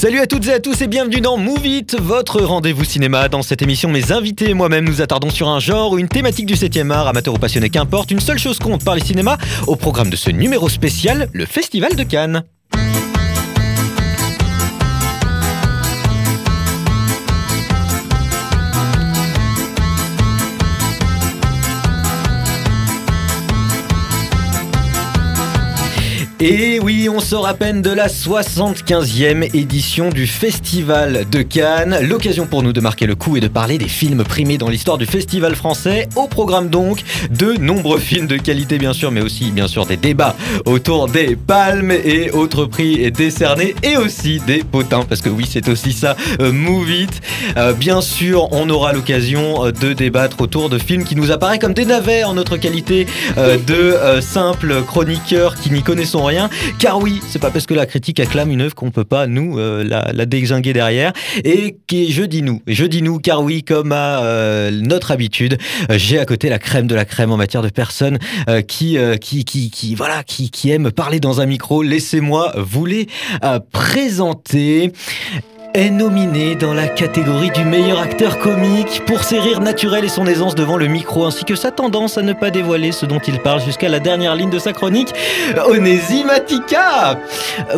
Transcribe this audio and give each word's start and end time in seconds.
Salut 0.00 0.20
à 0.20 0.26
toutes 0.26 0.46
et 0.46 0.52
à 0.54 0.60
tous 0.60 0.80
et 0.80 0.86
bienvenue 0.86 1.20
dans 1.20 1.36
Move 1.36 1.66
It, 1.66 2.00
votre 2.00 2.40
rendez-vous 2.40 2.84
cinéma. 2.84 3.28
Dans 3.28 3.42
cette 3.42 3.60
émission, 3.60 3.90
mes 3.90 4.12
invités 4.12 4.48
et 4.48 4.54
moi-même 4.54 4.86
nous 4.86 5.02
attardons 5.02 5.28
sur 5.28 5.46
un 5.50 5.60
genre 5.60 5.92
ou 5.92 5.98
une 5.98 6.08
thématique 6.08 6.46
du 6.46 6.54
7e 6.54 6.90
art, 6.90 7.06
amateur 7.06 7.34
ou 7.34 7.38
passionné 7.38 7.68
qu'importe. 7.68 8.10
Une 8.10 8.20
seule 8.20 8.38
chose 8.38 8.58
compte 8.58 8.82
par 8.82 8.94
les 8.94 9.02
cinémas 9.02 9.36
au 9.66 9.76
programme 9.76 10.08
de 10.08 10.16
ce 10.16 10.30
numéro 10.30 10.70
spécial, 10.70 11.28
le 11.34 11.44
Festival 11.44 11.96
de 11.96 12.02
Cannes. 12.02 12.44
Et 26.42 26.80
oui, 26.80 27.06
on 27.10 27.20
sort 27.20 27.46
à 27.46 27.52
peine 27.52 27.82
de 27.82 27.90
la 27.90 28.06
75e 28.08 29.54
édition 29.54 30.08
du 30.08 30.26
Festival 30.26 31.26
de 31.30 31.42
Cannes. 31.42 31.98
L'occasion 32.00 32.46
pour 32.46 32.62
nous 32.62 32.72
de 32.72 32.80
marquer 32.80 33.06
le 33.06 33.14
coup 33.14 33.36
et 33.36 33.40
de 33.40 33.48
parler 33.48 33.76
des 33.76 33.88
films 33.88 34.24
primés 34.24 34.56
dans 34.56 34.70
l'histoire 34.70 34.96
du 34.96 35.04
festival 35.04 35.54
français. 35.54 36.08
Au 36.16 36.28
programme 36.28 36.70
donc 36.70 37.02
de 37.28 37.52
nombreux 37.60 37.98
films 37.98 38.26
de 38.26 38.38
qualité 38.38 38.78
bien 38.78 38.94
sûr, 38.94 39.10
mais 39.10 39.20
aussi 39.20 39.50
bien 39.50 39.68
sûr 39.68 39.84
des 39.84 39.98
débats 39.98 40.34
autour 40.64 41.08
des 41.08 41.36
palmes 41.36 41.90
et 41.92 42.30
autres 42.30 42.64
prix 42.64 43.12
décernés 43.12 43.74
et 43.82 43.98
aussi 43.98 44.40
des 44.46 44.64
potins, 44.64 45.04
parce 45.06 45.20
que 45.20 45.28
oui, 45.28 45.44
c'est 45.46 45.68
aussi 45.68 45.92
ça, 45.92 46.16
euh. 46.40 46.52
Euh, 47.56 47.72
bien 47.72 48.00
sûr, 48.00 48.48
on 48.52 48.68
aura 48.70 48.92
l'occasion 48.92 49.66
euh, 49.66 49.72
de 49.72 49.92
débattre 49.92 50.40
autour 50.40 50.68
de 50.68 50.78
films 50.78 51.04
qui 51.04 51.16
nous 51.16 51.30
apparaissent 51.32 51.58
comme 51.58 51.74
des 51.74 51.84
navets 51.84 52.24
en 52.24 52.34
notre 52.34 52.56
qualité 52.56 53.06
euh, 53.38 53.58
de 53.58 54.20
simples 54.20 54.82
chroniqueurs 54.82 55.56
qui 55.56 55.70
n'y 55.70 55.82
connaissons 55.82 56.24
rien. 56.24 56.29
Car 56.78 56.98
oui, 57.00 57.20
c'est 57.28 57.38
pas 57.38 57.50
parce 57.50 57.66
que 57.66 57.74
la 57.74 57.86
critique 57.86 58.20
acclame 58.20 58.50
une 58.50 58.60
œuvre 58.60 58.74
qu'on 58.74 58.90
peut 58.90 59.04
pas, 59.04 59.26
nous, 59.26 59.58
euh, 59.58 59.82
la, 59.84 60.10
la 60.12 60.26
dézinguer 60.26 60.72
derrière. 60.72 61.12
Et 61.44 61.76
je 61.90 62.22
dis 62.22 62.42
nous, 62.42 62.62
je 62.66 62.84
dis 62.84 63.02
nous, 63.02 63.18
car 63.18 63.42
oui, 63.42 63.62
comme 63.62 63.92
à 63.92 64.22
euh, 64.22 64.70
notre 64.70 65.10
habitude, 65.10 65.58
euh, 65.90 65.98
j'ai 65.98 66.18
à 66.18 66.26
côté 66.26 66.48
la 66.48 66.58
crème 66.58 66.86
de 66.86 66.94
la 66.94 67.04
crème 67.04 67.32
en 67.32 67.36
matière 67.36 67.62
de 67.62 67.68
personnes 67.68 68.18
qui, 68.66 68.96
qui, 69.20 69.44
qui, 69.44 69.94
voilà, 69.94 70.22
qui, 70.22 70.50
qui 70.50 70.70
aiment 70.70 70.90
parler 70.90 71.20
dans 71.20 71.40
un 71.40 71.46
micro. 71.46 71.82
Laissez-moi 71.82 72.52
vous 72.56 72.86
les 72.86 73.08
présenter 73.72 74.92
est 75.74 75.90
nominé 75.90 76.56
dans 76.56 76.74
la 76.74 76.88
catégorie 76.88 77.50
du 77.50 77.64
meilleur 77.64 78.00
acteur 78.00 78.38
comique 78.38 79.02
pour 79.06 79.22
ses 79.22 79.38
rires 79.38 79.60
naturels 79.60 80.04
et 80.04 80.08
son 80.08 80.26
aisance 80.26 80.54
devant 80.54 80.76
le 80.76 80.86
micro, 80.86 81.24
ainsi 81.26 81.44
que 81.44 81.54
sa 81.54 81.70
tendance 81.70 82.18
à 82.18 82.22
ne 82.22 82.32
pas 82.32 82.50
dévoiler 82.50 82.92
ce 82.92 83.06
dont 83.06 83.20
il 83.26 83.38
parle 83.38 83.60
jusqu'à 83.60 83.88
la 83.88 84.00
dernière 84.00 84.34
ligne 84.34 84.50
de 84.50 84.58
sa 84.58 84.72
chronique. 84.72 85.10
Onésime 85.66 86.30
Attika 86.30 87.18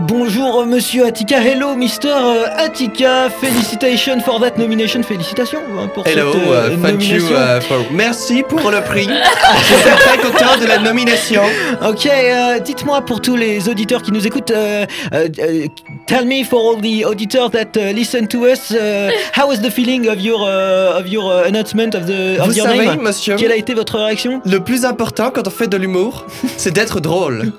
Bonjour 0.00 0.64
monsieur 0.66 1.06
Attika, 1.06 1.42
hello 1.42 1.74
Mr 1.74 2.46
Attika, 2.56 3.28
felicitations 3.30 4.20
for 4.20 4.40
that 4.40 4.52
nomination, 4.58 5.02
félicitations 5.02 5.60
hein, 5.78 5.88
pour 5.92 6.06
Hello, 6.06 6.32
cette 6.32 6.42
euh, 6.48 6.68
uh, 6.76 6.80
thank 6.82 7.04
you 7.04 7.20
nomination. 7.20 7.36
uh, 7.36 7.60
for... 7.60 7.78
Merci 7.92 8.42
pour 8.48 8.70
le 8.70 8.80
prix. 8.80 9.08
Je 9.08 9.74
suis 9.74 9.96
très 9.98 10.18
content 10.18 10.60
de 10.60 10.66
la 10.66 10.78
nomination. 10.78 11.42
Ok, 11.86 12.06
euh, 12.06 12.58
dites-moi 12.60 13.02
pour 13.02 13.20
tous 13.20 13.36
les 13.36 13.68
auditeurs 13.68 14.02
qui 14.02 14.12
nous 14.12 14.26
écoutent, 14.26 14.50
euh, 14.50 14.86
euh, 15.12 15.28
euh, 15.38 15.66
tell 16.06 16.24
me 16.26 16.42
for 16.44 16.70
all 16.74 16.80
the 16.80 17.04
auditors 17.04 17.50
that 17.50 17.76
listen 17.92 18.26
to 18.28 18.44
us, 18.46 18.70
uh, 18.70 19.10
how 19.36 19.48
was 19.48 19.60
the 19.60 19.70
feeling 19.70 20.08
of 20.08 20.20
your 20.20 20.40
uh, 20.42 20.98
of 20.98 21.06
your 21.08 21.32
uh, 21.32 21.46
announcement 21.48 21.94
of 21.94 22.06
the 22.06 22.38
of 22.40 22.46
Vous 22.48 22.56
your 22.56 22.66
savez, 22.66 22.86
name? 22.86 23.00
monsieur, 23.02 23.36
Quelle 23.36 23.52
a 23.52 23.56
été 23.56 23.74
votre 23.74 23.98
réaction? 23.98 24.40
le 24.44 24.60
plus 24.60 24.84
important 24.84 25.30
quand 25.30 25.46
on 25.46 25.50
fait 25.50 25.68
de 25.68 25.76
l'humour, 25.76 26.26
c'est 26.56 26.70
d'être 26.72 27.00
drôle. 27.00 27.52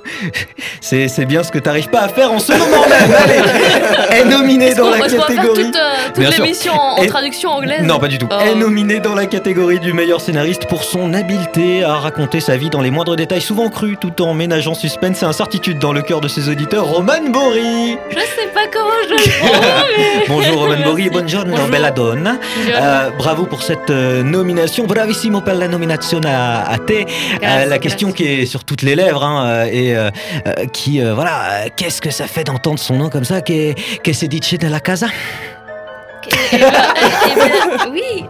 C'est 0.82 1.08
c'est 1.08 1.26
bien 1.26 1.44
ce 1.44 1.52
que 1.52 1.60
t'arrives 1.60 1.90
pas 1.90 2.02
à 2.02 2.08
faire 2.08 2.32
en 2.32 2.40
ce 2.40 2.52
moment 2.54 2.88
même. 2.88 3.12
Allez, 4.10 4.22
est 4.22 4.26
nominé 4.26 4.74
dans 4.74 4.90
la 4.90 5.00
catégorie. 5.00 5.64
toute, 5.66 5.76
euh, 5.76 5.94
toute 6.14 6.38
l'émission 6.38 6.74
en, 6.74 7.06
traduction 7.06 7.50
anglaise? 7.52 7.82
Non, 7.84 8.00
pas 8.00 8.08
du 8.08 8.18
tout. 8.18 8.28
Oh. 8.32 8.36
Est 8.42 8.56
nominé 8.56 9.00
dans 9.00 9.16
la 9.16 9.26
catégorie 9.26 9.80
du 9.80 9.94
meilleur 9.94 10.22
scénariste 10.22 10.66
pour 10.68 10.84
son 10.84 11.14
habileté 11.14 11.84
à 11.84 11.96
raconter 11.96 12.40
sa 12.40 12.58
vie 12.58 12.70
dans 12.70 12.81
les 12.81 12.92
moindres 12.92 13.16
détails, 13.16 13.42
souvent 13.42 13.70
crus, 13.70 13.97
tout 14.00 14.22
en 14.22 14.34
ménageant 14.34 14.74
suspense 14.74 15.22
et 15.24 15.26
incertitude 15.26 15.80
dans 15.80 15.94
le 15.94 16.02
cœur 16.02 16.22
de 16.22 16.28
ses 16.28 16.50
auditeurs. 16.50 16.86
Roman 16.86 17.30
Bori. 17.30 17.97
Je 18.12 18.20
sais 18.20 18.50
pas 18.53 18.68
comment 18.72 18.90
je 19.08 19.14
le 19.16 19.20
prends, 19.40 19.86
mais- 19.97 20.12
Bonjour 20.28 20.59
Roman 20.62 20.81
Bori, 20.84 21.09
buongiorno, 21.09 21.51
Bonjour. 21.51 21.69
bella 21.69 21.91
donna. 21.91 22.38
Buongiorno. 22.38 22.85
Euh, 22.85 23.12
bravo 23.18 23.46
pour 23.46 23.62
cette 23.63 23.90
euh, 23.90 24.24
nomination, 24.24 24.85
bravissimo 24.85 25.41
per 25.41 25.56
la 25.56 25.68
nominazione 25.68 26.25
a, 26.34 26.63
a 26.66 26.78
te. 26.78 27.06
Euh, 27.41 27.66
la 27.66 27.78
question 27.79 28.12
qui 28.12 28.23
est 28.25 28.46
sur 28.46 28.63
toutes 28.63 28.81
les 28.84 28.96
lèvres 28.96 29.23
hein, 29.23 29.46
euh, 29.46 29.66
et 29.72 29.96
euh, 29.96 30.09
euh, 30.47 30.66
qui, 30.72 31.02
euh, 31.02 31.13
voilà, 31.13 31.69
qu'est-ce 31.75 32.02
que 32.02 32.12
ça 32.12 32.28
fait 32.28 32.44
d'entendre 32.44 32.79
son 32.79 32.96
nom 32.97 33.09
comme 33.09 33.23
ça, 33.25 33.41
que, 33.41 33.73
que 34.02 34.13
se 34.13 34.25
dice 34.25 34.57
de 34.57 34.68
la 34.68 34.79
casa? 34.79 35.07
Eh 36.51 36.57
ben, 36.57 36.72
eh 37.31 37.39
ben, 37.39 37.91
oui, 37.91 38.25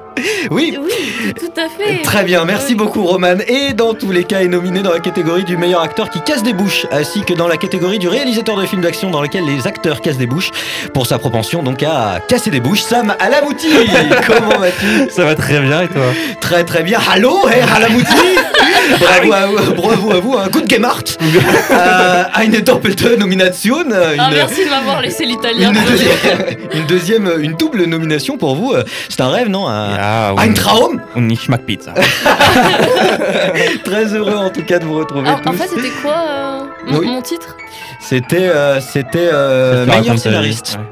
Oui, 0.52 0.78
oui, 0.82 1.34
tout 1.34 1.52
à 1.60 1.68
fait. 1.70 2.02
Très 2.04 2.24
bien, 2.24 2.46
merci 2.46 2.76
beaucoup 2.76 3.04
Roman. 3.04 3.36
Et 3.48 3.74
dans 3.74 3.94
tous 3.94 4.12
les 4.12 4.24
cas, 4.24 4.42
est 4.42 4.48
nominé 4.48 4.82
dans 4.82 4.92
la 4.94 5.00
catégorie 5.00 5.44
du 5.44 5.58
meilleur 5.58 5.82
acteur 5.82 6.10
qui 6.10 6.22
casse 6.22 6.44
des 6.44 6.54
bouches, 6.54 6.86
ainsi 6.92 7.22
que 7.24 7.34
dans 7.34 7.48
la 7.48 7.58
catégorie 7.58 8.00
du 8.00 8.08
réalisateur 8.08 8.56
de 8.58 8.66
films 8.66 8.82
d'action 8.82 9.10
dans 9.12 9.22
lequel 9.22 9.46
les 9.46 9.68
acteurs 9.68 10.02
cassent 10.02 10.18
des 10.18 10.28
bouches, 10.28 10.52
pour 10.94 11.06
sa 11.08 11.20
propension 11.20 11.64
donc 11.64 11.84
à 11.84 12.20
casser 12.28 12.50
des 12.52 12.60
bouches. 12.62 12.82
Sam 12.82 13.14
Alamouti, 13.20 13.68
comment 14.28 14.60
vas-tu? 14.60 15.10
Ça 15.10 15.26
va 15.26 15.36
très 15.36 15.60
bien 15.60 15.82
et 15.84 15.88
toi? 15.88 16.06
Très 16.42 16.64
très 16.64 16.84
bien. 16.84 17.00
Hallo, 17.12 17.48
Herr 17.50 17.74
Alamouti? 17.76 18.08
Bravo 19.00 19.32
à 19.34 19.46
vous, 19.46 19.74
bravo 19.76 20.12
à 20.12 20.20
vous, 20.20 20.38
un 20.38 20.50
coup 20.50 20.60
de 20.62 20.70
Gemart 20.70 21.04
euh, 21.72 22.24
Eine 22.36 22.60
doppelte 22.62 23.18
Nomination. 23.18 23.78
Ah, 23.92 24.14
une- 24.14 24.36
merci 24.36 24.66
de 24.66 24.70
m'avoir 24.70 25.02
laissé 25.02 25.26
l'italien. 25.26 25.72
une 25.72 25.84
deuxième, 25.86 26.46
une 26.74 26.86
deuxième, 26.86 27.32
une 27.42 27.54
double 27.54 27.83
nomination 27.86 28.38
pour 28.38 28.56
vous. 28.56 28.72
euh, 28.74 28.84
C'est 29.10 29.22
un 29.22 29.30
rêve, 29.30 29.50
non 29.50 29.68
un, 29.68 29.96
Ah, 30.00 30.34
un 30.38 30.54
Traum 30.54 31.02
Und 31.16 31.30
ich 31.32 31.48
mag 31.50 31.62
Pizza. 31.62 31.94
Très 33.84 34.14
heureux 34.14 34.36
en 34.36 34.50
tout 34.50 34.64
cas 34.64 34.80
de 34.80 34.86
vous 34.86 34.96
retrouver 34.98 35.28
Alors, 35.28 35.42
tous. 35.42 35.50
en 35.50 35.54
fait, 35.54 35.68
c'était 35.68 35.90
quoi 36.02 36.16
euh, 36.30 36.60
mon, 36.88 37.00
Oui. 37.00 37.08
mon 37.08 37.22
titre? 37.22 37.56
C'était 38.00 38.48
euh, 38.50 38.80
c'était 38.82 39.30
euh, 39.32 39.86
meilleur 39.86 40.18
scénariste. 40.20 40.78
Ouais. 40.80 40.86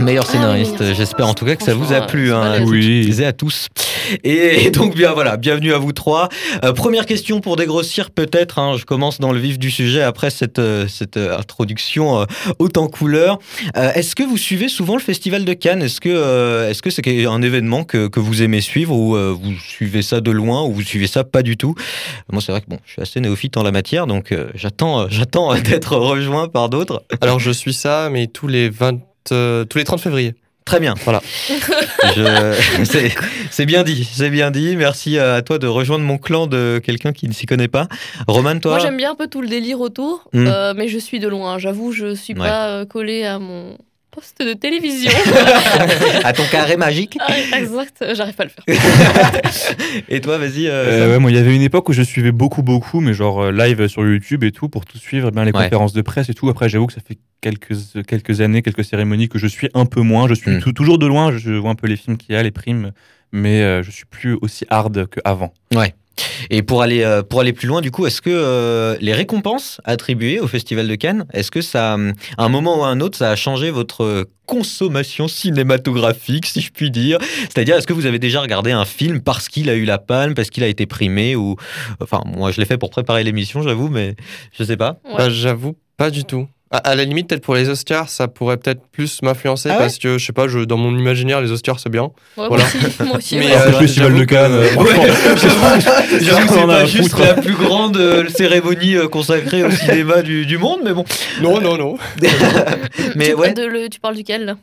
Meilleur 0.00 0.24
Ah 0.28 0.32
scénariste. 0.32 0.76
oui, 0.80 0.94
J'espère 0.94 1.26
en 1.28 1.34
tout 1.34 1.44
cas 1.46 1.56
que 1.56 1.62
ça 1.62 1.74
vous 1.74 1.92
a 1.92 2.02
plu. 2.02 2.32
Hein, 2.32 2.64
Oui. 2.64 3.14
et 3.18 3.24
à 3.24 3.32
tous. 3.32 3.68
Et, 4.22 4.70
donc 4.70 4.94
bien 4.94 5.12
voilà, 5.12 5.36
bienvenue 5.38 5.72
à 5.72 5.78
vous 5.78 5.92
trois. 5.92 6.28
Euh, 6.62 6.72
première 6.72 7.06
question 7.06 7.40
pour 7.40 7.56
dégrossir 7.56 8.10
peut-être. 8.10 8.58
hein, 8.58 8.76
je 8.78 8.84
commence 8.84 9.18
dans 9.18 9.32
le 9.32 9.38
vif 9.38 9.58
du 9.58 9.70
sujet 9.70 10.02
après 10.02 10.28
cette 10.28 10.58
euh, 10.58 10.86
cette 10.88 11.16
euh, 11.16 11.38
introduction 11.38 12.20
euh, 12.20 12.24
haute 12.58 12.76
en 12.76 12.88
couleur. 12.88 13.38
Euh, 13.78 13.92
est-ce 13.94 14.14
que 14.14 14.22
vous 14.22 14.36
suivez 14.36 14.68
souvent 14.68 14.94
le 14.94 15.00
festival 15.00 15.44
de 15.46 15.52
Cannes? 15.54 15.80
Est-ce 15.82 16.00
que 16.02 16.10
euh, 16.10 16.68
est-ce 16.68 16.82
que 16.82 16.90
c'est 16.90 17.24
un 17.26 17.40
événement 17.40 17.84
que, 17.84 18.08
que 18.08 18.20
vous 18.20 18.42
aimez 18.42 18.60
suivre 18.60 18.94
ou 18.94 19.16
euh, 19.16 19.34
vous 19.34 19.54
suivez 19.58 20.02
ça 20.02 20.20
de 20.20 20.30
loin 20.30 20.64
ou 20.64 20.72
vous 20.74 20.82
suivez 20.82 21.06
ça 21.06 21.24
pas 21.24 21.42
du 21.42 21.56
tout? 21.56 21.74
Moi 22.30 22.42
c'est 22.42 22.52
vrai 22.52 22.60
que 22.60 22.68
bon, 22.68 22.78
je 22.84 22.92
suis 22.92 23.02
assez 23.02 23.20
néophyte 23.20 23.56
en 23.56 23.62
la 23.62 23.72
matière, 23.72 24.06
donc 24.06 24.32
euh, 24.32 24.50
j'attends 24.54 25.00
euh, 25.02 25.06
j'attends 25.08 25.54
d'être 25.62 25.96
rejoint 25.96 26.48
par 26.48 26.68
d'autres. 26.68 27.02
Alors 27.22 27.38
je 27.38 27.52
suis 27.52 27.72
ça, 27.72 28.10
mais 28.10 28.26
tous 28.26 28.48
les 28.48 28.68
20, 28.68 28.98
euh, 29.32 29.64
tous 29.64 29.78
les 29.78 29.84
30 29.84 30.00
février. 30.00 30.34
Très 30.64 30.80
bien, 30.80 30.94
voilà. 31.04 31.20
Je- 32.16 32.84
c'est- 32.84 33.14
C'est 33.50 33.66
bien 33.66 33.82
dit, 33.82 34.08
c'est 34.10 34.30
bien 34.30 34.50
dit. 34.50 34.76
Merci 34.76 35.18
à 35.18 35.42
toi 35.42 35.58
de 35.58 35.66
rejoindre 35.66 36.04
mon 36.04 36.16
clan 36.16 36.46
de 36.46 36.80
quelqu'un 36.82 37.12
qui 37.12 37.28
ne 37.28 37.34
s'y 37.34 37.44
connaît 37.46 37.68
pas. 37.68 37.86
Roman, 38.26 38.58
toi 38.58 38.72
Moi, 38.72 38.78
j'aime 38.80 38.96
bien 38.96 39.12
un 39.12 39.14
peu 39.14 39.26
tout 39.26 39.42
le 39.42 39.48
délire 39.48 39.80
autour, 39.80 40.24
Hmm. 40.32 40.46
euh, 40.46 40.72
mais 40.74 40.88
je 40.88 40.98
suis 40.98 41.18
de 41.20 41.28
loin. 41.28 41.58
J'avoue, 41.58 41.92
je 41.92 42.14
suis 42.14 42.32
Ouais. 42.32 42.40
pas 42.40 42.68
euh, 42.68 42.84
collée 42.86 43.24
à 43.24 43.38
mon 43.38 43.76
poste 44.14 44.40
de 44.42 44.52
télévision. 44.54 45.10
À 46.24 46.32
ton 46.32 46.44
carré 46.50 46.76
magique 46.76 47.18
Ah, 47.20 47.58
exact, 47.58 48.04
j'arrive 48.14 48.34
pas 48.34 48.44
à 48.44 48.46
le 48.46 48.52
faire. 48.52 48.64
Et 50.08 50.20
toi, 50.20 50.38
vas-y. 50.38 50.66
euh, 50.68 50.84
Euh, 51.08 51.12
ouais, 51.12 51.18
moi, 51.18 51.30
il 51.30 51.36
y 51.36 51.40
avait 51.40 51.54
une 51.54 51.62
époque 51.62 51.88
où 51.88 51.92
je 51.92 52.02
suivais 52.02 52.32
beaucoup, 52.32 52.62
beaucoup, 52.62 53.00
mais 53.00 53.12
genre 53.14 53.42
euh, 53.44 53.52
live 53.52 53.86
sur 53.88 54.02
YouTube 54.06 54.44
et 54.44 54.52
tout, 54.52 54.68
pour 54.68 54.84
tout 54.84 54.98
suivre, 54.98 55.30
bien 55.30 55.44
les 55.44 55.52
Ouais. 55.52 55.64
conférences 55.64 55.92
de 55.92 56.02
presse 56.02 56.28
et 56.28 56.34
tout. 56.34 56.48
Après, 56.48 56.68
j'avoue 56.68 56.86
que 56.86 56.92
ça 56.92 57.00
fait 57.06 57.18
quelques, 57.40 57.74
quelques 58.06 58.40
années, 58.40 58.62
quelques 58.62 58.84
cérémonies 58.84 59.28
que 59.28 59.38
je 59.38 59.46
suis 59.46 59.68
un 59.74 59.86
peu 59.86 60.00
moins. 60.00 60.28
Je 60.28 60.34
suis 60.34 60.50
Mm. 60.52 60.60
tou- 60.60 60.72
toujours 60.72 60.98
de 60.98 61.06
loin, 61.06 61.36
je 61.36 61.52
vois 61.52 61.70
un 61.70 61.74
peu 61.74 61.86
les 61.86 61.96
films 61.96 62.16
qu'il 62.16 62.34
y 62.34 62.38
a, 62.38 62.42
les 62.42 62.50
primes, 62.50 62.92
mais 63.32 63.62
euh, 63.62 63.82
je 63.82 63.90
suis 63.90 64.04
plus 64.06 64.36
aussi 64.40 64.64
hard 64.70 65.06
qu'avant. 65.08 65.52
Et 66.50 66.62
pour 66.62 66.82
aller, 66.82 67.02
euh, 67.02 67.22
pour 67.22 67.40
aller 67.40 67.52
plus 67.52 67.68
loin, 67.68 67.80
du 67.80 67.90
coup, 67.90 68.06
est-ce 68.06 68.20
que 68.20 68.30
euh, 68.30 68.96
les 69.00 69.12
récompenses 69.12 69.80
attribuées 69.84 70.40
au 70.40 70.46
Festival 70.46 70.88
de 70.88 70.94
Cannes, 70.94 71.26
est-ce 71.32 71.50
que 71.50 71.60
ça, 71.60 71.94
à 71.94 72.44
un 72.44 72.48
moment 72.48 72.80
ou 72.80 72.84
à 72.84 72.88
un 72.88 73.00
autre, 73.00 73.18
ça 73.18 73.30
a 73.30 73.36
changé 73.36 73.70
votre 73.70 74.04
euh, 74.04 74.24
consommation 74.46 75.28
cinématographique, 75.28 76.46
si 76.46 76.60
je 76.60 76.70
puis 76.70 76.90
dire? 76.90 77.18
C'est-à-dire, 77.42 77.76
est-ce 77.76 77.86
que 77.86 77.92
vous 77.92 78.06
avez 78.06 78.18
déjà 78.18 78.40
regardé 78.40 78.72
un 78.72 78.84
film 78.84 79.20
parce 79.20 79.48
qu'il 79.48 79.70
a 79.70 79.74
eu 79.74 79.84
la 79.84 79.98
palme, 79.98 80.34
parce 80.34 80.50
qu'il 80.50 80.62
a 80.64 80.68
été 80.68 80.86
primé 80.86 81.36
ou... 81.36 81.56
Enfin, 82.00 82.22
moi, 82.26 82.50
je 82.52 82.60
l'ai 82.60 82.66
fait 82.66 82.78
pour 82.78 82.90
préparer 82.90 83.24
l'émission, 83.24 83.62
j'avoue, 83.62 83.88
mais 83.88 84.16
je 84.56 84.64
sais 84.64 84.76
pas. 84.76 84.98
Ouais. 85.04 85.16
Bah, 85.18 85.30
j'avoue, 85.30 85.76
pas 85.96 86.10
du 86.10 86.24
tout. 86.24 86.48
À, 86.74 86.78
à 86.78 86.94
la 86.96 87.04
limite, 87.04 87.28
peut-être 87.28 87.42
pour 87.44 87.54
les 87.54 87.68
Oscars, 87.68 88.08
ça 88.08 88.26
pourrait 88.26 88.56
peut-être 88.56 88.80
plus 88.90 89.22
m'influencer 89.22 89.68
Ah 89.70 89.74
ouais 89.74 89.78
parce 89.78 89.98
que 89.98 90.18
je 90.18 90.26
sais 90.26 90.32
pas, 90.32 90.48
je, 90.48 90.58
dans 90.58 90.76
mon 90.76 90.96
imaginaire, 90.98 91.40
les 91.40 91.52
Oscars 91.52 91.78
c'est 91.78 91.88
bien. 91.88 92.10
Ouais, 92.36 92.48
Voilà. 92.48 92.64
Moi 92.64 92.82
aussi, 92.88 93.02
moi 93.04 93.16
aussi. 93.18 93.36
Mais, 93.38 93.54
euh, 93.56 93.66
le 93.66 93.72
festival 93.74 94.14
de 94.14 94.24
Cannes, 94.24 94.52
euh, 94.52 94.68
J'avoue 96.20 96.54
c'est 96.54 96.66
pas 96.66 96.84
juste 96.84 97.10
foutre. 97.10 97.22
la 97.22 97.34
plus 97.34 97.54
grande 97.54 97.96
euh, 97.96 98.28
cérémonie 98.28 98.96
euh, 98.96 99.08
consacrée 99.08 99.62
au 99.64 99.70
cinéma 99.70 100.22
du, 100.22 100.46
du 100.46 100.58
monde, 100.58 100.80
mais 100.84 100.92
bon. 100.92 101.04
Non, 101.42 101.60
non, 101.60 101.76
non. 101.76 101.96
Mais 103.16 103.28
tu, 103.28 103.34
ouais, 103.34 103.52
de 103.54 103.64
le- 103.64 103.88
tu 103.88 104.00
parles 104.00 104.16
duquel 104.16 104.44
là? 104.44 104.56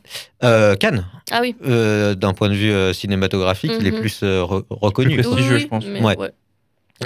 Euh, 0.44 0.74
Cannes, 0.76 1.06
Ah 1.30 1.38
oui. 1.40 1.54
euh, 1.66 2.14
d'un 2.14 2.32
point 2.34 2.48
de 2.48 2.54
vue 2.54 2.70
euh, 2.72 2.92
cinématographique, 2.92 3.72
il 3.80 3.86
est 3.86 3.92
plus 3.92 4.20
euh, 4.22 4.42
re- 4.42 4.64
reconnu. 4.70 5.14
Plus 5.16 5.22
prestigieux, 5.24 5.54
Oui, 5.56 5.60
je 5.62 5.66
pense. 5.68 5.84
Ouais. 5.86 6.16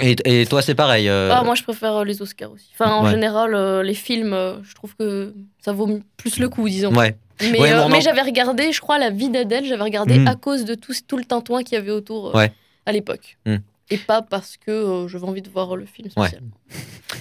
Ouais. 0.01 0.15
Et, 0.25 0.41
et 0.41 0.45
toi, 0.45 0.61
c'est 0.61 0.75
pareil. 0.75 1.07
euh, 1.09 1.29
Ah, 1.33 1.43
moi, 1.43 1.55
je 1.55 1.63
préfère 1.63 1.95
euh, 1.97 2.03
les 2.05 2.21
Oscars 2.21 2.51
aussi. 2.51 2.69
Enfin, 2.77 2.91
en 2.91 3.03
Ouais. 3.05 3.11
général, 3.11 3.53
euh, 3.55 3.83
les 3.83 3.93
films, 3.93 4.33
euh, 4.33 4.55
je 4.63 4.73
trouve 4.75 4.95
que 4.95 5.33
ça 5.63 5.71
vaut 5.73 5.99
plus 6.17 6.39
le 6.39 6.49
coup, 6.49 6.67
disons. 6.69 6.93
Ouais. 6.95 7.15
Mais, 7.51 7.59
Ouais, 7.59 7.71
euh, 7.71 7.99
j'avais 8.01 8.21
regardé, 8.23 8.71
je 8.71 8.81
crois, 8.81 8.97
La 8.97 9.09
vie 9.11 9.29
d'Adèle, 9.29 9.63
j'avais 9.65 9.83
regardé 9.83 10.17
Mm. 10.19 10.27
à 10.27 10.35
cause 10.35 10.65
de 10.65 10.73
tout, 10.75 10.93
tout 11.07 11.17
le 11.17 11.23
tintouin 11.25 11.61
qu'il 11.63 11.73
y 11.75 11.77
avait 11.81 11.91
autour 11.91 12.29
euh, 12.35 12.37
Ouais. 12.39 12.51
à 12.85 12.91
l'époque. 12.91 13.37
Mm. 13.45 13.57
Et 13.89 13.97
pas 13.97 14.21
parce 14.21 14.57
que 14.57 14.69
euh, 14.71 15.07
j'avais 15.07 15.23
envie 15.25 15.41
de 15.41 15.49
voir 15.49 15.75
le 15.77 15.85
film 15.85 16.09
Ouais. 16.17 16.27
spécial. 16.27 16.43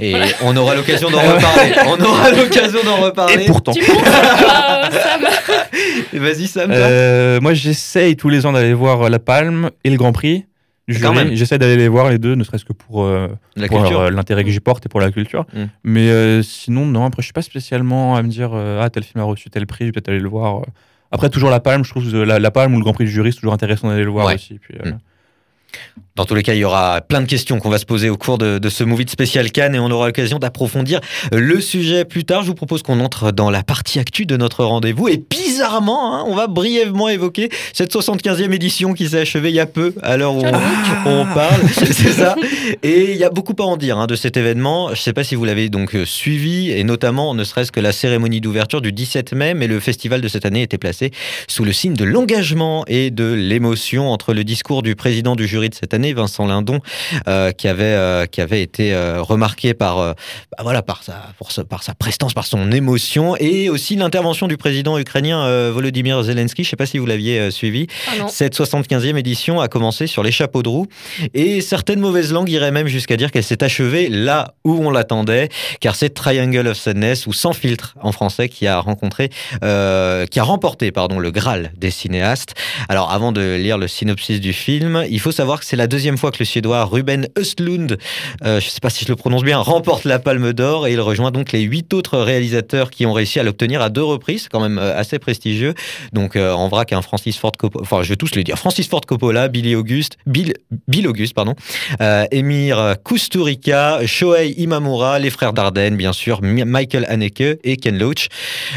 Et 0.01 0.15
on 0.43 0.57
aura 0.57 0.75
l'occasion 0.75 1.11
d'en 1.11 1.21
reparler. 1.35 1.73
On 1.87 2.05
aura 2.05 2.31
l'occasion 2.33 2.81
d'en 2.83 2.97
reparler. 2.97 3.45
Et 3.45 3.47
pourtant. 3.47 3.73
Vas-y, 6.13 6.47
Sam. 6.49 6.71
Euh, 6.73 7.41
moi, 7.41 7.55
j'essaye 7.55 8.17
tous 8.17 8.29
les 8.29 8.47
ans 8.47 8.53
d'aller 8.53 8.75
voir 8.75 9.09
La 9.11 9.19
Palme 9.19 9.71
et 9.85 9.91
le 9.91 9.97
Grand 9.97 10.13
Prix 10.13 10.45
J'essaie 10.89 11.59
d'aller 11.59 11.77
les 11.77 11.89
voir 11.89 12.09
les 12.11 12.19
deux, 12.19 12.35
ne 12.35 12.45
serait-ce 12.45 12.65
que 12.65 12.73
pour, 12.73 13.03
euh, 13.05 13.29
euh, 13.59 14.11
l'intérêt 14.11 14.45
que 14.45 14.51
j'y 14.51 14.61
porte 14.61 14.87
et 14.87 14.89
pour 14.89 15.01
la 15.01 15.11
culture. 15.11 15.45
Mm. 15.53 15.65
Mais 15.85 16.11
euh, 16.11 16.43
sinon, 16.43 16.87
non, 16.87 17.05
après, 17.05 17.23
je 17.23 17.27
suis 17.27 17.33
pas 17.33 17.43
spécialement 17.43 18.17
à 18.17 18.23
me 18.23 18.29
dire 18.29 18.51
euh, 18.55 18.81
ah, 18.83 18.91
tel 18.91 19.03
film 19.03 19.21
a 19.23 19.25
reçu 19.25 19.51
tel 19.51 19.67
prix, 19.67 19.85
je 19.85 19.87
vais 19.87 19.93
peut-être 19.93 20.09
aller 20.11 20.21
le 20.21 20.29
voir. 20.29 20.63
Après, 21.13 21.29
toujours 21.31 21.51
La 21.51 21.61
Palme, 21.61 21.85
je 21.85 21.91
trouve 21.91 22.11
que 22.11 22.17
la, 22.17 22.39
la 22.39 22.51
Palme 22.51 22.75
ou 22.75 22.79
le 22.79 22.83
Grand 22.85 22.93
Prix 22.93 23.05
du 23.05 23.11
jury, 23.11 23.33
c'est 23.33 23.39
toujours 23.39 23.55
intéressant 23.55 23.89
d'aller 23.89 24.05
le 24.05 24.11
voir 24.11 24.27
Ouais. 24.27 24.35
aussi. 24.35 24.59
Puis, 24.59 24.75
euh, 24.85 24.91
Mm. 24.93 24.99
Dans 26.17 26.25
tous 26.25 26.35
les 26.35 26.43
cas, 26.43 26.55
il 26.55 26.61
y 26.61 26.65
aura 26.65 27.03
plein 27.03 27.21
de 27.21 27.27
questions 27.27 27.59
qu'on 27.59 27.69
va 27.69 27.77
se 27.77 27.85
poser 27.85 28.09
au 28.09 28.17
cours 28.17 28.39
de, 28.39 28.59
de 28.59 28.69
ce 28.71 28.85
movie 28.85 29.05
de 29.05 29.11
spécial 29.11 29.53
Cannes 29.53 29.75
et 29.75 29.79
on 29.79 29.91
aura 29.91 30.07
l'occasion 30.07 30.39
d'approfondir 30.39 31.01
le 31.31 31.61
sujet 31.61 32.07
plus 32.07 32.25
tard. 32.25 32.41
Je 32.41 32.47
vous 32.47 32.55
propose 32.55 32.83
qu'on 32.83 33.01
entre 33.01 33.33
dans 33.33 33.51
la 33.51 33.63
partie 33.63 33.99
actu 33.99 34.25
de 34.25 34.35
notre 34.39 34.65
rendez-vous 34.65 35.09
et 35.09 35.19
bizarrement, 35.19 36.17
hein, 36.17 36.25
on 36.27 36.35
va 36.35 36.47
brièvement 36.47 37.11
évoquer 37.11 37.51
cette 37.75 37.95
75e 37.95 38.51
édition 38.53 38.95
qui 38.95 39.11
s'est 39.11 39.21
achevée 39.21 39.51
il 39.51 39.57
y 39.57 39.61
a 39.61 39.67
peu, 39.67 39.93
à 40.03 40.17
l'heure 40.17 40.35
où 40.35 40.43
on, 40.43 40.53
on 41.07 41.27
parle. 41.27 41.61
C'est 41.71 42.13
ça. 42.13 42.35
Et 42.83 43.13
il 43.13 43.19
y 43.19 43.25
a 43.25 43.29
beaucoup 43.29 43.55
à 43.59 43.67
en 43.67 43.77
dire 43.77 43.99
hein, 43.99 44.07
de 44.07 44.17
cet 44.17 44.39
événement. 44.39 44.89
Je 44.89 44.93
ne 44.93 44.97
sais 44.97 45.13
pas 45.13 45.23
si 45.23 45.35
vous 45.35 45.45
l'avez 45.45 45.69
donc 45.69 45.95
euh, 45.95 46.07
suivi 46.07 46.71
et 46.71 46.83
notamment, 46.83 47.35
ne 47.35 47.45
serait-ce 47.45 47.73
que 47.73 47.81
la 47.81 47.93
cérémonie 47.93 48.41
d'ouverture 48.41 48.81
du 48.81 48.91
17 48.91 49.35
mai, 49.35 49.53
mais 49.53 49.67
le 49.67 49.81
festival 49.81 50.23
de 50.23 50.29
cette 50.29 50.47
année 50.47 50.63
était 50.63 50.79
placé 50.79 51.11
sous 51.47 51.65
le 51.65 51.75
signe 51.75 51.93
de 51.93 52.05
l'engagement 52.05 52.85
et 52.87 53.11
de 53.11 53.35
l'émotion 53.35 54.11
entre 54.11 54.33
le 54.33 54.45
discours 54.45 54.83
du 54.83 54.97
président 54.97 55.37
du 55.37 55.47
jury 55.47 55.66
de 55.69 55.75
cette 55.75 55.95
année, 55.95 56.13
Vincent 56.13 56.47
Lindon, 56.47 56.81
euh, 57.29 57.53
qui, 57.53 57.69
avait, 57.69 57.85
euh, 57.85 58.27
qui 58.27 58.41
avait 58.41 58.63
été 58.63 58.95
euh, 58.95 59.23
remarqué 59.23 59.75
par, 59.75 59.97
bah 59.97 60.15
voilà, 60.61 60.83
par, 60.83 61.03
sa, 61.03 61.15
pour 61.39 61.51
par 61.69 61.83
sa 61.83 61.95
prestance, 61.95 62.35
par 62.35 62.47
son 62.47 62.71
émotion, 62.73 63.37
et 63.37 63.69
aussi 63.69 63.97
l'intervention 63.97 64.49
du 64.49 64.57
président 64.57 64.99
ukrainien 64.99 65.71
Volodymyr 65.71 66.23
Zelensky. 66.23 66.65
Je 66.65 66.69
ne 66.69 66.71
sais 66.71 66.77
pas 66.77 66.87
si 66.87 66.99
vous 66.99 67.07
l'aviez 67.07 67.51
suivi. 67.51 67.87
Ah. 68.09 68.27
Cette 68.29 68.57
75e 68.57 69.17
édition 69.17 69.61
a 69.61 69.69
commencé 69.69 70.07
sur 70.07 70.23
les 70.23 70.33
chapeaux 70.33 70.63
de 70.63 70.69
roue 70.69 70.87
et 71.35 71.61
certaines 71.61 72.01
mauvaises 72.01 72.33
langues 72.33 72.51
iraient 72.51 72.71
même 72.71 72.89
jusqu'à 72.89 73.17
dire 73.17 73.31
qu'elle 73.31 73.45
s'est 73.45 73.63
achevée 73.63 74.09
là 74.09 74.55
où 74.65 74.75
on 74.75 74.91
l'attendait, 74.91 75.49
car 75.81 75.95
c'est 75.97 76.11
Triangle 76.11 76.69
of 76.69 76.77
Sadness 76.77 77.27
ou 77.27 77.33
Sans 77.33 77.53
filtre 77.53 77.95
en 78.01 78.13
français 78.13 78.49
qui 78.49 78.67
a 78.67 78.79
rencontré, 78.81 79.29
qui 79.29 79.67
a 79.67 80.43
remporté 80.43 80.93
pardon 80.93 81.19
le 81.19 81.31
Graal 81.31 81.73
des 81.77 81.91
cinéastes. 81.91 82.55
Alors 82.89 83.13
avant 83.13 83.33
de 83.33 83.57
lire 83.57 83.79
le 83.79 83.89
synopsis 83.89 84.41
du 84.41 84.53
film, 84.53 85.05
il 85.11 85.21
faut 85.21 85.33
savoir 85.33 85.56
c'est 85.63 85.77
la 85.77 85.87
deuxième 85.87 86.17
fois 86.19 86.31
que 86.31 86.39
le 86.41 86.45
Suédois 86.45 86.85
Ruben 86.85 87.29
Östlund, 87.39 87.99
euh, 88.45 88.61
je 88.61 88.67
ne 88.67 88.71
sais 88.71 88.81
pas 88.81 88.91
si 88.91 89.05
je 89.05 89.11
le 89.11 89.17
prononce 89.17 89.43
bien, 89.43 89.59
remporte 89.59 90.05
la 90.05 90.19
Palme 90.19 90.53
d'Or 90.53 90.87
et 90.87 90.93
il 90.93 91.01
rejoint 91.01 91.31
donc 91.31 91.53
les 91.53 91.63
huit 91.63 91.93
autres 91.95 92.19
réalisateurs 92.19 92.91
qui 92.91 93.07
ont 93.07 93.13
réussi 93.13 93.39
à 93.41 93.43
l'obtenir 93.43 93.81
à 93.83 93.89
deux 93.89 94.03
reprises, 94.05 94.49
quand 94.51 94.61
même 94.61 94.79
euh, 94.79 94.99
assez 94.99 95.19
prestigieux. 95.19 95.75
Donc 96.13 96.37
euh, 96.37 96.53
en 96.53 96.69
vrac 96.69 96.93
un 96.93 97.03
Francis 97.03 97.37
Ford 97.37 97.53
Coppola, 97.59 97.83
enfin 97.83 98.03
je 98.03 98.09
vais 98.11 98.17
tous 98.17 98.35
les 98.35 98.45
dire, 98.45 98.59
Francis 98.59 98.89
Ford 98.89 99.01
Coppola, 99.03 99.49
Billy 99.49 99.75
Auguste, 99.75 100.17
Bill, 100.27 100.55
Auguste 101.07 101.35
pardon, 101.35 101.55
Emir 102.31 102.97
Kusturica, 103.05 104.07
Shohei 104.07 104.55
Imamura, 104.59 105.19
les 105.19 105.31
frères 105.31 105.53
Dardenne 105.53 105.97
bien 105.97 106.13
sûr, 106.13 106.43
Mi- 106.43 106.65
Michael 106.65 107.07
Haneke 107.09 107.59
et 107.65 107.77
Ken 107.77 107.99
Loach. 107.99 108.29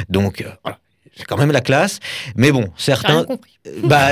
Donc 0.10 0.44
voilà. 0.64 0.78
C'est 1.20 1.26
quand 1.26 1.38
même 1.38 1.52
la 1.52 1.62
classe, 1.62 2.00
mais 2.36 2.52
bon, 2.52 2.70
certains, 2.78 3.26
compris. 3.26 3.52
bah, 3.84 4.08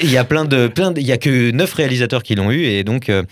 il 0.00 0.10
y 0.10 0.16
a 0.16 0.24
plein 0.24 0.44
de, 0.46 0.68
plein 0.68 0.92
de- 0.92 1.00
il 1.00 1.06
y 1.06 1.12
a 1.12 1.18
que 1.18 1.50
neuf 1.50 1.74
réalisateurs 1.74 2.22
qui 2.22 2.34
l'ont 2.36 2.50
eu 2.50 2.62
et 2.64 2.84
donc 2.84 3.08
euh, 3.10 3.24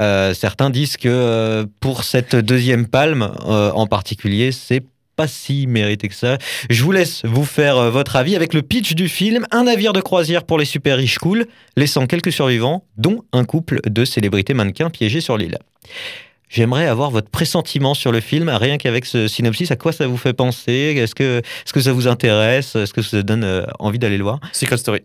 euh, 0.00 0.32
certains 0.34 0.70
disent 0.70 0.96
que 0.96 1.08
euh, 1.08 1.66
pour 1.80 2.04
cette 2.04 2.36
deuxième 2.36 2.86
palme 2.86 3.30
euh, 3.46 3.70
en 3.72 3.86
particulier, 3.88 4.52
c'est 4.52 4.84
pas 5.16 5.26
si 5.26 5.66
mérité 5.66 6.08
que 6.08 6.14
ça. 6.14 6.36
Je 6.70 6.82
vous 6.84 6.92
laisse 6.92 7.22
vous 7.24 7.44
faire 7.44 7.76
euh, 7.78 7.90
votre 7.90 8.16
avis 8.16 8.36
avec 8.36 8.54
le 8.54 8.62
pitch 8.62 8.94
du 8.94 9.08
film 9.08 9.46
Un 9.50 9.64
navire 9.64 9.92
de 9.92 10.00
croisière 10.00 10.44
pour 10.44 10.58
les 10.58 10.64
super 10.66 10.98
riches 10.98 11.18
cool, 11.18 11.46
laissant 11.76 12.06
quelques 12.06 12.32
survivants, 12.32 12.84
dont 12.98 13.22
un 13.32 13.44
couple 13.44 13.80
de 13.86 14.04
célébrités 14.04 14.54
mannequins 14.54 14.90
piégés 14.90 15.20
sur 15.22 15.36
l'île. 15.38 15.58
J'aimerais 16.48 16.86
avoir 16.86 17.10
votre 17.10 17.28
pressentiment 17.28 17.94
sur 17.94 18.12
le 18.12 18.20
film, 18.20 18.48
rien 18.48 18.78
qu'avec 18.78 19.04
ce 19.04 19.26
synopsis. 19.26 19.70
À 19.72 19.76
quoi 19.76 19.92
ça 19.92 20.06
vous 20.06 20.16
fait 20.16 20.32
penser? 20.32 20.94
Est-ce 20.96 21.14
que, 21.14 21.38
est-ce 21.38 21.72
que 21.72 21.80
ça 21.80 21.92
vous 21.92 22.06
intéresse? 22.06 22.76
Est-ce 22.76 22.94
que 22.94 23.02
ça 23.02 23.16
vous 23.16 23.22
donne 23.24 23.42
euh, 23.44 23.64
envie 23.80 23.98
d'aller 23.98 24.16
le 24.16 24.22
voir? 24.24 24.38
Secret 24.52 24.76
Story. 24.76 25.00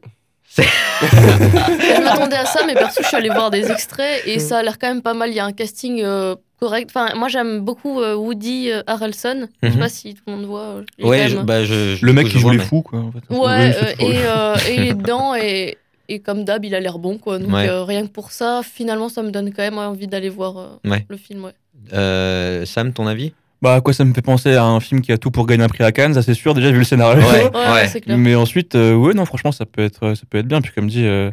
Je 0.57 2.03
m'attendais 2.03 2.35
à 2.35 2.45
ça, 2.45 2.61
mais 2.65 2.73
perso, 2.73 3.01
je 3.01 3.07
suis 3.07 3.15
allée 3.17 3.29
voir 3.29 3.49
des 3.49 3.71
extraits 3.71 4.21
et 4.25 4.39
ça 4.39 4.59
a 4.59 4.63
l'air 4.63 4.77
quand 4.77 4.87
même 4.87 5.01
pas 5.01 5.13
mal. 5.13 5.29
Il 5.29 5.35
y 5.35 5.39
a 5.39 5.45
un 5.45 5.51
casting 5.53 6.01
euh, 6.03 6.35
correct. 6.59 6.91
Enfin, 6.93 7.15
moi, 7.15 7.27
j'aime 7.27 7.61
beaucoup 7.61 8.01
euh, 8.01 8.15
Woody 8.15 8.69
Harrelson. 8.87 9.47
Je 9.63 9.67
sais 9.69 9.73
Mhm. 9.75 9.79
pas 9.79 9.89
si 9.89 10.13
tout 10.13 10.21
le 10.27 10.33
monde 10.33 10.45
voit. 10.45 10.59
euh, 10.61 10.83
est 10.99 11.05
Ouais, 11.05 11.27
je- 11.29 11.37
bah, 11.37 11.63
je- 11.63 11.95
je- 11.95 12.05
Le 12.05 12.13
mec 12.13 12.27
qui 12.27 12.39
joue 12.39 12.49
les 12.49 12.57
mais- 12.57 12.63
fous, 12.65 12.81
quoi. 12.81 12.99
En 12.99 13.11
fait. 13.11 13.33
Ouais, 13.35 13.75
euh, 13.75 13.93
et, 13.99 14.17
euh, 14.25 14.55
et 14.69 14.75
il 14.75 14.87
est 14.89 14.93
dedans 14.93 15.33
et, 15.35 15.77
et 16.13 16.19
comme 16.19 16.43
d'hab, 16.45 16.63
il 16.65 16.73
a 16.75 16.79
l'air 16.79 16.99
bon, 16.99 17.17
quoi. 17.17 17.39
Donc 17.39 17.51
Ouais. 17.53 17.67
euh, 17.69 17.83
rien 17.83 18.05
que 18.05 18.11
pour 18.11 18.31
ça, 18.31 18.61
finalement, 18.63 19.09
ça 19.09 19.21
me 19.23 19.31
donne 19.31 19.51
quand 19.53 19.63
même 19.63 19.77
envie 19.77 20.07
d'aller 20.07 20.29
voir 20.29 20.57
euh, 20.57 20.89
Ouais. 20.89 21.05
le 21.09 21.17
film. 21.17 21.45
Ouais. 21.45 21.51
Euh, 21.93 22.65
Sam, 22.65 22.93
ton 22.93 23.07
avis? 23.07 23.33
Bah, 23.61 23.79
quoi, 23.81 23.93
ça 23.93 24.03
me 24.05 24.13
fait 24.13 24.21
penser 24.23 24.55
à 24.55 24.65
un 24.65 24.79
film 24.79 25.01
qui 25.01 25.11
a 25.11 25.17
tout 25.19 25.29
pour 25.29 25.45
gagner 25.45 25.63
un 25.63 25.67
prix 25.67 25.83
à 25.83 25.91
Cannes, 25.91 26.15
ça 26.15 26.23
c'est 26.23 26.33
sûr, 26.33 26.53
déjà 26.55 26.71
vu 26.71 26.79
le 26.79 26.83
scénario. 26.83 27.21
Ouais, 27.21 27.43
Ouais, 27.53 27.73
ouais. 27.73 27.87
c'est 27.87 28.01
clair. 28.01 28.17
Mais 28.17 28.33
ensuite, 28.35 28.73
euh, 28.75 28.95
ouais, 28.95 29.13
non, 29.13 29.25
franchement, 29.25 29.51
ça 29.51 29.65
peut 29.67 29.83
être, 29.83 30.15
ça 30.15 30.23
peut 30.29 30.39
être 30.39 30.47
bien. 30.47 30.61
Puis 30.61 30.71
comme 30.73 30.87
dit, 30.87 31.05
euh, 31.05 31.29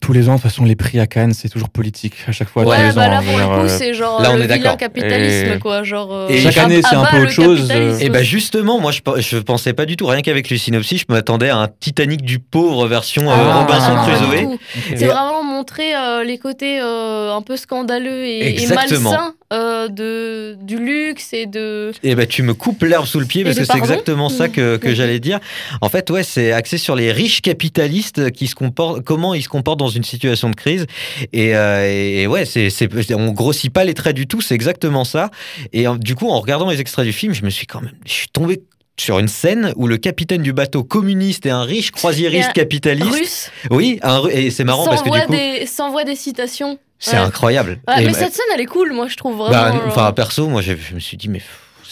tous 0.00 0.12
les 0.12 0.28
ans, 0.28 0.32
de 0.34 0.40
toute 0.40 0.50
façon, 0.50 0.64
les 0.64 0.76
prix 0.76 0.98
à 0.98 1.06
Cannes, 1.06 1.32
c'est 1.32 1.48
toujours 1.48 1.68
politique 1.68 2.14
à 2.26 2.32
chaque 2.32 2.48
fois. 2.48 2.64
Ouais, 2.64 2.76
tous 2.76 2.82
les 2.88 2.92
bah 2.92 3.06
ans, 3.06 3.10
là, 3.10 3.20
je 3.20 3.26
pour 3.26 3.36
veux 3.36 3.42
le 3.42 3.48
dire, 3.48 3.62
coup, 3.62 3.68
c'est 3.78 3.94
genre 3.94 4.20
là, 4.20 4.30
on 4.32 4.36
le 4.36 4.40
est 4.40 4.42
vilain 4.44 4.58
d'accord. 4.58 4.76
capitalisme, 4.76 5.52
Et- 5.54 5.58
quoi. 5.58 5.82
Genre, 5.82 6.08
euh, 6.12 6.28
Et 6.28 6.40
chaque 6.40 6.58
année, 6.58 6.80
c'est 6.82 6.94
un 6.96 7.04
peu 7.04 7.22
autre 7.22 7.30
chose. 7.30 7.70
Et 8.00 8.08
bah 8.10 8.22
justement, 8.22 8.80
moi 8.80 8.90
je, 8.92 9.00
je 9.20 9.38
pensais 9.38 9.72
pas 9.72 9.84
du 9.86 9.96
tout, 9.96 10.06
rien 10.06 10.22
qu'avec 10.22 10.50
le 10.50 10.56
synopsis, 10.56 11.00
je 11.08 11.12
m'attendais 11.12 11.50
à 11.50 11.58
un 11.58 11.68
Titanic 11.80 12.22
du 12.22 12.38
pauvre 12.38 12.86
version 12.86 13.30
euh, 13.30 13.34
Ah, 13.36 13.58
Robinson 13.64 13.96
Crusoe. 14.04 14.58
C'est 14.96 15.06
vraiment 15.06 15.42
montrer 15.44 15.94
euh, 15.94 16.24
les 16.24 16.38
côtés 16.38 16.80
euh, 16.80 17.32
un 17.34 17.42
peu 17.42 17.56
scandaleux 17.56 18.24
et, 18.24 18.62
et 18.62 18.66
malsains 18.68 19.34
euh, 19.52 19.88
de, 19.88 20.56
du 20.62 20.78
luxe 20.78 21.32
et 21.32 21.46
de. 21.46 21.92
Et 22.02 22.14
bah 22.14 22.26
tu 22.26 22.42
me 22.42 22.54
coupes 22.54 22.82
l'herbe 22.82 23.06
sous 23.06 23.20
le 23.20 23.26
pied 23.26 23.44
parce 23.44 23.56
que 23.58 23.64
c'est 23.64 23.76
exactement 23.76 24.28
ça 24.28 24.48
que, 24.48 24.76
que 24.76 24.94
j'allais 24.94 25.20
dire. 25.20 25.38
En 25.80 25.88
fait, 25.88 26.10
ouais, 26.10 26.22
c'est 26.22 26.52
axé 26.52 26.78
sur 26.78 26.96
les 26.96 27.12
riches 27.12 27.42
capitalistes 27.42 28.30
qui 28.30 28.46
se 28.46 28.54
comportent, 28.54 29.04
comment 29.04 29.34
ils 29.34 29.42
se 29.42 29.48
comportent 29.48 29.78
dans 29.78 29.88
une 29.88 30.04
situation 30.04 30.50
de 30.50 30.56
crise. 30.56 30.86
Et, 31.32 31.54
euh, 31.54 31.86
et- 31.86 32.26
ouais, 32.26 32.44
c'est, 32.44 32.70
c'est, 32.70 32.88
on 33.14 33.32
grossit 33.32 33.72
pas 33.72 33.84
les 33.84 33.94
traits 33.94 34.16
du 34.16 34.26
tout, 34.26 34.40
c'est 34.40 34.54
exactement 34.54 35.04
ça. 35.04 35.30
Et 35.72 35.84
du 35.98 36.14
coup, 36.14 36.28
en 36.28 36.40
regardant 36.40 36.70
les 36.70 36.80
extraits 36.80 37.04
du 37.04 37.12
film, 37.12 37.34
je 37.34 37.44
me 37.44 37.50
suis 37.50 37.66
quand 37.66 37.80
même, 37.82 37.94
je 38.06 38.12
suis 38.12 38.28
tombé 38.28 38.62
sur 38.98 39.18
une 39.18 39.28
scène 39.28 39.72
où 39.76 39.86
le 39.86 39.96
capitaine 39.96 40.42
du 40.42 40.52
bateau 40.52 40.84
communiste 40.84 41.46
et 41.46 41.50
un 41.50 41.62
riche 41.62 41.90
croisiériste 41.90 42.48
Et 42.48 42.50
un 42.50 42.52
capitaliste. 42.52 43.10
Russe 43.10 43.50
Oui, 43.70 43.98
un 44.02 44.26
et 44.28 44.50
c'est 44.50 44.64
marrant 44.64 44.84
parce 44.84 45.02
que 45.02 45.10
du 45.10 45.20
coup, 45.26 45.66
s'envoie 45.66 46.04
des 46.04 46.14
citations. 46.14 46.78
C'est 47.04 47.16
Ouais. 47.16 47.22
incroyable. 47.22 47.78
Ouais, 47.88 48.04
mais 48.06 48.12
cette 48.14 48.32
scène, 48.32 48.44
elle 48.54 48.60
est 48.60 48.66
cool, 48.66 48.92
moi, 48.92 49.08
je 49.08 49.16
trouve 49.16 49.36
vraiment. 49.36 49.50
bah, 49.52 49.72
genre- 49.72 49.82
enfin, 49.88 50.12
perso, 50.12 50.46
moi, 50.48 50.62
je 50.62 50.72
me 50.94 51.00
suis 51.00 51.16
dit, 51.16 51.28
mais 51.28 51.40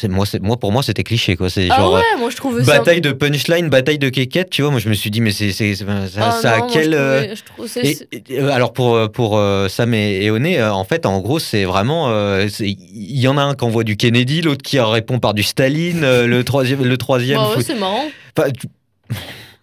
moi, 0.08 0.24
c'est 0.24 0.40
moi, 0.40 0.56
pour 0.56 0.72
moi, 0.72 0.82
c'était 0.82 1.02
cliché, 1.02 1.36
quoi. 1.36 1.50
C'est 1.50 1.68
ah 1.70 1.76
genre 1.76 1.92
ouais, 1.92 2.00
moi, 2.18 2.30
je 2.30 2.36
trouve 2.36 2.58
ça. 2.64 2.78
bataille 2.78 3.00
de 3.02 3.12
punchline, 3.12 3.68
bataille 3.68 3.98
de 3.98 4.08
kékette, 4.08 4.48
tu 4.48 4.62
vois. 4.62 4.70
Moi, 4.70 4.80
je 4.80 4.88
me 4.88 4.94
suis 4.94 5.10
dit, 5.10 5.20
mais 5.20 5.30
c'est, 5.30 5.52
ça, 5.52 5.84
Ah 6.18 6.30
ça 6.30 6.52
a 6.54 6.58
moi, 6.58 6.68
quel. 6.72 6.92
je 6.92 6.96
euh, 6.96 7.20
trouvais- 7.20 7.36
je 7.36 7.44
trouve- 7.44 7.66
c'est- 7.66 8.06
et- 8.12 8.22
et, 8.30 8.40
euh, 8.40 8.50
alors 8.50 8.72
pour 8.72 8.94
euh, 8.94 9.08
pour 9.08 9.36
euh, 9.36 9.68
Sam 9.68 9.92
et, 9.92 10.20
et 10.24 10.30
Oné, 10.30 10.58
euh, 10.58 10.72
en 10.72 10.84
fait, 10.84 11.04
en 11.04 11.20
gros, 11.20 11.38
c'est 11.38 11.64
vraiment, 11.64 12.08
euh, 12.08 12.46
il 12.60 13.20
y 13.20 13.28
en 13.28 13.36
a 13.36 13.42
un 13.42 13.54
qui 13.54 13.64
envoie 13.64 13.84
du 13.84 13.98
Kennedy, 13.98 14.40
l'autre 14.40 14.62
qui 14.62 14.80
répond 14.80 15.18
par 15.18 15.34
du 15.34 15.42
Staline, 15.42 16.02
euh, 16.04 16.26
le 16.26 16.44
troisième, 16.44 16.82
le 16.82 16.96
troisième. 16.96 17.36
Bah 17.38 17.50
ouais, 17.56 17.62
c'est 17.62 17.74
marrant. 17.78 18.04
Enfin, 18.38 18.48
tu- 18.52 18.68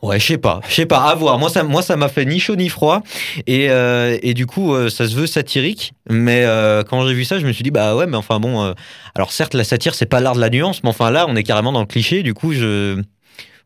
Ouais, 0.03 0.19
je 0.19 0.25
sais 0.27 0.37
pas, 0.37 0.61
je 0.69 0.73
sais 0.75 0.85
pas, 0.85 0.99
à 1.09 1.15
voir. 1.15 1.39
Moi, 1.39 1.49
ça, 1.49 1.63
moi, 1.63 1.81
ça 1.81 1.95
m'a 1.97 2.07
fait 2.07 2.23
ni 2.25 2.39
chaud 2.39 2.55
ni 2.55 2.69
froid, 2.69 3.01
et, 3.47 3.71
euh, 3.71 4.17
et 4.21 4.35
du 4.35 4.45
coup, 4.45 4.75
euh, 4.75 4.89
ça 4.89 5.07
se 5.07 5.15
veut 5.15 5.25
satirique. 5.25 5.93
Mais 6.09 6.43
euh, 6.45 6.83
quand 6.83 7.07
j'ai 7.07 7.15
vu 7.15 7.25
ça, 7.25 7.39
je 7.39 7.47
me 7.47 7.51
suis 7.51 7.63
dit, 7.63 7.71
bah 7.71 7.95
ouais, 7.95 8.05
mais 8.05 8.17
enfin 8.17 8.39
bon. 8.39 8.63
euh, 8.63 8.73
alors 9.15 9.31
certes, 9.31 9.55
la 9.55 9.63
satire, 9.63 9.95
c'est 9.95 10.05
pas 10.05 10.19
l'art 10.19 10.35
de 10.35 10.39
la 10.39 10.49
nuance, 10.51 10.83
mais 10.83 10.89
enfin 10.89 11.09
là, 11.09 11.25
on 11.27 11.35
est 11.35 11.41
carrément 11.43 11.71
dans 11.71 11.79
le 11.79 11.87
cliché. 11.87 12.21
Du 12.21 12.35
coup, 12.35 12.53
je, 12.53 13.01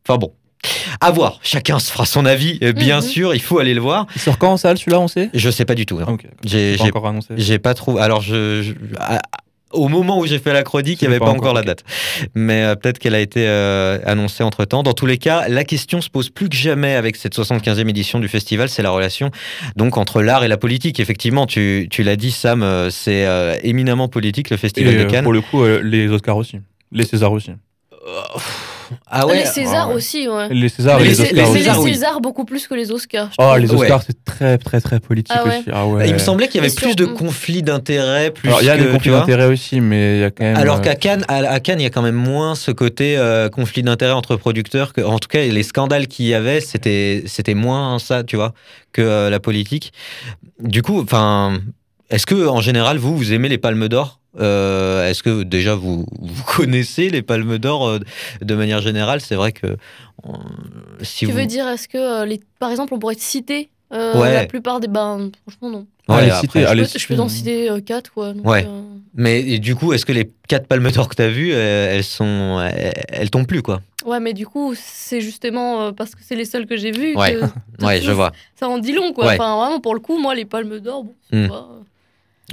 enfin 0.08 0.16
bon, 0.18 0.32
à 1.02 1.10
voir. 1.10 1.38
Chacun 1.42 1.78
se 1.78 1.90
fera 1.92 2.06
son 2.06 2.24
avis, 2.24 2.58
bien 2.74 3.00
Mhm. 3.00 3.06
sûr. 3.06 3.34
Il 3.34 3.42
faut 3.42 3.58
aller 3.58 3.74
le 3.74 3.80
voir. 3.82 4.06
Il 4.16 4.20
sort 4.22 4.38
quand 4.38 4.52
en 4.52 4.56
salle 4.56 4.78
celui-là, 4.78 5.00
on 5.00 5.08
sait? 5.08 5.28
Je 5.34 5.50
sais 5.50 5.66
pas 5.66 5.74
du 5.74 5.84
tout. 5.84 5.98
hein. 6.00 6.04
Ah, 6.08 6.12
ok, 6.12 6.22
d'accord. 6.22 6.38
J'ai, 6.46 6.76
pas 6.78 6.84
j'ai, 6.84 6.88
encore 6.90 7.06
annoncé. 7.08 7.34
j'ai 7.36 7.58
pas 7.58 7.74
trouvé. 7.74 8.00
Alors, 8.00 8.22
je, 8.22 8.62
je- 8.62 8.72
à- 8.98 9.20
au 9.72 9.88
moment 9.88 10.18
où 10.18 10.26
j'ai 10.26 10.38
fait 10.38 10.52
la 10.52 10.62
chronique, 10.62 11.02
il 11.02 11.08
n'y 11.08 11.14
avait 11.14 11.18
pas 11.18 11.26
pas 11.26 11.30
encore, 11.32 11.50
encore, 11.50 11.54
la 11.54 11.62
date. 11.62 11.84
Mais 12.34 12.62
euh, 12.62 12.74
peut-être 12.74 12.98
qu'elle 12.98 13.14
a 13.14 13.20
été 13.20 13.46
euh, 13.46 13.98
annoncée 14.04 14.42
entre 14.42 14.64
temps. 14.64 14.82
Dans 14.82 14.94
tous 14.94 15.06
les 15.06 15.18
cas, 15.18 15.48
la 15.48 15.64
question 15.64 16.00
se 16.00 16.10
pose 16.10 16.30
plus 16.30 16.48
que 16.48 16.56
jamais 16.56 16.94
avec 16.94 17.16
cette 17.16 17.36
75e 17.36 17.88
édition 17.88 18.18
du 18.18 18.28
festival, 18.28 18.68
c'est 18.68 18.82
la 18.82 18.90
relation 18.90 19.30
donc 19.76 19.96
entre 19.96 20.22
l'art 20.22 20.44
et 20.44 20.48
la 20.48 20.56
politique. 20.56 21.00
Effectivement, 21.00 21.46
tu, 21.46 21.88
tu 21.90 22.02
l'as 22.02 22.16
dit, 22.16 22.30
Sam, 22.30 22.62
euh, 22.62 22.90
c'est 22.90 23.26
euh, 23.26 23.56
éminemment 23.62 24.08
politique 24.08 24.50
le 24.50 24.54
Et 24.54 24.58
festival 24.58 24.96
de 24.96 25.04
Cannes. 25.04 25.24
pour 25.24 25.32
le 25.32 25.40
coup, 25.40 25.64
les 25.64 26.08
Oscars 26.08 26.36
aussi. 26.36 26.58
Les 26.90 27.04
Césars 27.04 27.32
aussi. 27.32 27.52
Ah 29.10 29.26
ouais. 29.26 29.38
les 29.40 29.46
Césars 29.46 29.88
ouais. 29.88 29.94
aussi, 29.94 30.28
ouais. 30.28 30.48
Les 30.50 30.68
Césars 30.68 30.98
les 30.98 31.06
les 31.06 31.20
Oscars 31.20 31.26
les 31.34 31.42
les 31.42 31.46
Césars, 31.58 31.80
oui. 31.82 31.92
Césars 31.94 32.20
beaucoup 32.20 32.44
plus 32.44 32.66
que 32.66 32.74
les 32.74 32.90
Oscars. 32.90 33.28
je 33.30 33.36
Oh, 33.38 33.56
les 33.56 33.70
Ouais. 33.72 33.82
Oscars, 33.82 34.02
c'est 34.06 34.24
très, 34.24 34.58
très, 34.58 34.80
très 34.80 35.00
politique 35.00 35.34
Ah 35.38 35.44
ouais. 35.44 35.58
aussi. 35.58 35.68
Ah 35.72 35.86
ouais. 35.86 36.08
Il 36.08 36.12
me 36.14 36.18
semblait 36.18 36.48
qu'il 36.48 36.60
y 36.62 36.64
avait 36.64 36.74
plus 36.74 36.86
sur- 36.88 36.96
de 36.96 37.04
conflits 37.06 37.62
d'intérêts, 37.62 38.30
plus 38.30 38.48
Alors, 38.48 38.62
il 38.62 38.66
y 38.66 38.70
a 38.70 38.76
que, 38.76 38.82
des 38.84 38.90
conflits 38.90 39.10
d'intérêts 39.10 39.46
aussi, 39.46 39.80
mais 39.80 40.16
il 40.16 40.20
y 40.20 40.24
a 40.24 40.30
quand 40.30 40.44
même. 40.44 40.56
Alors 40.56 40.76
euh, 40.76 40.80
qu'à 40.80 40.94
Cannes, 40.94 41.24
à, 41.28 41.36
à 41.36 41.60
Cannes, 41.60 41.80
il 41.80 41.84
y 41.84 41.86
a 41.86 41.90
quand 41.90 42.02
même 42.02 42.14
moins 42.14 42.54
ce 42.54 42.70
côté 42.70 43.16
euh, 43.16 43.48
conflit 43.48 43.82
d'intérêts 43.82 44.12
entre 44.12 44.36
producteurs. 44.36 44.92
Que, 44.92 45.00
en 45.02 45.18
tout 45.18 45.28
cas, 45.28 45.40
les 45.44 45.62
scandales 45.62 46.06
qu'il 46.08 46.26
y 46.26 46.34
avait, 46.34 46.60
c'était 46.60 47.22
c'était 47.26 47.54
moins 47.54 47.98
ça, 47.98 48.24
tu 48.24 48.36
vois, 48.36 48.52
que 48.92 49.02
euh, 49.02 49.30
la 49.30 49.40
politique. 49.40 49.92
Du 50.60 50.82
coup, 50.82 51.00
enfin, 51.00 51.58
est-ce 52.10 52.26
que 52.26 52.46
en 52.46 52.60
général, 52.60 52.98
vous, 52.98 53.16
vous 53.16 53.32
aimez 53.32 53.48
les 53.48 53.58
Palmes 53.58 53.88
d'Or? 53.88 54.20
Euh, 54.40 55.08
Est-ce 55.08 55.22
que 55.22 55.42
déjà 55.42 55.74
vous, 55.74 56.06
vous 56.20 56.44
connaissez 56.44 57.10
les 57.10 57.22
Palmes 57.22 57.58
d'Or 57.58 57.86
euh, 57.88 57.98
de 58.40 58.54
manière 58.54 58.80
générale? 58.80 59.20
C'est 59.20 59.34
vrai 59.34 59.52
que 59.52 59.66
euh, 59.66 60.30
si 61.02 61.20
Tu 61.20 61.26
vous 61.26 61.36
veux 61.38 61.46
dire, 61.46 61.68
est-ce 61.68 61.88
que, 61.88 61.98
euh, 61.98 62.24
les... 62.24 62.40
par 62.58 62.70
exemple, 62.70 62.94
on 62.94 62.98
pourrait 62.98 63.14
te 63.16 63.20
citer 63.20 63.68
euh, 63.92 64.18
Ouais. 64.18 64.32
la 64.32 64.46
plupart 64.46 64.80
des. 64.80 64.88
Ben, 64.88 65.30
franchement, 65.46 65.70
non. 65.70 65.86
Ouais, 66.08 66.30
après, 66.30 66.66
je 66.66 66.82
peux, 66.82 66.98
je 66.98 67.06
peux 67.08 67.20
en 67.20 67.28
citer 67.28 67.68
4, 67.84 68.10
quoi. 68.12 68.32
donc, 68.32 68.46
Ouais. 68.46 68.64
euh, 68.66 68.80
Mais 69.14 69.58
du 69.58 69.76
coup, 69.76 69.92
est-ce 69.92 70.04
que 70.06 70.12
les 70.12 70.30
quatre 70.48 70.66
Palmes 70.66 70.90
d'Or 70.90 71.08
que 71.08 71.14
tu 71.14 71.22
as 71.22 71.28
vues, 71.28 71.52
euh, 71.52 71.94
elles 71.94 72.02
sont, 72.04 72.58
elles, 72.74 72.92
elles 73.08 73.30
tombent 73.30 73.46
plus 73.46 73.62
quoi? 73.62 73.82
Ouais, 74.06 74.18
mais 74.18 74.32
du 74.32 74.46
coup, 74.46 74.74
c'est 74.74 75.20
justement 75.20 75.82
euh, 75.82 75.92
parce 75.92 76.14
que 76.14 76.22
c'est 76.26 76.34
les 76.34 76.44
seuls 76.46 76.66
que 76.66 76.76
j'ai 76.76 76.90
vus 76.90 77.14
Ouais. 77.16 77.34
que 77.34 77.84
Ouais, 77.84 78.00
je 78.02 78.10
vois. 78.10 78.32
ça 78.58 78.66
en 78.68 78.78
dit 78.78 78.92
long, 78.92 79.12
quoi. 79.12 79.26
Ouais. 79.26 79.34
Enfin, 79.34 79.56
vraiment, 79.60 79.80
pour 79.80 79.94
le 79.94 80.00
coup, 80.00 80.18
moi, 80.18 80.34
les 80.34 80.44
palmes 80.46 80.80
d'or, 80.80 81.04
bon, 81.04 81.14
c'est 81.30 81.36
Hmm. 81.44 81.48
pas- 81.48 81.68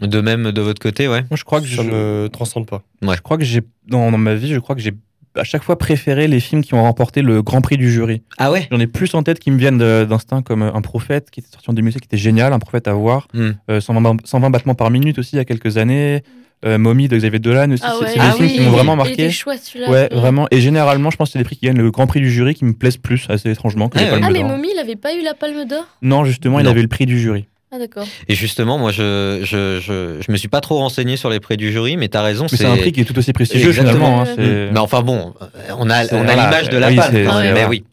De 0.02 0.22
même 0.22 0.52
de 0.52 0.62
votre 0.62 0.80
côté, 0.82 1.08
ouais. 1.08 1.22
Moi, 1.30 1.38
je 1.38 1.44
crois 1.44 1.60
que 1.62 1.68
je, 1.68 1.76
Ça 1.78 1.84
me 1.84 2.30
transcende 2.32 2.66
pas. 2.68 2.84
je 3.02 3.22
crois 3.22 3.38
que 3.38 3.44
j'ai 3.44 3.62
dans, 3.88 4.12
dans 4.12 4.18
ma 4.18 4.36
vie, 4.36 4.54
je 4.54 4.60
crois 4.60 4.76
que 4.76 4.82
j'ai 4.82 4.94
à 5.36 5.44
chaque 5.44 5.64
fois 5.64 5.78
préféré 5.78 6.28
les 6.28 6.40
films 6.40 6.64
qui 6.64 6.74
ont 6.74 6.82
remporté 6.82 7.22
le 7.22 7.42
Grand 7.42 7.62
Prix 7.62 7.78
du 7.78 7.92
jury. 7.92 8.24
Ah 8.38 8.52
ouais? 8.52 8.68
J'en 8.72 8.80
ai 8.80 8.88
plus 8.88 9.14
en 9.14 9.24
tête 9.24 9.40
qui 9.40 9.52
me 9.52 9.58
viennent 9.58 9.78
d'instinct 9.78 10.42
comme 10.42 10.64
euh, 10.64 10.74
Un 10.74 10.82
Prophète 10.82 11.30
qui 11.32 11.40
était 11.40 11.50
sorti 11.50 11.70
en 11.70 11.74
2007 11.74 12.02
qui 12.02 12.06
était 12.08 12.18
génial, 12.18 12.52
Un 12.54 12.60
Prophète 12.60 12.88
à 12.88 12.94
voir. 12.94 13.28
Hmm. 13.34 13.52
Euh, 13.70 13.80
120, 13.80 14.26
120 14.26 14.50
battements 14.50 14.76
par 14.76 14.90
minute 14.90 15.20
aussi 15.20 15.36
il 15.36 15.38
y 15.38 15.42
a 15.42 15.46
quelques 15.46 15.78
années. 15.78 16.24
Euh, 16.66 16.78
Mommy 16.78 17.08
de 17.08 17.16
Xavier 17.16 17.40
Dolan 17.40 17.72
aussi. 17.72 17.84
Ah 17.86 17.94
c'est 18.00 18.04
ouais. 18.06 18.12
c'est 18.12 18.20
des 18.20 18.26
Ah 18.26 18.32
films 18.34 18.48
oui, 18.50 18.54
qui 18.56 18.62
m'ont 18.62 18.72
vraiment 18.72 18.96
marqué. 18.98 19.30
celui-là. 19.32 19.90
Ouais, 19.90 20.10
vraiment. 20.12 20.46
Et 20.52 20.60
généralement, 20.60 21.10
je 21.10 21.16
pense 21.16 21.30
que 21.30 21.34
c'est 21.34 21.40
des 21.40 21.46
prix 21.46 21.56
qui 21.56 21.68
gagnent 21.68 21.78
le 21.78 21.90
Grand 21.92 22.06
Prix 22.06 22.20
du 22.20 22.30
jury 22.30 22.54
qui 22.54 22.66
me 22.66 22.74
plaisent 22.74 22.98
plus, 22.98 23.28
assez 23.30 23.50
étrangement, 23.50 23.88
que 23.88 23.98
Ah 23.98 24.02
les 24.02 24.06
ouais. 24.08 24.20
Palmes 24.20 24.26
Ah, 24.28 24.32
mais. 24.34 24.44
Mommy, 24.44 24.68
il 24.76 24.80
avait 24.80 24.98
pas 24.98 25.16
eu 25.16 25.24
la 25.24 25.36
palme 25.36 25.66
d'or? 25.66 25.86
Non, 26.02 26.26
justement, 26.26 26.60
il 26.60 26.68
avait 26.68 26.82
le 26.82 26.90
prix 26.90 27.06
du 27.06 27.18
jury. 27.18 27.46
Ah, 27.72 27.78
d'accord. 27.78 28.08
Et 28.28 28.34
justement, 28.36 28.78
moi, 28.80 28.92
je, 28.92 29.42
je, 29.44 29.80
je, 29.80 30.22
je 30.26 30.32
me 30.32 30.38
suis 30.38 30.48
pas 30.48 30.60
trop 30.62 30.78
renseigné 30.78 31.18
sur 31.18 31.30
les 31.30 31.40
prix 31.40 31.56
du 31.56 31.72
jury, 31.72 31.98
mais 31.98 32.08
t'as 32.08 32.24
raison. 32.24 32.48
Mais 32.52 32.58
c'est 32.58 32.66
un 32.66 32.78
prix 32.78 32.92
qui 32.92 33.02
est 33.02 33.06
tout 33.06 33.18
aussi 33.18 33.32
prestigieux 33.34 33.72
finalement. 33.74 34.22
hein, 34.24 34.26
Mais 34.38 34.80
enfin 34.80 35.02
bon, 35.04 35.34
on 35.78 35.90
a, 35.90 36.06
on 36.06 36.22
a 36.22 36.24
voilà, 36.24 36.36
l'image 36.36 36.70
de 36.70 36.78
la 36.78 36.88
oui, 36.90 37.00
c'est- 37.12 37.24
quand 37.26 37.40
même, 37.40 37.54
mais 37.54 37.66
oui. 37.66 37.84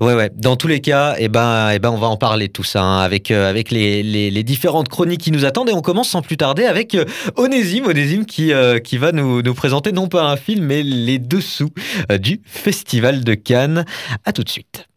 Ouais, 0.00 0.14
ouais. 0.14 0.32
Dans 0.34 0.56
tous 0.56 0.66
les 0.66 0.80
cas, 0.80 1.14
eh 1.16 1.28
ben, 1.28 1.70
eh 1.72 1.78
ben, 1.78 1.90
on 1.90 1.96
va 1.96 2.08
en 2.08 2.16
parler 2.16 2.48
de 2.48 2.52
tout 2.52 2.64
ça 2.64 2.82
hein, 2.82 2.98
avec, 3.02 3.30
euh, 3.30 3.48
avec 3.48 3.70
les, 3.70 4.02
les, 4.02 4.28
les 4.32 4.42
différentes 4.42 4.88
chroniques 4.88 5.20
qui 5.20 5.30
nous 5.30 5.44
attendent. 5.44 5.68
Et 5.68 5.72
on 5.72 5.80
commence 5.80 6.08
sans 6.08 6.22
plus 6.22 6.36
tarder 6.36 6.64
avec 6.64 6.96
euh, 6.96 7.04
Onésime, 7.36 7.86
Onésime 7.86 8.26
qui, 8.26 8.52
euh, 8.52 8.80
qui 8.80 8.98
va 8.98 9.12
nous, 9.12 9.42
nous 9.42 9.54
présenter 9.54 9.92
non 9.92 10.08
pas 10.08 10.24
un 10.24 10.36
film, 10.36 10.64
mais 10.64 10.82
les 10.82 11.20
dessous 11.20 11.70
euh, 12.10 12.18
du 12.18 12.40
Festival 12.44 13.22
de 13.22 13.34
Cannes. 13.34 13.84
À 14.24 14.32
tout 14.32 14.42
de 14.42 14.48
suite. 14.50 14.88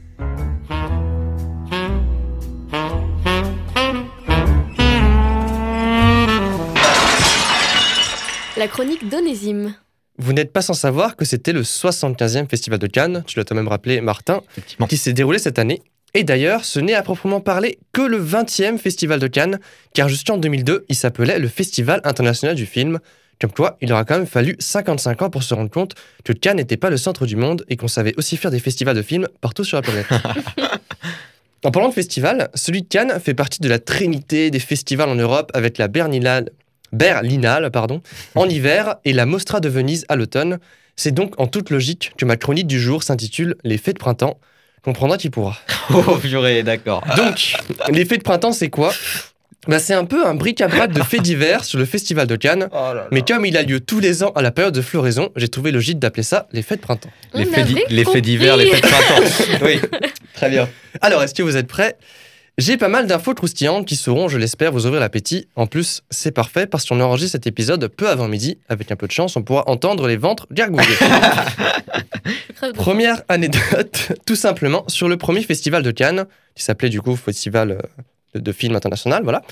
La 8.57 8.67
chronique 8.67 9.07
d'Onésime. 9.07 9.75
Vous 10.17 10.33
n'êtes 10.33 10.51
pas 10.51 10.63
sans 10.63 10.73
savoir 10.73 11.15
que 11.15 11.25
c'était 11.25 11.53
le 11.53 11.61
75e 11.61 12.49
Festival 12.49 12.79
de 12.79 12.87
Cannes, 12.87 13.23
tu 13.27 13.37
l'as 13.37 13.45
toi-même 13.45 13.67
rappelé 13.67 14.01
Martin, 14.01 14.41
qui 14.89 14.97
s'est 14.97 15.13
déroulé 15.13 15.37
cette 15.37 15.59
année. 15.59 15.83
Et 16.15 16.23
d'ailleurs, 16.23 16.65
ce 16.65 16.79
n'est 16.79 16.95
à 16.95 17.03
proprement 17.03 17.39
parler 17.39 17.77
que 17.91 18.01
le 18.01 18.19
20e 18.19 18.79
Festival 18.79 19.19
de 19.19 19.27
Cannes, 19.27 19.59
car 19.93 20.09
jusqu'en 20.09 20.37
2002, 20.37 20.85
il 20.89 20.95
s'appelait 20.95 21.37
le 21.37 21.47
Festival 21.47 22.01
international 22.03 22.55
du 22.55 22.65
film. 22.65 22.97
Comme 23.39 23.51
quoi, 23.51 23.77
il 23.79 23.93
aura 23.93 24.05
quand 24.05 24.17
même 24.17 24.25
fallu 24.25 24.55
55 24.57 25.21
ans 25.21 25.29
pour 25.29 25.43
se 25.43 25.53
rendre 25.53 25.69
compte 25.69 25.93
que 26.23 26.33
Cannes 26.33 26.57
n'était 26.57 26.77
pas 26.77 26.89
le 26.89 26.97
centre 26.97 27.27
du 27.27 27.35
monde 27.35 27.63
et 27.69 27.75
qu'on 27.75 27.87
savait 27.87 28.15
aussi 28.17 28.37
faire 28.37 28.49
des 28.49 28.59
festivals 28.59 28.95
de 28.95 29.03
films 29.03 29.27
partout 29.39 29.65
sur 29.65 29.77
la 29.77 29.83
planète. 29.83 30.07
en 31.63 31.69
parlant 31.69 31.89
de 31.89 31.93
festival, 31.93 32.49
celui 32.55 32.81
de 32.81 32.87
Cannes 32.87 33.19
fait 33.23 33.35
partie 33.35 33.61
de 33.61 33.69
la 33.69 33.77
trinité 33.77 34.49
des 34.49 34.59
festivals 34.59 35.09
en 35.09 35.15
Europe 35.15 35.51
avec 35.53 35.77
la 35.77 35.87
Berlinale, 35.87 36.49
Berlinale 36.93 37.69
pardon, 37.71 38.01
en 38.35 38.47
hiver 38.47 38.95
et 39.05 39.13
la 39.13 39.25
Mostra 39.25 39.59
de 39.59 39.69
Venise 39.69 40.05
à 40.09 40.15
l'automne. 40.15 40.59
C'est 40.95 41.11
donc 41.13 41.39
en 41.39 41.47
toute 41.47 41.69
logique 41.69 42.13
que 42.17 42.25
ma 42.25 42.37
chronique 42.37 42.67
du 42.67 42.79
jour 42.79 43.03
s'intitule 43.03 43.55
Les 43.63 43.77
fêtes 43.77 43.95
de 43.95 43.99
printemps. 43.99 44.39
Comprendra 44.83 45.17
qui 45.17 45.29
pourra. 45.29 45.57
Oh, 45.93 46.15
purée, 46.17 46.63
d'accord. 46.63 47.01
Donc, 47.15 47.55
les 47.91 48.03
fêtes 48.05 48.19
de 48.19 48.23
printemps, 48.23 48.51
c'est 48.51 48.69
quoi? 48.69 48.93
Bah, 49.67 49.79
C'est 49.79 49.93
un 49.93 50.05
peu 50.05 50.25
un 50.25 50.33
bric-à-brac 50.33 50.91
de 50.91 51.01
faits 51.01 51.21
divers 51.21 51.63
sur 51.65 51.77
le 51.79 51.85
Festival 51.85 52.25
de 52.27 52.35
Cannes. 52.35 52.67
Mais 53.11 53.21
comme 53.21 53.45
il 53.45 53.55
a 53.57 53.63
lieu 53.63 53.79
tous 53.79 53.99
les 53.99 54.23
ans 54.23 54.31
à 54.35 54.41
la 54.41 54.51
période 54.51 54.73
de 54.73 54.81
floraison, 54.81 55.29
j'ai 55.35 55.47
trouvé 55.49 55.71
logique 55.71 55.99
d'appeler 55.99 56.23
ça 56.23 56.47
les 56.51 56.61
fêtes 56.61 56.79
de 56.79 56.85
printemps. 56.85 57.09
Les 57.33 57.47
On 57.47 57.51
faits, 57.53 57.65
di- 57.67 57.79
les 57.89 58.03
faits 58.05 58.23
divers, 58.23 58.57
les 58.57 58.65
de 58.65 58.69
printemps. 58.71 59.65
oui, 59.65 59.79
Très 60.33 60.49
bien. 60.49 60.67
Alors, 61.01 61.21
est-ce 61.23 61.33
que 61.33 61.43
vous 61.43 61.55
êtes 61.57 61.67
prêts? 61.67 61.95
J'ai 62.59 62.75
pas 62.77 62.87
mal 62.87 63.05
d'infos 63.05 63.35
croustillantes 63.35 63.85
qui 63.85 63.95
sauront, 63.95 64.27
je 64.29 64.39
l'espère, 64.39 64.71
vous 64.71 64.87
ouvrir 64.87 64.99
l'appétit. 64.99 65.47
En 65.55 65.67
plus, 65.67 66.01
c'est 66.09 66.31
parfait 66.31 66.65
parce 66.65 66.85
qu'on 66.87 66.99
enregistre 67.01 67.33
cet 67.33 67.45
épisode 67.45 67.87
peu 67.87 68.09
avant 68.09 68.27
midi. 68.27 68.57
Avec 68.67 68.91
un 68.91 68.95
peu 68.95 69.05
de 69.05 69.11
chance, 69.11 69.35
on 69.35 69.43
pourra 69.43 69.69
entendre 69.69 70.07
les 70.07 70.17
ventres 70.17 70.47
gargouiller. 70.51 70.87
Première 72.73 73.21
anecdote, 73.29 74.13
tout 74.25 74.35
simplement, 74.35 74.83
sur 74.87 75.07
le 75.07 75.17
premier 75.17 75.43
festival 75.43 75.83
de 75.83 75.91
Cannes, 75.91 76.25
qui 76.55 76.63
s'appelait 76.63 76.89
du 76.89 76.99
coup 76.99 77.15
Festival 77.15 77.71
euh, 77.71 77.77
de, 78.33 78.39
de 78.39 78.51
film 78.51 78.75
international, 78.75 79.21
voilà, 79.23 79.43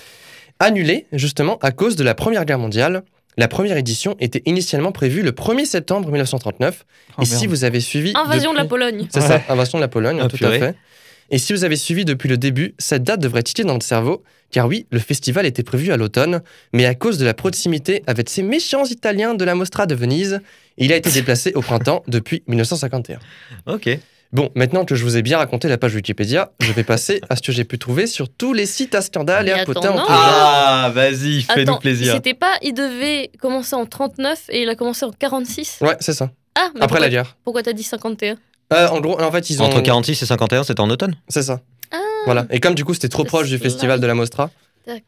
annulé 0.59 1.05
justement 1.11 1.59
à 1.61 1.69
cause 1.71 1.95
de 1.95 2.03
la 2.03 2.15
Première 2.15 2.43
Guerre 2.45 2.57
mondiale. 2.59 3.03
La 3.37 3.47
première 3.47 3.77
édition 3.77 4.15
était 4.19 4.41
initialement 4.45 4.91
prévue 4.91 5.21
le 5.21 5.31
1er 5.31 5.65
septembre 5.65 6.07
1939. 6.09 6.85
Oh, 7.17 7.21
et 7.21 7.25
si 7.25 7.45
vous 7.45 7.65
avez 7.65 7.81
suivi. 7.81 8.13
Invasion 8.15 8.53
de 8.53 8.57
la 8.57 8.65
Pologne. 8.65 9.07
C'est 9.11 9.21
ça, 9.21 9.41
invasion 9.49 9.77
de 9.77 9.83
la 9.83 9.89
Pologne, 9.89 10.19
Ah, 10.23 10.27
tout 10.27 10.37
purée. 10.37 10.55
à 10.55 10.59
fait. 10.59 10.75
Et 11.31 11.37
si 11.37 11.53
vous 11.53 11.63
avez 11.63 11.75
suivi 11.75 12.05
depuis 12.05 12.29
le 12.29 12.37
début, 12.37 12.75
cette 12.77 13.03
date 13.03 13.19
devrait 13.19 13.43
tiquer 13.43 13.63
dans 13.63 13.73
votre 13.73 13.85
cerveau, 13.85 14.23
car 14.51 14.67
oui, 14.67 14.85
le 14.91 14.99
festival 14.99 15.45
était 15.45 15.63
prévu 15.63 15.91
à 15.91 15.97
l'automne, 15.97 16.41
mais 16.71 16.85
à 16.85 16.93
cause 16.95 17.17
de 17.17 17.25
la 17.25 17.33
proximité 17.33 18.03
avec 18.07 18.29
ces 18.29 18.43
méchants 18.43 18.85
Italiens 18.85 19.33
de 19.33 19.43
la 19.43 19.55
Mostra 19.55 19.85
de 19.85 19.95
Venise, 19.95 20.39
il 20.77 20.93
a 20.93 20.95
été 20.95 21.09
déplacé 21.11 21.51
au 21.55 21.61
printemps 21.61 22.03
depuis 22.07 22.43
1951. 22.47 23.19
ok. 23.65 23.97
Bon, 24.31 24.49
maintenant 24.53 24.83
que 24.83 24.95
je 24.95 25.03
vous 25.03 25.15
ai 25.15 25.21
bien 25.21 25.37
raconté 25.37 25.69
la 25.69 25.77
page 25.77 25.95
Wikipédia, 25.95 26.51
je 26.59 26.73
vais 26.73 26.83
passer 26.83 27.21
à 27.29 27.37
ce 27.37 27.41
que 27.41 27.53
j'ai 27.53 27.63
pu 27.63 27.79
trouver 27.79 28.05
sur 28.05 28.27
tous 28.27 28.51
les 28.51 28.65
sites 28.65 28.93
à 28.93 29.01
scandale 29.01 29.47
et 29.47 29.53
à 29.53 29.63
genre. 29.63 30.05
Ah, 30.09 30.91
vas-y, 30.93 31.41
fais-nous 31.43 31.77
plaisir. 31.77 32.13
c'était 32.15 32.33
pas, 32.33 32.51
il 32.61 32.73
devait 32.73 33.31
commencer 33.39 33.75
en 33.75 33.85
39 33.85 34.45
et 34.49 34.63
il 34.63 34.69
a 34.69 34.75
commencé 34.75 35.05
en 35.05 35.11
46 35.11 35.77
Ouais, 35.81 35.95
c'est 36.01 36.11
ça. 36.13 36.31
Ah, 36.55 36.67
mais 36.73 36.81
Après 36.81 36.87
pourquoi, 36.87 36.99
la 36.99 37.09
guerre. 37.09 37.37
pourquoi 37.45 37.63
t'as 37.63 37.71
dit 37.73 37.83
51 37.83 38.35
Euh, 38.73 38.87
en 38.87 38.99
gros, 38.99 39.19
en 39.21 39.31
fait, 39.31 39.49
ils 39.49 39.61
ont. 39.61 39.65
Entre 39.65 39.81
46 39.81 40.21
et 40.21 40.25
51, 40.25 40.63
c'était 40.63 40.81
en 40.81 40.89
automne 40.89 41.15
C'est 41.27 41.43
ça. 41.43 41.61
Ah. 41.91 41.97
Voilà. 42.25 42.45
Et 42.49 42.59
comme 42.59 42.75
du 42.75 42.83
coup, 42.83 42.93
c'était 42.93 43.09
trop 43.09 43.23
proche 43.23 43.47
du 43.49 43.57
festival 43.57 43.99
de 43.99 44.07
la 44.07 44.15
Mostra, 44.15 44.49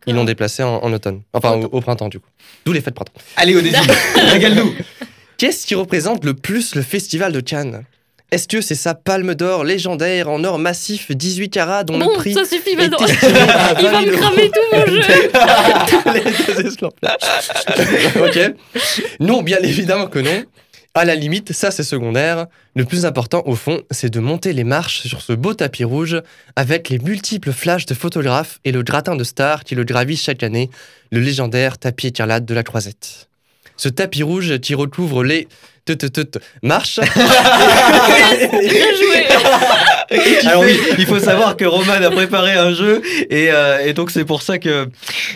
ils 0.05 0.15
l'ont 0.15 0.23
déplacé 0.23 0.63
en, 0.63 0.77
en 0.77 0.93
automne. 0.93 1.21
Enfin, 1.33 1.53
au, 1.53 1.65
au 1.65 1.81
printemps, 1.81 2.09
du 2.09 2.19
coup. 2.19 2.29
D'où 2.65 2.73
les 2.73 2.81
fêtes 2.81 2.93
de 2.93 2.95
printemps. 2.95 3.13
Allez, 3.35 3.55
Onésime, 3.55 3.79
régale-nous. 4.15 4.73
Qu'est-ce 5.37 5.65
qui 5.67 5.75
représente 5.75 6.23
le 6.25 6.33
plus 6.33 6.75
le 6.75 6.81
festival 6.81 7.31
de 7.31 7.39
Cannes? 7.39 7.83
Est-ce 8.29 8.47
que 8.49 8.59
c'est 8.59 8.75
sa 8.75 8.93
palme 8.93 9.35
d'or 9.35 9.63
légendaire 9.63 10.27
en 10.29 10.43
or 10.43 10.59
massif 10.59 11.11
18 11.11 11.49
carats 11.49 11.83
dont 11.85 11.97
Bon, 11.97 12.09
le 12.09 12.15
prix 12.15 12.33
ça 12.33 12.43
suffit 12.43 12.75
maintenant. 12.75 12.97
Il 13.07 13.85
va 13.85 13.91
20 13.91 14.01
me 14.01 14.05
000 14.07 14.17
cramer 14.17 14.51
tout 14.51 14.75
mon 14.75 14.85
jeu. 14.85 15.01
Les 16.13 16.63
deux 16.63 16.71
ok. 18.51 18.55
Non, 19.21 19.43
bien 19.43 19.59
évidemment 19.59 20.07
que 20.07 20.19
non. 20.19 20.43
À 20.97 21.05
la 21.05 21.13
limite, 21.13 21.53
ça 21.53 21.69
c'est 21.69 21.83
secondaire. 21.83 22.47
Le 22.75 22.83
plus 22.83 23.05
important 23.05 23.43
au 23.45 23.53
fond, 23.53 23.83
c'est 23.91 24.09
de 24.09 24.19
monter 24.19 24.51
les 24.51 24.63
marches 24.63 25.05
sur 25.05 25.21
ce 25.21 25.31
beau 25.31 25.53
tapis 25.53 25.83
rouge 25.83 26.19
avec 26.55 26.89
les 26.89 26.97
multiples 26.97 27.51
flashs 27.51 27.85
de 27.85 27.93
photographes 27.93 28.59
et 28.65 28.71
le 28.71 28.81
gratin 28.81 29.15
de 29.15 29.23
stars 29.23 29.63
qui 29.63 29.75
le 29.75 29.83
gravit 29.83 30.17
chaque 30.17 30.41
année, 30.41 30.71
le 31.11 31.19
légendaire 31.19 31.77
tapis 31.77 32.07
écarlate 32.07 32.45
de 32.45 32.53
la 32.55 32.63
Croisette. 32.63 33.29
Ce 33.75 33.89
tapis 33.89 34.23
rouge 34.23 34.57
qui 34.57 34.73
recouvre 34.73 35.23
les 35.23 35.47
te- 35.93 36.05
te- 36.07 36.21
te- 36.21 36.21
te- 36.21 36.39
marches 36.63 36.99
Bien 37.07 38.95
joué. 38.99 39.25
Alors 40.45 40.63
oui, 40.63 40.79
il 40.97 41.05
faut 41.05 41.19
savoir 41.19 41.57
que 41.57 41.65
Roman 41.65 41.93
a 41.93 42.09
préparé 42.11 42.53
un 42.53 42.73
jeu 42.73 43.01
et, 43.29 43.51
euh, 43.51 43.79
et 43.85 43.93
donc 43.93 44.11
c'est 44.11 44.25
pour 44.25 44.41
ça 44.41 44.57
que, 44.57 44.87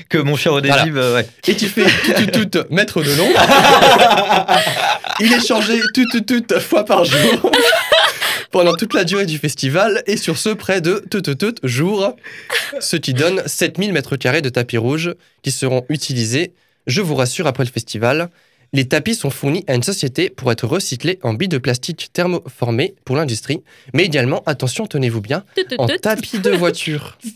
que 0.09 0.17
mon 0.17 0.35
cher 0.35 0.53
Odégib, 0.53 0.97
euh, 0.97 1.15
ouais. 1.15 1.27
et 1.47 1.55
tu 1.55 1.67
fais 1.67 1.83
tout 1.83 2.25
tout 2.31 2.45
tout 2.45 2.63
mètres 2.69 3.01
de 3.03 3.11
long. 3.15 3.29
Il 5.19 5.31
est 5.33 5.45
changé 5.45 5.79
tout 5.93 6.05
tout 6.11 6.21
tout 6.21 6.59
fois 6.59 6.85
par 6.85 7.03
jour 7.05 7.51
pendant 8.51 8.75
toute 8.75 8.93
la 8.93 9.03
durée 9.03 9.25
du 9.25 9.37
festival 9.37 10.03
et 10.07 10.17
sur 10.17 10.37
ce 10.37 10.49
près 10.49 10.81
de 10.81 11.03
tout 11.09 11.21
tout 11.21 11.35
tout 11.35 11.55
jours, 11.63 12.15
ce 12.79 12.95
qui 12.97 13.13
donne 13.13 13.41
7000 13.45 13.93
mètres 13.93 14.15
carrés 14.17 14.41
de 14.41 14.49
tapis 14.49 14.77
rouges 14.77 15.13
qui 15.43 15.51
seront 15.51 15.85
utilisés, 15.89 16.53
je 16.87 17.01
vous 17.01 17.15
rassure, 17.15 17.47
après 17.47 17.63
le 17.63 17.69
festival. 17.69 18.29
Les 18.73 18.87
tapis 18.87 19.15
sont 19.15 19.29
fournis 19.29 19.65
à 19.67 19.75
une 19.75 19.83
société 19.83 20.29
pour 20.29 20.49
être 20.49 20.65
recyclés 20.65 21.19
en 21.23 21.33
billes 21.33 21.49
de 21.49 21.57
plastique 21.57 22.09
thermoformées 22.13 22.95
pour 23.03 23.17
l'industrie, 23.17 23.61
mais 23.93 24.05
également, 24.05 24.43
attention, 24.45 24.87
tenez-vous 24.87 25.19
bien, 25.19 25.43
en 25.77 25.87
tapis 25.87 26.39
de 26.39 26.51
voiture. 26.51 27.17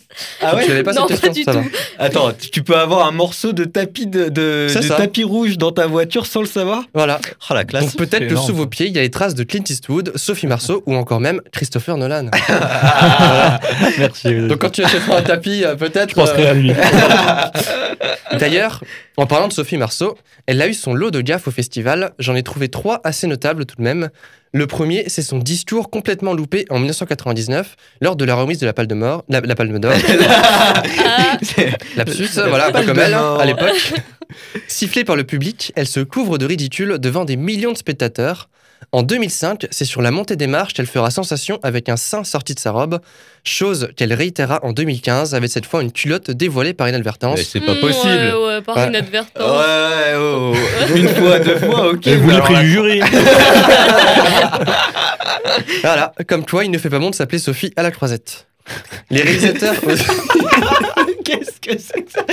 Ah 0.41 0.55
Tu 0.61 0.69
n'avais 0.69 0.83
pas 0.83 0.93
Non, 0.93 1.07
cette 1.09 1.19
pas 1.19 1.27
question 1.27 1.61
du 1.61 1.69
tout. 1.69 1.75
Attends, 1.99 2.31
tu 2.51 2.63
peux 2.63 2.77
avoir 2.77 3.05
un 3.05 3.11
morceau 3.11 3.51
de 3.51 3.65
tapis 3.65 4.07
de, 4.07 4.69
tapis 4.87 5.25
rouge 5.25 5.57
dans 5.57 5.73
ta 5.73 5.87
voiture 5.87 6.25
sans 6.25 6.39
le 6.39 6.45
savoir? 6.45 6.83
Voilà. 6.93 7.19
Oh 7.49 7.53
la 7.53 7.65
classe. 7.65 7.83
Donc 7.83 7.95
peut-être 7.97 8.27
que 8.27 8.37
sous 8.37 8.55
vos 8.55 8.65
pieds, 8.65 8.87
il 8.87 8.95
y 8.95 8.99
a 8.99 9.01
les 9.01 9.09
traces 9.09 9.35
de 9.35 9.43
Clint 9.43 9.63
Eastwood, 9.67 10.13
Sophie 10.15 10.47
Marceau 10.47 10.83
ou 10.85 10.95
encore 10.95 11.19
même 11.19 11.41
Christopher 11.51 11.97
Nolan. 11.97 12.29
Merci. 13.97 14.47
Donc 14.47 14.59
quand 14.59 14.69
tu 14.69 14.83
achèteras 14.83 15.17
un 15.17 15.21
tapis, 15.21 15.65
euh, 15.65 15.75
peut-être... 15.75 16.11
je 16.11 16.15
penserai 16.15 16.47
euh, 16.47 16.51
à 16.51 16.53
lui. 16.53 16.71
D'ailleurs, 18.39 18.83
en 19.17 19.25
parlant 19.25 19.47
de 19.47 19.53
Sophie 19.53 19.77
Marceau, 19.77 20.17
elle 20.47 20.61
a 20.61 20.67
eu 20.67 20.73
son 20.73 20.93
lot 20.93 21.11
de 21.11 21.21
gaffes 21.21 21.47
au 21.47 21.51
festival. 21.51 22.11
J'en 22.19 22.35
ai 22.35 22.43
trouvé 22.43 22.69
trois 22.69 23.01
assez 23.03 23.27
notables 23.27 23.65
tout 23.65 23.75
de 23.77 23.81
même. 23.81 24.09
Le 24.53 24.67
premier, 24.67 25.03
c'est 25.07 25.21
son 25.21 25.39
discours 25.39 25.89
complètement 25.89 26.33
loupé 26.33 26.65
en 26.69 26.79
1999 26.79 27.75
lors 27.99 28.15
de 28.15 28.23
la 28.23 28.35
remise 28.35 28.59
de 28.59 28.65
la 28.65 28.71
Palme 28.71 28.99
d'Or. 28.99 29.25
La, 29.27 29.41
la 29.41 29.55
Palme 29.55 29.79
d'Or. 29.79 29.91
Lapsus, 31.97 32.29
voilà, 32.35 32.71
comme 32.71 32.99
elle 32.99 33.13
hein, 33.13 33.37
à 33.37 33.45
l'époque. 33.45 33.93
Sifflée 34.67 35.03
par 35.03 35.17
le 35.17 35.25
public, 35.25 35.73
elle 35.75 35.87
se 35.87 35.99
couvre 35.99 36.37
de 36.37 36.45
ridicule 36.45 36.99
devant 36.99 37.25
des 37.25 37.35
millions 37.35 37.73
de 37.73 37.77
spectateurs. 37.77 38.49
En 38.91 39.01
2005, 39.03 39.67
c'est 39.71 39.83
sur 39.83 40.01
la 40.01 40.11
montée 40.11 40.35
des 40.35 40.47
marches 40.47 40.73
qu'elle 40.73 40.85
fera 40.85 41.11
sensation 41.11 41.59
avec 41.63 41.89
un 41.89 41.97
sein 41.97 42.23
sorti 42.23 42.53
de 42.53 42.59
sa 42.59 42.71
robe, 42.71 42.99
chose 43.43 43.89
qu'elle 43.97 44.13
réitérera 44.13 44.59
en 44.63 44.71
2015 44.71 45.35
avec 45.35 45.49
cette 45.51 45.65
fois 45.65 45.81
une 45.81 45.91
culotte 45.91 46.31
dévoilée 46.31 46.73
par 46.73 46.87
inadvertance. 46.87 47.37
Mais 47.39 47.43
c'est 47.43 47.59
pas 47.61 47.75
possible. 47.75 48.13
Ouais, 48.13 48.33
ouais, 48.47 48.61
par 48.61 48.77
Ouais. 48.77 48.87
inadvertance. 48.87 49.41
Ouais, 49.41 50.13
oh, 50.15 50.53
oh. 50.53 50.95
une 50.95 51.09
fois, 51.09 51.39
deux 51.39 51.57
fois, 51.57 51.89
ok. 51.89 52.07
Et 52.07 52.15
vous 52.15 52.29
là- 52.29 52.41
du 52.61 52.69
jury. 52.71 53.01
Voilà, 55.81 56.11
comme 56.27 56.43
toi, 56.45 56.63
il 56.65 56.71
ne 56.71 56.77
fait 56.77 56.89
pas 56.89 56.99
bon 56.99 57.09
de 57.11 57.15
s'appeler 57.15 57.39
Sophie 57.39 57.71
à 57.75 57.83
la 57.83 57.91
croisette. 57.91 58.47
Les 59.09 59.21
réalisateurs, 59.21 59.75
Qu'est-ce 61.25 61.59
que 61.59 61.77
c'est 61.77 62.03
que 62.03 62.11
ça? 62.11 62.25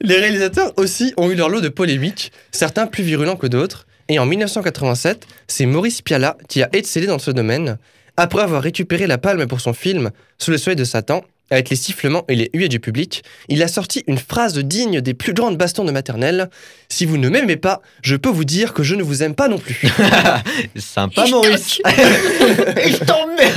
Les 0.00 0.16
réalisateurs 0.16 0.72
aussi 0.76 1.12
ont 1.16 1.30
eu 1.30 1.34
leur 1.34 1.48
lot 1.48 1.60
de 1.60 1.68
polémiques, 1.68 2.32
certains 2.52 2.86
plus 2.86 3.02
virulents 3.02 3.36
que 3.36 3.48
d'autres. 3.48 3.86
Et 4.08 4.18
en 4.18 4.26
1987, 4.26 5.26
c'est 5.48 5.66
Maurice 5.66 6.00
Pialat 6.00 6.38
qui 6.48 6.62
a 6.62 6.68
excellé 6.72 7.06
dans 7.06 7.18
ce 7.18 7.30
domaine. 7.32 7.78
Après 8.16 8.42
avoir 8.42 8.62
récupéré 8.62 9.06
la 9.06 9.18
palme 9.18 9.46
pour 9.46 9.60
son 9.60 9.72
film 9.72 10.10
Sous 10.38 10.50
le 10.50 10.58
soleil 10.58 10.76
de 10.76 10.84
Satan, 10.84 11.24
avec 11.50 11.70
les 11.70 11.76
sifflements 11.76 12.24
et 12.28 12.34
les 12.34 12.50
huées 12.52 12.68
du 12.68 12.80
public, 12.80 13.22
il 13.48 13.62
a 13.62 13.68
sorti 13.68 14.04
une 14.06 14.18
phrase 14.18 14.58
digne 14.58 15.00
des 15.00 15.14
plus 15.14 15.32
grandes 15.32 15.56
bastons 15.56 15.84
de 15.84 15.92
maternelle. 15.92 16.50
Si 16.88 17.06
vous 17.06 17.16
ne 17.16 17.28
m'aimez 17.28 17.56
pas, 17.56 17.80
je 18.02 18.16
peux 18.16 18.28
vous 18.28 18.44
dire 18.44 18.74
que 18.74 18.82
je 18.82 18.94
ne 18.94 19.02
vous 19.02 19.22
aime 19.22 19.34
pas 19.34 19.48
non 19.48 19.58
plus. 19.58 19.76
Sympa, 20.76 21.24
Je 21.24 21.30
Maurice. 21.30 21.80
Je 21.86 23.04
t'emmerde. 23.04 23.48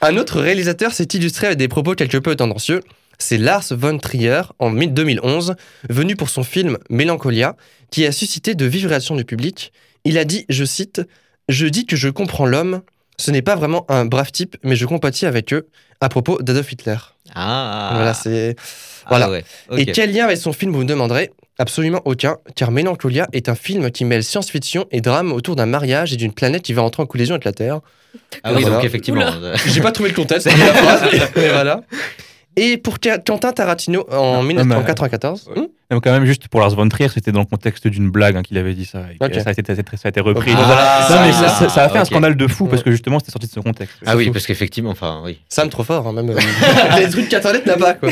Un 0.00 0.16
autre 0.16 0.40
réalisateur 0.40 0.92
s'est 0.92 1.08
illustré 1.14 1.46
avec 1.46 1.58
des 1.58 1.68
propos 1.68 1.94
quelque 1.94 2.18
peu 2.18 2.36
tendancieux. 2.36 2.82
C'est 3.18 3.38
Lars 3.38 3.64
von 3.70 3.96
Trier, 3.98 4.42
en 4.58 4.70
2011, 4.70 5.54
venu 5.88 6.16
pour 6.16 6.28
son 6.28 6.44
film 6.44 6.78
Mélancolia, 6.90 7.56
qui 7.90 8.04
a 8.04 8.12
suscité 8.12 8.54
de 8.54 8.66
vives 8.66 8.88
réactions 8.88 9.16
du 9.16 9.24
public. 9.24 9.72
Il 10.04 10.18
a 10.18 10.24
dit, 10.24 10.44
je 10.48 10.64
cite, 10.64 11.00
Je 11.48 11.66
dis 11.66 11.86
que 11.86 11.96
je 11.96 12.08
comprends 12.08 12.46
l'homme, 12.46 12.82
ce 13.18 13.30
n'est 13.30 13.42
pas 13.42 13.56
vraiment 13.56 13.84
un 13.88 14.04
brave 14.04 14.30
type, 14.32 14.56
mais 14.62 14.76
je 14.76 14.86
compatis 14.86 15.26
avec 15.26 15.52
eux, 15.52 15.68
à 16.00 16.08
propos 16.08 16.40
d'Adolf 16.42 16.70
Hitler. 16.72 16.96
Ah, 17.34 17.90
Voilà, 17.94 18.14
c'est. 18.14 18.56
Ah 19.04 19.08
voilà. 19.08 19.30
ouais. 19.30 19.44
Et 19.76 19.86
quel 19.86 20.12
lien 20.12 20.24
avec 20.24 20.36
son 20.38 20.52
film, 20.52 20.72
vous 20.72 20.80
me 20.80 20.84
demanderez 20.84 21.30
Absolument 21.58 22.02
aucun, 22.04 22.36
car 22.54 22.70
Mélancolia 22.70 23.28
est 23.32 23.48
un 23.48 23.54
film 23.54 23.90
qui 23.90 24.04
mêle 24.04 24.22
science-fiction 24.22 24.84
et 24.90 25.00
drame 25.00 25.32
autour 25.32 25.56
d'un 25.56 25.64
mariage 25.64 26.12
et 26.12 26.16
d'une 26.16 26.32
planète 26.32 26.62
qui 26.62 26.74
va 26.74 26.82
entrer 26.82 27.02
en 27.02 27.06
collision 27.06 27.34
avec 27.34 27.44
la 27.44 27.52
Terre. 27.52 27.80
Ah 28.42 28.52
oui, 28.52 28.60
Voilà. 28.62 28.76
donc 28.76 28.84
effectivement. 28.84 29.24
euh, 29.24 29.56
J'ai 29.66 29.80
pas 29.80 29.92
trouvé 29.92 30.10
le 30.10 30.14
contexte, 30.14 30.50
c'est 30.50 30.56
la 30.56 30.72
phrase, 30.74 31.02
mais 31.36 31.48
voilà. 31.48 31.80
Et 32.58 32.78
pour 32.78 32.98
Quentin 33.00 33.52
Tarantino 33.52 34.06
en 34.10 34.40
Ah, 34.40 34.42
1994, 34.42 35.50
mais- 35.54 35.68
Non, 35.90 36.00
quand 36.00 36.10
même, 36.10 36.24
juste 36.24 36.48
pour 36.48 36.60
Lars 36.60 36.70
von 36.74 36.88
Trier, 36.88 37.08
c'était 37.10 37.30
dans 37.30 37.40
le 37.40 37.46
contexte 37.46 37.86
d'une 37.86 38.10
blague 38.10 38.34
hein, 38.36 38.42
qu'il 38.42 38.56
avait 38.58 38.72
dit 38.74 38.86
ça. 38.86 39.04
et 39.12 39.18
que 39.18 39.24
Ok. 39.26 39.34
Ça, 39.44 39.50
a 39.50 39.52
été, 39.52 39.74
ça 39.74 39.82
a 40.04 40.08
été 40.08 40.20
repris. 40.20 40.52
Ah, 40.56 41.06
non, 41.10 41.16
mais 41.26 41.32
ça, 41.32 41.48
ça, 41.48 41.48
ça- 41.48 41.68
ça 41.68 41.84
a 41.84 41.88
fait 41.90 41.98
un 41.98 42.04
scandale 42.06 42.34
de 42.36 42.46
fou 42.48 42.66
parce 42.66 42.82
que 42.82 42.90
justement, 42.90 43.18
c'était 43.18 43.30
sorti 43.32 43.46
de 43.46 43.52
ce 43.52 43.60
contexte. 43.60 43.96
Ah 44.06 44.16
oui, 44.16 44.30
parce 44.30 44.46
qu'effectivement, 44.46 44.90
enfin, 44.90 45.20
oui. 45.24 45.38
Sam 45.48 45.68
trop 45.68 45.84
fort, 45.84 46.06
hein, 46.08 46.12
même 46.12 46.30
euh, 46.30 46.34
les 46.98 47.08
trucs 47.10 47.28
qu'Internet 47.28 47.66
n'a 47.66 47.76
pas. 47.76 47.94
Quoi. 47.94 48.08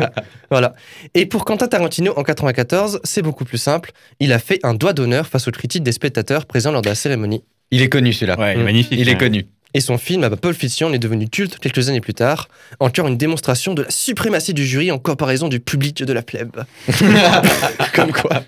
voilà. 0.50 0.74
Et 1.14 1.26
pour 1.26 1.44
Quentin 1.44 1.66
Tarantino 1.66 2.12
en 2.16 2.22
94, 2.22 3.00
c'est 3.02 3.22
beaucoup 3.22 3.44
plus 3.44 3.58
simple. 3.58 3.92
Il 4.20 4.32
a 4.32 4.38
fait 4.38 4.60
un 4.62 4.74
doigt 4.74 4.92
d'honneur 4.92 5.26
face 5.26 5.48
aux 5.48 5.52
critiques 5.52 5.82
des 5.82 5.92
spectateurs 5.92 6.46
présents 6.46 6.70
lors 6.70 6.82
de 6.82 6.88
la 6.88 6.94
cérémonie. 6.94 7.42
Il 7.72 7.82
est 7.82 7.88
connu 7.88 8.12
celui-là. 8.12 8.38
Ouais, 8.38 8.52
il 8.54 8.58
est 8.58 8.62
Mm. 8.62 8.64
magnifique. 8.64 8.98
Il 9.00 9.08
est 9.08 9.16
connu. 9.18 9.46
Et 9.76 9.80
son 9.80 9.98
film 9.98 10.24
ah 10.24 10.30
bah, 10.30 10.36
Pulp 10.36 10.56
Fiction 10.56 10.90
est 10.94 10.98
devenu 10.98 11.28
culte 11.28 11.58
quelques 11.58 11.90
années 11.90 12.00
plus 12.00 12.14
tard, 12.14 12.48
encore 12.80 13.08
une 13.08 13.18
démonstration 13.18 13.74
de 13.74 13.82
la 13.82 13.90
suprématie 13.90 14.54
du 14.54 14.64
jury 14.64 14.90
en 14.90 14.98
comparaison 14.98 15.48
du 15.48 15.60
public 15.60 16.02
de 16.02 16.12
la 16.14 16.22
plèbe. 16.22 16.64
Comme 17.94 18.10
quoi. 18.10 18.42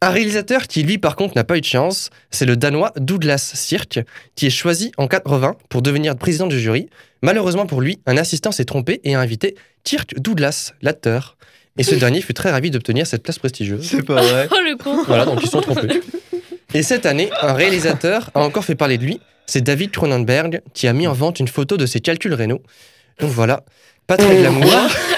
Un 0.00 0.10
réalisateur 0.10 0.68
qui, 0.68 0.84
lui, 0.84 0.98
par 0.98 1.16
contre, 1.16 1.34
n'a 1.34 1.42
pas 1.42 1.56
eu 1.56 1.60
de 1.60 1.66
chance, 1.66 2.10
c'est 2.30 2.46
le 2.46 2.56
Danois 2.56 2.92
Douglas 2.98 3.50
Sirk, 3.54 3.98
qui 4.36 4.46
est 4.46 4.50
choisi 4.50 4.92
en 4.96 5.08
80 5.08 5.56
pour 5.68 5.82
devenir 5.82 6.14
président 6.14 6.46
du 6.46 6.60
jury. 6.60 6.88
Malheureusement 7.22 7.66
pour 7.66 7.80
lui, 7.80 7.98
un 8.06 8.16
assistant 8.16 8.52
s'est 8.52 8.66
trompé 8.66 9.00
et 9.02 9.16
a 9.16 9.20
invité 9.20 9.56
Kirk 9.82 10.14
Douglas, 10.20 10.72
l'acteur. 10.82 11.36
Et 11.78 11.82
ce 11.82 11.96
dernier 11.96 12.20
fut 12.20 12.34
très 12.34 12.52
ravi 12.52 12.70
d'obtenir 12.70 13.08
cette 13.08 13.24
place 13.24 13.40
prestigieuse. 13.40 13.88
C'est 13.88 14.06
pas 14.06 14.22
vrai. 14.22 14.48
Oh 14.52 14.60
le 14.62 14.76
con. 14.76 15.02
Voilà, 15.08 15.24
donc 15.24 15.40
ils 15.42 15.50
sont 15.50 15.60
trompés. 15.60 16.00
Et 16.74 16.84
cette 16.84 17.06
année, 17.06 17.28
un 17.42 17.54
réalisateur 17.54 18.30
a 18.36 18.40
encore 18.42 18.64
fait 18.64 18.76
parler 18.76 18.96
de 18.96 19.04
lui. 19.04 19.20
C'est 19.50 19.62
David 19.62 19.90
Cronenberg 19.90 20.60
qui 20.74 20.86
a 20.86 20.92
mis 20.92 21.08
en 21.08 21.12
vente 21.12 21.40
une 21.40 21.48
photo 21.48 21.76
de 21.76 21.84
ses 21.84 21.98
calculs 21.98 22.34
rénaux. 22.34 22.62
Donc 23.18 23.30
voilà, 23.30 23.64
pas 24.06 24.16
très 24.16 24.36
glamour. 24.36 24.70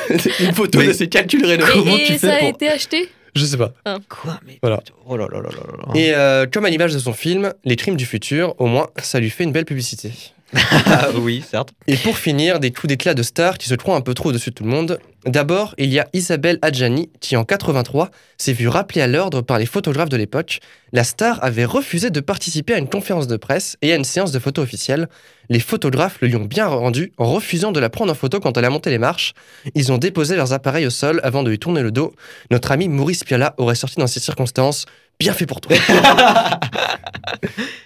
une 0.40 0.54
photo 0.54 0.78
Mais 0.78 0.86
de 0.86 0.92
ses 0.94 1.08
calculs 1.08 1.44
rénaux. 1.44 1.66
Et, 1.66 1.70
Comment 1.70 1.96
et 1.98 2.04
tu 2.06 2.12
fais 2.14 2.28
ça 2.28 2.34
a 2.36 2.38
pour- 2.38 2.48
été 2.48 2.68
acheté? 2.70 3.10
Je 3.36 3.44
sais 3.44 3.58
pas. 3.58 3.74
Quoi 4.08 4.40
mais 4.46 4.58
Voilà. 4.62 4.80
Oh 5.06 5.18
là 5.18 5.26
là 5.30 5.38
là 5.42 5.50
là 5.50 5.56
là 5.70 5.84
là. 5.86 6.00
Et 6.00 6.14
euh, 6.14 6.46
comme 6.50 6.64
à 6.64 6.70
l'image 6.70 6.94
de 6.94 6.98
son 6.98 7.12
film, 7.12 7.52
Les 7.66 7.76
crimes 7.76 7.96
du 7.96 8.06
futur, 8.06 8.54
au 8.58 8.64
moins, 8.66 8.88
ça 9.02 9.20
lui 9.20 9.28
fait 9.28 9.44
une 9.44 9.52
belle 9.52 9.66
publicité. 9.66 10.12
Ah 10.86 11.08
oui, 11.14 11.42
certes. 11.48 11.72
Et 11.86 11.96
pour 11.96 12.16
finir, 12.18 12.60
des 12.60 12.70
coups 12.70 12.88
d'éclat 12.88 13.14
de 13.14 13.22
stars 13.22 13.58
qui 13.58 13.68
se 13.68 13.74
trouvent 13.74 13.94
un 13.94 14.00
peu 14.00 14.14
trop 14.14 14.28
au-dessus 14.28 14.50
de 14.50 14.54
tout 14.54 14.64
le 14.64 14.70
monde. 14.70 14.98
D'abord, 15.24 15.74
il 15.78 15.92
y 15.92 16.00
a 16.00 16.08
Isabelle 16.12 16.58
Adjani 16.62 17.10
qui, 17.20 17.36
en 17.36 17.44
83, 17.44 18.10
s'est 18.38 18.52
vue 18.52 18.68
rappelée 18.68 19.00
à 19.00 19.06
l'ordre 19.06 19.40
par 19.40 19.58
les 19.58 19.66
photographes 19.66 20.08
de 20.08 20.16
l'époque. 20.16 20.58
La 20.92 21.04
star 21.04 21.42
avait 21.44 21.64
refusé 21.64 22.10
de 22.10 22.20
participer 22.20 22.74
à 22.74 22.78
une 22.78 22.88
conférence 22.88 23.28
de 23.28 23.36
presse 23.36 23.76
et 23.82 23.92
à 23.92 23.96
une 23.96 24.04
séance 24.04 24.32
de 24.32 24.38
photos 24.38 24.64
officielle. 24.64 25.08
Les 25.48 25.60
photographes 25.60 26.18
le 26.20 26.28
lui 26.28 26.36
ont 26.36 26.44
bien 26.44 26.66
rendu 26.66 27.12
en 27.18 27.26
refusant 27.26 27.72
de 27.72 27.78
la 27.78 27.88
prendre 27.88 28.10
en 28.10 28.16
photo 28.16 28.40
quand 28.40 28.56
elle 28.56 28.64
a 28.64 28.70
monté 28.70 28.90
les 28.90 28.98
marches. 28.98 29.34
Ils 29.74 29.92
ont 29.92 29.98
déposé 29.98 30.34
leurs 30.34 30.52
appareils 30.52 30.86
au 30.86 30.90
sol 30.90 31.20
avant 31.22 31.42
de 31.42 31.50
lui 31.50 31.58
tourner 31.58 31.82
le 31.82 31.92
dos. 31.92 32.14
Notre 32.50 32.72
ami 32.72 32.88
Maurice 32.88 33.22
Piala 33.22 33.54
aurait 33.58 33.74
sorti 33.76 33.96
dans 33.96 34.06
ces 34.06 34.20
circonstances 34.20 34.86
Bien 35.22 35.34
fait 35.34 35.46
pour 35.46 35.60
toi. 35.60 35.76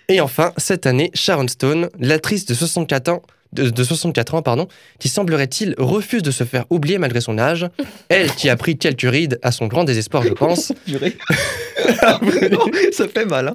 et 0.09 0.22
enfin, 0.22 0.55
cette 0.57 0.87
année, 0.87 1.11
Sharon 1.12 1.49
Stone, 1.49 1.90
l'actrice 2.01 2.46
de 2.46 2.55
64 2.55 3.11
ans, 3.11 3.20
de, 3.53 3.68
de 3.68 3.85
64 3.85 4.37
ans, 4.37 4.40
pardon, 4.40 4.68
qui 4.99 5.11
semblerait-il 5.11 5.75
refuse 5.77 6.22
de 6.22 6.31
se 6.31 6.44
faire 6.44 6.64
oublier 6.70 6.96
malgré 6.96 7.20
son 7.20 7.37
âge. 7.37 7.68
Elle 8.09 8.35
qui 8.35 8.49
a 8.49 8.57
pris 8.57 8.79
quelques 8.79 9.03
rides 9.03 9.38
à 9.42 9.53
son 9.53 9.66
grand 9.66 9.85
désespoir, 9.85 10.22
je 10.22 10.33
pense. 10.33 10.72
Ça 12.92 13.07
fait 13.07 13.27
mal, 13.27 13.49
hein. 13.49 13.55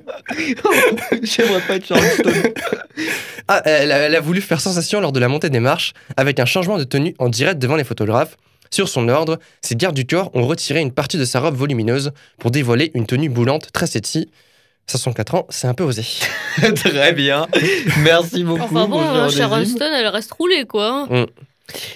J'aimerais 1.23 1.61
pas 1.67 1.77
être 1.77 1.87
Sharon 1.87 2.03
Stone. 2.19 2.53
Ah, 3.47 3.63
elle, 3.65 3.91
a, 3.91 3.97
elle 3.97 4.15
a 4.15 4.19
voulu 4.19 4.41
faire 4.41 4.61
sensation 4.61 5.01
lors 5.01 5.11
de 5.11 5.19
la 5.19 5.27
montée 5.27 5.49
des 5.49 5.59
marches 5.59 5.93
avec 6.17 6.39
un 6.39 6.45
changement 6.45 6.77
de 6.77 6.83
tenue 6.83 7.15
en 7.17 7.29
direct 7.29 7.57
devant 7.57 7.77
les 7.77 7.83
photographes. 7.83 8.37
Sur 8.73 8.87
son 8.87 9.09
ordre, 9.09 9.37
ses 9.61 9.75
gardes 9.75 9.95
du 9.95 10.05
corps 10.05 10.31
ont 10.33 10.47
retiré 10.47 10.79
une 10.79 10.91
partie 10.93 11.17
de 11.17 11.25
sa 11.25 11.39
robe 11.41 11.55
volumineuse 11.55 12.11
pour 12.39 12.51
dévoiler 12.51 12.91
une 12.93 13.05
tenue 13.05 13.29
boulante 13.29 13.71
très 13.73 13.85
sexy. 13.87 14.29
504 14.87 15.35
ans, 15.35 15.45
c'est 15.49 15.67
un 15.67 15.73
peu 15.73 15.83
osé. 15.83 16.03
Très 16.75 17.13
bien. 17.13 17.47
Merci 17.99 18.43
beaucoup. 18.43 18.63
Enfin 18.63 18.87
bon, 18.87 19.01
mon 19.01 19.15
euh, 19.25 19.29
elle 19.29 20.07
reste 20.07 20.31
roulée, 20.33 20.65
quoi. 20.65 21.07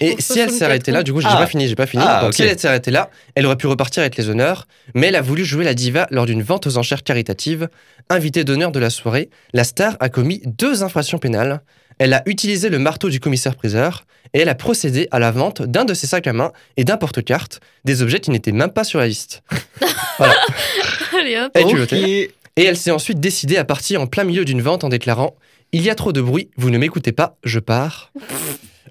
Et 0.00 0.12
Pour 0.12 0.20
si 0.22 0.38
elle 0.38 0.50
64 0.50 0.50
s'est 0.52 0.64
arrêtée 0.64 0.92
là, 0.92 1.02
du 1.02 1.12
coup, 1.12 1.20
j'ai 1.20 1.28
Ah. 1.30 1.36
pas 1.36 1.46
fini, 1.46 1.68
j'ai 1.68 1.74
pas 1.74 1.86
fini. 1.86 2.02
Ah, 2.06 2.22
Donc 2.22 2.32
si 2.34 2.42
elle 2.42 2.58
s'est 2.58 2.68
arrêtée 2.68 2.90
là, 2.90 3.10
elle 3.34 3.44
aurait 3.46 3.56
pu 3.56 3.66
repartir 3.66 4.02
avec 4.02 4.16
les 4.16 4.28
honneurs, 4.30 4.66
mais 4.94 5.08
elle 5.08 5.16
a 5.16 5.20
voulu 5.22 5.44
jouer 5.44 5.64
la 5.64 5.74
diva 5.74 6.06
lors 6.10 6.24
d'une 6.26 6.42
vente 6.42 6.66
aux 6.66 6.78
enchères 6.78 7.02
caritative. 7.02 7.68
Invitée 8.08 8.44
d'honneur 8.44 8.70
de 8.70 8.78
la 8.78 8.88
soirée, 8.88 9.30
la 9.52 9.64
star 9.64 9.96
a 10.00 10.08
commis 10.08 10.40
deux 10.46 10.82
infractions 10.82 11.18
pénales. 11.18 11.60
Elle 11.98 12.12
a 12.12 12.22
utilisé 12.26 12.68
le 12.68 12.78
marteau 12.78 13.08
du 13.08 13.20
commissaire-priseur 13.20 14.04
et 14.34 14.40
elle 14.40 14.48
a 14.48 14.54
procédé 14.54 15.08
à 15.10 15.18
la 15.18 15.30
vente 15.30 15.62
d'un 15.62 15.84
de 15.84 15.94
ses 15.94 16.06
sacs 16.06 16.26
à 16.26 16.32
main 16.32 16.52
et 16.76 16.84
d'un 16.84 16.96
porte-carte, 16.96 17.60
des 17.84 18.02
objets 18.02 18.20
qui 18.20 18.30
n'étaient 18.30 18.52
même 18.52 18.70
pas 18.70 18.84
sur 18.84 18.98
la 18.98 19.06
liste. 19.06 19.42
Allez 21.18 21.38
hop. 21.38 21.52
Et. 21.92 22.30
Et 22.58 22.64
elle 22.64 22.78
s'est 22.78 22.90
ensuite 22.90 23.20
décidée 23.20 23.58
à 23.58 23.64
partir 23.64 24.00
en 24.00 24.06
plein 24.06 24.24
milieu 24.24 24.46
d'une 24.46 24.62
vente 24.62 24.82
en 24.82 24.88
déclarant 24.88 25.36
Il 25.72 25.82
y 25.82 25.90
a 25.90 25.94
trop 25.94 26.12
de 26.12 26.22
bruit, 26.22 26.50
vous 26.56 26.70
ne 26.70 26.78
m'écoutez 26.78 27.12
pas, 27.12 27.36
je 27.44 27.58
pars. 27.58 28.12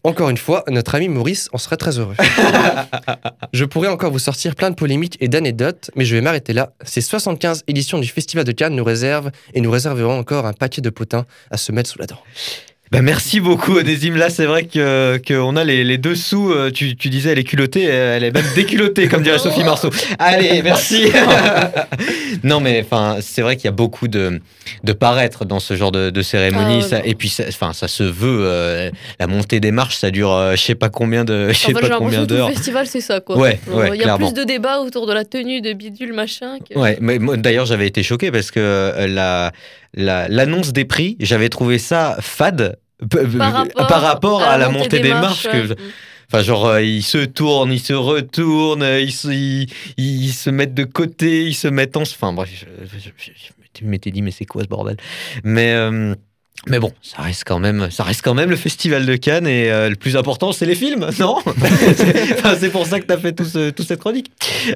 Encore 0.04 0.30
une 0.30 0.38
fois, 0.38 0.64
notre 0.68 0.94
ami 0.94 1.08
Maurice 1.08 1.50
en 1.52 1.58
serait 1.58 1.78
très 1.78 1.98
heureux. 1.98 2.14
je 3.54 3.66
pourrais 3.66 3.88
encore 3.88 4.12
vous 4.12 4.20
sortir 4.20 4.54
plein 4.54 4.70
de 4.70 4.76
polémiques 4.76 5.18
et 5.20 5.28
d'anecdotes, 5.28 5.90
mais 5.96 6.06
je 6.06 6.16
vais 6.16 6.22
m'arrêter 6.22 6.54
là. 6.54 6.74
Ces 6.84 7.02
75 7.02 7.64
éditions 7.68 7.98
du 7.98 8.08
Festival 8.08 8.46
de 8.46 8.52
Cannes 8.52 8.76
nous 8.76 8.84
réservent 8.84 9.32
et 9.56 9.62
nous 9.62 9.72
réserverons 9.72 10.20
encore 10.20 10.46
un 10.46 10.54
paquet 10.54 10.82
de 10.82 10.92
potins 10.92 11.26
à 11.50 11.58
se 11.58 11.72
mettre 11.72 11.90
sous 11.90 11.98
la 11.98 12.06
dent. 12.06 12.20
Bah, 12.92 13.02
merci 13.02 13.40
beaucoup 13.40 13.78
Onésime. 13.78 14.16
Là, 14.16 14.30
c'est 14.30 14.46
vrai 14.46 14.66
que 14.66 15.20
qu'on 15.28 15.56
a 15.56 15.64
les, 15.64 15.84
les 15.84 15.98
dessous. 15.98 16.52
euh, 16.52 16.70
Tu, 16.72 16.96
tu 16.96 17.10
disais 17.10 17.32
elle 17.32 17.40
est 17.40 17.44
culottée, 17.44 17.84
elle 17.84 18.24
est 18.24 18.32
même 18.32 18.46
déculottée, 18.56 19.08
comme 19.08 19.24
dirait 19.24 19.40
Sophie 19.40 19.64
Marceau. 19.64 19.90
Allez, 20.20 20.62
merci. 20.62 21.08
non, 22.44 22.60
mais 22.60 22.82
enfin, 22.86 23.18
c'est 23.22 23.42
vrai 23.42 23.56
qu'il 23.56 23.66
y 23.66 23.68
a 23.70 23.72
beaucoup 23.72 24.08
de 24.08 24.40
de 24.84 24.94
paraître 24.94 25.46
dans 25.46 25.60
ce 25.60 25.76
genre 25.76 25.92
de, 25.92 26.10
de 26.10 26.22
cérémonie. 26.22 26.80
Ah, 26.84 26.88
ça, 26.88 27.02
et 27.06 27.16
puis, 27.16 27.30
ça- 27.30 27.44
enfin, 27.48 27.74
ça 27.74 27.88
se 27.88 28.04
veut. 28.04 28.40
euh, 28.44 28.90
la 29.20 29.28
montée 29.28 29.60
des 29.60 29.72
marches, 29.72 29.96
ça 29.96 30.12
dure, 30.12 30.32
euh, 30.32 30.56
je 30.56 30.62
sais 30.62 30.76
pas 30.76 30.90
combien 30.90 31.24
de, 31.26 31.50
je 31.50 31.54
sais 31.54 31.66
En 31.66 31.76
fait, 31.80 31.84
j'ai 31.86 31.90
pas 31.90 32.00
l'impression 32.00 32.26
combien 32.28 32.48
le 32.48 32.54
festival, 32.54 32.88
c'est 32.88 33.02
ça, 33.02 33.20
quoi. 33.20 33.38
Ouais, 33.38 33.60
Il 33.68 33.74
y 33.76 33.82
a 33.82 33.96
clairement. 34.04 34.32
plus 34.32 34.34
de 34.40 34.44
débats 34.46 34.80
autour 34.80 35.08
de 35.08 35.14
la 35.14 35.24
tenue, 35.26 35.62
de 35.62 35.74
bidule, 35.74 36.14
machin. 36.14 36.58
Que... 36.70 36.78
Ouais, 36.80 36.98
mais 37.02 37.20
d'ailleurs, 37.38 37.66
j'avais 37.66 37.88
été 37.88 38.04
choqué 38.04 38.32
parce 38.32 38.52
que 38.52 38.60
euh, 38.60 39.50
la 39.96 40.28
la- 40.28 40.28
l'annonce 40.28 40.72
des 40.74 40.86
prix, 40.86 41.18
j'avais 41.20 41.50
trouvé 41.50 41.80
ça 41.80 42.18
fade. 42.22 42.78
p- 43.00 43.08
p- 43.08 43.38
Par 43.38 43.54
rapport, 43.54 43.88
par 43.88 44.02
rapport 44.02 44.42
à, 44.44 44.58
la 44.58 44.70
montée 44.70 45.00
des 45.00 45.10
marches, 45.22 45.48
que. 45.50 45.76
Enfin, 46.32 46.42
genre, 46.44 46.66
euh, 46.66 46.82
ils 46.82 47.04
se 47.04 47.20
tournent, 47.20 47.72
ils 47.72 47.80
se 47.80 47.94
retournent, 47.94 48.82
euh, 48.84 49.00
ils 49.00 49.12
se, 49.12 49.28
ils, 49.28 49.68
ils 49.98 50.32
se 50.34 50.50
mettent 50.50 50.74
de 50.74 50.84
côté, 50.86 51.44
ils 51.46 51.54
se 51.54 51.68
mettent 51.68 51.98
en. 51.98 52.02
Enfin, 52.02 52.34
bref, 52.34 52.50
je, 52.52 52.66
je- 52.98 53.10
je- 53.18 53.32
je 53.82 53.86
m'étais 53.86 54.10
dit, 54.12 54.22
mais 54.22 54.32
c'est 54.32 54.46
quoi 54.46 54.64
ce 54.64 54.68
bordel? 54.68 54.98
Mais. 55.44 55.72
euh, 55.74 56.16
mais 56.68 56.80
bon, 56.80 56.92
ça 57.02 57.22
reste 57.22 57.44
quand 57.46 57.60
même, 57.60 57.90
ça 57.92 58.04
reste 58.04 58.22
quand 58.24 58.34
même 58.34 58.50
le 58.50 58.56
festival 58.56 59.06
de 59.06 59.16
Cannes 59.18 59.46
et 59.46 59.70
euh, 59.70 59.90
le 59.90 59.96
plus 59.96 60.16
important, 60.18 60.52
c'est 60.52 60.66
les 60.66 60.74
films, 60.76 61.08
non? 61.20 61.38
C'est 62.60 62.70
pour 62.72 62.88
ça 62.88 63.00
que 63.00 63.06
tu 63.06 63.14
as 63.14 63.18
fait 63.20 63.34
tout 63.34 63.46
ce- 63.46 63.70
toute 63.70 63.88
cette 63.88 64.00
chronique. 64.00 64.32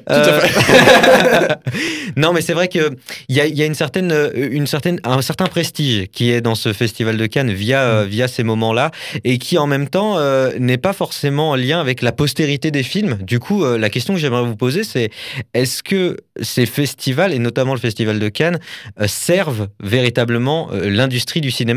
Euh, 0.08 0.40
non, 2.16 2.32
mais 2.32 2.40
c'est 2.42 2.52
vrai 2.52 2.68
que 2.68 2.90
il 3.28 3.36
y 3.36 3.40
a, 3.40 3.46
y 3.46 3.62
a 3.62 3.66
une 3.66 3.74
certaine, 3.74 4.12
euh, 4.12 4.30
une 4.34 4.66
certaine, 4.66 5.00
un 5.04 5.22
certain 5.22 5.46
prestige 5.46 6.06
qui 6.12 6.30
est 6.30 6.40
dans 6.40 6.54
ce 6.54 6.72
festival 6.72 7.16
de 7.16 7.26
Cannes 7.26 7.50
via, 7.52 7.80
euh, 7.82 8.04
via 8.08 8.28
ces 8.28 8.42
moments-là 8.44 8.90
et 9.24 9.38
qui 9.38 9.58
en 9.58 9.66
même 9.66 9.88
temps 9.88 10.18
n'est 10.58 10.78
pas 10.78 10.92
forcément 10.92 11.50
en 11.50 11.56
lien 11.56 11.80
avec 11.80 12.02
la 12.02 12.12
postérité 12.12 12.70
des 12.70 12.82
films. 12.82 13.18
Du 13.22 13.38
coup, 13.38 13.64
la 13.64 13.90
question 13.90 14.14
que 14.14 14.20
j'aimerais 14.20 14.44
vous 14.44 14.56
poser, 14.56 14.84
c'est 14.84 15.10
est-ce 15.54 15.82
que 15.82 16.16
ces 16.40 16.66
festivals, 16.66 17.32
et 17.32 17.38
notamment 17.38 17.74
le 17.74 17.80
festival 17.80 18.18
de 18.18 18.28
Cannes, 18.28 18.58
servent 19.06 19.68
véritablement 19.82 20.70
l'industrie 20.72 21.40
du 21.40 21.50
cinéma, 21.50 21.69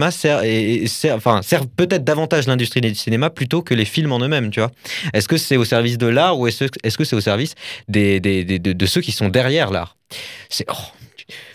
et 0.44 0.86
enfin, 1.12 1.42
servent 1.42 1.68
peut-être 1.68 2.04
davantage 2.04 2.48
l'industrie 2.48 2.82
du 2.82 2.94
cinéma 2.96 3.30
plutôt 3.30 3.62
que 3.62 3.74
les 3.74 3.86
films 3.86 4.12
en 4.12 4.20
eux-mêmes, 4.20 4.50
tu 4.52 4.60
vois 4.60 4.72
Est-ce 5.14 5.28
que 5.28 5.38
c'est 5.38 5.58
au 5.58 5.66
service 5.66 5.98
de 5.98 6.08
l'art 6.08 6.38
ou 6.40 6.48
est-ce 6.48 6.66
est-ce 6.84 6.98
que 6.98 7.04
c'est 7.04 7.16
au 7.16 7.22
service 7.22 7.56
des, 7.88 8.20
des- 8.20 8.44
des- 8.44 8.60
de, 8.60 8.74
de 8.74 8.86
ceux 8.86 9.02
qui 9.02 9.12
sont 9.12 9.30
derrière 9.30 9.72
l'art? 9.72 9.98
C'est 10.50 10.66
oh, 10.70 10.76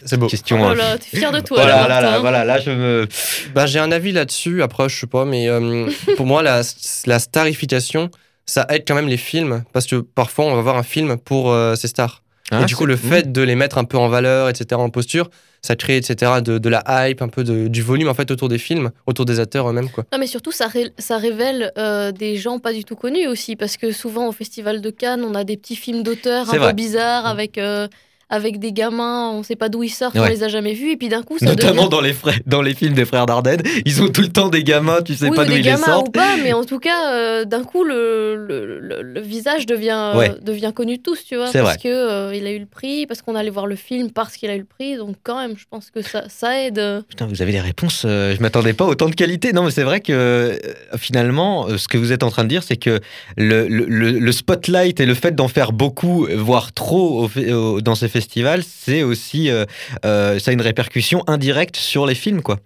C'est 0.05 0.16
beau. 0.16 0.27
question. 0.27 0.62
Oh 0.62 0.70
euh, 0.70 0.74
là, 0.74 0.98
t'es 0.98 1.16
fier 1.18 1.31
de 1.33 1.40
toi, 1.40 1.59
voilà, 1.62 1.87
là, 1.88 2.01
là, 2.01 2.18
voilà, 2.18 2.44
là, 2.44 2.61
je 2.61 2.70
me. 2.70 3.09
Bah, 3.55 3.66
j'ai 3.66 3.79
un 3.79 3.92
avis 3.92 4.12
là-dessus. 4.12 4.62
Après, 4.62 4.88
je 4.88 4.96
sais 4.98 5.07
pas, 5.07 5.24
mais 5.24 5.48
euh, 5.48 5.88
pour 6.16 6.27
moi, 6.27 6.42
la, 6.42 6.62
la 7.07 7.18
starification, 7.18 8.11
ça 8.46 8.66
aide 8.70 8.85
quand 8.87 8.94
même 8.94 9.09
les 9.09 9.16
films 9.16 9.64
parce 9.72 9.87
que 9.87 9.96
parfois, 9.96 10.46
on 10.46 10.55
va 10.57 10.62
voir 10.62 10.77
un 10.77 10.83
film 10.83 11.16
pour 11.16 11.53
euh, 11.53 11.74
ses 11.77 11.88
stars. 11.88 12.22
Ah, 12.50 12.62
et 12.62 12.64
du 12.64 12.74
coup, 12.76 12.87
le 12.87 12.96
fait 12.96 13.30
de 13.32 13.42
les 13.42 13.54
mettre 13.54 13.78
un 13.78 13.84
peu 13.84 13.98
en 13.98 14.08
valeur, 14.08 14.48
etc., 14.48 14.80
en 14.80 14.90
posture, 14.90 15.28
ça 15.61 15.76
crée, 15.76 15.96
etc., 15.96 16.40
de, 16.42 16.58
de 16.58 16.68
la 16.68 16.82
hype, 17.11 17.20
un 17.20 17.28
peu 17.28 17.44
de- 17.44 17.68
du 17.68 17.82
volume 17.82 18.08
en 18.08 18.14
fait 18.14 18.30
autour 18.30 18.48
des 18.48 18.58
films, 18.58 18.90
autour 19.06 19.24
des 19.26 19.38
acteurs 19.40 19.68
eux-mêmes, 19.68 19.90
quoi. 19.90 20.04
Non, 20.12 20.18
mais 20.18 20.26
surtout, 20.26 20.52
ça, 20.52 20.66
ré- 20.68 20.92
ça 20.98 21.18
révèle 21.18 21.72
euh, 21.76 22.11
des 22.12 22.37
gens 22.37 22.58
pas 22.58 22.72
du 22.72 22.84
tout 22.84 22.96
connus 22.96 23.26
aussi, 23.26 23.56
parce 23.56 23.76
que 23.76 23.92
souvent 23.92 24.28
au 24.28 24.32
Festival 24.32 24.80
de 24.80 24.90
Cannes, 24.90 25.24
on 25.24 25.34
a 25.34 25.44
des 25.44 25.56
petits 25.56 25.76
films 25.76 26.02
d'auteurs 26.02 26.48
un 26.48 26.52
peu 26.68 26.72
bizarres 26.74 27.26
avec, 27.26 27.58
euh, 27.58 27.88
avec 28.30 28.58
des 28.58 28.72
gamins, 28.72 29.30
on 29.30 29.42
sait 29.42 29.56
pas 29.56 29.68
d'où 29.68 29.82
ils 29.82 29.88
sortent, 29.88 30.16
on 30.16 30.20
Ouais. 30.22 30.30
les 30.30 30.42
a 30.44 30.48
jamais 30.48 30.74
vus, 30.74 30.90
et 30.92 30.96
puis 30.96 31.08
d'un 31.08 31.22
coup, 31.22 31.38
ça 31.38 31.46
Notamment 31.46 31.82
devient... 31.86 31.88
dans 31.90 32.00
les, 32.00 32.12
frères- 32.12 32.38
dans 32.46 32.60
les 32.62 32.74
films 32.74 32.92
des 32.94 33.04
frères 33.04 33.26
Dardenne, 33.26 33.62
ils 33.86 34.02
ont 34.02 34.08
tout 34.08 34.20
le 34.20 34.28
temps 34.28 34.48
des 34.48 34.62
gamins, 34.64 35.00
tu 35.02 35.14
sais 35.14 35.28
oui, 35.30 35.36
pas 35.36 35.44
d'où 35.44 35.52
ils 35.52 35.56
les 35.56 35.62
gamins 35.62 35.84
sortent. 35.86 36.08
ou 36.08 36.10
pas, 36.10 36.36
mais 36.42 36.52
en 36.52 36.64
tout 36.64 36.78
cas, 36.78 37.12
euh, 37.14 37.44
d'un 37.44 37.64
coup, 37.64 37.84
le, 37.84 38.36
le, 38.36 38.80
le- 38.80 39.02
le 39.02 39.20
visage 39.20 39.64
devient, 39.66 40.12
euh, 40.16 40.28
devient 40.42 40.72
connu 40.74 40.98
de 40.98 41.02
tous, 41.02 41.24
tu 41.24 41.36
vois, 41.36 41.46
C'est 41.46 41.60
parce 41.60 41.78
vrai. 41.78 41.78
que 41.82 41.88
euh, 41.88 42.34
il 42.34 42.46
a 42.46 42.50
eu 42.52 42.58
le 42.58 42.66
prix, 42.66 43.06
parce 43.06 43.22
qu'on 43.22 43.34
allait 43.34 43.48
voir 43.50 43.66
le 43.66 43.76
film 43.76 44.10
parce 44.10 44.36
qu'il 44.36 44.50
a 44.50 44.54
eu 44.56 44.58
le 44.60 44.64
prix, 44.64 44.96
donc 44.96 45.16
quand 45.22 45.38
même, 45.40 45.56
je 45.56 45.64
pense 45.70 45.90
que 45.90 46.02
ça, 46.02 46.24
ça 46.28 46.60
aide. 46.62 47.02
Putain, 47.08 47.26
vous 47.26 47.40
avez 47.40 47.52
des 47.52 47.60
réponses. 47.60 48.02
euh, 48.04 48.34
je 48.36 48.42
m'attendais 48.42 48.72
pas 48.74 48.84
autant 48.84 49.08
de 49.08 49.14
qualité. 49.14 49.52
Non, 49.52 49.64
mais 49.64 49.70
c'est 49.70 49.82
vrai 49.84 50.00
que 50.00 50.12
euh, 50.12 50.56
finalement, 50.98 51.66
euh, 51.68 51.78
ce 51.78 51.88
que 51.88 51.96
vous 51.96 52.12
êtes 52.12 52.22
en 52.22 52.30
train 52.30 52.44
de 52.44 52.48
dire, 52.48 52.62
c'est 52.62 52.76
que 52.76 53.00
le, 53.36 54.32
spotlight 54.32 55.00
et 55.00 55.06
le 55.06 55.14
fait 55.14 55.34
d'en 55.34 55.48
faire 55.48 55.72
beaucoup, 55.72 56.26
voire 56.34 56.72
trop 56.72 57.24
au 57.24 57.28
fe- 57.28 57.52
au- 57.52 57.80
dans 57.80 57.94
ces 57.94 58.06
festivals, 58.08 58.17
c'est 58.20 59.02
aussi 59.02 59.50
euh, 59.50 59.64
euh, 60.04 60.38
ça 60.38 60.50
a 60.50 60.54
une 60.54 60.61
répercussion 60.61 61.22
indirecte 61.26 61.76
sur 61.76 62.07
les 62.07 62.14
films, 62.14 62.42
quoi. 62.42 62.59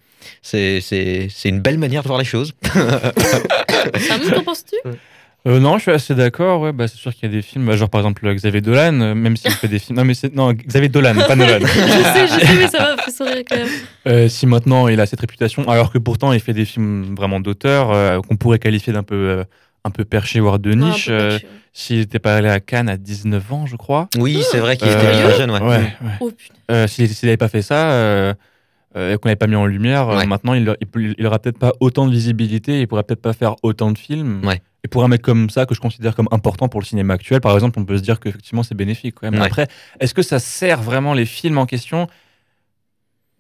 C'est 0.43 0.81
c'est- 0.81 1.29
c'est 1.35 1.49
une 1.49 1.61
belle 1.61 1.79
manière 1.79 2.03
de 2.03 2.09
voir 2.09 2.19
les 2.19 2.25
choses. 2.25 2.53
Qu'en 4.35 4.43
penses-tu? 4.45 4.77
Euh, 5.49 5.59
non, 5.59 5.77
je 5.77 5.83
suis 5.83 5.91
assez 5.91 6.15
d'accord. 6.15 6.61
Ouais, 6.61 6.73
bah, 6.73 6.87
c'est 6.87 6.97
sûr 6.99 7.13
qu'il 7.13 7.29
y 7.29 7.33
a 7.33 7.35
des 7.35 7.43
films, 7.43 7.67
bah, 7.67 7.77
genre 7.77 7.89
par 7.91 8.01
exemple 8.01 8.33
Xavier 8.33 8.61
Dolan, 8.61 9.01
euh, 9.01 9.15
même 9.15 9.37
s'il 9.37 9.51
fait 9.51 9.67
des 9.67 9.81
films. 9.81 9.99
Non, 9.99 10.05
mais 10.05 10.15
c'est 10.15 10.33
non 10.33 10.53
Xavier 10.53 10.89
Dolan, 10.89 11.15
pas 11.27 11.35
Nolan. 11.35 11.59
Je 11.67 11.67
sais, 11.67 12.27
je 12.29 12.47
sais, 12.47 12.55
mais 12.55 12.69
ça 12.69 12.79
m'a 12.95 13.03
fait 13.03 13.11
sourire 13.11 13.43
quand 13.49 13.57
même. 13.57 13.69
Euh, 14.07 14.29
si 14.29 14.47
maintenant 14.47 14.87
il 14.87 15.01
a 15.01 15.07
cette 15.07 15.21
réputation, 15.21 15.69
alors 15.69 15.93
que 15.93 15.99
pourtant 15.99 16.33
il 16.33 16.39
fait 16.39 16.53
des 16.53 16.65
films 16.65 17.17
vraiment 17.17 17.41
d'auteur 17.41 17.91
euh, 17.91 18.21
qu'on 18.21 18.37
pourrait 18.37 18.61
qualifier 18.61 18.93
d'un 18.93 19.03
peu 19.03 19.17
euh, 19.17 19.45
un 19.85 19.91
peu 19.91 20.05
perché 20.05 20.41
voire 20.41 20.59
de 20.59 20.73
niche. 20.73 21.09
euh. 21.11 21.39
S'il 21.75 21.99
n'était 22.01 22.19
pas 22.19 22.37
allé 22.37 22.49
à 22.49 22.61
Cannes 22.61 22.89
à 22.91 22.97
19 22.99 23.53
ans, 23.53 23.67
je 23.67 23.77
crois. 23.77 24.09
Oui, 24.19 24.43
c'est 24.51 24.59
vrai 24.59 24.77
qu'il 24.77 24.89
était 24.89 24.97
Euh, 24.99 25.29
très 25.29 25.39
jeune, 25.39 25.51
ouais. 25.51 25.61
ouais, 25.61 25.69
ouais. 25.69 25.93
Oh 26.21 26.31
putain. 26.31 26.55
Euh, 26.71 26.87
S'il 26.87 27.09
n'avait 27.23 27.37
pas 27.39 27.49
fait 27.49 27.63
ça, 27.63 27.93
euh, 27.93 28.35
euh, 28.95 29.15
et 29.15 29.17
qu'on 29.17 29.29
n'avait 29.29 29.37
pas 29.37 29.47
mis 29.47 29.57
en 29.57 29.65
lumière, 29.65 30.09
euh, 30.11 30.25
maintenant 30.27 30.53
il, 30.53 30.77
il, 30.83 30.87
peut- 30.87 31.15
il 31.17 31.27
aura 31.27 31.39
peut-être 31.39 31.59
pas 31.59 31.73
autant 31.81 32.07
de 32.07 32.13
visibilité, 32.13 32.81
il 32.83 32.87
pourrait 32.87 33.05
peut-être 33.05 33.23
pas 33.23 33.33
faire 33.33 33.57
autant 33.63 33.91
de 33.91 33.97
films. 33.97 34.45
Ouais. 34.45 34.61
Et 34.85 34.89
pour 34.89 35.03
un 35.03 35.09
mec 35.09 35.23
comme 35.23 35.49
ça, 35.49 35.65
que 35.65 35.75
je 35.75 35.81
considère 35.81 36.15
comme 36.15 36.29
important 36.31 36.69
pour 36.69 36.81
le 36.81 36.85
cinéma 36.85 37.15
actuel, 37.15 37.41
par 37.41 37.55
exemple, 37.55 37.79
on 37.79 37.85
peut 37.87 37.97
se 37.97 38.03
dire 38.03 38.21
qu'effectivement 38.21 38.63
c'est 38.63 38.75
bénéfique 38.75 39.15
quand 39.21 39.31
même. 39.31 39.41
Ouais. 39.41 39.47
Après, 39.47 39.67
est-ce 40.01 40.13
que 40.13 40.23
ça 40.23 40.39
sert 40.41 40.83
vraiment 40.83 41.15
les 41.15 41.25
films 41.25 41.57
en 41.57 41.65
question? 41.67 42.07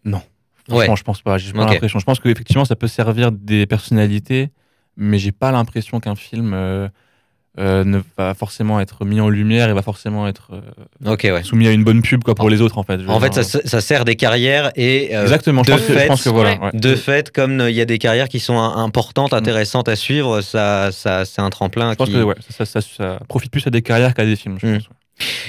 Non. 0.04 0.22
Franchement, 0.68 0.92
Ouais. 0.92 0.96
je 0.96 1.02
pense 1.02 1.20
pas. 1.22 1.36
J'ai 1.38 1.52
l'impression. 1.52 1.98
Je 1.98 2.04
pense 2.04 2.20
qu'effectivement 2.20 2.64
ça 2.64 2.76
peut 2.76 2.86
servir 2.86 3.30
des 3.32 3.66
personnalités, 3.66 4.50
mais 4.96 5.18
j'ai 5.18 5.32
pas 5.32 5.52
l'impression 5.52 6.00
qu'un 6.00 6.14
film 6.16 6.52
euh, 6.54 6.88
euh, 7.58 7.84
ne 7.84 8.00
va 8.16 8.32
forcément 8.34 8.80
être 8.80 9.04
mis 9.04 9.20
en 9.20 9.28
lumière 9.28 9.68
et 9.68 9.74
va 9.74 9.82
forcément 9.82 10.26
être 10.26 10.52
euh, 11.04 11.16
ouais. 11.32 11.42
soumis 11.42 11.66
à 11.66 11.72
une 11.72 11.84
bonne 11.84 12.00
pub 12.00 12.24
quoi, 12.24 12.34
pour 12.34 12.46
En- 12.46 12.48
les 12.48 12.62
autres 12.62 12.78
en 12.78 12.82
fait. 12.82 12.98
En 13.06 13.20
fait, 13.20 13.34
ça, 13.42 13.42
ça 13.42 13.80
sert 13.82 14.04
des 14.06 14.16
carrières 14.16 14.72
et 14.74 15.14
euh, 15.14 15.22
Exactement, 15.22 15.62
je 15.62 15.70
de 15.72 15.76
pense, 15.76 15.86
que, 15.86 15.92
je 15.92 15.98
fait, 15.98 16.06
pense 16.06 16.24
que 16.24 16.30
voilà. 16.30 16.52
ouais. 16.54 16.58
ouais. 16.60 16.70
De 16.72 16.94
fait, 16.94 17.30
comme 17.30 17.60
il 17.68 17.74
y 17.74 17.80
a 17.82 17.84
des 17.84 17.98
carrières 17.98 18.28
qui 18.28 18.40
sont 18.40 18.58
importantes, 18.58 19.34
intéressantes 19.34 19.88
à 19.90 19.96
suivre, 19.96 20.40
ça, 20.40 20.92
ça, 20.92 21.24
c'est 21.26 21.42
un 21.42 21.50
tremplin. 21.50 21.90
Je 21.92 21.96
pense 21.96 22.08
qui... 22.08 22.14
que 22.14 22.22
ouais, 22.22 22.36
ça, 22.48 23.18
profite 23.28 23.50
plus 23.52 23.66
à 23.66 23.70
des 23.70 23.82
carrières 23.82 24.14
qu'à 24.14 24.24
des 24.24 24.36
films. 24.36 24.56
Je 24.60 24.66
Mm. 24.66 24.74
pense, 24.78 24.88
ouais. 24.88 24.94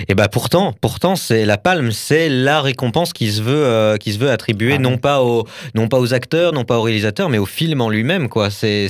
Et 0.07 0.13
bah 0.13 0.27
pourtant, 0.27 0.73
pourtant, 0.81 1.15
c'est 1.15 1.45
la 1.45 1.57
palme, 1.57 1.91
c'est 1.91 2.29
la 2.29 2.61
récompense 2.61 3.11
qui 3.13 3.31
se 3.31 3.41
veut, 3.41 3.65
euh, 3.65 3.97
qui 3.97 4.13
se 4.13 4.19
veut 4.19 4.29
attribuer 4.29 4.73
Ah 4.75 4.79
non 4.79 4.97
pas 4.97 5.21
aux, 5.23 5.47
non 5.73 5.87
pas 5.87 5.99
aux 5.99 6.13
acteurs, 6.13 6.51
non 6.53 6.63
pas 6.63 6.77
aux 6.77 6.83
réalisateurs, 6.83 7.29
mais 7.29 7.37
au 7.39 7.45
film 7.45 7.81
en 7.81 7.89
lui-même, 7.89 8.29
quoi. 8.29 8.49
C'est, 8.51 8.87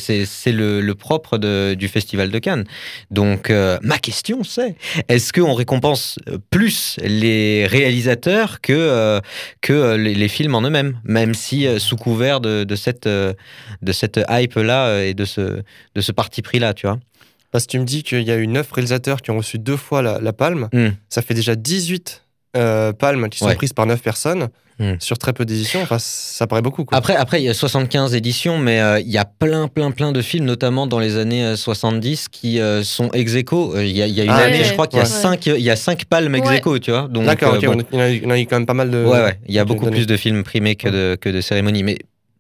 le, 0.48 0.82
le 0.82 0.96
propre 0.96 1.38
de- 1.38 1.74
du 1.76 1.88
festival 1.88 2.32
de 2.32 2.40
Cannes. 2.40 2.66
Donc, 3.12 3.50
euh, 3.50 3.78
ma 3.82 3.98
question, 3.98 4.44
c'est 4.44 4.76
est-ce 5.08 5.32
qu'on 5.32 5.54
récompense 5.54 6.18
plus 6.50 6.98
les 7.04 7.66
réalisateurs 7.68 8.60
que 8.62 8.74
euh, 8.74 9.20
que 9.62 9.74
euh, 9.74 9.98
les, 9.98 10.16
les 10.16 10.28
films 10.28 10.56
en 10.56 10.62
eux-mêmes, 10.64 11.00
même 11.06 11.34
si 11.34 11.66
euh, 11.68 11.80
sous 11.80 11.96
couvert 11.96 12.42
de, 12.42 12.64
de 12.66 12.76
cette 12.76 13.08
euh, 13.08 13.34
de 13.82 13.92
cette 13.92 14.20
hype 14.30 14.56
là 14.56 15.02
et 15.04 15.14
de 15.14 15.26
ce 15.26 15.62
de 15.96 16.02
ce 16.02 16.12
parti 16.12 16.42
pris 16.42 16.60
là, 16.60 16.74
tu 16.74 16.88
vois? 16.88 16.98
Parce 17.54 17.66
que 17.66 17.72
tu 17.72 17.80
me 17.80 17.86
dis 17.86 18.04
qu'il 18.04 18.24
y 18.24 18.32
a 18.32 18.36
eu 18.38 18.48
9 18.48 18.70
réalisateurs 18.72 19.22
qui 19.22 19.32
ont 19.32 19.38
reçu 19.38 19.60
deux 19.60 19.78
fois 19.78 20.02
la, 20.02 20.20
la 20.20 20.34
palme. 20.34 20.68
Hmm. 20.74 20.90
Ça 21.08 21.22
fait 21.22 21.34
déjà 21.36 21.56
18 21.56 22.24
euh, 22.58 22.92
palmes 22.94 23.30
qui 23.30 23.40
sont 23.40 23.46
Ouais. 23.46 23.56
prises 23.56 23.72
par 23.74 23.86
9 23.86 24.02
personnes 24.02 24.50
Hmm. 24.80 24.96
sur 25.00 25.20
très 25.20 25.34
peu 25.34 25.46
d'éditions. 25.46 25.84
Enfin, 25.84 25.98
ça 26.00 26.48
paraît 26.48 26.64
beaucoup. 26.64 26.84
Quoi. 26.84 26.98
Après, 26.98 27.16
après, 27.16 27.40
il 27.40 27.46
y 27.46 27.50
a 27.50 27.54
75 27.54 28.16
éditions, 28.16 28.58
mais 28.58 28.82
euh, 28.82 29.00
il 29.00 29.08
y 29.12 29.20
a 29.20 29.24
plein, 29.24 29.68
plein, 29.68 29.92
plein 29.92 30.12
de 30.12 30.20
films, 30.24 30.46
notamment 30.46 30.88
dans 30.88 30.98
les 30.98 31.18
années 31.18 31.46
euh, 31.46 31.56
70, 31.56 32.28
qui 32.28 32.60
euh, 32.60 32.82
sont 32.84 33.12
ex 33.12 33.36
aequo. 33.36 33.76
Euh, 33.76 33.86
Il 33.86 33.96
y, 33.96 34.02
a- 34.02 34.08
il 34.08 34.16
y 34.16 34.20
a 34.22 34.24
une 34.24 34.32
Ah, 34.32 34.38
année, 34.38 34.58
ouais. 34.58 34.64
je 34.64 34.74
crois 34.74 34.88
qu'il 34.88 34.98
y 34.98 35.02
a 35.02 35.06
Ouais. 35.06 35.10
cinq, 35.12 35.46
il 35.46 35.60
y 35.62 35.70
a 35.70 35.76
cinq 35.76 36.06
palmes 36.06 36.34
ex 36.34 36.48
Ouais. 36.50 36.56
aequo, 36.58 36.80
tu 36.80 36.90
vois. 36.90 37.08
Donc, 37.08 37.26
D'accord, 37.26 37.54
euh, 37.54 37.58
ok, 37.60 37.66
bon. 37.68 37.78
on- 37.92 37.98
il 38.10 38.24
y, 38.24 38.26
en 38.26 38.32
a 38.32 38.40
eu- 38.40 38.42
a 38.42 38.46
quand 38.46 38.56
même 38.58 38.66
pas 38.66 38.74
mal 38.74 38.90
de. 38.90 39.06
Ouais, 39.06 39.22
ouais, 39.22 39.40
il 39.48 39.54
y 39.54 39.60
a 39.60 39.64
beaucoup 39.66 39.86
plus 39.92 40.08
de 40.08 40.18
films 40.18 40.42
primés 40.44 40.76
que 40.76 40.90
de, 40.90 41.16
que 41.22 41.30
de 41.30 41.40
cérémonies. 41.40 41.84
Mais 41.84 42.00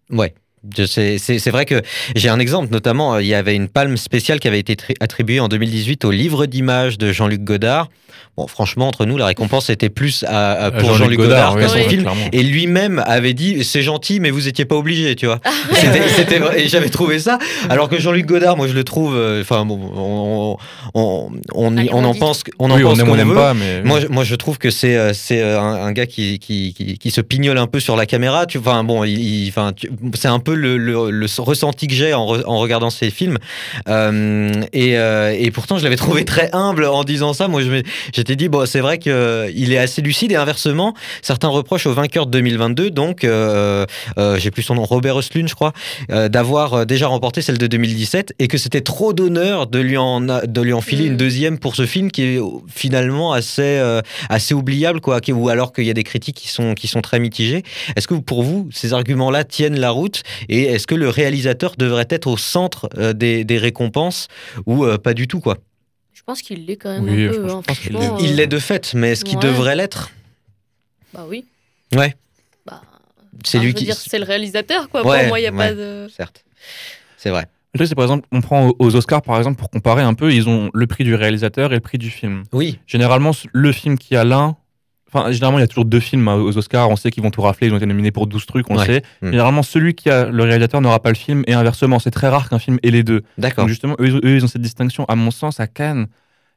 ouais, 0.09 0.33
c'est 0.85 1.17
c'est 1.17 1.49
vrai 1.51 1.65
que 1.65 1.81
j'ai 2.15 2.29
un 2.29 2.39
exemple, 2.39 2.69
notamment, 2.71 3.15
euh, 3.15 3.21
il 3.21 3.27
y 3.27 3.33
avait 3.33 3.55
une 3.55 3.67
palme 3.67 3.97
spéciale 3.97 4.39
qui 4.39 4.47
avait 4.47 4.59
été 4.59 4.75
tri- 4.75 4.93
attribuée 4.99 5.39
en 5.39 5.47
2018 5.47 6.05
au 6.05 6.11
livre 6.11 6.45
d'images 6.45 6.97
de 6.97 7.11
Jean-Luc 7.11 7.43
Godard. 7.43 7.89
Bon, 8.37 8.47
franchement, 8.47 8.87
entre 8.87 9.05
nous, 9.05 9.17
la 9.17 9.27
récompense 9.27 9.69
était 9.69 9.89
plus 9.89 10.23
à- 10.27 10.53
à- 10.53 10.71
pour 10.71 10.95
Jean-Luc 10.95 11.19
Godard, 11.19 11.55
oui, 11.55 11.61
qu'à 11.61 11.67
son 11.67 11.75
oui, 11.77 11.83
film. 11.87 12.01
clairement. 12.01 12.25
Et 12.31 12.41
lui-même 12.41 13.03
avait 13.05 13.33
dit 13.35 13.63
c'est 13.63 13.83
gentil, 13.83 14.19
mais 14.19 14.31
vous 14.31 14.47
étiez 14.47 14.65
pas 14.65 14.75
obligé, 14.75 15.15
tu 15.15 15.25
vois. 15.27 15.39
C'était- 15.73 16.07
C'était 16.09 16.39
vrai. 16.39 16.61
Et 16.63 16.67
j'avais 16.67 16.89
trouvé 16.89 17.19
ça. 17.19 17.37
Alors 17.69 17.89
que 17.89 17.99
Jean-Luc 17.99 18.25
Godard, 18.25 18.57
moi 18.57 18.67
je 18.67 18.73
le 18.73 18.83
trouve. 18.83 19.15
euh, 19.15 19.41
Enfin 19.41 19.65
bon, 19.65 19.79
on, 19.95 20.57
on, 20.95 21.29
on, 21.53 21.77
y- 21.77 21.89
Ah, 21.91 21.95
on 21.95 22.03
en 22.05 22.13
pense, 22.15 22.43
on 22.59 22.71
en 22.71 22.75
Oui, 22.75 22.83
on 22.83 22.89
pense 22.89 22.99
aime, 22.99 23.07
qu'on 23.07 23.15
veut. 23.15 23.35
pas, 23.35 23.53
mais. 23.53 23.83
Moi, 23.83 23.99
je- 23.99 24.07
moi, 24.07 24.23
je 24.23 24.35
trouve 24.35 24.57
que 24.57 24.69
c'est 24.71 24.95
euh, 24.95 25.13
c'est 25.13 25.41
un, 25.43 25.59
un 25.61 25.91
gars 25.91 26.05
qui, 26.07 26.39
qui, 26.39 26.73
qui, 26.73 26.97
qui 26.97 27.11
se 27.11 27.21
pignole 27.21 27.57
un 27.59 27.67
peu 27.67 27.79
sur 27.79 27.95
la 27.95 28.05
caméra. 28.07 28.45
Tu, 28.45 28.57
enfin, 28.57 28.83
bon, 28.83 29.03
il, 29.03 29.19
il- 29.19 29.53
c'est 30.15 30.27
un 30.27 30.39
peu 30.39 30.52
le, 30.53 30.77
le, 30.77 31.09
le 31.11 31.25
ressenti 31.39 31.87
que 31.87 31.93
j'ai 31.93 32.13
en, 32.13 32.25
re- 32.25 32.43
en 32.45 32.57
regardant 32.59 32.89
ces 32.89 33.09
films. 33.09 33.37
Euh, 33.89 34.51
et, 34.71 34.97
euh, 34.97 35.35
et 35.37 35.51
pourtant, 35.51 35.77
je 35.77 35.83
l'avais 35.83 35.95
trouvé 35.95 36.25
très 36.33 36.49
humble 36.53 36.85
en 36.85 37.03
disant 37.03 37.33
ça. 37.33 37.47
Moi, 37.47 37.61
j'étais 38.13 38.35
dit, 38.35 38.49
bon, 38.49 38.65
c'est 38.65 38.79
vrai 38.79 38.97
qu'il 38.97 39.73
est 39.73 39.77
assez 39.77 40.01
lucide. 40.01 40.31
Et 40.31 40.35
inversement, 40.35 40.93
certains 41.21 41.47
reprochent 41.49 41.85
au 41.87 41.93
vainqueur 41.93 42.25
de 42.25 42.31
2022, 42.31 42.89
donc, 42.91 43.23
euh, 43.23 43.85
euh, 44.17 44.37
j'ai 44.37 44.51
plus 44.51 44.63
son 44.63 44.75
nom, 44.75 44.83
Robert 44.85 45.17
Östlund, 45.17 45.47
je 45.47 45.55
crois, 45.55 45.73
euh, 46.11 46.29
d'avoir 46.29 46.73
euh, 46.73 46.85
déjà 46.85 47.07
remporté 47.07 47.41
celle 47.41 47.57
de 47.57 47.67
2017 47.67 48.33
et 48.39 48.47
que 48.47 48.57
c'était 48.57 48.81
trop 48.81 49.13
d'honneur 49.13 49.67
de 49.67 49.79
lui 49.79 49.97
en 49.97 50.21
de 50.21 50.61
lui 50.61 50.73
enfiler 50.73 51.03
Mm. 51.03 51.07
une 51.11 51.17
deuxième 51.17 51.57
pour 51.59 51.75
ce 51.75 51.85
film 51.85 52.11
qui 52.11 52.21
est 52.23 52.37
euh, 52.39 52.45
finalement 52.73 53.33
assez 53.33 53.61
euh, 53.61 54.01
assez 54.29 54.53
oubliable 54.53 55.01
quoi 55.01 55.19
ou 55.29 55.49
alors 55.49 55.73
qu'il 55.73 55.85
y 55.85 55.89
a 55.89 55.93
des 55.93 56.03
critiques 56.03 56.35
qui 56.35 56.47
sont 56.49 56.75
qui 56.75 56.87
sont 56.87 57.01
très 57.01 57.19
mitigées 57.19 57.63
est-ce 57.95 58.07
que 58.07 58.13
pour 58.13 58.43
vous 58.43 58.69
ces 58.71 58.93
arguments-là 58.93 59.43
tiennent 59.43 59.79
la 59.79 59.89
route 59.89 60.21
et 60.49 60.63
est-ce 60.63 60.87
que 60.87 60.95
le 60.95 61.09
réalisateur 61.09 61.75
devrait 61.77 62.07
être 62.09 62.27
au 62.27 62.37
centre 62.37 62.89
euh, 62.97 63.13
des, 63.13 63.43
des 63.43 63.57
récompenses 63.57 64.27
ou 64.65 64.85
euh, 64.85 64.97
pas 64.97 65.13
du 65.13 65.27
tout 65.27 65.39
quoi? 65.39 65.57
Je 66.13 66.21
pense 66.23 66.41
qu'il 66.41 66.65
l'est 66.65 66.77
quand 66.77 66.89
même 66.89 67.03
Oui, 67.03 67.25
un 67.27 67.31
peu. 67.31 67.41
pense- 67.47 67.65
hein, 67.69 68.17
il 68.19 68.31
euh, 68.33 68.35
l'est 68.35 68.47
de 68.47 68.59
fait 68.59 68.93
mais 68.93 69.11
est-ce 69.11 69.25
qu'il 69.25 69.37
ouais. 69.37 69.43
devrait 69.43 69.75
l'être? 69.75 70.11
Bah 71.13 71.25
oui. 71.27 71.45
Ouais. 71.95 72.15
Bah, 72.65 72.81
c'est 73.45 73.57
enfin, 73.57 73.65
lui 73.65 73.71
je 73.71 73.75
veux 73.75 73.79
qui 73.79 73.85
dire, 73.85 73.95
c'est 73.95 74.19
le 74.19 74.25
réalisateur, 74.25 74.89
quoi. 74.89 75.05
Ouais, 75.05 75.19
Pour 75.19 75.27
moi, 75.27 75.39
il 75.39 75.43
n'y 75.43 75.47
a 75.47 75.51
ouais. 75.51 75.57
pas 75.57 75.73
de. 75.73 76.07
certes 76.15 76.43
c'est 77.17 77.29
vrai 77.29 77.45
Le 77.73 77.77
truc, 77.79 77.87
c'est 77.87 77.95
par 77.95 78.03
exemple, 78.05 78.27
on 78.31 78.41
prend 78.41 78.71
aux 78.79 78.95
Oscars, 78.95 79.21
par 79.21 79.37
exemple, 79.37 79.57
pour 79.57 79.69
comparer 79.69 80.01
un 80.01 80.13
peu, 80.13 80.31
ils 80.33 80.49
ont 80.49 80.69
le 80.73 80.87
prix 80.87 81.03
du 81.03 81.15
réalisateur 81.15 81.71
et 81.71 81.75
le 81.75 81.81
prix 81.81 81.97
du 81.97 82.09
film. 82.09 82.43
oui 82.51 82.79
Généralement, 82.87 83.31
le 83.53 83.71
film 83.71 83.97
qui 83.97 84.15
a 84.15 84.23
l'un. 84.23 84.57
Enfin, 85.13 85.31
généralement, 85.31 85.59
il 85.59 85.61
y 85.61 85.63
a 85.63 85.67
toujours 85.67 85.85
deux 85.85 85.99
films 85.99 86.27
hein, 86.27 86.35
aux 86.35 86.57
Oscars. 86.57 86.89
On 86.89 86.95
sait 86.95 87.11
qu'ils 87.11 87.21
vont 87.23 87.31
tout 87.31 87.41
rafler. 87.41 87.67
Ils 87.67 87.73
ont 87.73 87.77
été 87.77 87.85
nominés 87.85 88.11
pour 88.11 88.27
12 88.27 88.45
trucs, 88.45 88.69
on 88.69 88.77
Ouais. 88.77 88.85
sait. 88.85 89.01
Mm. 89.21 89.31
Généralement, 89.31 89.63
celui 89.63 89.93
qui 89.93 90.09
a 90.09 90.25
le 90.25 90.43
réalisateur 90.43 90.81
n'aura 90.81 90.99
pas 91.01 91.09
le 91.09 91.15
film 91.15 91.43
et 91.47 91.53
inversement. 91.53 91.99
C'est 91.99 92.11
très 92.11 92.29
rare 92.29 92.49
qu'un 92.49 92.59
film 92.59 92.79
ait 92.83 92.91
les 92.91 93.03
deux. 93.03 93.21
d'accord 93.37 93.67
justement, 93.67 93.95
eux, 93.99 94.19
eux, 94.23 94.35
ils 94.37 94.43
ont 94.43 94.47
cette 94.47 94.61
distinction. 94.61 95.05
À 95.05 95.15
mon 95.15 95.31
sens, 95.31 95.59
à 95.59 95.67
Cannes, 95.67 96.07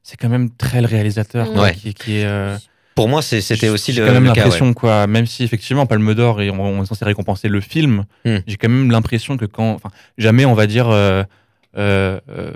c'est 0.02 0.16
quand 0.16 0.28
même 0.28 0.50
très 0.50 0.80
le 0.80 0.86
réalisateur 0.86 1.54
Ouais. 1.56 1.74
qui, 1.74 1.92
qui 1.94 2.18
est. 2.18 2.24
euh, 2.24 2.56
pour 2.94 3.08
moi 3.10 3.20
c'était 3.20 3.68
aussi 3.68 3.92
le, 3.92 4.06
quand 4.06 4.12
même 4.12 4.22
ouais. 4.26 4.34
l'impression, 4.34 4.72
quoi. 4.72 5.06
Même 5.06 5.26
si, 5.26 5.44
effectivement, 5.44 5.84
Palme 5.84 6.14
d'Or, 6.14 6.40
et 6.40 6.48
on, 6.50 6.60
on 6.62 6.82
est 6.82 6.86
censé 6.86 7.04
récompenser 7.04 7.48
le 7.48 7.60
film, 7.60 8.04
Mm. 8.24 8.36
j'ai 8.46 8.56
quand 8.56 8.68
même 8.70 8.90
l'impression 8.90 9.36
que 9.36 9.44
quand. 9.44 9.72
Enfin, 9.72 9.90
jamais, 10.16 10.44
on 10.46 10.54
va 10.54 10.66
dire. 10.66 10.88
Euh, 10.88 11.22
euh, 11.78 12.18
euh, 12.30 12.50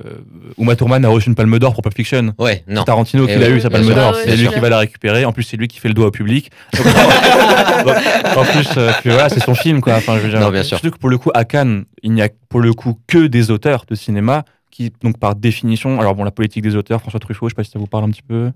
Uma 0.59 0.77
Thurman 0.77 1.05
a 1.05 1.09
reçu 1.09 1.29
une 1.29 1.35
Palme 1.35 1.59
d'Or 1.59 1.75
pour 1.75 1.83
Pulp 1.83 1.95
Fiction. 1.95 2.33
ouais 2.39 2.65
non 2.69 2.85
Tarantino 2.85 3.27
Eh 3.29 3.33
qui 3.35 3.39
l'a 3.39 3.49
oui, 3.49 3.53
eu, 3.55 3.61
sa 3.61 3.71
palme 3.71 3.85
sûr. 3.85 3.95
d'or. 3.95 4.15
Ah 4.17 4.21
c'est 4.25 4.37
lui 4.37 4.49
qui 4.49 4.59
va 4.59 4.69
la 4.71 4.79
récupérer. 4.79 5.25
En 5.25 5.33
plus, 5.33 5.43
c'est 5.43 5.57
lui 5.57 5.69
qui 5.69 5.79
fait 5.79 5.89
le 5.89 5.95
doigt 5.95 6.07
au 6.07 6.11
public. 6.11 6.51
Donc, 6.77 6.85
donc, 7.85 7.97
en 8.37 8.45
plus, 8.45 8.69
euh, 8.77 8.93
voilà, 9.05 9.29
c'est 9.29 9.41
son 9.41 9.55
film, 9.55 9.81
quoi. 9.81 9.95
Enfin, 9.95 10.17
je 10.17 10.21
veux 10.23 10.29
dire, 10.31 10.41
Non, 10.41 10.51
bien 10.51 10.63
sûr. 10.63 10.79
Surtout 10.79 10.95
que 10.95 10.99
pour 11.01 11.11
le 11.11 11.19
coup, 11.19 11.31
à 11.35 11.45
Cannes, 11.45 11.85
il 12.03 12.13
n'y 12.13 12.23
a 12.23 12.29
pour 12.49 12.61
le 12.61 12.73
coup 12.73 12.99
que 13.07 13.27
des 13.27 13.51
auteurs 13.51 13.85
de 13.89 13.95
cinéma 13.95 14.45
qui, 14.71 14.93
donc 15.03 15.19
par 15.19 15.35
définition, 15.35 16.01
alors 16.01 16.15
bon, 16.15 16.25
la 16.25 16.31
politique 16.31 16.63
des 16.63 16.77
auteurs, 16.77 17.01
François 17.01 17.21
Truffaut, 17.21 17.49
je 17.49 17.51
sais 17.53 17.57
pas 17.57 17.65
si 17.65 17.71
ça 17.73 17.79
vous 17.79 17.87
parle 17.89 18.05
un 18.05 18.11
petit 18.11 18.23
peu. 18.23 18.51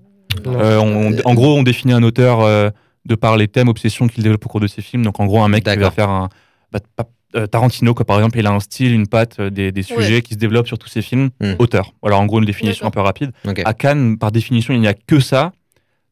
Euh, 0.47 0.77
on- 0.79 1.11
on- 1.13 1.29
en 1.29 1.33
gros, 1.33 1.57
on 1.57 1.63
définit 1.63 1.93
un 1.93 2.03
auteur 2.03 2.41
euh, 2.41 2.69
de 3.05 3.15
par 3.15 3.37
les 3.37 3.47
thèmes, 3.47 3.67
obsessions 3.67 4.07
qu'il 4.07 4.23
développe 4.23 4.45
au 4.45 4.49
cours 4.49 4.59
de 4.61 4.67
ses 4.67 4.81
films. 4.81 5.03
Donc, 5.03 5.19
en 5.19 5.25
gros, 5.25 5.41
un 5.43 5.47
mec 5.49 5.63
qui 5.63 5.75
va 5.77 5.91
faire 5.91 6.09
un. 6.09 6.29
bah, 6.71 6.79
pas- 6.95 7.05
Tarantino, 7.47 7.93
quoi, 7.93 8.05
par 8.05 8.17
exemple, 8.17 8.39
il 8.39 8.47
a 8.47 8.51
un 8.51 8.59
style, 8.59 8.93
une 8.93 9.07
patte, 9.07 9.39
euh, 9.39 9.49
des, 9.49 9.71
des 9.71 9.83
sujets 9.83 10.21
qui 10.21 10.33
se 10.33 10.39
développent 10.39 10.67
sur 10.67 10.77
tous 10.77 10.89
ses 10.89 11.01
films. 11.01 11.29
Hmm. 11.41 11.53
Auteur. 11.59 11.93
Voilà, 12.01 12.17
en 12.17 12.25
gros, 12.25 12.39
une 12.39 12.45
définition 12.45 12.87
un 12.87 12.91
peu 12.91 13.01
rapide. 13.01 13.31
À 13.65 13.73
Cannes, 13.73 14.17
par 14.17 14.31
définition, 14.31 14.73
il 14.73 14.79
n'y 14.79 14.87
a 14.87 14.93
que 14.93 15.19
ça. 15.19 15.51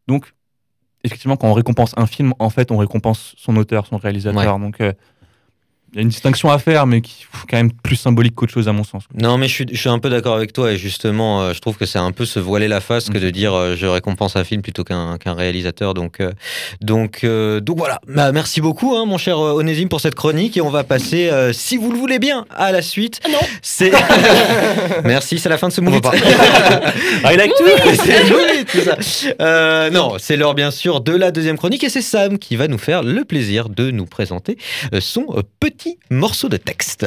Donc, 0.08 0.34
effectivement, 1.04 1.38
quand 1.38 1.48
on 1.48 1.54
récompense 1.54 1.94
un 1.98 2.08
film, 2.08 2.34
en 2.40 2.50
fait, 2.50 2.72
on 2.72 2.78
récompense 2.78 3.36
son 3.38 3.56
auteur, 3.56 3.88
son 3.88 3.98
réalisateur. 3.98 4.60
Donc, 4.60 4.82
euh, 4.82 4.94
y 5.96 6.00
a 6.00 6.02
une 6.02 6.10
distinction 6.10 6.50
à 6.52 6.60
faire, 6.60 6.86
mais 6.88 7.02
qui 7.02 7.24
est 7.24 7.48
quand 7.50 7.58
même 7.58 7.72
plus 7.72 7.96
symbolique 7.96 8.36
qu'autre 8.36 8.54
chose, 8.54 8.68
à 8.68 8.74
mon 8.74 8.84
sens. 8.84 9.04
Non, 9.16 9.38
mais 9.38 9.48
je 9.48 9.54
suis, 9.54 9.66
je 9.72 9.78
suis 9.78 9.90
un 9.90 10.00
peu 10.00 10.10
d'accord 10.10 10.36
avec 10.36 10.54
toi 10.54 10.72
et 10.72 10.78
justement, 10.78 11.42
euh, 11.42 11.54
je 11.54 11.60
trouve 11.60 11.78
que 11.78 11.86
c'est 11.86 12.00
un 12.00 12.12
peu 12.12 12.26
se 12.26 12.40
voiler 12.40 12.68
la 12.68 12.82
face 12.82 13.10
que 13.10 13.18
de 13.18 13.30
dire 13.30 13.54
euh, 13.54 13.76
je 13.76 13.86
récompense 13.86 14.36
un 14.36 14.44
film 14.44 14.62
plutôt 14.62 14.84
qu'un 14.84 15.18
réalisateur. 15.26 15.94
Donc, 15.94 16.20
euh, 16.20 16.32
donc, 16.82 17.24
euh, 17.24 17.60
donc 17.60 17.78
voilà. 17.78 18.00
Bah, 18.08 18.32
merci 18.32 18.62
beaucoup, 18.62 18.96
hein, 18.96 19.06
mon 19.06 19.18
cher 19.18 19.38
euh, 19.40 19.54
Onésime, 19.54 19.90
pour 19.90 20.02
cette 20.02 20.16
chronique 20.16 20.58
et 20.58 20.62
on 20.62 20.70
va 20.70 20.84
passer, 20.84 21.30
euh, 21.30 21.54
si 21.54 21.78
vous 21.78 21.92
le 21.92 21.98
voulez 21.98 22.20
bien, 22.20 22.46
à 22.56 22.72
la 22.72 22.82
suite. 22.82 23.20
Ah 23.26 23.30
non. 23.30 23.40
C'est 23.62 23.92
merci, 25.04 25.40
c'est 25.40 25.50
la 25.50 25.58
fin 25.58 25.68
de 25.68 25.74
ce 25.74 25.82
movie. 25.82 26.00
va 26.04 26.12
I 27.34 27.38
like 27.38 27.52
C'est 28.04 28.26
joli, 28.28 28.66
tout 28.66 28.82
ça. 28.82 28.98
Euh, 29.42 29.90
non, 29.90 30.14
c'est 30.20 30.38
l'heure 30.38 30.56
bien 30.56 30.72
sûr 30.72 31.02
de 31.02 31.14
la 31.14 31.32
deuxième 31.32 31.58
chronique 31.58 31.84
et 31.84 31.90
c'est 31.90 32.02
Sam 32.02 32.38
qui 32.38 32.56
va 32.56 32.68
nous 32.68 32.78
faire 32.78 33.04
le 33.04 33.24
plaisir 33.26 33.70
de 33.70 33.92
nous 33.92 34.06
présenter 34.06 34.58
son 35.00 35.26
euh, 35.36 35.42
petit 35.84 36.00
morceau 36.10 36.50
de 36.50 36.58
texte. 36.58 37.06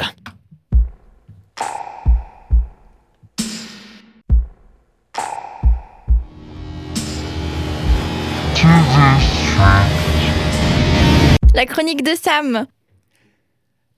La 11.55 11.65
chronique 11.65 12.03
de 12.03 12.15
Sam. 12.15 12.67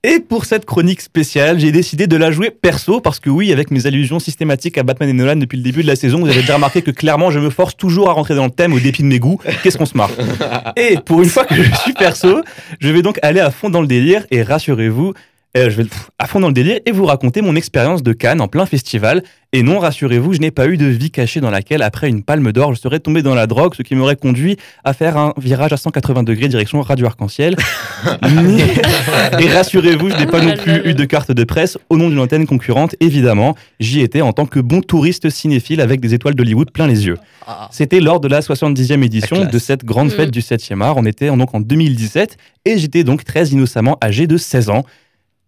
Et 0.04 0.20
pour 0.20 0.44
cette 0.44 0.64
chronique 0.64 1.00
spéciale, 1.00 1.58
j'ai 1.58 1.72
décidé 1.72 2.06
de 2.06 2.16
la 2.16 2.30
jouer 2.30 2.50
perso 2.50 3.00
parce 3.00 3.18
que 3.18 3.30
oui, 3.30 3.52
avec 3.52 3.72
mes 3.72 3.84
allusions 3.86 4.20
systématiques 4.20 4.78
à 4.78 4.84
Batman 4.84 5.08
et 5.08 5.12
Nolan 5.12 5.34
depuis 5.34 5.56
le 5.56 5.64
début 5.64 5.82
de 5.82 5.88
la 5.88 5.96
saison, 5.96 6.20
vous 6.20 6.28
avez 6.28 6.42
déjà 6.42 6.54
remarqué 6.54 6.82
que 6.82 6.92
clairement, 6.92 7.32
je 7.32 7.40
me 7.40 7.50
force 7.50 7.76
toujours 7.76 8.08
à 8.08 8.12
rentrer 8.12 8.36
dans 8.36 8.44
le 8.44 8.52
thème 8.52 8.72
au 8.72 8.78
dépit 8.78 9.02
de 9.02 9.08
mes 9.08 9.18
goûts. 9.18 9.40
Qu'est-ce 9.64 9.76
qu'on 9.76 9.86
se 9.86 9.96
marre? 9.96 10.12
Et 10.76 10.98
pour 11.04 11.20
une 11.20 11.28
fois 11.28 11.44
que 11.44 11.56
je 11.56 11.74
suis 11.82 11.94
perso, 11.94 12.42
je 12.78 12.88
vais 12.90 13.02
donc 13.02 13.18
aller 13.22 13.40
à 13.40 13.50
fond 13.50 13.70
dans 13.70 13.80
le 13.80 13.88
délire 13.88 14.24
et 14.30 14.44
rassurez-vous, 14.44 15.14
euh, 15.56 15.70
je 15.70 15.76
vais 15.76 15.84
pff, 15.84 16.10
à 16.18 16.26
fond 16.26 16.40
dans 16.40 16.48
le 16.48 16.52
délire 16.52 16.78
et 16.84 16.92
vous 16.92 17.06
raconter 17.06 17.40
mon 17.40 17.56
expérience 17.56 18.02
de 18.02 18.12
Cannes 18.12 18.40
en 18.40 18.48
plein 18.48 18.66
festival. 18.66 19.22
Et 19.54 19.62
non, 19.62 19.78
rassurez-vous, 19.78 20.34
je 20.34 20.40
n'ai 20.40 20.50
pas 20.50 20.66
eu 20.66 20.76
de 20.76 20.84
vie 20.84 21.10
cachée 21.10 21.40
dans 21.40 21.50
laquelle, 21.50 21.80
après 21.80 22.08
une 22.10 22.22
palme 22.22 22.52
d'or, 22.52 22.74
je 22.74 22.80
serais 22.80 23.00
tombé 23.00 23.22
dans 23.22 23.34
la 23.34 23.46
drogue, 23.46 23.74
ce 23.74 23.80
qui 23.82 23.94
m'aurait 23.94 24.16
conduit 24.16 24.58
à 24.84 24.92
faire 24.92 25.16
un 25.16 25.32
virage 25.38 25.72
à 25.72 25.78
180 25.78 26.22
degrés 26.22 26.48
direction 26.48 26.82
Radio 26.82 27.06
Arc-en-Ciel. 27.06 27.56
Et 29.40 29.48
rassurez-vous, 29.48 30.10
je 30.10 30.16
n'ai 30.16 30.26
pas 30.26 30.42
non 30.42 30.54
plus 30.54 30.90
eu 30.90 30.94
de 30.94 31.04
carte 31.04 31.32
de 31.32 31.44
presse 31.44 31.78
au 31.88 31.96
nom 31.96 32.08
d'une 32.10 32.18
antenne 32.18 32.46
concurrente, 32.46 32.94
évidemment. 33.00 33.56
J'y 33.80 34.00
étais 34.00 34.20
en 34.20 34.32
tant 34.34 34.46
que 34.46 34.60
bon 34.60 34.82
touriste 34.82 35.30
cinéphile 35.30 35.80
avec 35.80 36.00
des 36.00 36.14
étoiles 36.14 36.34
d'Hollywood 36.34 36.70
plein 36.70 36.86
les 36.86 37.06
yeux. 37.06 37.16
C'était 37.70 38.00
lors 38.00 38.20
de 38.20 38.28
la 38.28 38.40
70e 38.40 39.02
édition 39.02 39.46
de 39.46 39.58
cette 39.58 39.84
grande 39.84 40.08
Mm. 40.08 40.10
fête 40.10 40.30
du 40.30 40.40
7e 40.40 40.82
art. 40.82 40.96
On 40.98 41.04
était 41.06 41.28
donc 41.28 41.54
en 41.54 41.60
2017 41.60 42.36
et 42.66 42.78
j'étais 42.78 43.04
donc 43.04 43.24
très 43.24 43.46
innocemment 43.48 43.96
âgé 44.02 44.26
de 44.26 44.36
16 44.36 44.68
ans. 44.70 44.84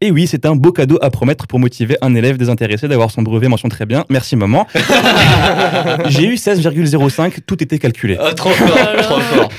Et 0.03 0.11
oui, 0.11 0.27
c'est 0.27 0.47
un 0.47 0.57
beau 0.57 0.73
cadeau 0.73 0.99
à 1.03 1.11
promettre 1.11 1.47
pour 1.47 1.59
motiver 1.59 1.97
un 2.01 2.15
élève 2.15 2.39
désintéressé 2.39 2.89
d'avoir 2.89 3.11
son 3.11 3.21
brevet 3.21 3.49
mention 3.49 3.69
très 3.69 3.85
bien. 3.85 4.07
Merci 4.09 4.35
maman. 4.35 4.67
J'ai 6.09 6.25
eu 6.25 6.35
16,05, 6.37 7.41
tout 7.47 7.63
était 7.63 7.79
calculé 7.79 8.17
Ah, 8.19 8.33
trop 8.33 8.49
fort, 8.51 8.69
trop 9.03 9.21
fort. 9.21 9.51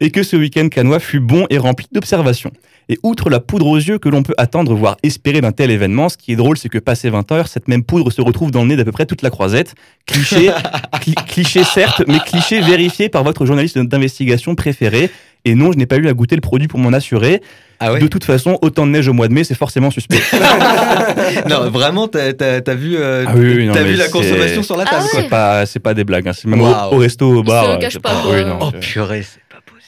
et 0.00 0.10
que 0.10 0.22
ce 0.22 0.36
week-end 0.36 0.68
canois 0.70 1.00
fut 1.00 1.20
bon 1.20 1.46
et 1.50 1.58
rempli 1.58 1.86
d'observations. 1.92 2.50
Et 2.88 2.98
outre 3.02 3.28
la 3.28 3.40
poudre 3.40 3.66
aux 3.66 3.76
yeux 3.76 3.98
que 3.98 4.08
l'on 4.08 4.22
peut 4.22 4.34
attendre, 4.38 4.74
voire 4.74 4.96
espérer 5.02 5.40
d'un 5.42 5.52
tel 5.52 5.70
événement, 5.70 6.08
ce 6.08 6.16
qui 6.16 6.32
est 6.32 6.36
drôle, 6.36 6.56
c'est 6.56 6.68
que 6.70 6.78
passé 6.78 7.08
20 7.10 7.30
heures, 7.32 7.48
cette 7.48 7.68
même 7.68 7.82
poudre 7.82 8.10
se 8.10 8.20
retrouve 8.22 8.50
dans 8.50 8.62
le 8.62 8.68
nez 8.68 8.76
d'à 8.76 8.84
peu 8.84 8.92
près 8.92 9.06
toute 9.06 9.20
la 9.22 9.30
croisette. 9.30 9.74
Cliché, 10.06 10.50
cli- 10.94 11.14
cliché 11.26 11.62
certes, 11.64 12.02
mais 12.08 12.20
cliché 12.20 12.60
vérifié 12.60 13.08
par 13.10 13.22
votre 13.24 13.44
journaliste 13.46 13.78
d'investigation 13.78 14.54
préféré. 14.54 15.10
Et 15.46 15.54
non, 15.54 15.72
je 15.72 15.78
n'ai 15.78 15.86
pas 15.86 15.96
eu 15.96 16.08
à 16.08 16.12
goûter 16.14 16.36
le 16.36 16.40
produit 16.40 16.68
pour 16.68 16.78
m'en 16.80 16.92
assurer. 16.92 17.42
Ah 17.80 17.92
ouais 17.92 17.98
De 18.00 18.06
toute 18.06 18.24
façon, 18.24 18.58
autant 18.62 18.86
de 18.86 18.92
neige 18.92 19.08
au 19.08 19.12
mois 19.12 19.28
de 19.28 19.34
mai, 19.34 19.44
c'est 19.44 19.56
forcément 19.56 19.90
suspect. 19.90 20.20
Non, 21.48 21.68
vraiment, 21.70 22.08
t'as 22.08 22.74
vu, 22.74 22.96
euh, 22.96 23.24
Ah 23.26 23.32
oui, 23.36 23.54
oui, 23.56 23.66
non, 23.66 23.74
t'as 23.74 23.82
mais 23.82 23.90
vu 23.90 23.96
la 23.96 24.08
consommation 24.08 24.62
sur 24.62 24.76
la 24.76 24.84
Ah 24.86 24.90
table, 24.90 25.02
ouais. 25.04 25.10
quoi. 25.10 25.20
c'est 25.22 25.28
pas, 25.28 25.66
c'est 25.66 25.80
pas 25.80 25.94
des 25.94 26.04
blagues. 26.04 26.28
hein. 26.28 26.32
C'est 26.34 26.48
même 26.48 26.60
au- 26.60 26.96
resto, 26.96 27.26
au 27.38 27.42
bar. 27.42 27.80
se 27.90 27.96
euh, 27.96 28.00
pas, 28.00 28.10
quoi. 28.22 28.32
oui, 28.34 28.44
non, 28.44 28.58
Oh 28.60 28.70
purée. 28.80 29.24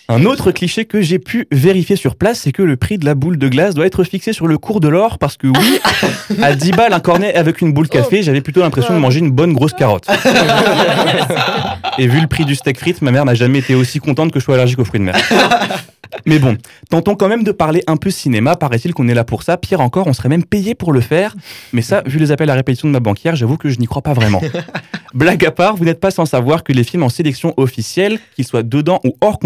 Un 0.08 0.24
autre 0.24 0.52
cliché 0.52 0.84
que 0.84 1.00
j'ai 1.00 1.18
pu 1.18 1.48
vérifier 1.50 1.96
sur 1.96 2.14
place, 2.14 2.40
c'est 2.40 2.52
que 2.52 2.62
le 2.62 2.76
prix 2.76 2.96
de 2.96 3.04
la 3.04 3.16
boule 3.16 3.38
de 3.38 3.48
glace 3.48 3.74
doit 3.74 3.86
être 3.86 4.04
fixé 4.04 4.32
sur 4.32 4.46
le 4.46 4.56
cours 4.56 4.78
de 4.78 4.86
l'or 4.86 5.18
parce 5.18 5.36
que 5.36 5.48
oui, 5.48 5.80
à 6.42 6.54
10 6.54 6.70
balles 6.72 6.92
un 6.92 7.00
cornet 7.00 7.34
avec 7.34 7.60
une 7.60 7.72
boule 7.72 7.88
café, 7.88 8.22
j'avais 8.22 8.40
plutôt 8.40 8.60
l'impression 8.60 8.94
de 8.94 9.00
manger 9.00 9.18
une 9.18 9.32
bonne 9.32 9.52
grosse 9.52 9.72
carotte. 9.72 10.06
Et 11.98 12.06
vu 12.06 12.20
le 12.20 12.28
prix 12.28 12.44
du 12.44 12.54
steak 12.54 12.78
frites, 12.78 13.02
ma 13.02 13.10
mère 13.10 13.24
n'a 13.24 13.34
jamais 13.34 13.58
été 13.58 13.74
aussi 13.74 13.98
contente 13.98 14.30
que 14.30 14.38
je 14.38 14.44
sois 14.44 14.54
allergique 14.54 14.78
aux 14.78 14.84
fruits 14.84 15.00
de 15.00 15.06
mer. 15.06 15.16
Mais 16.24 16.38
bon, 16.38 16.56
tentons 16.90 17.14
quand 17.14 17.28
même 17.28 17.44
de 17.44 17.52
parler 17.52 17.82
un 17.86 17.96
peu 17.96 18.10
cinéma, 18.10 18.56
paraît-il 18.56 18.94
qu'on 18.94 19.08
est 19.08 19.14
là 19.14 19.24
pour 19.24 19.42
ça. 19.42 19.56
Pire 19.56 19.80
encore, 19.80 20.06
on 20.06 20.12
serait 20.12 20.28
même 20.28 20.44
payé 20.44 20.74
pour 20.74 20.92
le 20.92 21.00
faire. 21.00 21.34
Mais 21.72 21.82
ça, 21.82 22.02
vu 22.06 22.18
les 22.18 22.32
appels 22.32 22.50
à 22.50 22.54
répétition 22.54 22.88
de 22.88 22.92
ma 22.92 23.00
banquière, 23.00 23.36
j'avoue 23.36 23.56
que 23.56 23.68
je 23.68 23.78
n'y 23.78 23.86
crois 23.86 24.02
pas 24.02 24.12
vraiment. 24.12 24.40
Blague 25.14 25.44
à 25.44 25.50
part, 25.50 25.76
vous 25.76 25.84
n'êtes 25.84 26.00
pas 26.00 26.10
sans 26.10 26.26
savoir 26.26 26.64
que 26.64 26.72
les 26.72 26.84
films 26.84 27.02
en 27.02 27.08
sélection 27.08 27.54
officielle, 27.56 28.18
qu'ils 28.34 28.46
soient 28.46 28.62
dedans 28.62 29.00
ou 29.04 29.16
hors 29.20 29.38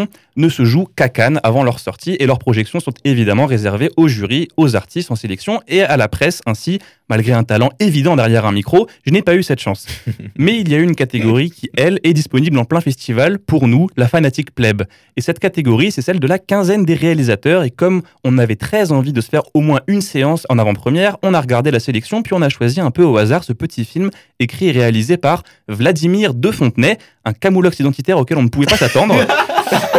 compétition, 0.00 0.20
ne 0.36 0.48
se 0.48 0.64
jouent 0.64 0.86
qu'à 0.96 1.08
Cannes 1.08 1.40
avant 1.42 1.64
leur 1.64 1.78
sortie 1.78 2.16
et 2.18 2.26
leurs 2.26 2.38
projections 2.38 2.80
sont 2.80 2.94
évidemment 3.04 3.46
réservées 3.46 3.90
aux 3.96 4.08
jurys, 4.08 4.48
aux 4.56 4.74
artistes 4.74 5.10
en 5.10 5.16
sélection 5.16 5.60
et 5.68 5.82
à 5.82 5.96
la 5.96 6.08
presse. 6.08 6.40
Ainsi, 6.46 6.78
malgré 7.08 7.32
un 7.32 7.44
talent 7.44 7.70
évident 7.78 8.16
derrière 8.16 8.46
un 8.46 8.52
micro, 8.52 8.86
je 9.04 9.12
n'ai 9.12 9.20
pas 9.20 9.34
eu 9.34 9.42
cette 9.42 9.60
chance. 9.60 9.86
Mais 10.38 10.58
il 10.58 10.68
y 10.70 10.74
a 10.74 10.78
une 10.78 10.94
catégorie 10.94 11.50
qui, 11.50 11.68
elle, 11.76 11.98
est 12.04 12.14
disponible 12.14 12.58
en 12.58 12.64
plein 12.64 12.80
festival 12.80 13.38
pour 13.38 13.68
nous, 13.68 13.88
la 13.96 14.08
fanatique 14.08 14.54
plèbe. 14.54 14.84
Et 15.16 15.20
cette 15.20 15.40
catégorie, 15.40 15.92
c'est 15.92 16.02
celle 16.02 16.20
de 16.20 16.26
la 16.26 16.38
quinzaine 16.38 16.84
des 16.84 16.94
réalisateurs. 16.94 17.64
Et 17.64 17.70
comme 17.70 18.02
on 18.24 18.38
avait 18.38 18.56
très 18.56 18.92
envie 18.92 19.12
de 19.12 19.20
se 19.20 19.28
faire 19.28 19.42
au 19.52 19.60
moins 19.60 19.80
une 19.88 20.00
séance 20.00 20.46
en 20.48 20.58
avant-première, 20.58 21.18
on 21.22 21.34
a 21.34 21.40
regardé 21.40 21.70
la 21.70 21.80
sélection, 21.80 22.22
puis 22.22 22.32
on 22.32 22.42
a 22.42 22.48
choisi 22.48 22.80
un 22.80 22.90
peu 22.90 23.04
au 23.04 23.18
hasard 23.18 23.44
ce 23.44 23.52
petit 23.52 23.84
film 23.84 24.10
écrit 24.38 24.68
et 24.68 24.72
réalisé 24.72 25.18
par 25.18 25.42
Vladimir 25.68 26.32
De 26.32 26.50
Fontenay, 26.50 26.96
un 27.24 27.32
camoulox 27.32 27.78
identitaire 27.80 28.18
auquel 28.18 28.38
on 28.38 28.42
ne 28.42 28.48
pouvait 28.48 28.66
pas 28.66 28.76
s'attendre. 28.76 29.14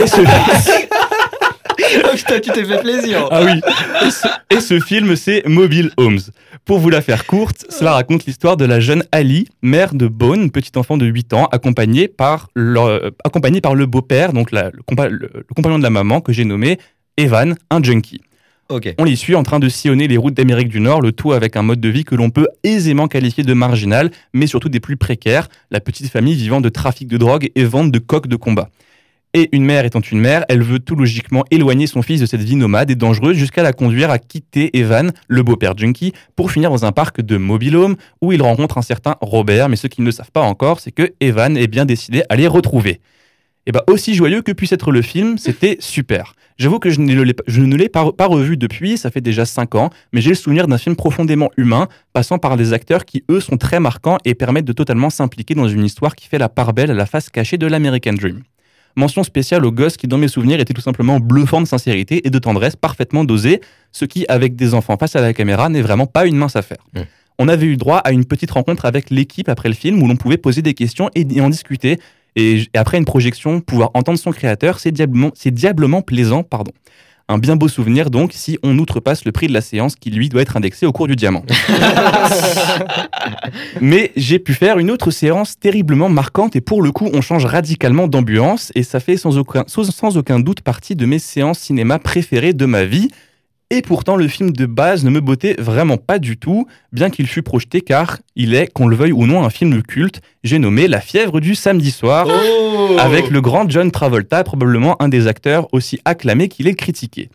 et, 0.02 0.08
ce... 0.08 0.22
Oh 2.06 2.16
putain, 2.16 2.40
tu 2.40 2.52
t'es 2.52 2.64
fait 2.64 2.80
plaisir. 2.82 3.28
ah 3.32 3.42
oui. 3.44 3.60
et, 4.06 4.12
ce... 4.12 4.28
et 4.56 4.62
ce 4.62 4.80
film, 4.80 5.16
c'est 5.16 5.44
Mobile 5.48 5.92
Homes. 5.98 6.20
Pour 6.64 6.80
vous 6.80 6.90
la 6.90 7.02
faire 7.02 7.26
courte, 7.26 7.66
cela 7.70 7.94
raconte 7.94 8.26
l'histoire 8.26 8.56
de 8.56 8.66
la 8.66 8.80
jeune 8.80 9.04
Ali, 9.12 9.48
mère 9.62 9.94
de 9.94 10.08
Bone, 10.08 10.52
petit 10.52 10.72
enfant 10.76 10.96
de 10.98 11.06
8 11.06 11.34
ans, 11.34 11.50
accompagnée 11.52 12.08
par, 12.08 12.50
le, 12.56 13.12
accompagnée 13.26 13.62
par 13.62 13.74
le 13.76 13.88
beau-père, 13.88 14.32
donc 14.32 14.52
la- 14.52 14.70
le, 14.72 14.80
compa- 14.88 15.10
le- 15.10 15.30
le 15.34 15.44
compagnon 15.56 15.80
de 15.80 15.84
la 15.84 15.90
maman, 15.90 16.22
que 16.22 16.32
j'ai 16.32 16.46
nommé 16.46 16.78
Evan, 17.18 17.56
un 17.72 17.84
junkie. 17.84 18.22
On 18.98 19.04
les 19.04 19.18
suit 19.18 19.36
en 19.36 19.44
train 19.44 19.60
de 19.60 19.68
sillonner 19.68 20.08
les 20.08 20.16
routes 20.16 20.36
d'Amérique 20.36 20.70
du 20.70 20.80
Nord, 20.80 21.02
le 21.02 21.12
tout 21.12 21.34
avec 21.34 21.58
un 21.58 21.62
mode 21.62 21.82
de 21.82 21.90
vie 21.90 22.06
que 22.06 22.16
l'on 22.16 22.30
peut 22.30 22.48
aisément 22.64 23.08
qualifier 23.10 23.44
de 23.44 23.54
marginal, 23.54 24.12
mais 24.34 24.48
surtout 24.48 24.70
des 24.70 24.80
plus 24.80 24.96
précaires, 24.96 25.50
la 25.72 25.82
petite 25.82 26.10
famille 26.10 26.36
vivant 26.36 26.62
de 26.62 26.70
trafic 26.70 27.10
de 27.10 27.18
drogue 27.18 27.50
et 27.56 27.66
vente 27.66 27.92
de 27.92 28.00
coques 28.00 28.28
de 28.28 28.38
combat. 28.38 28.70
Et 29.34 29.48
une 29.54 29.64
mère 29.64 29.86
étant 29.86 30.02
une 30.02 30.20
mère, 30.20 30.44
elle 30.50 30.62
veut 30.62 30.80
tout 30.80 30.96
logiquement 30.96 31.46
éloigner 31.52 31.88
son 31.88 32.02
fils 32.02 32.20
de 32.20 32.26
cette 32.26 32.42
vie 32.42 32.58
nomade 32.58 32.92
et 32.92 32.96
dangereuse 32.96 33.38
jusqu'à 33.38 33.64
la 33.64 33.72
conduire 33.72 34.12
à 34.12 34.20
quitter 34.20 34.78
Evan, 34.78 35.14
le 35.30 35.42
beau-père 35.42 35.78
junkie, 35.78 36.12
pour 36.36 36.52
finir 36.52 36.70
dans 36.70 36.84
un 36.84 36.92
parc 36.92 37.22
de 37.22 37.38
mobile 37.38 37.78
home 37.78 37.96
où 38.22 38.34
il 38.34 38.42
rencontre 38.42 38.78
un 38.78 38.82
certain 38.82 39.16
Robert, 39.22 39.70
mais 39.70 39.78
ce 39.78 39.88
qu'ils 39.88 40.04
ne 40.04 40.12
savent 40.12 40.32
pas 40.32 40.42
encore, 40.42 40.82
c'est 40.82 40.92
que 40.92 41.14
Evan 41.22 41.56
est 41.56 41.68
bien 41.68 41.86
décidé 41.86 42.24
à 42.28 42.36
les 42.36 42.48
retrouver. 42.48 43.00
Et 43.68 43.72
bah 43.72 43.84
aussi 43.88 44.16
joyeux 44.16 44.42
que 44.42 44.52
puisse 44.52 44.74
être 44.74 44.92
le 44.92 45.02
film, 45.02 45.38
c'était 45.38 45.78
super. 45.80 46.34
J'avoue 46.58 46.80
que 46.80 46.90
je 46.90 47.00
ne 47.00 47.76
l'ai 47.78 47.90
pas 47.90 48.26
revu 48.26 48.58
depuis, 48.58 48.98
ça 48.98 49.12
fait 49.12 49.22
déjà 49.22 49.46
5 49.46 49.76
ans, 49.76 49.92
mais 50.12 50.20
j'ai 50.20 50.32
le 50.32 50.36
souvenir 50.36 50.68
d'un 50.68 50.78
film 50.78 50.98
profondément 50.98 51.52
humain, 51.56 51.88
passant 52.12 52.38
par 52.38 52.58
des 52.58 52.74
acteurs 52.74 53.06
qui, 53.06 53.24
eux, 53.32 53.40
sont 53.40 53.58
très 53.58 53.80
marquants 53.80 54.18
et 54.26 54.36
permettent 54.36 54.66
de 54.66 54.74
totalement 54.74 55.10
s'impliquer 55.10 55.56
dans 55.56 55.70
une 55.70 55.86
histoire 55.86 56.16
qui 56.16 56.28
fait 56.28 56.38
la 56.38 56.50
part 56.50 56.74
belle 56.74 56.92
à 56.92 56.96
la 56.96 57.06
face 57.06 57.30
cachée 57.30 57.58
de 57.58 57.68
l'American 57.68 58.14
Dream. 58.14 58.42
Mention 58.96 59.24
spéciale 59.24 59.66
au 59.66 59.72
gosse 59.72 59.98
qui, 59.98 60.08
dans 60.08 60.18
mes 60.18 60.28
souvenirs, 60.28 60.60
était 60.60 60.74
tout 60.74 60.82
simplement 60.82 61.20
bluffant 61.20 61.62
de 61.62 61.68
sincérité 61.68 62.26
et 62.26 62.30
de 62.30 62.40
tendresse 62.40 62.76
parfaitement 62.76 63.24
dosé, 63.24 63.62
ce 63.92 64.06
qui, 64.06 64.26
avec 64.28 64.56
des 64.56 64.74
enfants 64.74 64.98
face 64.98 65.16
à 65.16 65.22
la 65.22 65.34
caméra, 65.34 65.70
n'est 65.70 65.82
vraiment 65.82 66.08
pas 66.08 66.26
une 66.26 66.36
mince 66.36 66.56
affaire. 66.56 66.86
On 67.40 67.48
avait 67.48 67.66
eu 67.66 67.78
droit 67.78 67.98
à 67.98 68.12
une 68.12 68.26
petite 68.26 68.52
rencontre 68.52 68.86
avec 68.86 69.10
l'équipe 69.10 69.50
après 69.50 69.70
le 69.70 69.76
film 69.76 70.02
où 70.04 70.08
l'on 70.08 70.16
pouvait 70.16 70.38
poser 70.38 70.62
des 70.62 70.74
questions 70.74 71.10
et 71.16 71.42
en 71.42 71.50
discuter. 71.50 72.00
Et, 72.36 72.68
après 72.74 72.98
une 72.98 73.06
projection, 73.06 73.62
pouvoir 73.62 73.92
entendre 73.94 74.20
son 74.20 74.32
créateur, 74.32 74.80
c'est 74.80 74.92
diablement, 74.92 75.32
c'est 75.34 75.52
diablement 75.52 76.02
plaisant. 76.02 76.44
Pardon. 76.44 76.72
Un 77.32 77.38
bien 77.38 77.56
beau 77.56 77.70
souvenir 77.70 78.10
donc 78.10 78.32
si 78.34 78.60
on 78.62 78.78
outrepasse 78.78 79.24
le 79.24 79.32
prix 79.32 79.48
de 79.48 79.54
la 79.54 79.62
séance 79.62 79.96
qui 79.96 80.12
lui 80.12 80.28
doit 80.28 80.42
être 80.42 80.58
indexé 80.58 80.86
au 80.86 80.92
cours 80.92 81.08
du 81.08 81.16
diamant. 81.16 81.46
Mais 83.82 84.12
j'ai 84.18 84.38
pu 84.38 84.54
faire 84.54 84.80
une 84.80 84.92
autre 84.92 85.12
séance 85.12 85.58
terriblement 85.58 86.10
marquante 86.10 86.58
et 86.58 86.62
pour 86.62 86.82
le 86.82 86.92
coup 86.92 87.10
on 87.14 87.22
change 87.22 87.46
radicalement 87.46 88.10
d'ambiance 88.10 88.74
et 88.76 88.84
ça 88.84 89.00
fait 89.00 89.16
sans 89.16 89.38
aucun, 89.38 89.64
sans, 89.68 90.18
aucun 90.18 90.42
doute 90.42 90.60
partie 90.60 90.98
de 90.98 91.06
mes 91.06 91.20
séances 91.20 91.60
cinéma 91.60 92.00
préférées 92.00 92.52
de 92.52 92.66
ma 92.66 92.84
vie. 92.84 93.08
Et 93.74 93.82
pourtant 93.82 94.18
le 94.18 94.28
film 94.28 94.52
de 94.52 94.66
base 94.66 95.06
ne 95.06 95.10
me 95.10 95.22
bottait 95.22 95.56
vraiment 95.58 95.96
pas 95.96 96.20
du 96.20 96.36
tout, 96.36 96.68
bien 96.92 97.10
qu'il 97.10 97.26
fût 97.26 97.42
projeté 97.42 97.80
car 97.80 98.18
il 98.36 98.54
est, 98.54 98.68
qu'on 98.68 98.86
le 98.86 98.98
veuille 98.98 99.14
ou 99.14 99.26
non, 99.26 99.46
un 99.46 99.50
film 99.50 99.82
culte. 99.82 100.22
J'ai 100.44 100.60
nommé 100.60 100.90
La 100.90 101.00
fièvre 101.00 101.40
du 101.40 101.56
samedi 101.56 101.90
soir. 101.90 102.28
Oh 102.30 102.98
Avec 103.00 103.30
le 103.30 103.40
grand 103.40 103.70
John 103.70 103.90
Travolta, 103.90 104.44
probablement 104.44 105.02
un 105.02 105.08
des 105.08 105.28
acteurs 105.28 105.70
aussi 105.72 106.02
acclamés 106.04 106.50
qu'il 106.50 106.68
est 106.68 106.76
critiqué. 106.76 107.30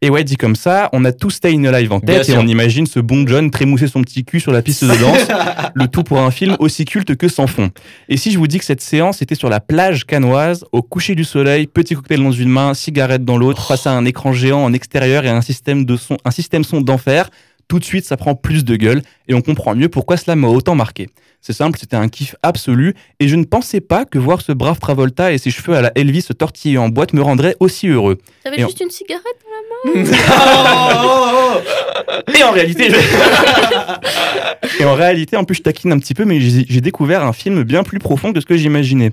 Et 0.00 0.10
ouais, 0.10 0.22
dit 0.22 0.36
comme 0.36 0.54
ça, 0.54 0.88
on 0.92 1.04
a 1.04 1.10
tous 1.10 1.30
Staying 1.30 1.66
Alive 1.66 1.92
en 1.92 1.98
Bien 1.98 2.18
tête 2.18 2.28
et 2.28 2.32
sûr. 2.32 2.40
on 2.40 2.46
imagine 2.46 2.86
ce 2.86 3.00
bon 3.00 3.26
John 3.26 3.50
trémousser 3.50 3.88
son 3.88 4.02
petit 4.02 4.24
cul 4.24 4.38
sur 4.38 4.52
la 4.52 4.62
piste 4.62 4.84
de 4.84 4.94
danse, 4.94 5.26
le 5.74 5.88
tout 5.88 6.04
pour 6.04 6.20
un 6.20 6.30
film 6.30 6.54
aussi 6.60 6.84
culte 6.84 7.16
que 7.16 7.26
sans 7.26 7.48
fond. 7.48 7.70
Et 8.08 8.16
si 8.16 8.30
je 8.30 8.38
vous 8.38 8.46
dis 8.46 8.58
que 8.60 8.64
cette 8.64 8.80
séance 8.80 9.22
était 9.22 9.34
sur 9.34 9.48
la 9.48 9.58
plage 9.58 10.04
canoise, 10.04 10.64
au 10.70 10.82
coucher 10.82 11.16
du 11.16 11.24
soleil, 11.24 11.66
petit 11.66 11.96
cocktail 11.96 12.22
dans 12.22 12.30
une 12.30 12.48
main, 12.48 12.74
cigarette 12.74 13.24
dans 13.24 13.38
l'autre, 13.38 13.66
face 13.66 13.88
à 13.88 13.92
un 13.92 14.04
écran 14.04 14.32
géant 14.32 14.62
en 14.62 14.72
extérieur 14.72 15.24
et 15.24 15.30
un 15.30 15.42
système 15.42 15.84
de 15.84 15.96
son, 15.96 16.16
un 16.24 16.30
système 16.30 16.62
son 16.62 16.80
d'enfer, 16.80 17.28
tout 17.66 17.80
de 17.80 17.84
suite 17.84 18.04
ça 18.04 18.16
prend 18.16 18.36
plus 18.36 18.64
de 18.64 18.76
gueule 18.76 19.02
et 19.26 19.34
on 19.34 19.42
comprend 19.42 19.74
mieux 19.74 19.88
pourquoi 19.88 20.16
cela 20.16 20.36
m'a 20.36 20.48
autant 20.48 20.76
marqué. 20.76 21.08
C'est 21.40 21.52
simple, 21.52 21.78
c'était 21.78 21.96
un 21.96 22.08
kiff 22.08 22.34
absolu 22.42 22.94
et 23.20 23.28
je 23.28 23.36
ne 23.36 23.44
pensais 23.44 23.80
pas 23.80 24.04
que 24.04 24.18
voir 24.18 24.40
ce 24.42 24.52
brave 24.52 24.78
Travolta 24.80 25.32
et 25.32 25.38
ses 25.38 25.50
cheveux 25.50 25.76
à 25.76 25.80
la 25.80 25.92
Elvis 25.94 26.22
se 26.22 26.32
tortiller 26.32 26.78
en 26.78 26.88
boîte 26.88 27.12
me 27.14 27.22
rendrait 27.22 27.56
aussi 27.60 27.88
heureux. 27.88 28.18
T'avais 28.44 28.56
juste 28.66 28.80
une 28.80 28.90
cigarette 28.90 29.24
Et 32.38 32.42
en 32.42 32.50
réalité, 32.50 32.90
je- 32.90 32.96
et 34.80 34.84
en 34.84 34.94
réalité, 34.94 35.36
en 35.36 35.44
plus, 35.44 35.56
je 35.56 35.62
taquine 35.62 35.92
un 35.92 35.98
petit 35.98 36.14
peu, 36.14 36.24
mais 36.24 36.40
j'ai 36.40 36.64
j'ai 36.68 36.80
découvert 36.80 37.22
un 37.24 37.32
film 37.32 37.62
bien 37.62 37.82
plus 37.84 37.98
profond 37.98 38.32
que 38.32 38.40
ce 38.40 38.46
que 38.46 38.56
j'imaginais. 38.56 39.12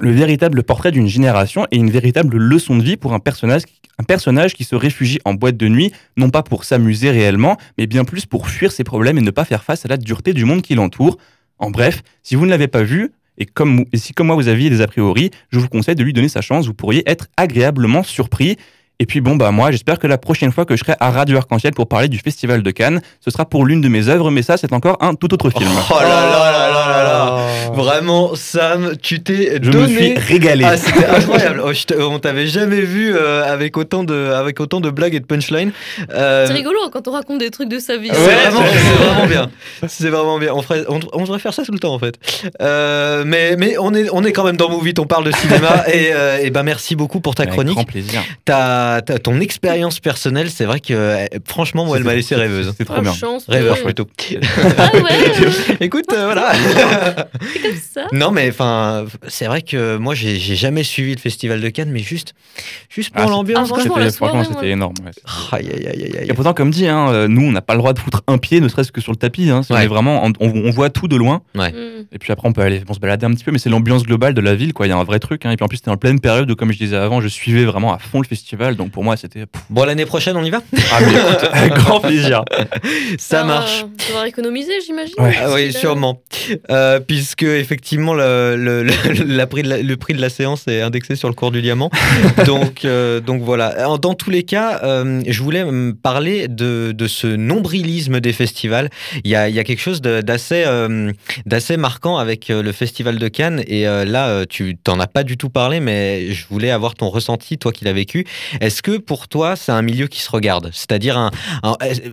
Le 0.00 0.10
véritable 0.12 0.62
portrait 0.62 0.92
d'une 0.92 1.08
génération 1.08 1.66
et 1.70 1.76
une 1.76 1.90
véritable 1.90 2.36
leçon 2.36 2.76
de 2.76 2.82
vie 2.82 2.96
pour 2.96 3.12
un 3.14 3.18
personnage, 3.18 3.62
un 3.98 4.04
personnage 4.04 4.54
qui 4.54 4.64
se 4.64 4.76
réfugie 4.76 5.18
en 5.24 5.34
boîte 5.34 5.56
de 5.56 5.68
nuit, 5.68 5.92
non 6.16 6.30
pas 6.30 6.42
pour 6.42 6.64
s'amuser 6.64 7.10
réellement, 7.10 7.56
mais 7.76 7.86
bien 7.86 8.04
plus 8.04 8.24
pour 8.24 8.48
fuir 8.48 8.70
ses 8.72 8.84
problèmes 8.84 9.18
et 9.18 9.22
ne 9.22 9.30
pas 9.32 9.44
faire 9.44 9.64
face 9.64 9.84
à 9.84 9.88
la 9.88 9.96
dureté 9.96 10.32
du 10.34 10.44
monde 10.44 10.62
qui 10.62 10.74
l'entoure. 10.74 11.18
En 11.58 11.70
bref, 11.70 12.02
si 12.22 12.34
vous 12.34 12.44
ne 12.44 12.50
l'avez 12.50 12.68
pas 12.68 12.82
vu, 12.82 13.12
et, 13.38 13.46
comme, 13.46 13.84
si 13.94 14.12
comme 14.12 14.26
moi 14.28 14.36
vous 14.36 14.48
aviez 14.48 14.68
des 14.68 14.80
a 14.80 14.86
priori, 14.86 15.30
je 15.50 15.58
vous 15.58 15.68
conseille 15.68 15.94
de 15.94 16.02
lui 16.02 16.12
donner 16.12 16.28
sa 16.28 16.40
chance, 16.40 16.66
vous 16.66 16.74
pourriez 16.74 17.08
être 17.08 17.28
agréablement 17.36 18.02
surpris. 18.02 18.56
Et 19.00 19.06
puis 19.06 19.20
bon, 19.20 19.36
bah 19.36 19.52
moi, 19.52 19.70
j'espère 19.70 20.00
que 20.00 20.08
la 20.08 20.18
prochaine 20.18 20.50
fois 20.50 20.64
que 20.64 20.74
je 20.74 20.80
serai 20.82 20.94
à 20.98 21.10
Radio 21.12 21.36
Arc-en-Ciel 21.38 21.72
pour 21.72 21.86
parler 21.86 22.08
du 22.08 22.18
Festival 22.18 22.64
de 22.64 22.70
Cannes, 22.72 23.00
ce 23.20 23.30
sera 23.30 23.44
pour 23.44 23.64
l'une 23.64 23.80
de 23.80 23.88
mes 23.88 24.08
œuvres, 24.08 24.32
mais 24.32 24.42
ça, 24.42 24.56
c'est 24.56 24.72
encore 24.72 24.96
un 25.00 25.14
tout 25.14 25.32
autre 25.32 25.50
film. 25.50 25.70
Oh 25.90 25.94
là 26.00 26.08
là 26.08 26.30
là 26.30 26.68
là 26.72 26.88
là 26.88 27.02
là 27.04 27.44
Vraiment, 27.72 28.34
Sam, 28.34 28.94
tu 29.00 29.22
t'es 29.22 29.60
Je 29.62 29.70
donné. 29.70 29.92
me 29.92 29.98
suis 29.98 30.14
régalé. 30.18 30.64
Ah, 30.66 30.76
c'était 30.76 31.04
incroyable. 31.16 31.62
Oh, 31.64 31.72
je 31.72 32.00
on 32.02 32.18
t'avait 32.18 32.48
jamais 32.48 32.80
vu 32.80 33.14
euh, 33.14 33.44
avec 33.44 33.76
autant 33.76 34.02
de 34.02 34.32
avec 34.34 34.58
autant 34.58 34.80
de 34.80 34.90
blagues 34.90 35.14
et 35.14 35.20
de 35.20 35.26
punchlines. 35.26 35.70
Euh, 36.12 36.46
C'est 36.48 36.54
rigolo 36.54 36.78
quand 36.92 37.06
on 37.06 37.12
raconte 37.12 37.38
des 37.38 37.50
trucs 37.50 37.68
de 37.68 37.78
sa 37.78 37.96
vie. 37.98 38.10
C'est 38.12 38.18
Ouais, 38.20 38.34
vraiment, 38.34 38.62
c'est- 38.66 38.78
c'est 38.78 39.04
vraiment 39.04 39.26
bien. 39.28 39.50
C'est 39.86 40.08
vraiment 40.08 40.38
bien. 40.38 40.52
On, 40.54 40.62
ferait- 40.62 40.84
on, 40.88 40.98
on 41.12 41.20
devrait 41.20 41.38
faire 41.38 41.54
ça 41.54 41.62
tout 41.62 41.70
le 41.72 41.78
temps 41.78 41.94
en 41.94 42.00
fait. 42.00 42.14
Euh, 42.62 43.22
mais 43.24 43.54
mais 43.56 43.76
on 43.78 43.94
est 43.94 44.08
on 44.12 44.24
est 44.24 44.32
quand 44.32 44.44
même 44.44 44.56
dans 44.56 44.70
Movie. 44.70 44.94
On 44.98 45.06
parle 45.06 45.24
de 45.24 45.30
cinéma 45.32 45.84
et, 45.92 46.08
euh, 46.12 46.38
et 46.42 46.50
ben 46.50 46.64
merci 46.64 46.96
beaucoup 46.96 47.20
pour 47.20 47.36
ta 47.36 47.44
Avec 47.44 47.54
chronique. 47.54 47.74
grand 47.74 47.84
plaisir. 47.84 48.22
T'as 48.44 48.87
ta, 48.88 49.02
ta- 49.02 49.18
ton 49.18 49.40
expérience 49.40 50.00
personnelle, 50.00 50.50
c'est 50.50 50.64
vrai 50.64 50.80
que 50.80 50.92
euh, 50.94 51.26
franchement, 51.46 51.84
moi, 51.84 51.96
elle 51.96 52.04
m'a 52.04 52.14
laissé 52.14 52.34
rêveuse. 52.34 52.72
C'est 52.76 52.84
trop 52.84 52.94
Oh, 52.98 53.02
bien. 53.02 53.12
chance, 53.12 53.44
Rêveur 53.48 53.76
plutôt. 53.82 54.06
Ah 54.78 54.90
ouais, 54.94 55.76
Écoute, 55.80 56.06
euh, 56.12 56.24
voilà. 56.24 56.52
c'est 57.52 57.60
comme 57.62 57.76
ça. 57.76 58.06
non, 58.12 58.30
mais 58.30 58.48
enfin, 58.50 59.04
c'est 59.28 59.46
vrai 59.46 59.62
que 59.62 59.96
moi, 59.96 60.14
j'ai 60.14 60.38
jamais 60.38 60.82
suivi 60.82 61.14
le 61.14 61.20
festival 61.20 61.60
de 61.60 61.68
Cannes, 61.68 61.90
mais 61.92 62.00
juste, 62.00 62.34
juste 62.88 63.10
pour 63.14 63.24
Ah, 63.24 63.28
l'ambiance. 63.30 63.70
Ah, 63.72 63.74
franchement, 64.10 64.44
C'était- 64.44 64.70
énorme. 64.70 64.94
ouais. 65.04 65.12
Aïe, 65.52 65.68
aïe, 65.74 65.86
aïe. 66.20 66.26
Et 66.28 66.34
pourtant, 66.34 66.54
comme 66.54 66.70
dit, 66.70 66.86
hein, 66.88 67.08
euh, 67.10 67.28
nous, 67.28 67.42
on 67.42 67.52
n'a 67.52 67.62
pas 67.62 67.74
le 67.74 67.78
droit 67.78 67.92
de 67.92 67.98
foutre 67.98 68.22
un 68.26 68.38
pied, 68.38 68.60
ne 68.60 68.68
serait-ce 68.68 68.92
que 68.92 69.00
sur 69.00 69.12
le 69.12 69.16
tapis. 69.16 69.50
Hein, 69.50 69.62
Si 69.62 69.72
on 69.72 69.76
est 69.78 69.86
vraiment, 69.86 70.24
on, 70.24 70.32
on 70.40 70.70
voit 70.70 70.90
tout 70.90 71.08
de 71.08 71.16
loin. 71.16 71.42
Et 72.12 72.18
puis 72.18 72.32
après, 72.32 72.48
on 72.48 72.52
peut 72.52 72.62
aller 72.62 72.82
on 72.88 72.94
se 72.94 73.00
balader 73.00 73.26
un 73.26 73.30
petit 73.32 73.44
peu, 73.44 73.52
mais 73.52 73.58
c'est 73.58 73.68
l'ambiance 73.70 74.02
globale 74.04 74.34
de 74.34 74.40
la 74.40 74.54
ville, 74.54 74.72
quoi. 74.72 74.86
Il 74.86 74.90
y 74.90 74.92
a 74.92 74.96
un 74.96 75.04
vrai 75.04 75.18
truc. 75.18 75.44
hein. 75.44 75.50
Et 75.50 75.56
puis 75.56 75.64
en 75.64 75.68
plus, 75.68 75.76
c'était 75.76 75.90
en 75.90 75.96
pleine 75.96 76.20
période 76.20 76.50
où, 76.50 76.56
comme 76.56 76.72
je 76.72 76.78
disais 76.78 76.96
avant, 76.96 77.20
je 77.20 77.28
suivais 77.28 77.64
vraiment 77.64 77.92
à 77.92 77.98
fond 77.98 78.20
le 78.20 78.26
festival. 78.26 78.76
Donc 78.78 78.90
pour 78.92 79.04
moi, 79.04 79.16
c'était. 79.16 79.44
Bon, 79.68 79.84
l'année 79.84 80.06
prochaine, 80.06 80.36
on 80.36 80.44
y 80.44 80.50
va 80.50 80.62
Ah, 80.92 80.98
mais 81.00 81.12
écoute, 81.12 81.48
avec 81.52 81.72
grand 81.74 82.00
plaisir. 82.00 82.44
Ça 83.18 83.40
Ah, 83.42 83.44
marche. 83.44 83.84
Tu 84.06 84.12
vas 84.12 84.26
économiser, 84.28 84.72
j'imagine. 84.86 85.14
Ouais. 85.18 85.34
Ah 85.42 85.52
oui, 85.52 85.72
sûrement. 85.72 86.22
Euh, 86.70 87.00
puisque 87.00 87.42
effectivement 87.42 88.14
le, 88.14 88.56
le, 88.56 88.82
le- 88.84 89.24
la 89.26 89.46
prix 89.46 89.62
de 89.62 89.68
la- 89.68 89.82
le 89.82 89.96
prix 89.96 90.14
de 90.14 90.20
la 90.20 90.30
séance 90.30 90.66
est 90.68 90.80
indexé 90.80 91.16
sur 91.16 91.28
le 91.28 91.34
cours 91.34 91.50
du 91.50 91.60
diamant. 91.60 91.90
donc, 92.46 92.84
euh, 92.84 93.20
donc 93.20 93.42
voilà. 93.42 93.74
Dans 94.00 94.14
tous 94.14 94.30
les 94.30 94.44
cas, 94.44 94.80
euh, 94.84 95.20
je 95.26 95.42
voulais 95.42 95.64
me 95.64 95.92
parler 95.92 96.48
de, 96.48 96.92
de 96.92 97.06
ce 97.08 97.26
nombrilisme 97.26 98.20
des 98.20 98.32
festivals. 98.32 98.88
Il 99.24 99.30
y 99.30 99.34
a, 99.36 99.48
il 99.48 99.54
y 99.54 99.58
a 99.58 99.64
quelque 99.64 99.80
chose 99.82 100.00
d'assez 100.00 100.62
euh, 100.66 101.12
d'assez 101.46 101.76
marquant 101.76 102.16
avec 102.18 102.48
le 102.48 102.72
festival 102.72 103.18
de 103.18 103.28
Cannes. 103.28 103.62
Et 103.66 103.86
euh, 103.88 104.04
là, 104.04 104.46
tu 104.46 104.76
t'en 104.76 105.00
as 105.00 105.06
pas 105.08 105.24
du 105.24 105.36
tout 105.36 105.50
parlé, 105.50 105.80
mais 105.80 106.32
je 106.32 106.44
voulais 106.48 106.70
avoir 106.70 106.94
ton 106.94 107.08
ressenti, 107.08 107.58
toi 107.58 107.72
qui 107.72 107.84
l'as 107.84 107.92
vécu. 107.92 108.24
Est-ce 108.68 108.82
que 108.82 108.98
pour 108.98 109.28
toi, 109.28 109.56
c'est 109.56 109.72
un 109.72 109.80
milieu 109.80 110.08
qui 110.08 110.20
se 110.20 110.30
regarde? 110.30 110.68
C'est-à-dire 110.74 111.16
un, 111.16 111.30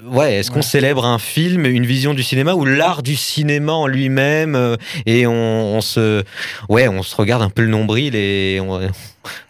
ouais, 0.08 0.36
est-ce 0.36 0.50
qu'on 0.50 0.58
Ouais. 0.58 0.62
célèbre 0.62 1.06
un 1.06 1.20
film, 1.20 1.66
une 1.66 1.86
vision 1.86 2.14
du 2.14 2.24
cinéma 2.24 2.54
ou 2.54 2.64
l'art 2.64 3.04
du 3.04 3.18
cinéma 3.18 3.74
en 3.74 3.88
lui-même 3.88 4.56
euh, 4.56 4.78
et 5.06 5.28
on, 5.28 5.34
on 5.76 5.82
se, 5.82 6.24
ouais, 6.70 6.88
on 6.88 7.04
se 7.04 7.14
regarde 7.14 7.42
un 7.42 7.50
peu 7.50 7.62
le 7.62 7.68
nombril 7.68 8.16
et 8.16 8.60
on- 8.62 8.90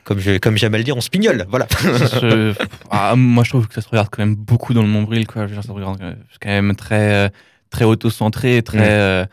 comme 0.03 0.20
je, 0.20 0.39
comme 0.39 0.58
j'aime 0.58 0.74
à 0.74 0.80
le 0.80 0.84
dire, 0.84 0.97
on 0.97 1.01
se 1.01 1.12
pignole, 1.12 1.45
voilà. 1.47 1.68
Ah, 2.89 3.16
moi, 3.16 3.43
je 3.43 3.49
trouve 3.51 3.68
que 3.68 3.76
ça 3.76 3.82
se 3.82 3.89
regarde 3.89 4.08
quand 4.12 4.24
même 4.24 4.36
beaucoup 4.36 4.74
dans 4.74 4.82
le 4.82 4.88
nombril, 4.88 5.28
quoi. 5.28 5.43
Je 5.43 5.49
veux 5.49 5.53
dire, 5.53 5.62
ça 5.64 5.68
se 5.70 5.74
regarde 5.74 5.99
quand 6.41 6.49
même 6.49 6.76
très, 6.76 7.14
euh, 7.14 7.30
très 7.70 7.86
auto-centré, 7.86 8.64
très. 8.64 8.80
Mm. 8.80 8.82
euh, 8.99 9.26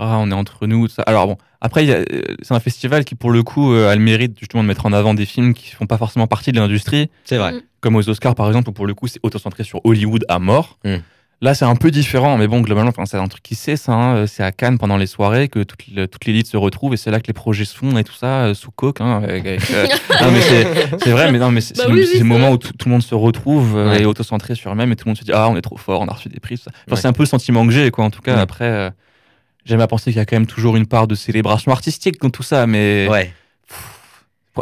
ah, 0.00 0.18
on 0.18 0.30
est 0.30 0.34
entre 0.34 0.66
nous, 0.66 0.88
tout 0.88 0.94
ça. 0.94 1.02
Alors 1.02 1.26
bon, 1.26 1.36
après, 1.60 1.88
euh, 1.88 2.04
c'est 2.42 2.54
un 2.54 2.60
festival 2.60 3.04
qui, 3.04 3.14
pour 3.14 3.30
le 3.30 3.42
coup, 3.42 3.72
euh, 3.74 3.90
a 3.90 3.94
le 3.94 4.00
mérite 4.00 4.36
justement 4.40 4.62
de 4.62 4.68
mettre 4.68 4.86
en 4.86 4.92
avant 4.92 5.14
des 5.14 5.26
films 5.26 5.54
qui 5.54 5.70
font 5.70 5.86
pas 5.86 5.98
forcément 5.98 6.26
partie 6.26 6.52
de 6.52 6.58
l'industrie, 6.60 7.10
C'est 7.24 7.36
vrai. 7.36 7.52
Mm. 7.52 7.60
comme 7.80 7.96
aux 7.96 8.08
Oscars 8.08 8.34
par 8.34 8.46
exemple, 8.48 8.70
où 8.70 8.72
pour 8.72 8.86
le 8.86 8.94
coup, 8.94 9.06
c'est 9.08 9.20
auto-centré 9.22 9.62
sur 9.64 9.80
Hollywood 9.84 10.24
à 10.28 10.38
mort. 10.38 10.78
Mm. 10.84 10.96
Là, 11.42 11.54
c'est 11.54 11.64
un 11.64 11.74
peu 11.74 11.90
différent, 11.90 12.36
mais 12.36 12.46
bon, 12.48 12.60
globalement, 12.60 12.90
enfin, 12.90 13.06
c'est 13.06 13.16
un 13.16 13.26
truc 13.26 13.42
qui 13.42 13.54
sait 13.54 13.76
ça. 13.76 13.92
hein. 13.92 14.26
C'est 14.26 14.42
à 14.42 14.52
Cannes 14.52 14.76
pendant 14.76 14.98
les 14.98 15.06
soirées 15.06 15.48
que 15.48 15.62
toute, 15.62 15.86
le- 15.88 16.06
toute 16.06 16.26
l'élite 16.26 16.46
se 16.46 16.58
retrouve 16.58 16.92
et 16.92 16.98
c'est 16.98 17.10
là 17.10 17.18
que 17.18 17.26
les 17.28 17.32
projets 17.32 17.64
se 17.64 17.74
font 17.74 17.96
et 17.96 18.04
tout 18.04 18.12
ça, 18.12 18.44
euh, 18.44 18.54
sous 18.54 18.70
coke. 18.70 19.00
hein, 19.00 19.22
avec- 19.22 19.46
avec, 19.46 19.70
euh, 19.70 19.86
non, 20.20 20.30
mais 20.32 20.40
c'est 20.42 20.98
c'est 21.02 21.10
vrai, 21.12 21.32
mais 21.32 21.38
non, 21.38 21.50
mais 21.50 21.62
c'est 21.62 21.74
Bah 21.78 21.84
c'est 21.86 21.90
oui, 21.92 21.94
le, 21.96 22.00
oui, 22.02 22.06
c'est 22.08 22.12
le 22.12 22.18
c'est 22.18 22.24
moment 22.24 22.50
où 22.50 22.58
tout, 22.58 22.74
tout 22.74 22.88
le 22.88 22.92
monde 22.92 23.02
se 23.02 23.14
retrouve 23.14 23.74
euh, 23.74 23.88
Ouais. 23.90 24.02
et 24.02 24.04
auto-centré 24.04 24.54
sur 24.54 24.70
eux-même 24.70 24.92
et 24.92 24.96
tout 24.96 25.06
le 25.06 25.10
monde 25.12 25.16
se 25.18 25.24
dit 25.24 25.32
Ah, 25.32 25.48
on 25.48 25.56
est 25.56 25.62
trop 25.62 25.78
fort, 25.78 26.02
on 26.02 26.08
a 26.08 26.12
reçu 26.12 26.28
des 26.28 26.40
prix. 26.40 26.58
tout 26.58 26.64
ça. 26.64 26.72
Enfin, 26.74 26.94
Ouais. 26.96 27.00
C'est 27.00 27.08
un 27.08 27.14
peu 27.14 27.22
le 27.22 27.28
sentiment 27.28 27.66
que 27.66 27.72
j'ai, 27.72 27.90
quoi. 27.90 28.04
En 28.04 28.10
tout 28.10 28.20
cas, 28.20 28.34
Ouais. 28.34 28.40
après, 28.42 28.66
euh, 28.66 28.90
j'aime 29.64 29.80
à 29.80 29.86
penser 29.86 30.10
qu'il 30.10 30.18
y 30.18 30.20
a 30.20 30.26
quand 30.26 30.36
même 30.36 30.46
toujours 30.46 30.76
une 30.76 30.86
part 30.86 31.06
de 31.06 31.14
célébration 31.14 31.72
artistique 31.72 32.20
dans 32.20 32.30
tout 32.30 32.42
ça, 32.42 32.66
mais 32.66 33.06
Ouais. 33.10 33.32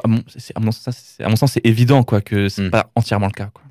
à, 0.04 0.08
mon, 0.08 0.22
c'est- 0.36 0.56
à 0.56 0.60
mon 0.60 0.70
sens, 0.72 0.96
c'est- 1.16 1.24
à 1.24 1.28
mon 1.28 1.36
sens, 1.36 1.52
c'est 1.52 1.64
évident, 1.66 2.02
quoi, 2.04 2.20
que 2.20 2.48
c'est 2.48 2.62
Mm. 2.62 2.70
pas 2.70 2.90
entièrement 2.94 3.26
le 3.26 3.32
cas. 3.32 3.50
Quoi. 3.52 3.62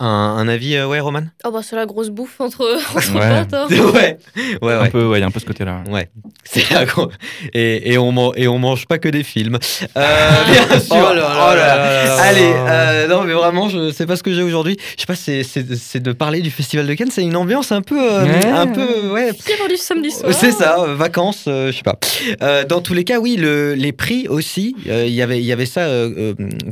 Un, 0.00 0.06
un 0.06 0.48
avis, 0.48 0.76
euh, 0.76 0.86
ouais, 0.86 1.00
Roman? 1.00 1.22
Oh 1.44 1.50
bah 1.50 1.60
c'est 1.62 1.76
la 1.76 1.86
grosse 1.86 2.08
bouffe 2.10 2.40
entre, 2.40 2.78
entre 2.96 3.14
Ouais. 3.14 3.44
potes. 3.44 3.54
hein. 3.54 3.66
Ouais, 3.94 4.18
ouais, 4.62 4.72
Un 4.74 4.82
ouais. 4.82 4.88
peu, 4.90 5.04
ouais, 5.06 5.18
il 5.18 5.20
y 5.20 5.24
a 5.24 5.26
un 5.26 5.30
peu 5.30 5.40
ce 5.40 5.44
côté-là. 5.46 5.82
Ouais, 5.88 6.08
c'est 6.44 6.68
la 6.70 6.84
gro- 6.84 7.10
et, 7.54 7.92
et 7.92 7.98
on 7.98 8.12
man- 8.12 8.32
et 8.36 8.48
on 8.48 8.58
mange 8.58 8.86
pas 8.86 8.98
que 8.98 9.08
des 9.08 9.22
films. 9.22 9.58
Euh, 9.96 10.30
bien 10.50 10.80
sûr. 10.80 10.96
Oh 10.96 11.14
là 11.14 11.14
là 11.14 11.48
Oh 11.50 11.54
là. 11.54 12.14
Allez, 12.22 12.52
euh, 12.54 13.06
non 13.08 13.22
mais 13.24 13.32
vraiment, 13.34 13.68
je 13.68 13.90
sais 13.92 14.06
pas 14.06 14.16
ce 14.16 14.22
que 14.22 14.32
j'ai 14.34 14.42
aujourd'hui. 14.42 14.76
Je 14.96 15.02
sais 15.02 15.06
pas, 15.06 15.14
c'est 15.14 15.42
c'est 15.42 15.74
c'est 15.76 16.00
de 16.02 16.12
parler 16.12 16.40
du 16.40 16.50
festival 16.50 16.86
de 16.86 16.94
Cannes. 16.94 17.10
C'est 17.10 17.22
une 17.22 17.36
ambiance 17.36 17.72
un 17.72 17.82
peu, 17.82 17.98
euh, 18.00 18.24
Ouais. 18.24 18.46
un 18.46 18.66
peu, 18.66 19.10
ouais. 19.10 19.32
Du 19.68 19.76
samedi 19.76 20.10
soir. 20.10 20.32
C'est 20.32 20.52
ça, 20.52 20.84
vacances, 20.88 21.44
euh, 21.48 21.72
je 21.72 21.76
sais 21.78 21.82
pas. 21.82 21.98
Euh, 22.42 22.64
dans 22.64 22.80
tous 22.80 22.94
les 22.94 23.04
cas, 23.04 23.18
oui, 23.18 23.36
le, 23.36 23.74
les 23.74 23.92
prix 23.92 24.28
aussi, 24.28 24.76
euh, 24.88 25.04
il 25.06 25.12
y 25.14 25.22
avait- 25.22 25.38
il 25.40 25.44
y 25.44 25.52
avait 25.52 25.66
ça 25.66 25.86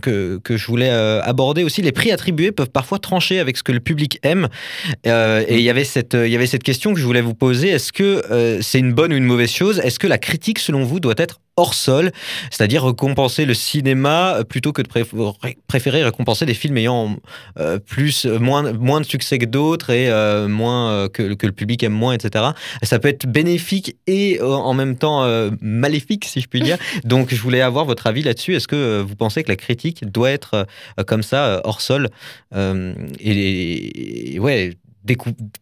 que, 0.02 0.38
que 0.42 0.56
je 0.56 0.66
voulais 0.66 0.90
euh, 0.90 1.20
aborder 1.22 1.64
aussi. 1.64 1.82
Les 1.82 1.92
prix 1.92 2.12
attribués 2.12 2.52
peuvent 2.52 2.63
parfois 2.68 2.98
trancher 2.98 3.38
avec 3.38 3.56
ce 3.56 3.62
que 3.62 3.72
le 3.72 3.80
public 3.80 4.18
aime. 4.22 4.48
Euh, 5.06 5.44
et 5.46 5.56
il 5.56 5.62
y 5.62 5.70
avait 5.70 5.84
cette, 5.84 6.62
question 6.62 6.94
que 6.94 7.00
je 7.00 7.04
voulais 7.04 7.20
vous 7.20 7.34
poser. 7.34 7.68
Est-ce 7.68 7.92
que 7.92 8.22
euh, 8.30 8.58
c'est 8.62 8.78
une 8.78 8.92
bonne 8.92 9.12
ou 9.12 9.16
une 9.16 9.24
mauvaise 9.24 9.50
chose? 9.50 9.80
Est-ce 9.80 9.98
que 9.98 10.06
la 10.06 10.18
critique, 10.18 10.58
selon 10.58 10.84
vous, 10.84 11.00
doit 11.00 11.14
être 11.18 11.40
hors 11.56 11.74
sol, 11.74 12.10
c'est-à-dire 12.50 12.84
récompenser 12.84 13.44
le 13.44 13.54
cinéma 13.54 14.36
euh, 14.38 14.44
plutôt 14.44 14.72
que 14.72 14.82
de 14.82 14.88
préf- 14.88 15.14
ré- 15.42 15.56
préférer 15.68 16.02
récompenser 16.02 16.46
des 16.46 16.54
films 16.54 16.76
ayant 16.78 17.16
euh, 17.60 17.78
plus, 17.78 18.26
euh, 18.26 18.38
moins, 18.38 18.72
moins 18.72 19.00
de 19.00 19.06
succès 19.06 19.38
que 19.38 19.44
d'autres 19.44 19.90
et 19.90 20.08
euh, 20.10 20.48
moins 20.48 21.08
que, 21.08 21.34
que 21.34 21.46
le 21.46 21.52
public 21.52 21.82
aime 21.82 21.92
moins, 21.92 22.12
etc. 22.14 22.44
Ça 22.82 22.98
peut 22.98 23.08
être 23.08 23.26
bénéfique 23.26 23.96
et 24.06 24.40
en 24.42 24.74
même 24.74 24.96
temps 24.96 25.22
euh, 25.24 25.50
maléfique, 25.60 26.24
si 26.24 26.40
je 26.40 26.48
puis 26.48 26.60
dire. 26.60 26.76
Donc, 27.04 27.32
je 27.32 27.40
voulais 27.40 27.60
avoir 27.60 27.84
votre 27.84 28.06
avis 28.06 28.22
là-dessus. 28.22 28.54
Est-ce 28.56 28.66
que 28.68 29.00
vous 29.00 29.14
pensez 29.16 29.42
que 29.44 29.48
la 29.48 29.56
critique 29.56 30.04
doit 30.10 30.30
être 30.30 30.66
comme 31.06 31.22
ça, 31.22 31.60
hors 31.64 31.80
sol, 31.80 32.08
et, 33.20 34.34
et- 34.34 34.38
ouais, 34.38 34.74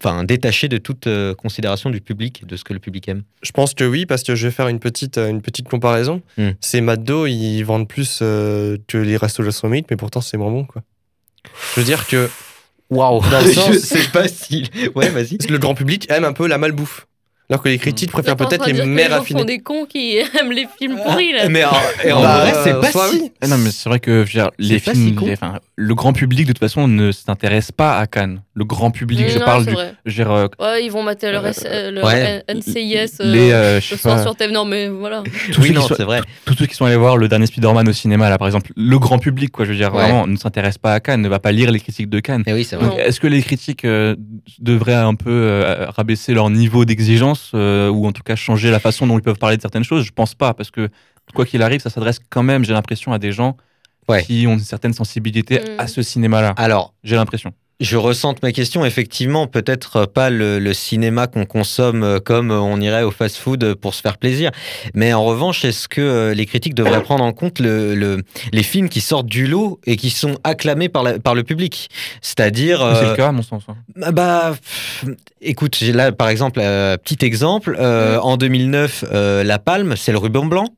enfin, 0.01 0.23
détachée 0.23 0.67
de 0.69 0.77
toute 0.77 1.07
euh, 1.07 1.33
considération 1.35 1.89
du 1.89 2.01
public, 2.01 2.45
de 2.45 2.55
ce 2.55 2.63
que 2.63 2.73
le 2.73 2.79
public 2.79 3.07
aime 3.09 3.23
Je 3.41 3.51
pense 3.51 3.73
que 3.73 3.83
oui, 3.83 4.05
parce 4.05 4.23
que 4.23 4.35
je 4.35 4.47
vais 4.47 4.51
faire 4.51 4.67
une 4.67 4.79
petite, 4.79 5.17
euh, 5.17 5.29
une 5.29 5.41
petite 5.41 5.67
comparaison. 5.67 6.21
Hmm. 6.37 6.51
Ces 6.61 6.81
McDo, 6.81 7.25
ils 7.27 7.63
vendent 7.63 7.87
plus 7.87 8.19
euh, 8.21 8.77
que 8.87 8.97
les 8.97 9.17
restos 9.17 9.43
gastronomiques, 9.43 9.87
mais 9.89 9.97
pourtant 9.97 10.21
c'est 10.21 10.37
moins 10.37 10.51
bon, 10.51 10.63
quoi. 10.65 10.83
Je 11.75 11.81
veux 11.81 11.85
dire 11.85 12.07
que 12.07 12.29
Waouh 12.89 13.21
Dans 13.29 13.41
le 13.41 13.51
sens- 13.53 13.73
Je 13.73 13.77
sais 13.79 14.07
pas 14.13 14.27
si. 14.27 14.69
Ouais, 14.95 15.09
vas-y. 15.09 15.37
le 15.49 15.57
grand 15.57 15.73
public 15.75 16.05
aime 16.09 16.25
un 16.25 16.33
peu 16.33 16.47
la 16.47 16.57
malbouffe. 16.57 17.07
Alors 17.49 17.61
que 17.61 17.69
les 17.69 17.77
critiques 17.77 18.09
préfèrent 18.11 18.33
en 18.33 18.37
train 18.37 18.47
peut-être 18.47 18.65
les 18.67 18.85
mères 18.85 19.13
affinées. 19.13 19.41
sont 19.41 19.45
des 19.45 19.59
cons 19.59 19.85
qui 19.85 20.15
aiment 20.39 20.51
les 20.53 20.65
films 20.79 20.97
pourris 21.05 21.33
là. 21.33 21.49
Mais 21.49 21.65
en, 21.65 21.71
et 22.03 22.11
en 22.11 22.21
Bah, 22.21 22.39
vrai, 22.39 22.53
c'est 22.63 22.71
euh, 22.73 22.79
pas 22.79 22.91
soit 22.91 23.09
si. 23.09 23.19
oui. 23.21 23.31
Ah 23.41 23.47
non, 23.47 23.57
mais 23.57 23.69
c'est 23.69 23.89
vrai 23.89 23.99
que 23.99 24.11
je 24.25 24.37
veux 24.37 24.43
dire, 24.43 24.49
les 24.57 24.79
si 24.79 24.91
films, 24.91 25.15
con. 25.15 25.25
les- 25.25 25.33
enfin, 25.33 25.59
le 25.75 25.93
grand 25.93 26.13
public 26.13 26.47
de 26.47 26.53
toute 26.53 26.59
façon 26.59 26.87
ne 26.87 27.11
s'intéresse 27.11 27.71
pas 27.71 27.97
à 27.97 28.07
Cannes. 28.07 28.41
Le 28.55 28.63
grand 28.65 28.91
public, 28.91 29.27
je 29.29 29.39
parle 29.39 29.65
c'est 29.65 29.71
du, 30.05 30.13
dire, 30.15 30.31
euh, 30.31 30.47
Ouais, 30.59 30.85
ils 30.85 30.89
vont 30.91 31.03
mater 31.03 31.31
leur, 31.31 31.43
Euh, 31.45 32.03
ouais. 32.03 32.43
NCIS 32.47 33.17
euh, 33.19 33.31
les, 33.31 33.51
euh, 33.51 33.81
je 33.81 33.87
sais 33.89 33.97
soir 33.97 34.15
pas, 34.17 34.21
sur 34.21 34.35
TV. 34.35 34.53
Non, 34.53 34.63
mais 34.63 34.87
voilà. 34.87 35.21
tous, 35.51 35.57
Oui, 35.59 35.67
ceux 35.69 35.73
non, 35.73 35.81
qui 35.81 35.87
sont, 35.89 35.95
c'est 35.95 36.03
vrai. 36.03 36.21
tous 36.45 36.53
ceux 36.55 36.65
qui 36.65 36.75
sont 36.75 36.85
allés 36.85 36.95
voir 36.95 37.17
le 37.17 37.27
dernier 37.27 37.45
Spider-Man 37.47 37.87
au 37.89 37.93
cinéma, 37.93 38.29
là, 38.29 38.37
par 38.37 38.47
exemple, 38.47 38.71
le 38.75 38.99
grand 38.99 39.17
public, 39.19 39.51
quoi, 39.51 39.65
je 39.65 39.71
veux 39.71 39.75
dire, 39.77 39.93
Ouais. 39.93 40.03
vraiment, 40.03 40.27
ne 40.27 40.37
s'intéresse 40.37 40.77
pas 40.77 40.93
à 40.93 40.99
Cannes, 41.01 41.21
ne 41.21 41.29
va 41.29 41.39
pas 41.39 41.51
lire 41.51 41.71
les 41.71 41.79
critiques 41.79 42.09
de 42.09 42.19
Cannes. 42.21 42.43
Mais 42.45 42.53
oui, 42.53 42.63
c'est 42.63 42.77
vrai. 42.77 43.01
Est-ce 43.05 43.19
que 43.19 43.27
les 43.27 43.41
critiques 43.41 43.85
devraient 44.59 44.93
un 44.93 45.15
peu 45.15 45.63
rabaisser 45.89 46.33
leur 46.33 46.49
niveau 46.49 46.85
d'exigence 46.85 47.32
euh, 47.53 47.89
ou 47.89 48.05
en 48.07 48.11
tout 48.11 48.23
cas 48.23 48.35
changer 48.35 48.71
la 48.71 48.79
façon 48.79 49.07
dont 49.07 49.17
ils 49.17 49.21
peuvent 49.23 49.37
parler 49.37 49.57
de 49.57 49.61
certaines 49.61 49.83
choses 49.83 50.03
Je 50.05 50.11
pense 50.11 50.33
pas, 50.35 50.53
parce 50.53 50.71
que 50.71 50.89
quoi 51.33 51.45
qu'il 51.45 51.61
arrive, 51.61 51.79
ça 51.81 51.89
s'adresse 51.89 52.19
quand 52.29 52.43
même, 52.43 52.63
j'ai 52.65 52.73
l'impression, 52.73 53.13
à 53.13 53.19
des 53.19 53.31
gens 53.31 53.57
Ouais. 54.09 54.21
qui 54.23 54.45
ont 54.47 54.53
une 54.53 54.59
certaine 54.59 54.91
sensibilité 54.93 55.59
Mm. 55.59 55.79
à 55.79 55.87
ce 55.87 56.01
cinéma-là. 56.01 56.53
Alors, 56.57 56.93
J'ai 57.03 57.15
l'impression. 57.15 57.53
Je 57.83 57.97
ressente 57.97 58.41
ma 58.41 58.51
question, 58.53 58.85
effectivement, 58.85 59.45
peut-être 59.45 60.05
pas 60.05 60.29
le, 60.29 60.57
le 60.57 60.73
cinéma 60.73 61.27
qu'on 61.27 61.45
consomme 61.45 62.01
euh, 62.03 62.19
comme 62.19 62.49
on 62.49 62.79
irait 62.79 63.03
au 63.03 63.11
fast-food 63.11 63.75
pour 63.75 63.93
se 63.93 64.01
faire 64.01 64.17
plaisir. 64.17 64.51
Mais 64.93 65.11
en 65.13 65.23
revanche, 65.23 65.65
est-ce 65.65 65.87
que 65.89 65.99
euh, 66.01 66.33
les 66.33 66.45
critiques 66.45 66.75
devraient 66.75 67.03
prendre 67.03 67.23
en 67.25 67.33
compte 67.33 67.59
le, 67.59 67.93
le- 67.93 68.23
les 68.53 68.63
films 68.63 68.87
qui 68.87 69.01
sortent 69.01 69.27
du 69.27 69.47
lot 69.47 69.79
et 69.85 69.97
qui 69.97 70.09
sont 70.09 70.37
acclamés 70.45 70.87
par, 70.87 71.03
la- 71.03 71.19
par 71.19 71.35
le 71.35 71.43
public? 71.43 71.89
C'est-à-dire... 72.21 72.79
C'est 72.79 73.05
euh, 73.05 73.09
le 73.11 73.15
cas, 73.17 73.27
à 73.27 73.31
mon 73.33 73.41
sens. 73.43 73.63
hein. 73.67 73.75
ah 74.01 74.11
Bah, 74.13 74.51
pff, 74.53 75.05
écoute, 75.41 75.75
j'ai 75.77 75.91
là 75.91 76.11
par 76.13 76.29
exemple, 76.29 76.59
euh, 76.63 76.95
petit 76.97 77.25
exemple, 77.25 77.75
euh, 77.79 78.17
en 78.19 78.37
2009, 78.37 79.05
euh, 79.11 79.43
La 79.43 79.59
Palme, 79.59 79.95
c'est 79.97 80.13
le 80.13 80.17
ruban 80.19 80.45
blanc, 80.45 80.69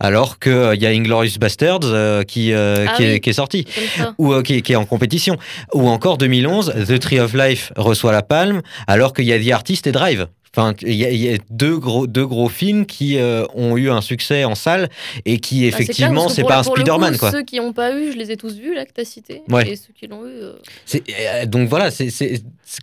alors 0.00 0.38
qu'il 0.38 0.78
y 0.80 0.86
a 0.86 0.90
Inglorious 0.90 1.38
Bastards 1.40 1.80
euh, 1.84 2.22
qui, 2.22 2.52
euh, 2.52 2.86
Ah 2.88 2.94
qui, 2.96 3.04
est, 3.04 3.12
oui. 3.14 3.20
qui 3.20 3.30
est 3.30 3.34
sorti 3.34 3.64
ou 4.18 4.32
euh, 4.32 4.42
qui, 4.42 4.62
qui 4.62 4.72
est 4.72 4.76
en 4.76 4.84
compétition. 4.86 5.36
Ou 5.74 5.88
encore 5.88 6.18
2011, 6.18 6.72
The 6.88 6.98
Tree 6.98 7.20
of 7.20 7.34
Life 7.34 7.72
reçoit 7.76 8.12
la 8.12 8.22
palme, 8.22 8.62
alors 8.86 9.12
qu'il 9.12 9.24
y 9.24 9.32
a 9.32 9.38
The 9.38 9.50
Artist 9.52 9.86
et 9.86 9.92
Drive. 9.92 10.26
Enfin, 10.58 10.72
il 10.80 10.94
y, 10.94 11.04
a- 11.04 11.10
il 11.10 11.18
y 11.22 11.34
a 11.34 11.36
deux 11.50 11.76
gros, 11.76 12.06
deux 12.06 12.26
gros 12.26 12.48
films 12.48 12.86
qui 12.86 13.18
euh, 13.18 13.44
ont 13.54 13.76
eu 13.76 13.90
un 13.90 14.00
succès 14.00 14.44
en 14.44 14.54
salle 14.54 14.88
et 15.26 15.36
qui 15.38 15.64
Ah, 15.64 15.68
effectivement, 15.68 16.28
que 16.28 16.32
c'est 16.32 16.44
pas 16.44 16.60
un 16.60 16.62
Spider-Man. 16.62 17.14
Ceux 17.30 17.42
qui 17.42 17.56
n'ont 17.58 17.74
pas 17.74 17.92
eu, 17.94 18.12
je 18.12 18.16
les 18.16 18.30
ai 18.32 18.38
tous 18.38 18.54
vus 18.56 18.74
là 18.74 18.86
que 18.86 18.92
t'as 18.94 19.04
cité. 19.04 19.42
Ouais. 19.50 19.68
Et 19.70 19.76
ceux 19.76 19.92
qui 19.94 20.06
l'ont 20.06 20.24
eu. 20.24 20.30
euh, 20.30 20.52
euh, 20.94 21.44
donc 21.44 21.68
voilà, 21.68 21.90
c'est 21.90 22.08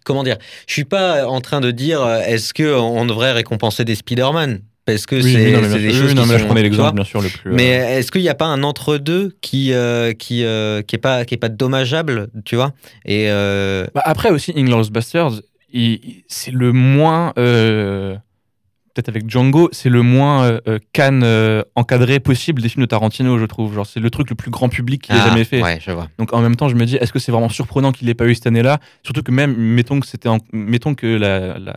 comment 0.03 0.21
dire? 0.23 0.37
Je 0.67 0.73
suis 0.73 0.85
pas 0.85 1.25
en 1.27 1.41
train 1.41 1.61
de 1.61 1.71
dire 1.71 1.99
euh, 2.03 2.19
est-ce 2.21 2.53
que 2.53 2.75
on 2.75 3.05
devrait 3.05 3.31
récompenser 3.31 3.83
des 3.85 3.95
Spider-Man? 3.95 4.59
Parce 4.85 5.05
que 5.05 5.15
Oui, 5.15 5.33
c'est 5.33 5.45
oui, 5.45 5.51
non, 5.51 5.61
des 5.61 5.91
choses 5.93 6.01
Oui, 6.03 6.09
qui 6.09 6.15
non, 6.15 6.25
mais 6.25 6.33
je 6.33 6.39
sont- 6.39 6.45
prenais 6.47 6.61
tu 6.61 6.69
l'exemple, 6.69 6.95
bien 6.95 7.03
sûr, 7.03 7.21
le 7.21 7.29
plus. 7.29 7.51
euh, 7.51 7.55
Mais 7.55 7.67
est-ce 7.69 8.11
qu'il 8.11 8.21
n'y 8.21 8.29
a 8.29 8.35
pas 8.35 8.45
un 8.47 8.63
entre-deux 8.63 9.35
qui, 9.41 9.73
euh, 9.73 10.13
qui, 10.13 10.43
euh, 10.43 10.81
qui 10.81 10.95
est 10.95 10.99
pas, 10.99 11.25
qui 11.25 11.33
est 11.35 11.37
pas 11.37 11.49
dommageable, 11.49 12.29
tu 12.45 12.55
vois? 12.55 12.73
Et 13.05 13.29
euh, 13.29 13.85
Bah, 13.95 14.01
après 14.05 14.29
aussi, 14.29 14.53
Inglourious 14.55 14.89
Basterds, 14.91 15.41
c'est 16.27 16.51
le 16.51 16.71
moins. 16.71 17.33
euh, 17.37 18.15
Peut-être 18.95 19.09
avec 19.09 19.27
Django, 19.27 19.69
c'est 19.71 19.89
le 19.89 20.03
moins 20.03 20.43
euh, 20.45 20.59
euh, 20.67 20.77
euh, 20.99 21.63
encadré 21.73 22.19
possible 22.19 22.61
des 22.61 22.69
films 22.69 22.83
de 22.83 22.87
Tarantino, 22.87 23.39
je 23.39 23.45
trouve. 23.45 23.73
Genre, 23.73 23.87
c'est 23.87 23.99
le 23.99 24.11
truc 24.11 24.29
le 24.29 24.35
plus 24.35 24.51
grand 24.51 24.69
public 24.69 25.01
qu'il 25.01 25.15
ait 25.15 25.19
ah, 25.19 25.29
jamais 25.29 25.45
fait. 25.45 25.63
Ouais, 25.63 25.79
je 25.83 25.89
vois. 25.89 26.09
Donc 26.19 26.31
en 26.31 26.41
même 26.41 26.55
temps, 26.55 26.69
je 26.69 26.75
me 26.75 26.85
dis, 26.85 26.97
est-ce 26.97 27.11
que 27.11 27.17
c'est 27.17 27.31
vraiment 27.31 27.49
surprenant 27.49 27.91
qu'il 27.91 28.05
l'ait 28.05 28.13
pas 28.13 28.27
eu 28.27 28.35
cette 28.35 28.45
année-là? 28.45 28.77
Surtout 29.01 29.23
que 29.23 29.31
même, 29.31 29.55
mettons 29.57 29.99
que 29.99 30.05
c'était, 30.05 30.29
mettons 30.51 30.93
que 30.93 31.07
la- 31.07 31.57
la- 31.57 31.75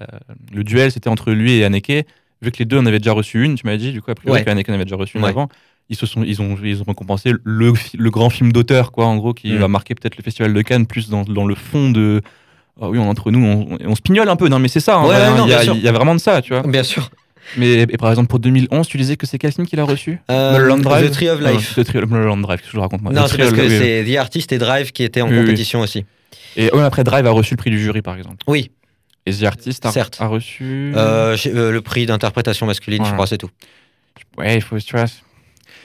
le 0.52 0.62
duel 0.62 0.92
c'était 0.92 1.09
entre 1.09 1.32
lui 1.32 1.52
et 1.54 1.64
Haneke, 1.64 2.04
vu 2.43 2.51
que 2.53 2.59
les 2.59 2.64
deux 2.64 2.78
en 2.78 2.87
avaient 2.87 2.99
déjà 2.99 3.12
reçu 3.12 3.43
une, 3.45 3.55
tu 3.57 3.66
m'as 3.66 3.76
dit, 3.76 3.93
du 3.93 4.03
coup 4.03 4.11
après 4.11 4.30
Ouais. 4.30 4.45
en 4.49 4.72
avait 4.74 4.84
déjà 4.84 4.97
reçu 4.97 5.16
une 5.16 5.24
Ouais. 5.24 5.30
avant, 5.30 5.49
ils 5.89 5.97
se 5.97 6.07
sont, 6.07 6.22
ils 6.24 6.43
ont, 6.43 6.57
ils 6.62 6.80
ont 6.82 6.84
récompensé 6.87 7.32
le, 7.45 7.72
grand 8.11 8.30
film 8.30 8.53
d'auteur, 8.53 8.93
quoi, 8.93 9.07
en 9.07 9.16
gros, 9.16 9.32
qui 9.34 9.53
Mm. 9.53 9.59
va 9.59 9.68
marquer 9.68 9.95
peut-être 9.95 10.16
le 10.16 10.22
festival 10.22 10.53
de 10.53 10.62
Cannes 10.62 10.87
plus 10.87 11.09
dans, 11.09 11.22
dans 11.22 11.47
le 11.47 11.55
fond 11.55 11.91
de. 11.91 12.20
Ah 12.80 12.91
oui, 12.91 12.99
on, 12.99 13.09
entre 13.09 13.30
nous, 13.30 13.45
on, 13.45 13.78
on 13.80 13.95
se 13.95 14.03
pignole 14.03 14.28
un 14.28 14.37
peu, 14.37 14.49
non 14.49 14.59
mais 14.59 14.68
c'est 14.68 14.80
ça, 14.80 14.97
hein, 14.97 15.03
Ouais, 15.07 15.14
vrai, 15.14 15.24
hein, 15.24 15.47
il 15.47 15.74
y, 15.74 15.78
il 15.78 15.82
y 15.84 15.89
a 15.89 15.93
vraiment 15.93 16.14
de 16.14 16.20
ça, 16.20 16.43
tu 16.43 16.53
vois. 16.53 16.62
Bien 16.62 16.82
sûr. 16.82 17.09
Mais 17.57 17.82
et 17.82 17.87
par 17.97 18.11
exemple 18.11 18.28
pour 18.28 18.41
2011, 18.41 18.89
tu 18.89 18.99
disais 18.99 19.16
que 19.16 19.24
c'est 19.26 19.39
quel 19.39 19.53
film 19.53 19.66
qu'il 19.66 19.78
a 19.78 19.84
reçu? 19.84 20.18
Euh, 20.30 20.53
Mulholland 20.59 20.82
Drive? 20.82 21.09
The 21.09 21.12
Tree 21.12 21.28
of 21.30 21.41
Life. 21.41 21.74
The 21.76 21.84
Tree 21.84 21.99
of 22.01 22.11
Mulholland 22.11 22.43
Drive, 22.43 22.61
que 22.61 22.66
je 22.70 22.78
raconte 22.78 23.03
moi 23.03 23.12
Non, 23.12 23.26
c'est 23.28 23.39
parce 23.39 23.53
que 23.53 23.61
oui, 23.61 23.68
c'est 23.78 24.05
The 24.12 24.16
Artist 24.18 24.53
et 24.53 24.59
Drive 24.59 24.91
qui 24.93 25.05
étaient 25.05 25.20
en 25.22 25.28
Oui, 25.28 25.34
oui. 25.34 25.41
compétition 25.45 25.80
aussi. 25.80 26.05
Et 26.57 26.70
après 26.72 27.05
Drive 27.05 27.24
a 27.26 27.30
reçu 27.30 27.55
le 27.55 27.59
prix 27.59 27.70
du 27.70 27.78
jury 27.78 28.03
par 28.03 28.16
exemple. 28.16 28.39
Oui, 28.49 28.70
Et 29.27 29.33
The 29.33 29.43
Artist 29.45 29.85
a, 29.87 29.91
Certes. 29.93 30.18
a 30.20 30.27
reçu. 30.29 30.93
euh, 30.97 31.37
euh, 31.47 31.72
le 31.72 31.81
prix 31.81 32.07
d'interprétation 32.07 32.64
masculine, 32.66 33.05
je 33.05 33.12
crois, 33.12 33.27
c'est 33.27 33.39
tout. 33.39 33.51
Ouais, 34.39 34.57
il 34.57 34.61
faut, 34.62 34.79
tu 34.79 34.97
vois. 34.97 35.07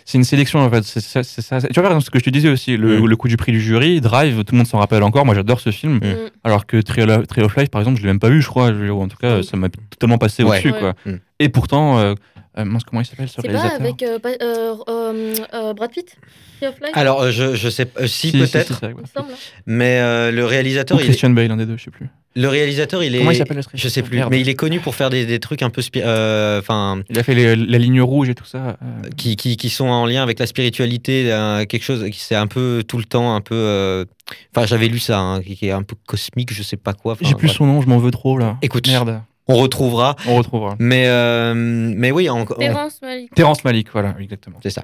C'est 0.03 0.17
une 0.17 0.23
sélection 0.23 0.59
en 0.59 0.69
fait. 0.69 0.83
C'est 0.83 0.99
ça, 0.99 1.23
c'est 1.23 1.41
ça. 1.41 1.61
Tu 1.61 1.73
vois, 1.73 1.83
par 1.83 1.91
exemple, 1.91 2.05
ce 2.05 2.09
que 2.09 2.19
je 2.19 2.23
te 2.23 2.29
disais 2.29 2.49
aussi, 2.49 2.75
le, 2.75 2.99
Mm. 3.01 3.05
le 3.05 3.15
coup 3.15 3.27
du 3.27 3.37
prix 3.37 3.51
du 3.51 3.61
jury, 3.61 4.01
Drive, 4.01 4.43
tout 4.43 4.53
le 4.53 4.57
monde 4.57 4.67
s'en 4.67 4.79
rappelle 4.79 5.03
encore. 5.03 5.25
Moi, 5.25 5.35
j'adore 5.35 5.59
ce 5.59 5.69
film. 5.71 5.95
Mm. 5.97 6.29
Alors 6.43 6.65
que 6.65 6.77
Tree 6.81 7.03
of, 7.03 7.55
Life, 7.55 7.69
par 7.69 7.81
exemple, 7.81 7.97
je 7.97 8.01
l'ai 8.03 8.07
même 8.07 8.19
pas 8.19 8.29
vu, 8.29 8.41
je 8.41 8.47
crois. 8.47 8.69
En 8.71 9.07
tout 9.07 9.17
cas, 9.17 9.39
Mm. 9.39 9.43
ça 9.43 9.57
m'a 9.57 9.69
totalement 9.69 10.17
passé 10.17 10.43
Ouais. 10.43 10.49
au-dessus, 10.57 10.71
Ouais. 10.71 10.79
quoi. 10.79 10.93
Mm. 11.05 11.15
Et 11.41 11.49
pourtant, 11.49 11.97
euh, 11.99 12.13
euh, 12.57 12.65
mince, 12.65 12.83
comment 12.83 13.01
il 13.01 13.05
s'appelle 13.05 13.27
ce 13.29 13.35
C'est 13.41 13.47
pas 13.47 13.53
réalisateur 13.59 13.81
avec 13.81 14.03
euh, 14.03 14.19
pas- 14.19 14.29
euh, 14.41 14.75
euh, 14.89 15.33
euh, 15.53 15.73
Brad 15.73 15.91
Pitt 15.91 16.15
of 16.63 16.75
Alors, 16.93 17.21
euh, 17.21 17.31
je, 17.31 17.55
je 17.55 17.69
sais 17.69 17.85
pas, 17.85 18.01
euh, 18.01 18.07
si, 18.07 18.29
Si, 18.29 18.31
si, 18.31 18.37
peut-être, 18.37 18.77
c'est 18.79 18.91
Il 18.91 19.07
semble. 19.07 19.29
mais 19.65 19.99
euh, 19.99 20.31
le 20.31 20.43
Ou 20.43 20.47
réalisateur, 20.47 20.99
il 20.99 21.03
est, 21.03 21.05
Christian 21.05 21.29
Bale, 21.31 21.49
un 21.51 21.57
des 21.57 21.65
deux, 21.65 21.77
je 21.77 21.85
sais 21.85 21.91
plus. 21.91 22.07
le 22.35 22.47
réalisateur, 22.47 23.03
il 23.03 23.15
est, 23.15 23.19
Comment 23.19 23.31
il 23.31 23.37
s'appelle 23.37 23.57
le 23.57 23.63
je 23.73 23.87
sais 23.89 24.03
plus, 24.03 24.17
Merde. 24.17 24.29
mais 24.29 24.39
il 24.41 24.47
est 24.49 24.53
connu 24.55 24.79
pour 24.79 24.93
faire 24.95 25.09
des, 25.09 25.25
des 25.25 25.39
trucs 25.39 25.63
un 25.63 25.69
peu, 25.71 25.81
spi- 25.81 26.03
euh, 26.05 26.59
enfin, 26.59 27.01
Il 27.09 27.17
a 27.17 27.23
fait 27.23 27.33
les- 27.33 27.55
la 27.55 27.77
ligne 27.79 28.01
rouge 28.01 28.29
et 28.29 28.35
tout 28.35 28.45
ça. 28.45 28.77
euh, 28.83 29.09
qui, 29.17 29.35
qui, 29.37 29.57
qui 29.57 29.69
sont 29.69 29.87
en 29.87 30.05
lien 30.05 30.21
avec 30.21 30.37
la 30.37 30.45
spiritualité, 30.45 31.31
euh, 31.31 31.65
quelque 31.65 31.83
chose 31.83 32.03
qui 32.11 32.19
c'est 32.19 32.35
un 32.35 32.47
peu 32.47 32.83
tout 32.87 32.97
le 32.99 33.05
temps 33.05 33.33
un 33.33 33.41
peu. 33.41 33.55
euh, 33.55 34.05
Enfin, 34.55 34.65
j'avais 34.67 34.87
lu 34.87 34.99
ça, 34.99 35.19
hein, 35.19 35.41
qui 35.41 35.55
qui 35.55 35.67
est 35.67 35.71
un 35.71 35.83
peu 35.83 35.95
cosmique, 36.07 36.53
je 36.53 36.61
sais 36.63 36.77
pas 36.77 36.93
quoi. 36.93 37.13
enfin, 37.13 37.25
J'ai 37.27 37.35
plus 37.35 37.49
son 37.49 37.65
nom, 37.65 37.81
je 37.81 37.87
m'en 37.87 37.97
veux 37.97 38.11
trop 38.11 38.37
là. 38.37 38.57
Écoute. 38.61 38.87
Merde. 38.87 39.21
On 39.51 39.57
retrouvera, 39.57 40.15
On 40.27 40.35
retrouvera. 40.35 40.75
mais 40.79 41.05
euh, 41.07 41.53
mais 41.55 42.11
oui, 42.11 42.29
en- 42.29 42.41
en- 42.41 42.45
Terrence 42.45 42.99
Malick. 43.01 43.33
Terrence 43.35 43.63
Malik, 43.63 43.87
voilà, 43.91 44.15
exactement. 44.19 44.57
C'est 44.63 44.69
ça. 44.69 44.83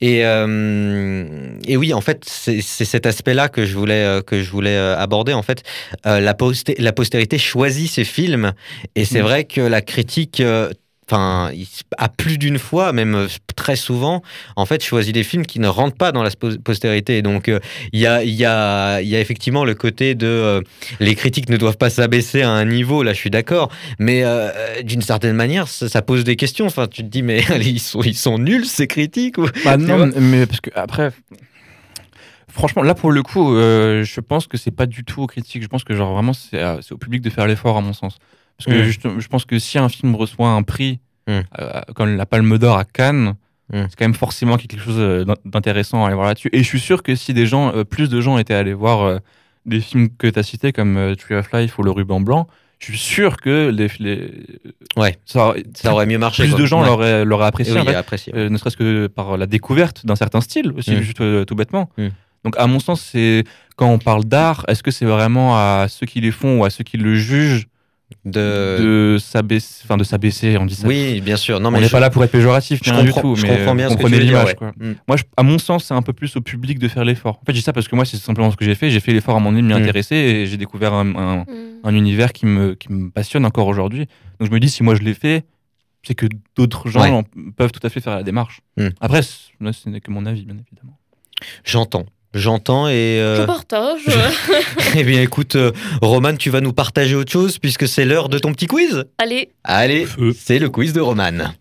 Et, 0.00 0.24
euh, 0.24 1.56
et 1.66 1.76
oui, 1.76 1.92
en 1.94 2.00
fait, 2.00 2.24
c'est 2.26 2.60
cet 2.62 3.06
aspect-là 3.06 3.48
que 3.48 3.64
je 3.64 3.76
voulais, 3.76 4.04
euh, 4.04 4.22
que 4.22 4.42
je 4.42 4.50
voulais 4.50 4.76
aborder. 4.76 5.32
En 5.32 5.42
fait, 5.42 5.62
Euh, 6.06 6.20
la, 6.20 6.34
posté- 6.34 6.76
la 6.78 6.92
postérité 6.92 7.36
choisit 7.38 7.90
ses 7.90 8.04
films, 8.04 8.52
et 8.96 9.04
c'est 9.04 9.20
vrai 9.20 9.44
que 9.44 9.60
la 9.60 9.80
critique. 9.82 10.42
Enfin, 11.12 11.50
à 11.98 12.08
plus 12.08 12.38
d'une 12.38 12.60
fois, 12.60 12.92
même 12.92 13.16
euh, 13.16 13.26
très 13.56 13.74
souvent, 13.74 14.22
en 14.54 14.64
fait, 14.64 14.80
choisit 14.80 15.12
des 15.12 15.24
films 15.24 15.44
qui 15.44 15.58
ne 15.58 15.66
rentrent 15.66 15.96
pas 15.96 16.12
dans 16.12 16.22
la 16.22 16.30
postérité. 16.62 17.20
Donc, 17.20 17.48
euh, 17.48 17.58
il 17.92 17.98
y, 17.98 18.06
a, 18.06 18.22
y, 18.22 18.44
a, 18.44 19.00
y 19.02 19.16
a 19.16 19.20
effectivement 19.20 19.64
le 19.64 19.74
côté 19.74 20.14
de 20.14 20.28
euh, 20.28 20.60
les 21.00 21.16
critiques 21.16 21.48
ne 21.48 21.56
doivent 21.56 21.78
pas 21.78 21.90
s'abaisser 21.90 22.42
à 22.42 22.50
un 22.50 22.64
niveau. 22.64 23.02
Là, 23.02 23.12
je 23.12 23.18
suis 23.18 23.28
d'accord. 23.30 23.72
Mais 23.98 24.22
euh, 24.22 24.82
d'une 24.84 25.02
certaine 25.02 25.34
manière, 25.34 25.66
ça, 25.66 25.88
ça 25.88 26.00
pose 26.00 26.22
des 26.22 26.36
questions. 26.36 26.66
Enfin, 26.66 26.86
tu 26.86 27.02
te 27.02 27.08
dis, 27.08 27.22
mais 27.22 27.40
ils 27.60 27.80
sont, 27.80 28.02
ils 28.02 28.14
sont 28.16 28.38
nuls 28.38 28.64
ces 28.66 28.86
critiques. 28.86 29.36
ou- 29.38 29.48
Bah 29.64 29.76
non, 29.78 30.12
mais 30.16 30.46
parce 30.46 30.60
que 30.60 30.70
après, 30.76 31.10
franchement, 32.48 32.82
là 32.82 32.94
pour 32.94 33.10
le 33.10 33.22
coup, 33.24 33.54
je 33.56 34.20
pense 34.20 34.46
que 34.46 34.56
c'est 34.56 34.70
pas 34.70 34.86
du 34.86 35.02
tout 35.04 35.22
aux 35.22 35.26
critiques. 35.26 35.62
Je 35.62 35.68
pense 35.68 35.82
que 35.82 35.94
genre 35.96 36.12
vraiment 36.12 36.32
c'est 36.34 36.92
au 36.92 36.98
public 36.98 37.20
de 37.22 37.30
faire 37.30 37.48
l'effort 37.48 37.76
à 37.76 37.80
mon 37.80 37.92
sens. 37.94 38.18
Parce 38.64 38.76
que 38.76 39.08
Mm. 39.08 39.20
je 39.20 39.28
pense 39.28 39.44
que 39.44 39.58
si 39.58 39.78
un 39.78 39.88
film 39.88 40.14
reçoit 40.14 40.48
un 40.48 40.62
prix 40.62 41.00
Mm. 41.26 41.32
euh, 41.60 41.80
comme 41.94 42.16
la 42.16 42.26
Palme 42.26 42.58
d'Or 42.58 42.76
à 42.78 42.84
Cannes, 42.84 43.34
Mm. 43.72 43.82
c'est 43.88 43.96
quand 43.96 44.04
même 44.04 44.14
forcément 44.14 44.56
quelque 44.56 44.78
chose 44.80 44.96
euh, 44.98 45.24
d'in- 45.24 45.34
d'intéressant 45.44 46.02
à 46.04 46.06
aller 46.08 46.14
voir 46.16 46.26
là-dessus. 46.26 46.50
Et 46.52 46.58
je 46.58 46.64
suis 46.64 46.80
sûr 46.80 47.02
que 47.02 47.14
si 47.14 47.32
des 47.34 47.46
gens, 47.46 47.72
euh, 47.74 47.84
plus 47.84 48.08
de 48.08 48.20
gens 48.20 48.36
étaient 48.38 48.54
allés 48.54 48.74
voir 48.74 49.02
euh, 49.02 49.18
des 49.66 49.80
films 49.80 50.08
que 50.16 50.26
tu 50.26 50.38
as 50.38 50.42
cités 50.42 50.72
comme 50.72 51.14
Tree 51.18 51.34
of 51.36 51.52
Life 51.52 51.78
ou 51.78 51.82
Le 51.82 51.90
Ruban 51.90 52.20
Blanc, 52.20 52.48
je 52.80 52.86
suis 52.86 52.98
sûr 52.98 53.36
que 53.36 53.68
les, 53.68 53.88
les- 54.00 54.32
Ouais. 54.96 55.18
ça, 55.26 55.52
Ça 55.74 55.92
aurait 55.92 56.06
mieux 56.06 56.18
marché. 56.18 56.44
plus 56.44 56.52
quoi. 56.52 56.60
de 56.60 56.66
gens 56.66 56.80
Ouais. 56.98 57.24
l'auraient 57.24 57.46
apprécié. 57.46 57.74
oui, 57.74 57.80
en 57.80 57.84
fait. 57.84 57.94
apprécié. 57.94 58.32
Ne 58.32 58.56
serait-ce 58.56 58.76
que 58.78 59.06
par 59.06 59.36
la 59.36 59.46
découverte 59.46 60.04
d'un 60.06 60.16
certain 60.16 60.40
style 60.40 60.72
aussi, 60.76 60.96
juste 61.02 61.22
tout 61.46 61.54
bêtement. 61.54 61.90
Donc 62.42 62.54
à 62.58 62.66
mon 62.66 62.80
sens, 62.80 63.02
c'est 63.02 63.44
quand 63.76 63.88
on 63.90 63.98
parle 63.98 64.24
d'art, 64.24 64.64
est-ce 64.68 64.82
que 64.82 64.90
c'est 64.90 65.04
vraiment 65.04 65.56
à 65.56 65.86
ceux 65.88 66.06
qui 66.06 66.22
les 66.22 66.30
font 66.30 66.60
ou 66.60 66.64
à 66.64 66.70
ceux 66.70 66.82
qui 66.84 66.96
le 66.96 67.14
jugent 67.14 67.66
De... 68.24 69.12
de 69.14 69.18
s'abaisser, 69.18 69.82
enfin 69.84 69.96
de 69.96 70.04
s'abaisser, 70.04 70.58
on 70.58 70.66
dit 70.66 70.74
ça. 70.74 70.86
Oui, 70.86 71.20
bien 71.20 71.36
sûr. 71.36 71.58
Non, 71.60 71.68
on 71.68 71.72
mais 71.72 71.80
n'est 71.80 71.86
je, 71.86 71.92
pas 71.92 72.00
là 72.00 72.10
pour 72.10 72.22
être 72.24 72.30
péjoratif, 72.32 72.80
je 72.84 72.90
rien 72.92 73.02
du 73.04 73.12
tout. 73.12 73.34
je 73.34 73.42
mais 73.46 73.56
comprends 73.56 73.74
bien 73.74 73.86
vous 73.88 73.92
ce 73.92 73.96
que 73.96 74.02
tu 74.02 74.04
comprenez 74.04 74.18
veux 74.18 74.24
dire. 74.24 74.32
l'image, 74.38 74.46
ouais. 74.48 74.54
quoi. 74.54 74.72
Mm. 74.78 74.94
Moi, 75.08 75.16
je- 75.16 75.22
à 75.36 75.42
mon 75.42 75.58
sens, 75.58 75.84
c'est 75.84 75.94
un 75.94 76.02
peu 76.02 76.12
plus 76.12 76.36
au 76.36 76.40
public 76.40 76.78
de 76.78 76.88
faire 76.88 77.04
l'effort. 77.04 77.38
En 77.40 77.44
fait, 77.46 77.52
je 77.52 77.58
dis 77.58 77.62
ça 77.62 77.72
parce 77.72 77.88
que 77.88 77.96
moi, 77.96 78.04
c'est 78.04 78.16
simplement 78.18 78.50
ce 78.50 78.56
que 78.56 78.64
j'ai 78.64 78.74
fait. 78.74 78.90
J'ai 78.90 79.00
fait 79.00 79.12
l'effort 79.12 79.36
à 79.36 79.40
mon 79.40 79.50
avis 79.52 79.62
de 79.62 79.66
m'y 79.68 79.72
Mm. 79.74 79.76
intéresser 79.82 80.16
et 80.16 80.46
j'ai 80.46 80.56
découvert 80.56 80.92
un, 80.92 81.14
un- 81.16 81.36
Mm. 81.40 81.46
un 81.84 81.94
univers 81.94 82.32
qui 82.32 82.46
me, 82.46 82.74
qui 82.74 82.92
me 82.92 83.10
passionne 83.10 83.46
encore 83.46 83.66
aujourd'hui. 83.68 84.06
Donc 84.38 84.48
je 84.48 84.52
me 84.54 84.60
dis, 84.60 84.68
si 84.68 84.82
moi 84.82 84.94
je 84.94 85.02
l'ai 85.02 85.14
fait, 85.14 85.44
c'est 86.02 86.14
que 86.14 86.26
d'autres 86.56 86.88
gens 86.90 87.00
Ouais. 87.20 87.24
peuvent 87.56 87.72
tout 87.72 87.86
à 87.86 87.90
fait 87.90 88.00
faire 88.00 88.14
la 88.16 88.22
démarche. 88.22 88.60
Mm. 88.76 88.88
Après, 89.00 89.22
ce 89.22 89.88
n'est 89.88 90.00
que 90.00 90.10
mon 90.10 90.26
avis, 90.26 90.44
bien 90.44 90.56
évidemment. 90.56 90.98
J'entends. 91.64 92.04
J'entends 92.32 92.88
et. 92.88 93.16
Je 93.18 93.42
euh, 93.42 93.46
partage. 93.46 94.02
eh 94.96 95.02
bien, 95.02 95.20
écoute, 95.20 95.56
euh, 95.56 95.72
Roman, 96.00 96.36
tu 96.36 96.48
vas 96.50 96.60
nous 96.60 96.72
partager 96.72 97.16
autre 97.16 97.32
chose 97.32 97.58
puisque 97.58 97.88
c'est 97.88 98.04
l'heure 98.04 98.28
de 98.28 98.38
ton 98.38 98.52
petit 98.52 98.68
quiz. 98.68 99.04
Allez, 99.18 99.50
Allez, 99.64 100.06
c'est 100.38 100.60
le 100.60 100.68
quiz 100.68 100.92
de 100.92 101.00
Roman. 101.00 101.54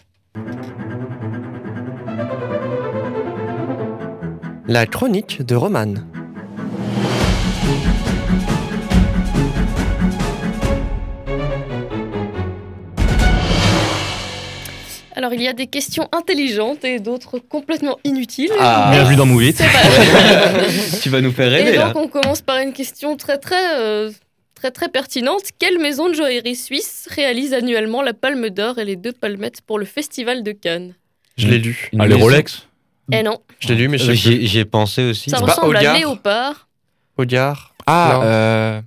La 4.67 4.85
chronique 4.85 5.43
de 5.43 5.55
Roman. 5.55 5.95
Alors 15.19 15.33
il 15.33 15.41
y 15.41 15.49
a 15.49 15.53
des 15.53 15.67
questions 15.67 16.07
intelligentes 16.13 16.85
et 16.85 16.99
d'autres 16.99 17.39
complètement 17.39 17.99
inutiles. 18.05 18.51
Ah. 18.57 18.87
Bienvenue 18.93 19.17
dans 19.17 19.25
Move 19.25 19.43
It. 19.43 19.57
C'est 19.57 19.65
pas- 19.65 20.97
tu 21.01 21.09
vas 21.09 21.19
nous 21.19 21.33
faire 21.33 21.53
Et 21.53 21.57
rêver 21.63 21.75
là. 21.77 21.91
donc 21.91 21.97
on 21.97 22.07
commence 22.07 22.41
par 22.41 22.57
une 22.59 22.71
question 22.71 23.17
très 23.17 23.37
très 23.37 23.77
euh, 23.79 24.11
très 24.55 24.71
très 24.71 24.87
pertinente. 24.87 25.41
Quelle 25.59 25.77
maison 25.77 26.07
de 26.07 26.13
joaillerie 26.13 26.55
suisse 26.55 27.05
réalise 27.13 27.53
annuellement 27.53 28.01
la 28.01 28.13
Palme 28.13 28.49
d'Or 28.49 28.79
et 28.79 28.85
les 28.85 28.95
deux 28.95 29.11
palmettes 29.11 29.59
pour 29.61 29.77
le 29.77 29.83
Festival 29.83 30.41
de 30.41 30.53
Cannes? 30.53 30.93
Je 31.37 31.47
l'ai 31.47 31.57
lu. 31.57 31.89
Une 31.91 31.99
Ah, 32.01 32.07
les 32.07 32.15
Rolex 32.15 32.65
Eh 33.11 33.21
non, 33.21 33.39
Je 33.59 33.67
l'ai 33.67 33.75
lu, 33.75 33.89
mais 33.89 33.97
je 33.97 34.11
Euh. 34.11 34.13
J'y 34.13 34.59
ai 34.59 34.63
pensé 34.65 35.03
aussi. 35.03 35.29
ça 35.29 35.37
C'est 35.37 35.45
pas 35.45 35.51
ressemble 35.51 35.75
à 35.75 35.97
Léopard. 35.97 36.69
Hogarth. 37.17 37.73
Ah, 37.85 38.11
Non. 38.13 38.21
euh... 38.23 38.81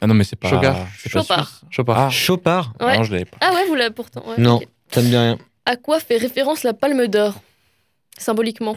ah 0.00 0.06
non, 0.06 0.14
mais 0.14 0.22
c'est 0.22 0.36
pas. 0.36 0.48
Chopard. 0.50 0.86
Chopard. 1.08 1.60
Chopard. 1.70 1.98
Ah, 1.98 2.10
Chopard 2.10 2.72
Ouais. 2.80 2.96
non, 2.96 3.02
je 3.02 3.10
l'avais 3.12 3.24
pas. 3.24 3.38
Ah 3.40 3.52
ouais, 3.54 3.64
vous 3.66 3.74
l'avez 3.74 3.92
pourtant. 3.92 4.22
ouais, 4.28 4.34
Non. 4.38 4.60
Ça 4.94 5.00
me 5.02 5.06
dit 5.08 5.16
rien. 5.16 5.38
À 5.66 5.76
quoi 5.76 5.98
fait 6.00 6.16
référence 6.16 6.62
la 6.62 6.72
Palme 6.74 7.06
d'Or 7.06 7.34
Symboliquement, 8.18 8.76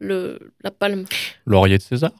le, 0.00 0.38
la 0.62 0.70
palme? 0.70 1.04
Laurier 1.46 1.78
de 1.78 1.82
César 1.82 2.10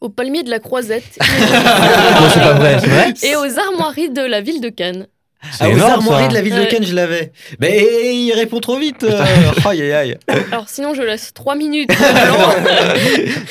Au 0.00 0.08
palmier 0.08 0.42
de 0.42 0.50
la 0.50 0.58
Croisette 0.60 1.18
Non, 1.20 2.28
c'est 2.32 2.40
pas 2.40 2.52
vrai, 2.54 2.78
c'est 2.80 2.86
vrai 2.88 3.12
et 3.22 3.36
aux 3.36 3.58
armoiries 3.58 4.10
de 4.10 4.22
la 4.22 4.40
ville 4.40 4.60
de 4.60 4.68
Cannes. 4.68 5.06
C'est 5.52 5.64
Ah, 5.64 5.68
aux 5.68 5.72
énorme, 5.72 5.92
armoiries 5.92 6.24
ça. 6.24 6.28
de 6.28 6.34
la 6.34 6.42
ville 6.42 6.54
de 6.54 6.60
Ouais. 6.60 6.68
Cannes, 6.68 6.84
je 6.84 6.94
l'avais. 6.94 7.32
Mais 7.60 8.14
il 8.14 8.32
répond 8.34 8.60
trop 8.60 8.78
vite. 8.78 9.04
euh. 9.04 9.22
aïe, 9.64 9.80
aïe, 9.82 9.92
aïe. 9.92 10.18
Alors 10.52 10.68
sinon, 10.68 10.92
je 10.94 11.00
laisse 11.02 11.32
trois 11.32 11.54
minutes. 11.56 11.90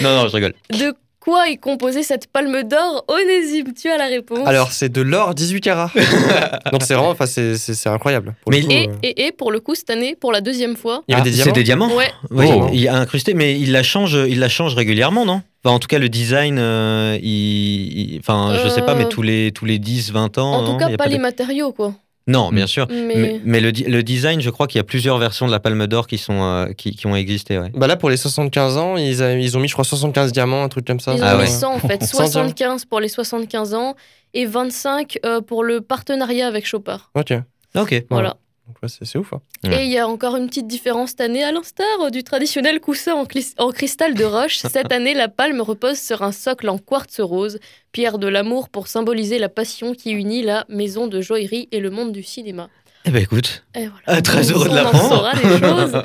non, 0.01 0.15
non, 0.15 0.27
je 0.27 0.35
rigole. 0.35 0.53
De 0.69 0.93
quoi 1.19 1.49
est 1.49 1.57
composée 1.57 2.03
cette 2.03 2.27
palme 2.27 2.63
d'or 2.63 3.03
Onésime, 3.07 3.73
tu 3.73 3.89
as 3.89 3.97
la 3.97 4.07
réponse. 4.07 4.47
Alors, 4.47 4.71
c'est 4.71 4.89
de 4.89 5.01
l'or 5.01 5.35
18 5.35 5.61
carats. 5.61 5.91
Donc, 6.71 6.83
c'est 6.83 6.93
vraiment, 6.93 7.09
enfin, 7.09 7.25
c'est- 7.25 7.57
c'est 7.57 7.73
c'est 7.73 7.89
incroyable. 7.89 8.35
Pour 8.43 8.51
le 8.51 8.57
Mais 8.59 8.63
coup, 8.63 8.71
et, 8.71 8.87
euh, 8.87 8.93
et, 9.03 9.25
et 9.27 9.31
pour 9.31 9.51
le 9.51 9.59
coup, 9.59 9.75
cette 9.75 9.89
année, 9.89 10.15
pour 10.15 10.31
la 10.31 10.41
deuxième 10.41 10.75
fois. 10.75 11.03
il 11.07 11.11
y 11.11 11.15
avait 11.15 11.29
des 11.29 11.35
C'est 11.37 11.43
diamants. 11.51 11.53
des 11.55 11.63
diamants 11.63 11.95
Ouais, 11.95 12.11
Oui, 12.31 12.45
Oh. 12.51 12.69
il 12.73 12.87
a 12.87 12.95
incrusté, 12.95 13.33
mais 13.33 13.59
il 13.59 13.71
la 13.71 13.83
change, 13.83 14.13
il 14.27 14.39
la 14.39 14.49
change 14.49 14.75
régulièrement, 14.75 15.25
non? 15.25 15.41
Enfin, 15.63 15.75
en 15.75 15.79
tout 15.79 15.87
cas, 15.87 15.99
le 15.99 16.07
design, 16.09 16.57
euh, 16.57 17.17
il, 17.21 18.13
il- 18.13 18.19
enfin, 18.19 18.57
je 18.63 18.69
sais 18.69 18.81
pas, 18.81 18.93
Euh, 18.93 18.99
mais 18.99 19.09
tous 19.09 19.21
les 19.21 19.51
tous 19.51 19.65
les 19.65 19.77
10, 19.77 20.11
20 20.11 20.37
ans. 20.37 20.53
en 20.53 20.61
non? 20.61 20.71
tout 20.73 20.77
cas, 20.77 20.87
Il 20.87 20.91
y 20.91 20.93
a 20.93 20.97
pas, 20.97 21.07
les 21.07 21.17
de- 21.17 21.21
matériaux, 21.21 21.73
quoi. 21.73 21.93
Non, 22.29 22.51
bien 22.51 22.65
Mm. 22.65 22.67
sûr. 22.67 22.87
Mais, 22.89 23.15
Mais, 23.15 23.41
mais 23.43 23.59
le, 23.59 24.01
design, 24.03 24.39
je 24.39 24.49
crois 24.49 24.67
qu'il 24.67 24.77
y 24.77 24.81
a 24.81 24.83
plusieurs 24.83 25.17
versions 25.17 25.47
de 25.47 25.51
la 25.51 25.59
Palme 25.59 25.87
d'Or 25.87 26.07
qui, 26.07 26.17
sont, 26.17 26.41
euh, 26.43 26.67
qui, 26.73 26.95
qui 26.95 27.07
ont 27.07 27.15
existé. 27.15 27.57
Ouais. 27.57 27.71
Bah 27.73 27.87
là, 27.87 27.95
pour 27.97 28.09
les 28.09 28.17
75 28.17 28.77
ans, 28.77 28.97
ils, 28.97 29.21
a- 29.23 29.33
ils 29.33 29.57
ont 29.57 29.59
mis, 29.59 29.67
je 29.67 29.73
crois, 29.73 29.83
75 29.85 30.31
diamants, 30.31 30.63
un 30.63 30.69
truc 30.69 30.85
comme 30.85 30.99
ça. 30.99 31.13
ils 31.15 31.21
ont 31.21 31.25
Ah 31.25 31.33
mis 31.35 31.41
ouais. 31.41 31.47
100 31.47 31.73
en 31.73 31.79
fait, 31.79 32.03
100 32.03 32.17
diamants. 32.17 32.27
75 32.47 32.85
pour 32.85 32.99
les 32.99 33.09
75 33.09 33.73
ans 33.73 33.95
et 34.33 34.45
25 34.45 35.17
euh, 35.25 35.41
pour 35.41 35.63
le 35.63 35.81
partenariat 35.81 36.47
avec 36.47 36.65
Chopard. 36.67 37.11
Ok. 37.15 37.33
Ok. 37.75 38.03
Voilà. 38.09 38.37
Donc, 38.69 38.77
ouais, 38.83 38.89
c'est 39.03 39.17
ouf. 39.17 39.33
hein. 39.33 39.41
Ouais. 39.63 39.81
Et 39.81 39.85
il 39.87 39.91
y 39.91 39.97
a 39.97 40.07
encore 40.07 40.35
une 40.37 40.47
petite 40.47 40.67
différence 40.67 41.09
cette 41.09 41.21
année, 41.21 41.43
à 41.43 41.51
l'instar 41.51 41.87
euh, 42.01 42.09
du 42.11 42.23
traditionnel 42.23 42.79
coussin 42.79 43.13
en, 43.15 43.25
cristal 43.71 44.13
de 44.13 44.23
roche. 44.23 44.57
Cette 44.59 44.91
année, 44.91 45.15
la 45.15 45.27
palme 45.27 45.59
repose 45.61 45.97
sur 45.99 46.21
un 46.21 46.31
socle 46.31 46.69
en 46.69 46.77
quartz 46.77 47.19
rose, 47.19 47.59
pierre 47.91 48.19
de 48.19 48.27
l'amour 48.27 48.69
pour 48.69 48.87
symboliser 48.87 49.39
la 49.39 49.49
passion 49.49 49.93
qui 49.95 50.11
unit 50.11 50.43
la 50.43 50.65
maison 50.69 51.07
de 51.07 51.19
joaillerie 51.19 51.67
et 51.71 51.79
le 51.79 51.89
monde 51.89 52.11
du 52.11 52.21
cinéma. 52.21 52.69
Eh 53.05 53.11
ben 53.11 53.23
écoute, 53.23 53.63
Et 53.73 53.87
voilà. 53.87 54.01
Ah, 54.05 54.21
très 54.21 54.51
heureux 54.51 54.65
de 54.65 54.69
On 54.69 54.73
en 54.73 54.83
l'apprendre. 54.83 55.09
saura 55.09 55.33
des 55.33 55.41
choses. 55.91 56.03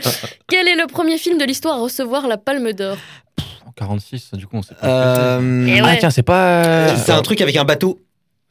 Quel 0.49 0.67
est 0.67 0.77
le 0.77 0.87
premier 0.87 1.19
film 1.19 1.37
de 1.37 1.45
l'histoire 1.45 1.75
à 1.77 1.81
recevoir 1.83 2.27
la 2.29 2.39
palme 2.39 2.73
d'or? 2.73 2.97
En 3.67 3.73
46, 3.73 4.31
du 4.35 4.47
coup, 4.47 4.57
on 4.57 4.63
sait 4.63 4.75
pas. 4.75 4.87
Euh, 4.87 5.79
Ah 5.83 5.87
ouais. 5.87 5.99
tiens, 5.99 6.11
c'est 6.11 6.23
pas. 6.23 6.97
c'est 6.97 7.13
un 7.13 7.21
truc 7.23 7.41
avec 7.43 7.57
un 7.57 7.65
bateau. 7.65 8.01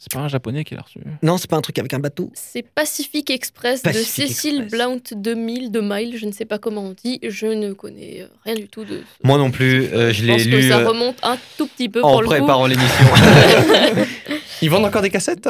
C'est 0.05 0.11
pas 0.11 0.19
un 0.19 0.27
japonais 0.27 0.65
qui 0.65 0.75
l'a 0.75 0.81
reçu. 0.81 0.99
Non, 1.21 1.37
c'est 1.37 1.49
pas 1.49 1.55
un 1.55 1.61
truc 1.61 1.79
avec 1.79 1.93
un 1.93 1.99
bateau. 1.99 2.29
C'est 2.33 2.61
Pacific 2.61 3.29
Express 3.29 3.81
Pacific 3.83 4.23
de 4.25 4.27
Cécile 4.27 4.61
Express. 4.63 4.71
Blount 4.71 5.01
2000 5.15 5.71
de 5.71 5.79
Mile, 5.79 6.17
je 6.17 6.25
ne 6.25 6.33
sais 6.33 6.43
pas 6.43 6.57
comment 6.59 6.81
on 6.87 6.91
dit, 6.91 7.19
je 7.25 7.47
ne 7.47 7.71
connais 7.71 8.27
rien 8.43 8.55
du 8.55 8.67
tout 8.67 8.83
de 8.83 8.97
ce- 8.97 9.25
Moi 9.27 9.37
non 9.37 9.49
plus, 9.49 9.85
euh, 9.93 10.09
je 10.11 10.15
Je 10.21 10.25
l'ai 10.25 10.33
pense 10.33 10.43
que 10.43 10.49
lu 10.49 10.67
ça 10.69 10.79
euh, 10.79 10.87
remonte 10.89 11.15
un 11.23 11.37
tout 11.57 11.67
petit 11.67 11.87
peu 11.87 12.03
en 12.03 12.11
pour 12.11 12.21
le 12.21 12.27
coup. 12.27 12.33
préparant 12.33 12.67
l'émission. 12.67 13.05
Ils 14.61 14.69
vendent 14.69 14.85
encore 14.85 15.01
des 15.01 15.09
cassettes 15.09 15.47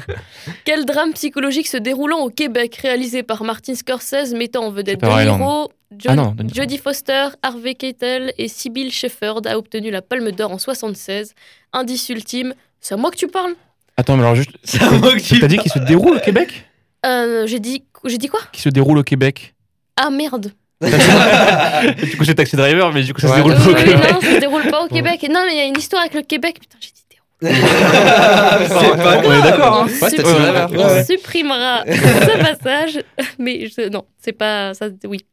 Quel 0.64 0.84
drame 0.84 1.12
psychologique 1.14 1.66
se 1.66 1.76
déroulant 1.76 2.20
au 2.20 2.30
Québec, 2.30 2.76
réalisé 2.76 3.22
par 3.22 3.44
Martin 3.44 3.74
Scorsese, 3.74 4.32
mettant 4.34 4.64
en 4.66 4.70
vedette 4.70 5.00
Shutter 5.00 5.14
De 5.14 5.20
Island. 5.22 5.38
Niro, 5.40 5.70
Jo- 5.98 6.10
Ah 6.10 6.14
Niro. 6.16 6.34
Jodie 6.54 6.78
Foster, 6.78 7.28
Harvey 7.42 7.74
Keitel 7.74 8.32
et 8.38 8.48
Sybil 8.48 8.90
Shepherd, 8.92 9.46
a 9.46 9.58
obtenu 9.58 9.90
la 9.90 10.02
Palme 10.02 10.30
d'Or 10.32 10.52
en 10.52 10.58
76. 10.58 11.34
Indice 11.72 12.08
ultime, 12.08 12.54
c'est 12.80 12.94
à 12.94 12.96
moi 12.96 13.10
que 13.10 13.16
tu 13.16 13.26
parles 13.28 13.54
Attends, 13.96 14.16
mais 14.16 14.22
alors 14.22 14.34
juste. 14.34 14.50
C'est 14.64 14.82
à 14.82 14.90
moi 14.90 15.12
que 15.14 15.18
tu 15.20 15.38
T'as 15.40 15.46
dit 15.46 15.58
qu'il 15.58 15.70
se 15.70 15.78
déroule 15.80 16.16
au 16.16 16.20
Québec? 16.20 16.64
Euh, 17.04 17.46
J'ai 17.46 17.60
dit, 17.60 17.84
j'ai 18.06 18.18
dit 18.18 18.28
quoi? 18.28 18.40
Qu'il 18.52 18.62
se 18.62 18.68
déroule 18.70 18.98
au 18.98 19.02
Québec. 19.02 19.54
Ah 19.96 20.10
merde 20.10 20.52
du 20.82 22.16
coup, 22.16 22.24
c'est 22.24 22.34
Taxi 22.34 22.56
Driver, 22.56 22.90
mais 22.92 23.02
du 23.02 23.12
coup, 23.12 23.20
ça 23.20 23.28
Ouais. 23.28 23.36
se 23.36 23.42
déroule 23.42 23.54
pas 23.54 23.68
au 23.70 23.74
oui, 23.74 23.84
Québec. 23.84 24.12
non, 24.12 24.20
ça 24.22 24.34
se 24.34 24.40
déroule 24.40 24.62
pas 24.70 24.82
au 24.84 24.88
Québec. 24.88 25.26
Non, 25.30 25.42
mais 25.46 25.52
il 25.52 25.56
y 25.58 25.60
a 25.60 25.64
une 25.66 25.76
histoire 25.78 26.00
avec 26.00 26.14
le 26.14 26.22
Québec. 26.22 26.58
Putain, 26.58 26.78
j'ai 26.80 26.88
dit 26.88 27.04
déroule. 27.10 27.54
C'est 28.68 28.96
pas 28.96 29.22
On 29.24 29.32
est 29.32 29.42
d'accord, 29.42 29.74
hein 29.76 29.86
On 29.86 30.04
Ouais, 30.04 30.10
c'était 30.10 30.22
supprime- 30.22 30.24
Taxi 30.24 30.32
Driver. 30.52 30.70
on 30.72 30.94
Ouais. 30.94 31.04
supprimera 31.04 31.84
ce 31.86 32.38
passage, 32.38 33.02
mais 33.38 33.66
je- 33.66 33.88
non, 33.90 34.04
c'est 34.18 34.32
pas 34.32 34.72
ça. 34.74 34.86
Oui. 35.04 35.24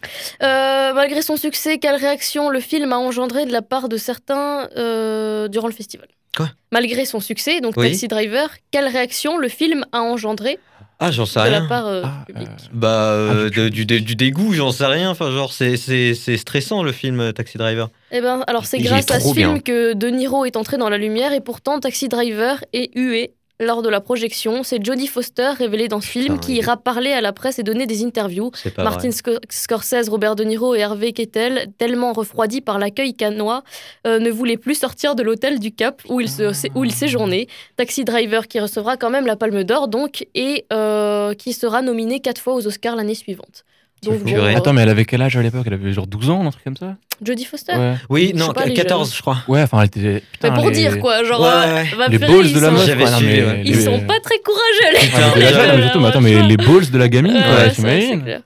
Euh, 0.44 0.94
malgré 0.94 1.22
son 1.22 1.38
succès, 1.38 1.78
quelle 1.78 1.96
réaction? 1.96 2.50
Le 2.50 2.60
film 2.60 2.92
a 2.92 2.98
engendré 2.98 3.46
de 3.46 3.52
la 3.54 3.62
part 3.62 3.88
de 3.88 3.96
certains 3.98 4.68
euh, 4.78 5.48
durant 5.48 5.68
le 5.68 5.74
festival 5.74 6.08
Quoi 6.38 6.50
Malgré 6.72 7.06
son 7.06 7.20
succès, 7.20 7.60
donc 7.62 7.74
Oui. 7.78 7.90
Taxi 7.90 8.08
Driver, 8.08 8.50
quelle 8.72 8.88
réaction 8.88 9.38
le 9.38 9.50
film 9.50 9.86
a 9.92 10.00
engendré 10.02 10.60
Ah, 11.00 11.12
j'en 11.12 11.26
sais 11.26 11.44
de 11.46 11.50
la 11.50 11.62
part 11.62 11.88
euh, 11.88 12.02
Ah, 12.06 12.24
du 12.28 12.34
public 12.34 12.50
euh, 12.50 12.68
Bah, 12.74 12.88
euh, 13.12 13.46
Ah, 13.48 13.50
du 13.50 13.56
de- 13.62 13.70
du, 13.70 13.86
dé- 13.86 14.00
du 14.00 14.16
dégoût, 14.16 14.54
j'en 14.54 14.72
sais 14.72 14.86
rien. 14.86 15.10
Enfin, 15.10 15.32
genre, 15.32 15.52
c'est- 15.54 15.78
c'est 15.78 16.14
c'est 16.14 16.38
stressant 16.38 16.84
le 16.84 16.92
film 16.92 17.20
euh, 17.20 17.32
Taxi 17.32 17.58
Driver. 17.58 17.90
Eh 18.12 18.22
ben, 18.22 18.44
alors 18.48 18.66
c'est 18.66 18.80
grâce 18.80 19.10
à 19.12 19.20
ce 19.20 19.34
film 19.34 19.62
que 19.62 19.94
De 19.94 20.08
Niro 20.10 20.46
est 20.46 20.56
entré 20.58 20.78
dans 20.78 20.90
la 20.90 20.98
lumière 20.98 21.34
et 21.34 21.42
pourtant 21.42 21.80
Taxi 21.80 22.08
Driver 22.10 22.64
est 22.74 22.92
hué 22.96 23.34
lors 23.60 23.82
de 23.82 23.90
la 23.90 24.02
projection. 24.02 24.64
C'est 24.64 24.84
Jodie 24.86 25.08
Foster 25.08 25.52
révélée 25.58 25.88
dans 25.88 26.02
ce 26.02 26.08
film 26.08 26.40
qui 26.40 26.54
est- 26.54 26.60
ira 26.60 26.78
parler 26.78 27.12
à 27.12 27.22
la 27.22 27.34
presse 27.34 27.58
et 27.60 27.64
donner 27.64 27.86
des 27.88 28.04
interviews. 28.06 28.52
Martin 28.84 29.10
Scorsese, 29.50 30.10
Robert 30.10 30.36
De 30.36 30.44
Niro 30.44 30.76
et 30.76 30.84
Harvey 30.84 31.12
Keitel, 31.12 31.68
tellement 31.78 32.14
refroidis 32.14 32.62
par 32.62 32.78
l'accueil 32.80 33.14
canois, 33.14 33.64
euh, 34.06 34.20
ne 34.20 34.30
voulaient 34.30 34.58
plus 34.58 34.76
sortir 34.76 35.16
de 35.16 35.24
l'hôtel 35.24 35.60
du 35.60 35.72
Cap 35.74 36.02
où 36.10 36.20
ils, 36.20 36.30
se, 36.30 36.68
où 36.76 36.84
ils 36.84 36.92
séjournaient. 36.94 37.48
Taxi 37.78 38.04
Driver 38.06 38.48
qui 38.48 38.60
recevra 38.60 38.98
quand 38.98 39.10
même 39.10 39.26
la 39.26 39.36
Palme 39.36 39.64
d'Or 39.64 39.88
donc 39.88 40.28
et 40.36 40.66
euh, 40.74 41.34
qui 41.34 41.54
sera 41.54 41.82
nominé 41.82 42.20
quatre 42.20 42.40
fois 42.42 42.54
aux 42.54 42.68
Oscars 42.68 42.96
l'année 42.96 43.16
suivante. 43.16 43.64
Donc, 44.04 44.24
bon, 44.24 44.36
euh, 44.36 44.56
Attends, 44.56 44.74
mais 44.74 44.84
elle 44.84 44.90
avait 44.90 45.06
quel 45.06 45.22
âge 45.22 45.36
à 45.36 45.42
l'époque? 45.42 45.64
Elle 45.66 45.74
avait 45.74 45.92
genre 45.92 46.06
12 46.08 46.30
ans, 46.30 46.46
un 46.46 46.52
truc 46.52 46.64
comme 46.64 46.78
ça? 46.78 46.96
Jodie 47.24 47.46
Foster 47.46 47.74
Ouais. 47.76 47.96
Oui, 48.10 48.32
Je 48.34 48.40
non, 48.40 48.54
pas, 48.54 48.66
les 48.66 48.74
14, 48.76 49.08
jeunes. 49.10 49.16
je 49.16 49.22
crois. 49.22 49.38
Ouais, 49.48 49.64
enfin, 49.64 49.80
elle 49.82 49.88
était. 49.88 50.00
Mais 50.02 50.24
putain, 50.32 50.52
pour 50.52 50.70
les- 50.70 50.76
dire 50.76 51.00
quoi, 51.00 51.24
genre, 51.24 51.42
Ouais, 51.42 51.48
ouais. 51.48 52.10
Les 52.10 52.18
balls 52.20 52.46
ils 52.46 52.54
de 52.54 52.60
la 52.60 52.72
meuf. 52.72 53.62
Ils 53.66 53.82
sont 53.82 54.00
pas 54.02 54.20
très 54.20 54.38
courageux, 54.40 54.94
les 54.94 55.40
de 55.40 55.40
la 55.46 55.52
jeune, 55.52 56.00
mais 56.02 56.08
attends, 56.08 56.22
mais 56.22 56.42
les 56.44 56.58
balls 56.58 56.90
de 56.92 56.98
la 56.98 57.10
gamine, 57.10 57.34
quoi, 57.44 57.70
t'imagines? 57.70 58.42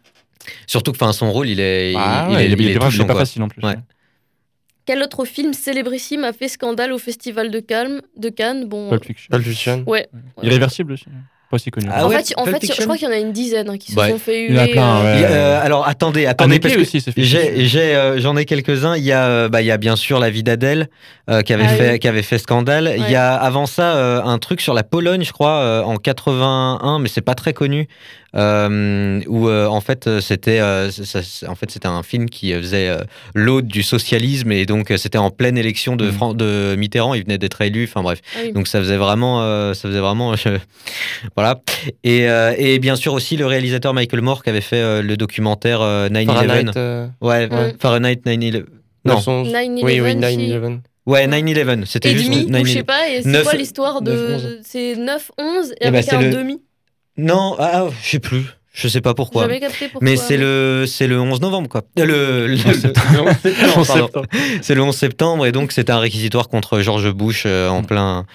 Surtout 0.67 0.93
que, 0.93 0.97
son 1.11 1.31
rôle, 1.31 1.49
il 1.49 1.59
est, 1.59 1.91
il, 1.91 1.97
Ah 1.99 2.27
il 2.29 2.35
ouais, 2.35 2.43
est, 2.43 2.45
il 2.45 2.51
est- 2.51 2.55
il 2.55 2.69
il 2.71 2.79
touchant, 2.79 3.05
pas 3.05 3.15
facile 3.15 3.43
en 3.43 3.49
plus. 3.49 3.61
Ouais. 3.61 3.75
Quel 4.85 5.01
autre 5.03 5.25
film 5.25 5.53
célébrissime 5.53 6.23
a 6.23 6.31
fait 6.33 6.47
scandale 6.47 6.91
au 6.93 6.97
Festival 6.97 7.51
de 7.51 7.59
Cannes, 7.59 8.01
de 8.17 8.29
Cannes? 8.29 8.67
Bon, 8.67 8.89
Pulp 8.89 9.05
Fiction. 9.05 9.27
Pulp 9.31 9.43
Fiction. 9.45 9.83
ouais. 9.85 10.07
Irréversible 10.41 10.93
aussi. 10.93 11.05
Pas 11.51 11.55
aussi 11.57 11.69
connu. 11.69 11.87
Ah 11.91 12.05
en 12.05 12.09
ouais, 12.09 12.23
fait, 12.23 12.33
en 12.37 12.45
Pulp 12.45 12.61
fait 12.61 12.73
je 12.73 12.81
crois 12.83 12.95
qu'il 12.95 13.05
y 13.07 13.11
en 13.11 13.13
a 13.13 13.17
une 13.19 13.33
dizaine 13.33 13.69
hein, 13.69 13.77
qui 13.77 13.91
se 13.91 13.99
Ouais. 13.99 14.09
sont 14.09 14.17
fait 14.17 14.45
Il 14.45 14.55
y 14.55 14.57
en 14.57 14.61
a 14.61 14.65
huer, 14.65 14.71
plein, 14.71 15.01
euh, 15.01 15.03
ouais. 15.03 15.27
Euh, 15.29 15.61
alors, 15.61 15.85
attendez, 15.85 16.25
attendez, 16.25 16.59
parce 16.59 16.73
que 16.73 16.79
euh, 17.77 18.19
j'en 18.19 18.37
ai 18.37 18.45
quelques-uns. 18.45 18.95
Il 18.95 19.03
y 19.03 19.11
a, 19.11 19.49
bah, 19.49 19.61
il 19.61 19.65
y 19.65 19.71
a 19.71 19.77
bien 19.77 19.95
sûr 19.97 20.19
La 20.19 20.29
vie 20.29 20.43
d'Adèle 20.43 20.87
euh, 21.29 21.41
qui 21.41 21.51
avait 21.53 21.65
Ah 21.67 21.75
fait, 21.75 21.91
oui. 21.93 21.99
qui 21.99 22.07
avait 22.07 22.21
fait 22.23 22.37
scandale. 22.37 22.93
Il 22.97 23.09
y 23.11 23.15
a 23.15 23.33
avant 23.35 23.65
ça 23.65 23.95
euh, 23.95 24.21
un 24.23 24.37
truc 24.37 24.61
sur 24.61 24.73
la 24.73 24.83
Pologne, 24.83 25.23
je 25.23 25.33
crois, 25.33 25.57
euh, 25.61 25.83
en 25.83 25.97
81, 25.97 26.99
mais 26.99 27.09
c'est 27.09 27.21
pas 27.21 27.35
très 27.35 27.53
connu. 27.53 27.87
Euh, 28.35 29.21
où 29.27 29.49
euh, 29.49 29.65
en 29.67 29.81
fait 29.81 30.09
c'était, 30.21 30.59
euh, 30.61 30.89
en 31.47 31.55
fait 31.55 31.69
c'était 31.71 31.87
un 31.87 32.01
film 32.03 32.29
qui 32.29 32.53
faisait 32.53 32.89
euh, 32.89 32.99
l'aude 33.35 33.67
du 33.67 33.83
socialisme 33.83 34.51
et 34.51 34.65
donc 34.65 34.93
c'était 34.97 35.17
en 35.17 35.29
pleine 35.31 35.57
élection 35.57 35.95
de, 35.95 36.05
Mhm. 36.05 36.11
Fran- 36.13 36.33
de 36.33 36.75
Mitterrand. 36.77 37.13
Il 37.13 37.23
venait 37.23 37.37
d'être 37.37 37.61
élu. 37.61 37.83
Enfin 37.83 38.01
bref. 38.03 38.19
ah 38.35 38.39
oui. 38.45 38.51
Donc 38.53 38.67
ça 38.67 38.79
faisait 38.79 38.97
vraiment, 38.97 39.41
euh, 39.43 39.73
ça 39.73 39.87
faisait 39.89 39.99
vraiment, 39.99 40.33
voilà. 41.35 41.59
Et, 42.03 42.29
euh, 42.29 42.53
et 42.57 42.79
bien 42.79 42.95
sûr 42.95 43.13
aussi 43.13 43.37
le 43.37 43.45
réalisateur 43.45 43.93
Michael 43.93 44.21
Moore 44.21 44.43
qui 44.43 44.49
avait 44.49 44.61
fait 44.61 44.81
euh, 44.81 45.01
le 45.01 45.17
documentaire 45.17 45.81
euh, 45.81 46.09
9/11. 46.09 46.25
Fahrenheit. 46.25 46.65
euh, 46.77 47.07
Ouais, 47.21 47.49
Ouais. 47.51 47.75
Fahrenheit 47.79 48.21
9/11. 48.25 48.65
Non, 49.05 49.15
911. 49.15 49.51
9/11, 49.51 49.83
Oui, 49.83 49.99
oui, 50.01 50.11
si. 50.11 50.15
9-11. 50.17 50.79
ouais 51.07 51.27
9/11. 51.27 51.85
C'était 51.85 52.11
Et 52.11 52.15
juste 52.17 52.29
demi, 52.29 52.43
ou 52.45 52.47
je 52.47 52.53
9/11. 52.53 52.73
sais 52.73 52.83
pas, 52.83 53.09
et 53.09 53.21
c'est 53.23 53.29
Neuf- 53.29 53.43
quoi 53.43 53.53
l'histoire 53.53 54.01
de. 54.01 54.11
9-11. 54.11 54.59
C'est 54.63 54.95
9-11 54.95 55.73
et 55.81 55.85
ben, 55.85 55.95
avec 55.95 56.03
c'est 56.05 56.15
un 56.15 56.21
le- 56.21 56.29
demi? 56.29 56.61
Non, 57.17 57.55
ah, 57.59 57.87
je 58.03 58.09
sais 58.09 58.19
plus. 58.19 58.45
Je 58.73 58.87
sais 58.87 59.01
pas 59.01 59.13
pourquoi. 59.13 59.47
Capté 59.49 59.89
pourquoi. 59.89 59.99
Mais 60.01 60.15
c'est 60.15 60.37
le, 60.37 60.85
c'est 60.87 61.05
le 61.07 61.19
11 61.19 61.41
novembre, 61.41 61.67
quoi. 61.67 61.81
Euh, 61.99 62.05
Le, 62.05 62.47
le- 62.47 62.57
septembre. 62.73 63.31
C'est 64.61 64.75
le 64.75 64.81
11 64.81 64.95
septembre 64.95 65.45
et 65.45 65.51
donc 65.51 65.73
c'était 65.73 65.91
un 65.91 65.99
réquisitoire 65.99 66.47
contre 66.47 66.79
George 66.79 67.11
Bush 67.11 67.43
euh, 67.45 67.67
en 67.67 67.81
Mm. 67.81 67.85
plein, 67.85 68.25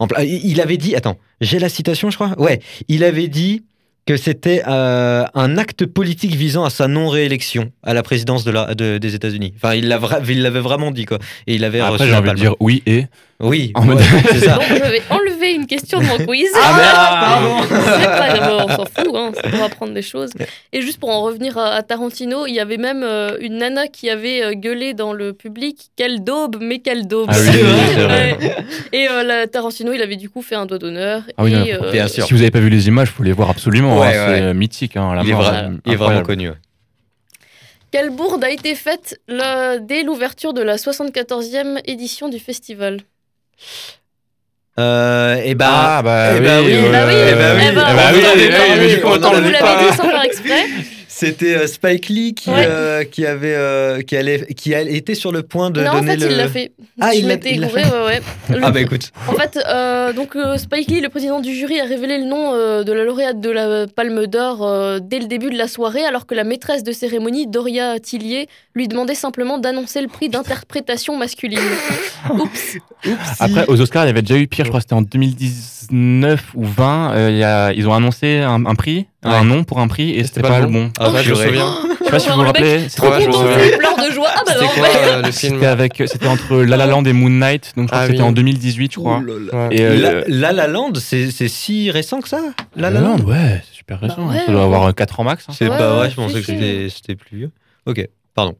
en 0.00 0.06
plein. 0.08 0.22
Il 0.24 0.44
il 0.44 0.60
avait 0.60 0.78
dit, 0.78 0.96
attends, 0.96 1.16
j'ai 1.40 1.60
la 1.60 1.68
citation, 1.68 2.10
je 2.10 2.16
crois? 2.16 2.32
Ouais, 2.38 2.60
il 2.88 3.04
avait 3.04 3.28
dit 3.28 3.62
que 4.06 4.16
c'était 4.18 4.62
euh, 4.68 5.24
un 5.34 5.56
acte 5.56 5.86
politique 5.86 6.34
visant 6.34 6.64
à 6.64 6.70
sa 6.70 6.88
non-réélection 6.88 7.72
à 7.82 7.94
la 7.94 8.02
présidence 8.02 8.44
de 8.44 8.50
la, 8.50 8.74
de- 8.74 8.98
des 8.98 9.14
États-Unis. 9.14 9.54
Enfin, 9.56 9.74
il 9.74 9.88
vra- 9.88 10.20
il 10.28 10.42
l'avait 10.42 10.60
vraiment 10.60 10.90
dit 10.90 11.06
quoi. 11.06 11.18
Et 11.46 11.54
il 11.54 11.64
avait 11.64 11.80
Après, 11.80 11.92
reçu 11.94 12.06
j'ai 12.10 12.14
envie 12.16 12.30
de 12.30 12.34
dire 12.34 12.54
oui 12.60 12.82
et. 12.86 13.06
oui, 13.40 13.72
En 13.74 13.82
mode- 13.84 13.96
ouais, 13.98 14.04
c'est 14.30 14.40
ça. 14.40 14.54
Donc 14.56 14.64
je 14.68 14.74
vais 14.90 15.02
enlever 15.08 15.54
une 15.54 15.66
question 15.66 16.00
de 16.00 16.04
mon 16.04 16.18
quiz. 16.18 16.48
Ah, 16.54 16.76
merde, 16.76 17.64
C'est 18.00 18.06
pas 18.06 18.36
grave, 18.38 18.66
on 18.66 18.76
s'en 18.76 18.84
fout, 18.84 19.14
hein, 19.14 19.32
c'est 19.34 19.50
pour 19.50 19.62
apprendre 19.62 19.94
des 19.94 20.02
choses. 20.02 20.30
Et 20.74 20.82
juste 20.82 20.98
pour 21.00 21.08
en 21.08 21.22
revenir 21.22 21.56
à, 21.56 21.68
à 21.74 21.82
Tarantino, 21.82 22.46
il 22.46 22.52
y 22.54 22.60
avait 22.60 22.76
même 22.76 23.02
euh, 23.04 23.38
une 23.40 23.56
nana 23.56 23.86
qui 23.88 24.10
avait 24.10 24.42
euh, 24.44 24.52
gueulé 24.52 24.92
dans 24.92 25.14
le 25.14 25.32
public 25.32 25.78
Quelle 25.96 26.22
daube, 26.22 26.56
mais 26.60 26.78
quelle 26.80 27.06
daube 27.06 27.28
Ah 27.30 27.36
oui, 27.38 27.46
C'est 27.52 27.62
vrai, 27.62 27.78
c'est 27.94 28.02
vrai. 28.02 28.36
Ouais. 28.38 28.56
Et 28.92 29.08
euh, 29.08 29.22
la 29.22 29.46
Tarantino, 29.46 29.92
il 29.94 30.02
avait 30.02 30.16
du 30.16 30.28
coup 30.28 30.42
fait 30.42 30.54
un 30.56 30.66
doigt 30.66 30.78
d'honneur. 30.78 31.22
Ah 31.38 31.44
oui, 31.44 31.52
et, 31.54 31.72
non, 31.72 31.84
euh, 31.84 31.90
bien 31.92 32.06
sûr. 32.06 32.26
Si 32.26 32.34
vous 32.34 32.42
avez 32.42 32.50
pas 32.50 32.60
vu 32.60 32.68
les 32.68 32.86
images, 32.88 33.08
faut 33.08 33.22
les 33.22 33.32
voir 33.32 33.48
absolument. 33.50 33.93
Ouais, 34.00 34.16
hein, 34.16 34.26
ouais. 34.30 34.36
C'est 34.38 34.42
euh, 34.42 34.54
mythique. 34.54 34.96
Hein, 34.96 35.10
à 35.10 35.14
la 35.16 35.22
Il 35.22 35.30
est, 35.30 35.32
mort, 35.32 35.42
vra- 35.42 35.54
euh, 35.64 35.76
il 35.86 35.92
est 35.92 35.96
vraiment 35.96 36.22
connu. 36.22 36.48
ouais. 36.50 36.56
Quelle 37.90 38.10
bourde 38.10 38.42
a 38.42 38.50
été 38.50 38.74
faite 38.74 39.20
dès 39.28 40.02
l'ouverture 40.02 40.52
de 40.52 40.62
la 40.62 40.76
74e 40.76 41.80
édition 41.84 42.28
du 42.28 42.38
festival? 42.40 43.00
Euh, 44.76 45.36
et 45.44 45.54
bah, 45.54 45.98
Ah 45.98 46.02
bah 46.02 46.30
Eh 46.34 46.40
oui, 46.40 46.44
bah 46.44 46.60
oui, 46.60 46.66
ouais, 46.66 46.78
Eh 46.78 46.90
bah 46.90 47.04
oui, 47.06 47.14
eh 47.16 47.34
bah 47.34 47.54
oui, 47.54 47.74
bah, 47.74 47.82
oui, 48.12 49.52
pas. 49.60 49.92
sans 49.92 50.02
faire 50.10 50.22
exprès. 50.24 50.63
C'était 51.24 51.54
euh, 51.56 51.66
Spike 51.66 52.08
Lee 52.08 52.34
qui, 52.34 52.50
Ouais. 52.50 52.66
euh, 52.68 53.04
qui 53.04 53.24
avait 53.26 53.54
euh, 53.54 54.00
qui 54.02 54.16
allait 54.16 54.44
qui 54.54 54.74
a 54.74 54.80
été 54.82 55.14
sur 55.14 55.32
le 55.32 55.42
point 55.42 55.70
de 55.70 55.82
non, 55.82 55.90
en 55.90 55.94
donner 55.94 56.12
fait, 56.12 56.16
le. 56.26 56.30
il 56.30 56.36
l'a 56.36 56.48
fait. 56.48 56.72
Ah, 57.00 57.10
Je 57.12 57.18
il 57.18 57.26
l'a- 57.28 57.36
gourée, 57.36 57.82
ouais, 57.82 58.04
ouais. 58.06 58.20
Le- 58.50 58.60
Ah 58.62 58.70
bah 58.70 58.80
écoute. 58.80 59.10
En 59.28 59.32
fait, 59.34 59.58
euh, 59.68 60.12
donc 60.12 60.36
euh, 60.36 60.56
Spike 60.58 60.88
Lee, 60.90 61.00
le 61.00 61.08
président 61.08 61.40
du 61.40 61.54
jury, 61.54 61.80
a 61.80 61.84
révélé 61.84 62.18
le 62.18 62.24
nom 62.24 62.52
euh, 62.54 62.82
de 62.84 62.92
la 62.92 63.04
lauréate 63.04 63.40
de 63.40 63.50
la 63.50 63.86
Palme 63.86 64.26
d'Or 64.26 64.58
euh, 64.66 64.98
dès 65.02 65.18
le 65.18 65.26
début 65.26 65.50
de 65.50 65.56
la 65.58 65.68
soirée, 65.68 66.04
alors 66.04 66.26
que 66.26 66.34
la 66.34 66.44
maîtresse 66.44 66.82
de 66.84 66.92
cérémonie, 66.92 67.46
Doria 67.46 67.98
Tillier, 67.98 68.48
lui 68.74 68.88
demandait 68.88 69.14
simplement 69.14 69.58
d'annoncer 69.58 70.00
le 70.02 70.08
prix 70.08 70.28
d'interprétation 70.28 71.16
masculine. 71.16 71.58
Oups. 72.30 72.76
Après, 73.40 73.64
aux 73.68 73.80
Oscars, 73.80 74.04
il 74.04 74.08
y 74.08 74.10
avait 74.10 74.22
déjà 74.22 74.38
eu 74.38 74.46
pire, 74.46 74.64
je 74.64 74.70
crois 74.70 74.80
que 74.80 74.84
c'était 74.84 74.94
en 74.94 75.02
2019 75.02 76.42
ou 76.54 76.64
20. 76.64 77.12
euh, 77.14 77.30
il 77.30 77.36
y 77.38 77.44
a- 77.44 77.72
ils 77.72 77.86
ont 77.88 77.92
annoncé 77.94 78.38
un, 78.38 78.64
un 78.66 78.74
prix, 78.74 79.06
un 79.24 79.44
nom 79.44 79.64
pour 79.64 79.78
un 79.80 79.88
prix, 79.88 80.10
et 80.10 80.24
C'était 80.24 80.26
c'était 80.26 80.42
pas 80.42 80.48
pas, 80.48 80.60
le 80.60 80.66
bon. 80.66 80.90
Ah, 80.98 81.10
Ouais, 81.10 81.22
je 81.22 81.30
me 81.30 81.34
souviens. 81.34 81.74
Je 82.00 82.04
sais 82.04 82.10
pas 82.10 82.18
si 82.18 82.28
vous 82.28 82.34
vous 82.36 82.42
rappelez. 82.42 82.88
Joie. 84.12 84.28
Ah 84.36 84.42
bah 84.46 84.52
non. 84.60 84.68
C'était 84.68 84.80
quoi 84.80 84.88
euh, 85.08 85.22
le 85.22 85.32
film 85.32 85.54
C'était 85.54 85.66
avec, 85.66 86.02
c'était 86.06 86.26
entre 86.28 86.56
La 86.58 86.76
La 86.76 86.86
Land 86.86 87.04
et 87.04 87.12
Moon 87.12 87.30
Knight, 87.30 87.72
donc 87.76 87.86
je 87.86 87.88
crois 87.88 87.98
Ah 88.02 88.06
que 88.06 88.12
c'était 88.12 88.22
oui. 88.22 88.28
en 88.28 88.32
2018, 88.32 88.92
je 88.92 88.98
crois. 89.00 89.18
Ouais. 89.18 89.68
Et 89.72 89.80
euh, 89.82 90.24
La, 90.28 90.28
La 90.28 90.52
La 90.52 90.66
Land, 90.68 90.92
c'est 91.00 91.30
c'est 91.30 91.48
si 91.48 91.90
récent 91.90 92.20
que 92.20 92.28
ça 92.28 92.40
La 92.76 92.90
La 92.90 93.00
La 93.00 93.00
La 93.00 93.06
Land 93.16 93.20
ouais, 93.24 93.62
c'est 93.66 93.76
super 93.78 93.98
récent. 94.00 94.26
Bah 94.26 94.32
ouais, 94.34 94.42
ça 94.46 94.52
doit 94.52 94.62
avoir 94.62 94.94
4 94.94 95.20
ans 95.20 95.24
max. 95.24 95.46
hein. 95.48 95.52
C'est 95.56 95.68
pas 95.68 95.94
vrai, 95.96 96.10
je 96.10 96.14
pensais 96.16 96.34
que 96.40 96.46
c'était 96.46 96.88
c'était 96.90 97.16
plus 97.16 97.36
vieux. 97.38 97.50
Ok, 97.86 98.06
pardon. 98.34 98.54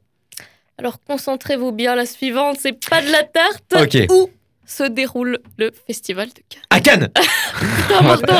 Alors 0.77 0.97
concentrez-vous 1.07 1.71
bien, 1.71 1.95
la 1.95 2.05
suivante, 2.05 2.57
c'est 2.59 2.77
pas 2.89 3.01
de 3.01 3.11
la 3.11 3.23
tarte. 3.23 4.09
Où 4.11 4.29
se 4.65 4.83
déroule 4.83 5.39
le 5.57 5.71
festival 5.87 6.27
de 6.29 6.33
Cannes 6.49 6.61
À 6.69 6.79
Cannes 6.79 7.09
Putain, 7.59 8.01
Martin, 8.01 8.35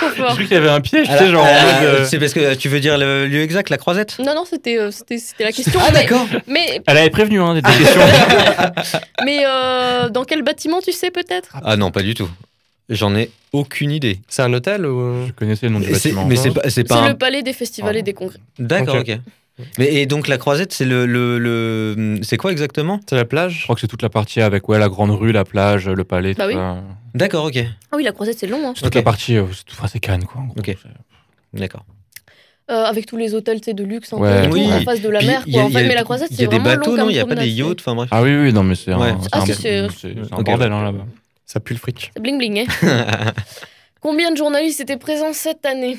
J'ai 0.00 0.08
fort. 0.22 0.34
cru 0.34 0.44
qu'il 0.44 0.52
y 0.54 0.56
avait 0.56 0.68
un 0.68 0.80
piège, 0.80 1.06
tu 1.06 1.12
Ah, 1.14 1.18
sais, 1.18 1.30
genre 1.30 1.44
en 1.44 1.48
euh, 1.48 1.82
euh, 2.00 2.04
C'est 2.04 2.18
parce 2.18 2.32
que 2.34 2.54
tu 2.54 2.68
veux 2.68 2.80
dire 2.80 2.98
le 2.98 3.26
lieu 3.26 3.40
exact, 3.42 3.70
la 3.70 3.78
croisette? 3.78 4.18
Non, 4.18 4.34
non, 4.34 4.44
c'était 4.48 4.78
euh, 4.78 4.90
c'était 4.90 5.18
c'était 5.18 5.44
la 5.44 5.52
question. 5.52 5.78
Ah 5.82 5.90
mais- 5.92 6.02
d'accord 6.02 6.26
Mais, 6.46 6.80
Elle 6.86 6.96
avait 6.98 7.10
prévenu 7.10 7.40
hein, 7.40 7.54
des 7.54 7.62
questions. 7.62 8.00
mais 9.24 9.38
euh, 9.46 10.08
dans 10.08 10.24
quel 10.24 10.42
bâtiment, 10.42 10.80
tu 10.80 10.92
sais 10.92 11.10
peut-être? 11.10 11.56
Ah 11.64 11.76
non, 11.76 11.90
pas 11.90 12.02
du 12.02 12.14
tout. 12.14 12.28
J'en 12.88 13.14
ai 13.16 13.30
aucune 13.52 13.90
idée. 13.90 14.18
C'est 14.28 14.42
un 14.42 14.52
hôtel 14.52 14.84
ou 14.86 15.26
Je 15.26 15.32
connaissais 15.32 15.66
le 15.66 15.72
nom 15.72 15.80
du 15.80 15.86
Et 15.90 15.94
c'est- 15.94 16.10
bâtiment. 16.10 16.26
mais 16.26 16.36
c'est 16.36 16.50
pas, 16.50 16.62
c'est 16.64 16.70
C'est 16.70 16.84
pas 16.84 16.96
un- 16.96 17.08
le 17.10 17.14
palais 17.16 17.42
des 17.42 17.52
festivals 17.52 17.96
et 17.96 18.02
des 18.02 18.12
congrès. 18.12 18.38
D'accord, 18.58 18.96
Ok. 18.96 19.18
Mais 19.78 19.92
et 19.94 20.06
donc 20.06 20.28
la 20.28 20.38
croisette, 20.38 20.72
c'est 20.72 20.84
le, 20.86 21.04
le, 21.06 21.38
le- 21.38 22.18
c'est 22.22 22.36
quoi 22.36 22.50
exactement? 22.52 23.00
C'est 23.08 23.16
la 23.16 23.22
Je 23.22 23.26
plage 23.26 23.62
crois 23.64 23.74
que 23.74 23.80
c'est 23.80 23.86
toute 23.86 24.02
la 24.02 24.08
partie 24.08 24.40
avec 24.40 24.68
ouais, 24.68 24.78
la 24.78 24.88
grande 24.88 25.10
rue, 25.10 25.30
la 25.32 25.44
plage, 25.44 25.88
le 25.88 26.04
palais, 26.04 26.34
Bah 26.34 26.44
tout 26.44 26.48
oui. 26.50 26.54
ça. 26.56 26.82
D'accord, 27.14 27.44
ok, 27.44 27.58
Ah 27.92 27.96
oui, 27.96 28.02
la 28.02 28.12
croisette, 28.12 28.38
c'est 28.38 28.46
long. 28.46 28.66
Hein. 28.68 28.72
C'est 28.74 28.84
toute 28.84 28.94
la 28.94 29.02
partie, 29.02 29.36
euh, 29.36 29.44
c'est 29.52 29.64
enfin, 29.72 29.86
c'est 29.88 30.00
Cannes, 30.00 30.24
quoi. 30.24 30.40
en 30.40 30.44
gros. 30.46 30.58
Ok. 30.58 30.64
C'est- 30.66 31.58
d'accord. 31.60 31.84
Euh, 32.70 32.84
avec 32.84 33.04
tous 33.06 33.16
les 33.18 33.34
hôtels 33.34 33.60
de 33.60 33.84
luxe 33.84 34.12
Ouais. 34.12 34.48
Oui. 34.50 34.66
en 34.72 34.80
face 34.82 35.02
de 35.02 35.08
la 35.10 35.18
Puis, 35.18 35.28
mer. 35.28 35.44
a-. 35.54 35.58
En 35.58 35.66
a- 35.66 35.82
mais 35.82 35.94
la 35.94 36.04
croisette, 36.04 36.28
Il 36.30 36.34
y 36.34 36.36
c'est 36.38 36.44
a 36.44 36.46
des 36.46 36.58
bateaux, 36.58 36.96
non? 36.96 37.10
Il 37.10 37.12
n'y 37.14 37.18
a 37.18 37.26
pas 37.26 37.34
des 37.34 37.48
yachts, 37.50 37.80
enfin 37.80 37.94
bref. 37.94 38.08
Ah 38.12 38.22
oui, 38.22 38.34
oui, 38.34 38.52
non, 38.52 38.62
mais 38.62 38.74
c'est 38.74 38.94
Ouais. 38.94 39.10
un, 39.10 39.20
c'est 39.20 39.28
Ah, 39.32 39.40
un, 39.42 39.46
si, 39.46 39.52
c'est- 39.54 39.60
c'est- 39.90 40.14
c'est 40.24 40.32
un 40.32 40.38
Ok. 40.38 40.46
bordel 40.46 40.72
hein, 40.72 40.82
là-bas. 40.84 41.04
Ça 41.44 41.60
pue 41.60 41.74
le 41.74 41.78
fric. 41.78 42.10
C'est 42.16 42.22
bling 42.22 42.38
bling, 42.38 42.60
hein. 42.60 42.64
Combien 44.00 44.30
de 44.32 44.36
journalistes 44.36 44.80
étaient 44.80 44.96
présents 44.96 45.32
cette 45.34 45.66
année? 45.66 45.98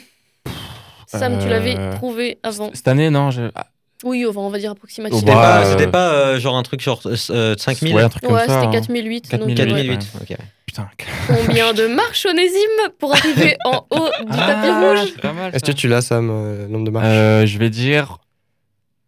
Sam, 1.20 1.40
tu 1.40 1.48
l'avais 1.50 1.76
Euh, 1.78 1.94
trouvé 1.96 2.40
avant. 2.44 2.70
Cette 2.74 2.88
année, 2.88 3.10
non, 3.10 3.32
je... 3.32 3.44
ah, 3.56 3.68
Oui, 4.04 4.26
enfin, 4.28 4.40
on 4.42 4.50
va 4.50 4.58
dire 4.60 4.70
Oh, 4.72 4.74
approximativement. 4.78 5.20
C'était 5.20 5.32
pas, 5.34 5.66
euh, 5.66 5.72
c'était 5.72 5.92
pas 5.92 6.10
euh, 6.14 6.40
genre 6.40 6.58
un 6.58 6.64
truc 6.64 6.82
genre 6.82 7.02
euh, 7.06 7.56
5000 7.58 7.96
ouais, 7.96 8.02
un 8.04 8.10
truc 8.10 8.24
comme 8.24 8.34
Ouais, 8.34 8.46
ça. 8.48 8.56
c'était 8.62 8.68
hein. 8.68 8.72
4008. 8.72 9.32
donc, 9.38 9.54
4008, 9.56 9.90
ouais. 9.90 9.98
4008. 9.98 10.10
ok. 10.22 10.38
Putain. 10.66 10.90
Combien 11.28 11.74
de 11.74 11.86
marches 11.88 12.26
onésime 12.26 12.90
pour 13.00 13.14
arriver 13.14 13.56
en 13.66 13.86
haut 13.92 14.10
du 14.22 14.38
tapis 14.38 14.70
Ah, 14.70 14.92
rouge. 14.92 15.14
Est-ce 15.54 15.64
que 15.64 15.72
tu 15.72 15.88
l'as, 15.88 16.02
Sam, 16.02 16.30
euh, 16.32 16.64
le 16.64 16.68
nombre 16.72 16.86
de 16.86 16.92
marches? 16.92 17.06
Euh, 17.08 17.46
Je 17.46 17.58
vais 17.60 17.70
dire. 17.70 18.18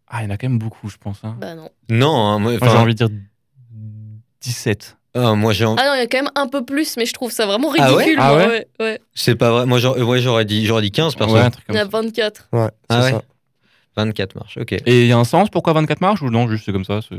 Ah, 0.08 0.22
il 0.22 0.26
y 0.26 0.28
en 0.28 0.34
a 0.34 0.36
quand 0.36 0.48
même 0.48 0.58
beaucoup, 0.58 0.88
je 0.88 0.96
pense. 0.96 1.18
hein. 1.24 1.36
Bah 1.40 1.54
non. 1.56 1.68
Non, 1.90 2.16
hein, 2.46 2.58
j'ai 2.62 2.68
envie 2.68 2.94
de 2.94 3.06
dire 3.06 3.08
17. 4.40 4.96
Ah, 5.16 5.34
moi 5.34 5.52
j'ai 5.52 5.64
Ah 5.64 5.68
non, 5.68 5.94
il 5.94 5.98
y 5.98 6.02
a 6.02 6.06
quand 6.06 6.18
même 6.18 6.30
un 6.34 6.46
peu 6.46 6.64
plus, 6.64 6.96
mais 6.96 7.06
je 7.06 7.12
trouve 7.14 7.32
ça 7.32 7.46
vraiment 7.46 7.72
Ah 7.78 7.92
ouais 7.94 8.04
ridicule. 8.04 8.20
Ah 8.22 8.36
ouais 8.36 8.66
ouais, 8.80 9.00
c'est 9.14 9.34
pas 9.34 9.50
vrai. 9.50 9.66
Moi 9.66 9.78
j'aurais 9.78 10.02
ouais, 10.02 10.20
j'aurais 10.20 10.44
dit 10.44 10.66
j'aurais 10.66 10.82
dit 10.82 10.90
15 10.92 11.14
perso. 11.14 11.34
Ouais, 11.34 11.40
un 11.40 11.50
truc 11.50 11.64
Il 11.70 11.74
y 11.74 11.78
a 11.78 11.82
ça. 11.82 11.88
24. 11.90 12.48
Ouais, 12.52 12.66
c'est 12.66 12.70
Ah 12.96 13.00
ouais 13.02 13.10
ça. 13.12 13.22
24 13.96 14.34
marches. 14.34 14.58
OK. 14.60 14.72
Et 14.72 14.82
il 15.02 15.06
y 15.06 15.12
a 15.12 15.16
un 15.18 15.24
sens 15.24 15.48
pourquoi 15.48 15.72
24 15.72 16.00
marches 16.02 16.22
ou 16.22 16.28
non 16.30 16.48
Juste 16.48 16.64
c'est 16.66 16.72
comme 16.72 16.84
ça 16.84 17.00
c'est, 17.08 17.16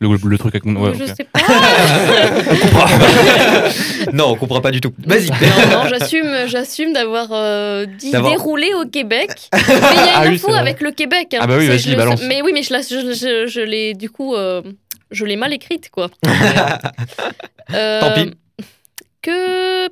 le, 0.00 0.08
le 0.16 0.38
truc 0.38 0.54
avec 0.54 0.64
mon. 0.64 0.80
Ouais, 0.82 0.92
je 0.98 1.04
sais 1.04 1.24
pas. 1.32 1.40
non, 4.12 4.30
on 4.30 4.36
comprend 4.36 4.60
pas 4.60 4.70
du 4.70 4.80
tout. 4.80 4.92
Vas-y. 5.06 5.28
non, 5.30 5.36
non, 5.70 5.88
j'assume, 5.88 6.30
j'assume 6.46 6.92
d'avoir 6.92 7.28
euh, 7.32 7.86
dit 7.86 8.10
D'avoir- 8.10 8.32
déroulé 8.32 8.72
au 8.74 8.86
Québec. 8.88 9.30
Mais 9.52 9.60
il 9.68 9.68
y 9.68 9.78
a 9.78 9.78
une 9.78 10.10
Ah 10.14 10.22
oui, 10.28 10.34
info 10.34 10.52
avec 10.52 10.80
le 10.80 10.90
Québec. 10.90 11.34
hein. 11.34 11.38
Ah 11.42 11.46
bah 11.46 11.56
oui, 11.58 11.68
vas-y, 11.68 11.94
balance. 11.96 12.20
Mais 12.26 12.42
oui, 12.42 12.50
mais 12.52 12.62
je, 12.62 12.72
la- 12.72 12.82
je, 12.82 13.12
je- 13.14 13.46
je 13.46 13.60
l'ai 13.60 13.94
du 13.94 14.10
coup, 14.10 14.34
euh, 14.34 14.62
je 15.14 15.24
l'ai 15.24 15.36
mal 15.36 15.52
écrite 15.52 15.90
quoi. 15.90 16.10
Euh, 17.72 18.00
Tant 18.00 18.12
pis. 18.14 18.30
Que 19.22 19.88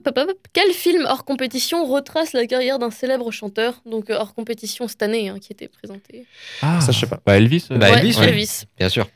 quel 0.52 0.72
film 0.72 1.06
hors 1.08 1.24
compétition 1.24 1.86
retrace 1.86 2.34
la 2.34 2.46
carrière 2.46 2.78
d'un 2.78 2.90
célèbre 2.90 3.30
chanteur, 3.30 3.80
donc 3.86 4.10
euh, 4.10 4.16
hors 4.18 4.34
compétition 4.34 4.88
cette 4.88 5.02
année, 5.02 5.30
hein, 5.30 5.38
qui 5.40 5.52
était 5.54 5.68
présenté? 5.68 6.26
Ah, 6.60 6.80
Ça, 6.82 6.92
je 6.92 6.98
sais 7.00 7.06
pas. 7.06 7.18
Bah 7.24 7.38
Elvis. 7.38 7.66
euh, 7.70 7.78
Bah, 7.78 7.90
Ouais, 7.90 7.98
Elvis, 8.00 8.18
ouais. 8.18 8.28
Elvis. 8.28 8.64
Bien 8.78 8.90
sûr. 8.90 9.08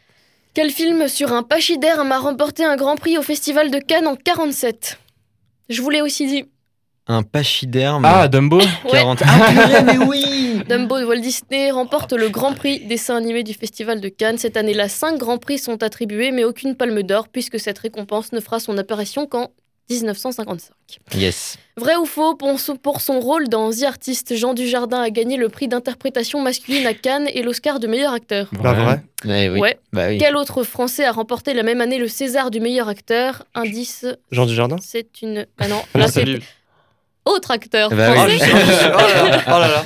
Quel 0.55 0.71
film 0.71 1.07
sur 1.09 1.35
un 1.35 1.43
pachyderme 1.43 2.11
a 2.13 2.19
remporté 2.19 2.65
un 2.65 2.77
grand 2.77 2.97
prix 2.97 3.19
au 3.19 3.23
Festival 3.23 3.71
de 3.71 3.79
Cannes 3.79 4.07
en 4.07 4.17
47 4.17 4.99
Je 5.69 5.83
vous 5.83 5.91
l'ai 5.91 6.01
aussi 6.01 6.27
dit. 6.27 6.45
Un 7.09 7.23
pachyderme. 7.23 8.05
Ah, 8.07 8.27
Dumbo 8.27 8.59
Ouais. 8.85 8.93
40. 8.93 9.23
Ah 9.23 9.51
purée, 9.53 9.83
mais 9.83 9.99
oui. 9.99 10.25
Dumbo 10.65 10.99
de 11.01 11.05
Walt 11.05 11.21
Disney 11.21 11.71
remporte 11.71 12.13
le 12.13 12.29
Grand 12.29 12.53
Prix 12.55 12.81
dessin 12.87 13.17
animé 13.17 13.43
du 13.43 13.55
Festival 13.55 14.01
de 14.01 14.09
Cannes. 14.09 14.39
Cette 14.39 14.57
année-là, 14.57 14.89
cinq 14.89 15.19
Grands 15.19 15.39
Prix 15.39 15.59
sont 15.59 15.83
attribués, 15.83 16.31
mais 16.31 16.45
aucune 16.45 16.75
palme 16.77 17.03
d'or, 17.03 17.29
puisque 17.29 17.59
cette 17.61 17.79
récompense 17.79 18.33
ne 18.33 18.41
fera 18.41 18.61
son 18.61 18.77
apparition 18.79 19.27
qu'en 19.27 19.51
1955. 19.89 20.73
Yes. 21.15 21.59
Vrai 21.77 21.95
ou 21.97 22.07
faux, 22.07 22.35
pour 22.35 22.59
son, 22.59 22.77
pour 22.77 23.01
son 23.01 23.21
rôle 23.21 23.49
dans 23.49 23.71
The 23.71 23.85
Artist, 23.85 24.35
Jean 24.35 24.53
Dujardin 24.55 25.01
a 25.01 25.11
gagné 25.11 25.37
le 25.37 25.49
prix 25.49 25.69
d'interprétation 25.69 26.41
masculine 26.43 26.87
à 26.87 26.95
Cannes 26.95 27.29
et 27.33 27.43
l'Oscar 27.43 27.79
du 27.79 27.87
meilleur 27.87 28.13
acteur. 28.13 28.49
Pas 28.63 28.73
vrai? 28.73 29.03
Ouais, 29.25 29.49
oui. 29.49 29.61
Ouais. 29.61 29.79
Bah 29.93 30.09
oui. 30.09 30.19
Quel 30.19 30.37
autre 30.37 30.65
Français 30.65 31.05
a 31.05 31.13
remporté 31.13 31.55
la 31.55 31.63
même 31.63 31.81
année 31.81 31.99
le 31.99 32.09
César 32.09 32.51
du 32.51 32.59
meilleur 32.61 32.89
acteur? 32.89 33.45
Indice, 33.55 34.07
Jean 34.33 34.47
Dujardin? 34.47 34.77
C'est 34.81 35.23
une... 35.23 35.47
Ah 35.59 35.69
non, 35.69 35.81
Ah 35.95 35.99
là 35.99 36.09
c'est 36.09 36.25
autre 37.25 37.51
acteur 37.51 37.91
Bah. 37.91 38.09
Oh, 38.11 38.15
français. 38.15 38.39
Oh 38.95 38.99
là 38.99 39.29
là. 39.29 39.43
Oh 39.47 39.51
là 39.51 39.69
là. 39.69 39.85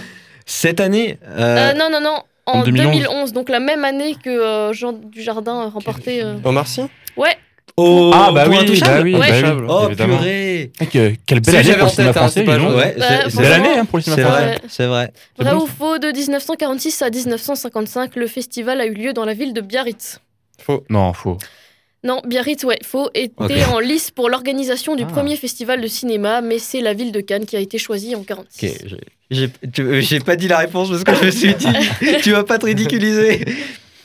Cette 0.51 0.81
année. 0.81 1.17
Euh, 1.29 1.71
euh, 1.71 1.75
non, 1.75 1.89
non, 1.93 2.01
non. 2.01 2.19
En 2.47 2.61
en 2.61 2.63
2011. 2.65 2.93
2011, 2.93 3.33
donc 3.33 3.49
la 3.49 3.61
même 3.61 3.85
année 3.85 4.17
que 4.21 4.31
euh, 4.31 4.73
Jean 4.73 4.93
Dujardin 4.93 5.61
a 5.61 5.69
remporté. 5.69 6.25
euh, 6.25 6.35
Omar 6.45 6.67
Sy? 6.67 6.83
Ouais, 7.17 7.37
Oh, 7.77 8.11
Ah 8.13 8.31
bah 8.33 8.45
oui, 8.49 8.81
bah 8.81 8.99
oui, 9.01 9.15
Ouais. 9.15 9.43
bah 9.43 9.55
oui, 9.57 9.65
Oh 9.69 9.87
évidemment. 9.87 10.19
purée. 10.19 10.73
Mec, 10.81 10.97
euh, 10.97 11.13
quelle 11.25 11.41
belle 11.41 11.57
année 11.57 11.73
pour 11.75 11.85
le 11.85 11.91
cinéma 11.91 12.11
hein, 12.11 12.13
français, 12.13 12.45
jaune. 12.45 12.75
Ouais, 12.75 12.97
c'est- 12.99 13.37
belle 13.41 13.53
année 13.53 13.79
hein, 13.79 13.85
pour 13.85 13.99
le 13.99 14.03
cinéma 14.03 14.23
français. 14.29 14.45
vrai, 14.47 14.61
c'est 14.69 14.87
vrai. 14.87 15.13
Vrai 15.39 15.55
ou 15.55 15.67
faux, 15.69 15.99
de 15.99 16.09
1946 16.09 17.01
à 17.03 17.11
1955, 17.11 18.17
le 18.17 18.27
festival 18.27 18.81
a 18.81 18.87
eu 18.87 18.93
lieu 18.95 19.13
dans 19.13 19.25
la 19.25 19.35
ville 19.35 19.53
de 19.55 19.61
Biarritz. 19.61 20.19
Faux. 20.61 20.83
Non, 20.91 21.13
faux. 21.13 21.39
Non, 22.03 22.23
Biarritz, 22.27 22.65
ouais, 22.65 22.79
faux, 22.83 23.11
était 23.15 23.65
en 23.65 23.79
lice 23.79 24.11
pour 24.11 24.31
l'organisation 24.31 24.97
du 24.97 25.03
Ah. 25.03 25.07
premier 25.13 25.37
festival 25.37 25.83
de 25.83 25.87
cinéma, 25.87 26.41
mais 26.41 26.59
c'est 26.59 26.81
la 26.81 26.95
ville 26.95 27.13
de 27.13 27.21
Cannes 27.21 27.45
qui 27.45 27.57
a 27.57 27.61
été 27.61 27.77
choisie 27.77 28.15
en 28.15 28.23
46. 28.23 28.71
Ok, 29.31 29.51
j'ai 30.01 30.21
pas 30.21 30.37
dit 30.37 30.49
la 30.49 30.59
réponse 30.59 30.89
parce 30.89 31.05
que 31.05 31.15
je 31.15 31.25
me 31.27 31.31
suis 31.31 31.55
dit, 31.55 31.67
tu 32.23 32.31
vas 32.33 32.45
pas 32.45 32.59
te 32.59 32.65
ridiculiser. 32.67 33.45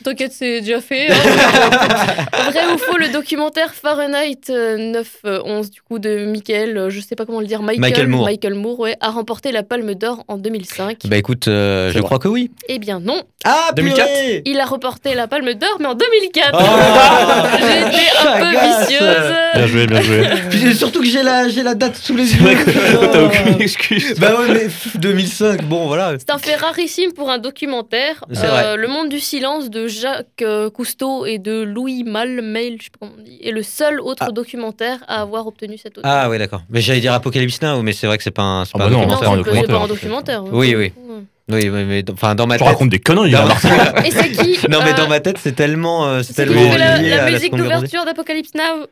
T'inquiète, 0.06 0.34
c'est 0.34 0.62
déjà 0.62 0.82
fait. 0.82 1.08
hein. 1.12 1.16
Vrai 2.52 2.66
ou 2.74 2.78
faux, 2.78 2.98
le 2.98 3.10
documentaire 3.10 3.74
Fahrenheit 3.74 4.38
euh, 4.52 4.78
911 4.78 5.72
du 5.72 5.82
coup 5.82 5.98
de 5.98 6.26
Michael, 6.26 6.78
euh, 6.78 6.90
je 6.92 7.00
sais 7.00 7.16
pas 7.16 7.26
comment 7.26 7.40
le 7.40 7.48
dire, 7.48 7.64
Michael, 7.64 7.82
Michael 7.82 8.08
Moore. 8.08 8.26
Michael 8.26 8.54
Moore, 8.54 8.80
ouais, 8.82 8.96
a 9.02 9.10
remporté 9.10 9.52
la 9.52 9.64
Palme 9.64 9.96
d'Or 9.96 10.24
en 10.28 10.38
2005. 10.38 11.00
Bah 11.06 11.18
écoute, 11.18 11.48
euh, 11.48 11.88
je 11.90 11.94
vrai. 11.94 12.04
crois 12.04 12.20
que 12.20 12.28
oui. 12.28 12.52
Eh 12.70 12.78
bien 12.78 13.00
non, 13.00 13.24
Ah, 13.46 13.72
2004. 13.76 14.06
purée 14.08 14.42
il 14.46 14.60
a 14.60 14.66
remporté 14.66 15.16
la 15.16 15.28
Palme 15.28 15.54
d'Or, 15.56 15.78
mais 15.80 15.88
en 15.88 15.96
2004. 15.96 16.52
Oh 16.54 17.58
J'ai 17.60 17.80
été 17.80 18.28
un 18.28 18.40
peu 18.40 18.52
vicieuse. 18.52 19.34
Bien 19.56 19.68
joué, 19.68 19.88
bien 19.88 20.02
joué. 20.02 20.28
Puis 20.52 20.76
surtout 20.76 21.00
que 21.00 21.08
j'ai 21.08 21.24
la, 21.24 21.50
j'ai 21.50 21.64
la 21.64 21.74
date 21.74 21.96
sous 21.98 22.16
les 22.16 22.32
yeux. 22.36 22.56
putain. 22.66 23.08
t'as 23.12 23.24
aucune 23.24 23.60
excuse. 23.62 24.20
Bah 24.20 24.36
ouais, 24.40 24.48
mais 24.54 24.66
pff, 24.66 24.98
2005, 24.98 25.64
bon 25.64 25.88
voilà. 25.88 26.14
C'est 26.20 26.30
un 26.32 26.38
fait 26.38 26.56
rarissime 26.56 27.12
pour 27.14 27.32
un 27.32 27.40
documentaire. 27.40 28.24
Euh, 28.32 28.36
vrai. 28.36 28.78
le 28.78 28.88
monde 28.88 29.10
du 29.10 29.20
silence 29.20 29.70
de 29.70 29.88
Jacques 30.02 30.42
euh, 30.42 30.70
Cousteau 30.70 31.26
et 31.26 31.38
de 31.40 31.62
Louis 31.64 32.04
Malmail, 32.04 32.78
je 32.80 32.84
sais 32.86 32.90
pas 32.92 32.98
comment 33.02 33.14
on 33.20 33.22
dit, 33.24 33.40
est 33.44 33.52
le 33.52 33.64
seul 33.64 34.00
autre 34.00 34.24
Ah. 34.28 34.32
documentaire 34.32 35.00
à 35.08 35.22
avoir 35.22 35.48
obtenu 35.48 35.78
cette 35.78 35.98
honneur. 35.98 36.12
Ah 36.12 36.30
ouais, 36.30 36.38
d'accord. 36.38 36.62
Mais 36.70 36.82
j'allais 36.82 37.00
dire 37.02 37.14
Apocalypse 37.14 37.62
Now, 37.62 37.82
mais 37.82 37.94
c'est 37.94 38.08
vrai 38.08 38.18
que 38.18 38.24
c'est 38.24 38.32
pas 38.32 38.42
un, 38.44 38.66
c'est 38.66 38.72
Ah 38.76 38.78
pas 38.80 38.84
bah 38.86 38.90
un 38.90 38.90
non, 38.94 39.02
non, 39.02 39.08
documentaire. 39.08 39.30
c'est 39.62 39.68
pas- 39.68 39.74
un 39.84 39.88
documentaire. 39.88 39.88
documentaire. 39.88 40.44
Oui, 40.54 40.76
oui. 40.76 40.94
Ouais. 40.98 41.22
Oui, 41.48 41.70
oui, 41.70 41.84
mais 41.86 42.04
enfin 42.12 42.34
dans 42.34 42.48
ma 42.48 42.56
Tu 42.56 42.64
tête. 42.64 42.68
racontes 42.70 42.90
des 42.90 43.00
conneries, 43.00 43.30
là, 43.32 43.46
Martin. 43.46 43.70
Et 44.04 44.10
c'est 44.10 44.32
qui 44.32 44.58
Non, 44.70 44.80
mais 44.84 44.94
euh, 44.94 44.98
dans 44.98 45.08
ma 45.08 45.20
tête, 45.20 45.38
c'est 45.40 45.52
tellement, 45.56 46.06
euh, 46.08 46.24
c'est 46.24 46.34
tellement 46.34 46.60
qui 46.64 46.72
fait 46.72 46.78
la, 46.80 46.98
lié 46.98 47.10
la 47.12 47.30
musique 47.30 47.56
d'ouverture 47.56 48.04
d'Apocalypse 48.04 48.52
Now? 48.56 48.88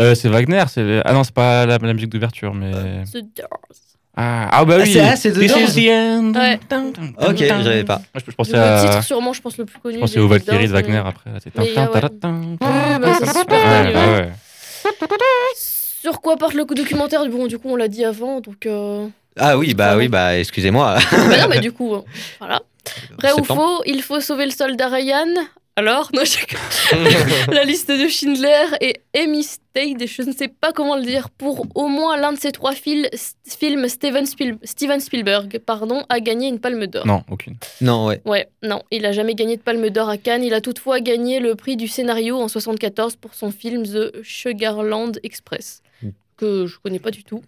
Euh, 0.00 0.14
c'est 0.14 0.28
Wagner. 0.28 0.62
c'est- 0.68 1.00
Ah 1.04 1.12
non, 1.12 1.24
c'est 1.24 1.34
pas 1.34 1.66
la, 1.66 1.78
la 1.78 1.92
musique 1.94 2.10
d'ouverture, 2.10 2.54
mais. 2.54 2.70
The 3.12 3.16
Doors. 3.36 3.48
Ah, 4.20 4.48
ah 4.50 4.64
bah 4.64 4.78
Ah, 4.78 4.82
oui. 4.82 4.92
c'est- 4.92 5.00
ah, 5.00 5.14
c'est 5.14 5.30
This 5.30 5.52
dedans. 5.52 5.60
is 5.60 5.74
the 5.74 5.88
end. 5.90 6.32
Ouais. 6.34 6.58
Ok, 7.28 7.36
j'avais 7.38 7.84
pas. 7.84 7.98
Moi, 8.12 8.20
je, 8.26 8.30
je 8.32 8.34
pensais 8.36 8.52
Le 8.52 8.58
à. 8.58 8.80
titre, 8.82 9.04
sûrement, 9.04 9.32
je 9.32 9.40
pense, 9.40 9.56
le 9.58 9.64
plus 9.64 9.78
connu. 9.78 9.94
Je 9.94 10.00
pensais 10.00 10.14
des 10.16 10.20
au 10.20 10.26
Valkyrie 10.28 10.66
de 10.66 10.72
Wagner 10.72 10.92
mais- 11.02 11.08
après. 11.08 11.30
là, 11.30 11.38
c'est 11.42 11.50
tin, 11.54 11.62
ah 12.60 12.66
ouais. 12.66 12.94
Ouais, 12.94 12.98
bah, 12.98 13.12
c'est 13.20 13.26
super 13.38 13.62
tin. 13.62 13.84
connu, 13.92 13.94
Ouais. 14.18 14.32
Sur 16.00 16.20
quoi 16.20 16.36
porte 16.36 16.54
le 16.54 16.64
documentaire 16.64 17.24
Bon, 17.28 17.46
du 17.46 17.58
coup, 17.58 17.68
on 17.70 17.76
l'a 17.76 17.88
dit 17.88 18.04
avant, 18.04 18.40
donc. 18.40 18.66
euh, 18.66 19.06
Ah 19.38 19.56
oui, 19.58 19.74
bah 19.74 19.96
oui, 19.96 20.08
bah 20.08 20.36
excusez-moi. 20.38 20.96
bah 21.12 21.42
non, 21.42 21.48
mais 21.48 21.60
du 21.60 21.70
coup, 21.72 21.94
euh, 21.94 22.00
voilà. 22.40 22.60
Vrai 23.18 23.32
ou 23.38 23.44
faux 23.44 23.82
Il 23.86 24.02
faut 24.02 24.20
sauver 24.20 24.46
le 24.46 24.50
soldat 24.50 24.88
Ryan. 24.88 25.26
Alors 25.78 26.10
Non, 26.12 26.24
je- 26.24 27.50
La 27.52 27.62
liste 27.64 27.88
de 27.90 28.08
Schindler 28.08 28.64
et 28.80 28.94
Amy 29.16 29.44
Stade, 29.44 30.04
je 30.06 30.22
ne 30.22 30.32
sais 30.32 30.48
pas 30.48 30.72
comment 30.72 30.96
le 30.96 31.02
dire, 31.02 31.30
pour 31.30 31.66
au 31.76 31.86
moins 31.86 32.16
l'un 32.16 32.32
de 32.32 32.38
ces 32.38 32.50
trois 32.50 32.72
fil- 32.72 33.08
films, 33.46 33.86
Steven, 33.88 34.26
Spiel- 34.26 34.58
Steven 34.64 34.98
Spielberg 35.00 35.60
pardon, 35.64 36.04
a 36.08 36.18
gagné 36.18 36.48
une 36.48 36.58
palme 36.58 36.86
d'or. 36.88 37.06
Non, 37.06 37.22
aucune. 37.30 37.54
Non, 37.80 38.06
ouais. 38.06 38.20
Ouais, 38.24 38.48
non, 38.62 38.82
il 38.90 39.06
a 39.06 39.12
jamais 39.12 39.34
gagné 39.36 39.56
de 39.56 39.62
palme 39.62 39.88
d'or 39.90 40.08
à 40.08 40.18
Cannes. 40.18 40.42
Il 40.42 40.52
a 40.54 40.60
toutefois 40.60 40.98
gagné 41.00 41.38
le 41.38 41.54
prix 41.54 41.76
du 41.76 41.86
scénario 41.86 42.40
en 42.40 42.48
74 42.48 43.14
pour 43.16 43.34
son 43.34 43.52
film 43.52 43.84
The 43.84 44.22
Sugarland 44.24 45.12
Express, 45.22 45.82
Mm. 46.02 46.08
que 46.36 46.66
je 46.66 46.76
connais 46.78 46.98
pas 46.98 47.12
du 47.12 47.22
tout. 47.22 47.42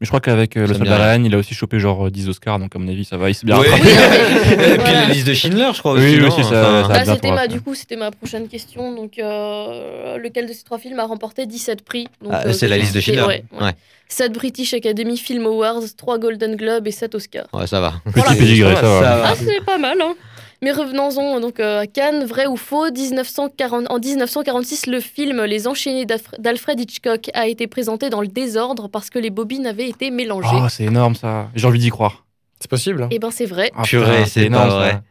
Mais 0.00 0.06
je 0.06 0.10
crois 0.10 0.20
qu'avec 0.20 0.56
euh, 0.56 0.66
le 0.66 0.74
soldat 0.74 1.16
il 1.18 1.32
a 1.34 1.38
aussi 1.38 1.54
chopé 1.54 1.78
genre 1.78 2.10
10 2.10 2.28
Oscars, 2.28 2.58
donc 2.58 2.74
à 2.74 2.78
mon 2.80 2.88
avis, 2.88 3.04
ça 3.04 3.16
va. 3.16 3.30
Il 3.30 3.34
s'est 3.34 3.46
bien 3.46 3.58
Oui. 3.60 3.68
rattrapé. 3.68 3.90
Et 4.74 4.78
puis 4.78 4.92
la 4.92 5.04
liste 5.06 5.26
de 5.28 5.34
Schindler, 5.34 5.68
je 5.72 5.78
crois 5.78 5.94
Oui, 5.94 6.00
aussi. 6.00 6.20
oui, 6.20 6.30
c'est 6.36 6.42
ça, 6.42 6.80
Enfin, 6.84 7.04
ça. 7.04 7.12
Ah, 7.12 7.16
bien 7.16 7.34
ma, 7.34 7.46
du 7.46 7.60
coup, 7.60 7.74
c'était 7.74 7.96
ma 7.96 8.10
prochaine 8.10 8.48
question. 8.48 8.92
Donc, 8.94 9.18
euh, 9.18 10.18
lequel 10.18 10.48
de 10.48 10.52
ces 10.52 10.64
trois 10.64 10.78
films 10.78 10.98
a 10.98 11.04
remporté 11.06 11.46
17 11.46 11.84
prix 11.84 12.08
ah, 12.30 12.42
euh, 12.46 12.52
c'est 12.52 12.66
la 12.68 12.76
liste 12.76 12.94
de 12.94 13.00
Schindler. 13.00 13.22
ouais, 13.22 13.44
ouais. 13.52 13.64
Ouais. 13.66 13.72
7 14.08 14.32
British 14.32 14.74
Academy 14.74 15.16
Film 15.16 15.46
Awards, 15.46 15.80
3 15.96 16.18
Golden 16.18 16.56
Globes 16.56 16.86
et 16.86 16.90
7 16.92 17.14
Oscars. 17.14 17.46
Ouais, 17.52 17.66
ça 17.66 17.80
va. 17.80 17.94
Petit 18.04 18.18
Voilà. 18.20 18.34
pédigré, 18.36 18.74
ça 18.74 18.80
Ça 18.82 18.86
va. 18.88 19.00
va. 19.00 19.28
Ah, 19.28 19.34
c'est 19.38 19.64
pas 19.64 19.78
mal, 19.78 19.96
hein 20.02 20.14
mais 20.62 20.72
revenons-en 20.72 21.40
donc 21.40 21.60
euh, 21.60 21.80
à 21.80 21.86
Cannes, 21.86 22.24
vrai 22.24 22.46
ou 22.46 22.56
faux 22.56 22.90
1940, 22.90 23.86
En 23.90 23.98
1946, 23.98 24.86
le 24.86 25.00
film 25.00 25.42
Les 25.44 25.66
Enchaînés 25.68 26.06
d'Alfre- 26.06 26.38
d'Alfred 26.38 26.78
Hitchcock 26.80 27.30
a 27.34 27.46
été 27.46 27.66
présenté 27.66 28.10
dans 28.10 28.20
le 28.20 28.28
désordre 28.28 28.88
parce 28.88 29.10
que 29.10 29.18
les 29.18 29.30
bobines 29.30 29.66
avaient 29.66 29.88
été 29.88 30.10
mélangées. 30.10 30.48
Oh, 30.54 30.66
c'est 30.68 30.84
énorme 30.84 31.14
ça. 31.14 31.48
J'ai 31.54 31.66
envie 31.66 31.78
d'y 31.78 31.90
croire. 31.90 32.24
C'est 32.60 32.70
possible. 32.70 33.02
hein. 33.02 33.08
Et 33.10 33.18
ben 33.18 33.30
c'est 33.30 33.46
vrai. 33.46 33.70
Ah, 33.76 33.82
Purée, 33.82 34.10
putain, 34.12 34.26
c'est 34.26 34.42
énorme, 34.44 34.68
pas 34.68 34.74
vrai. 34.78 34.90
ça. 34.92 35.02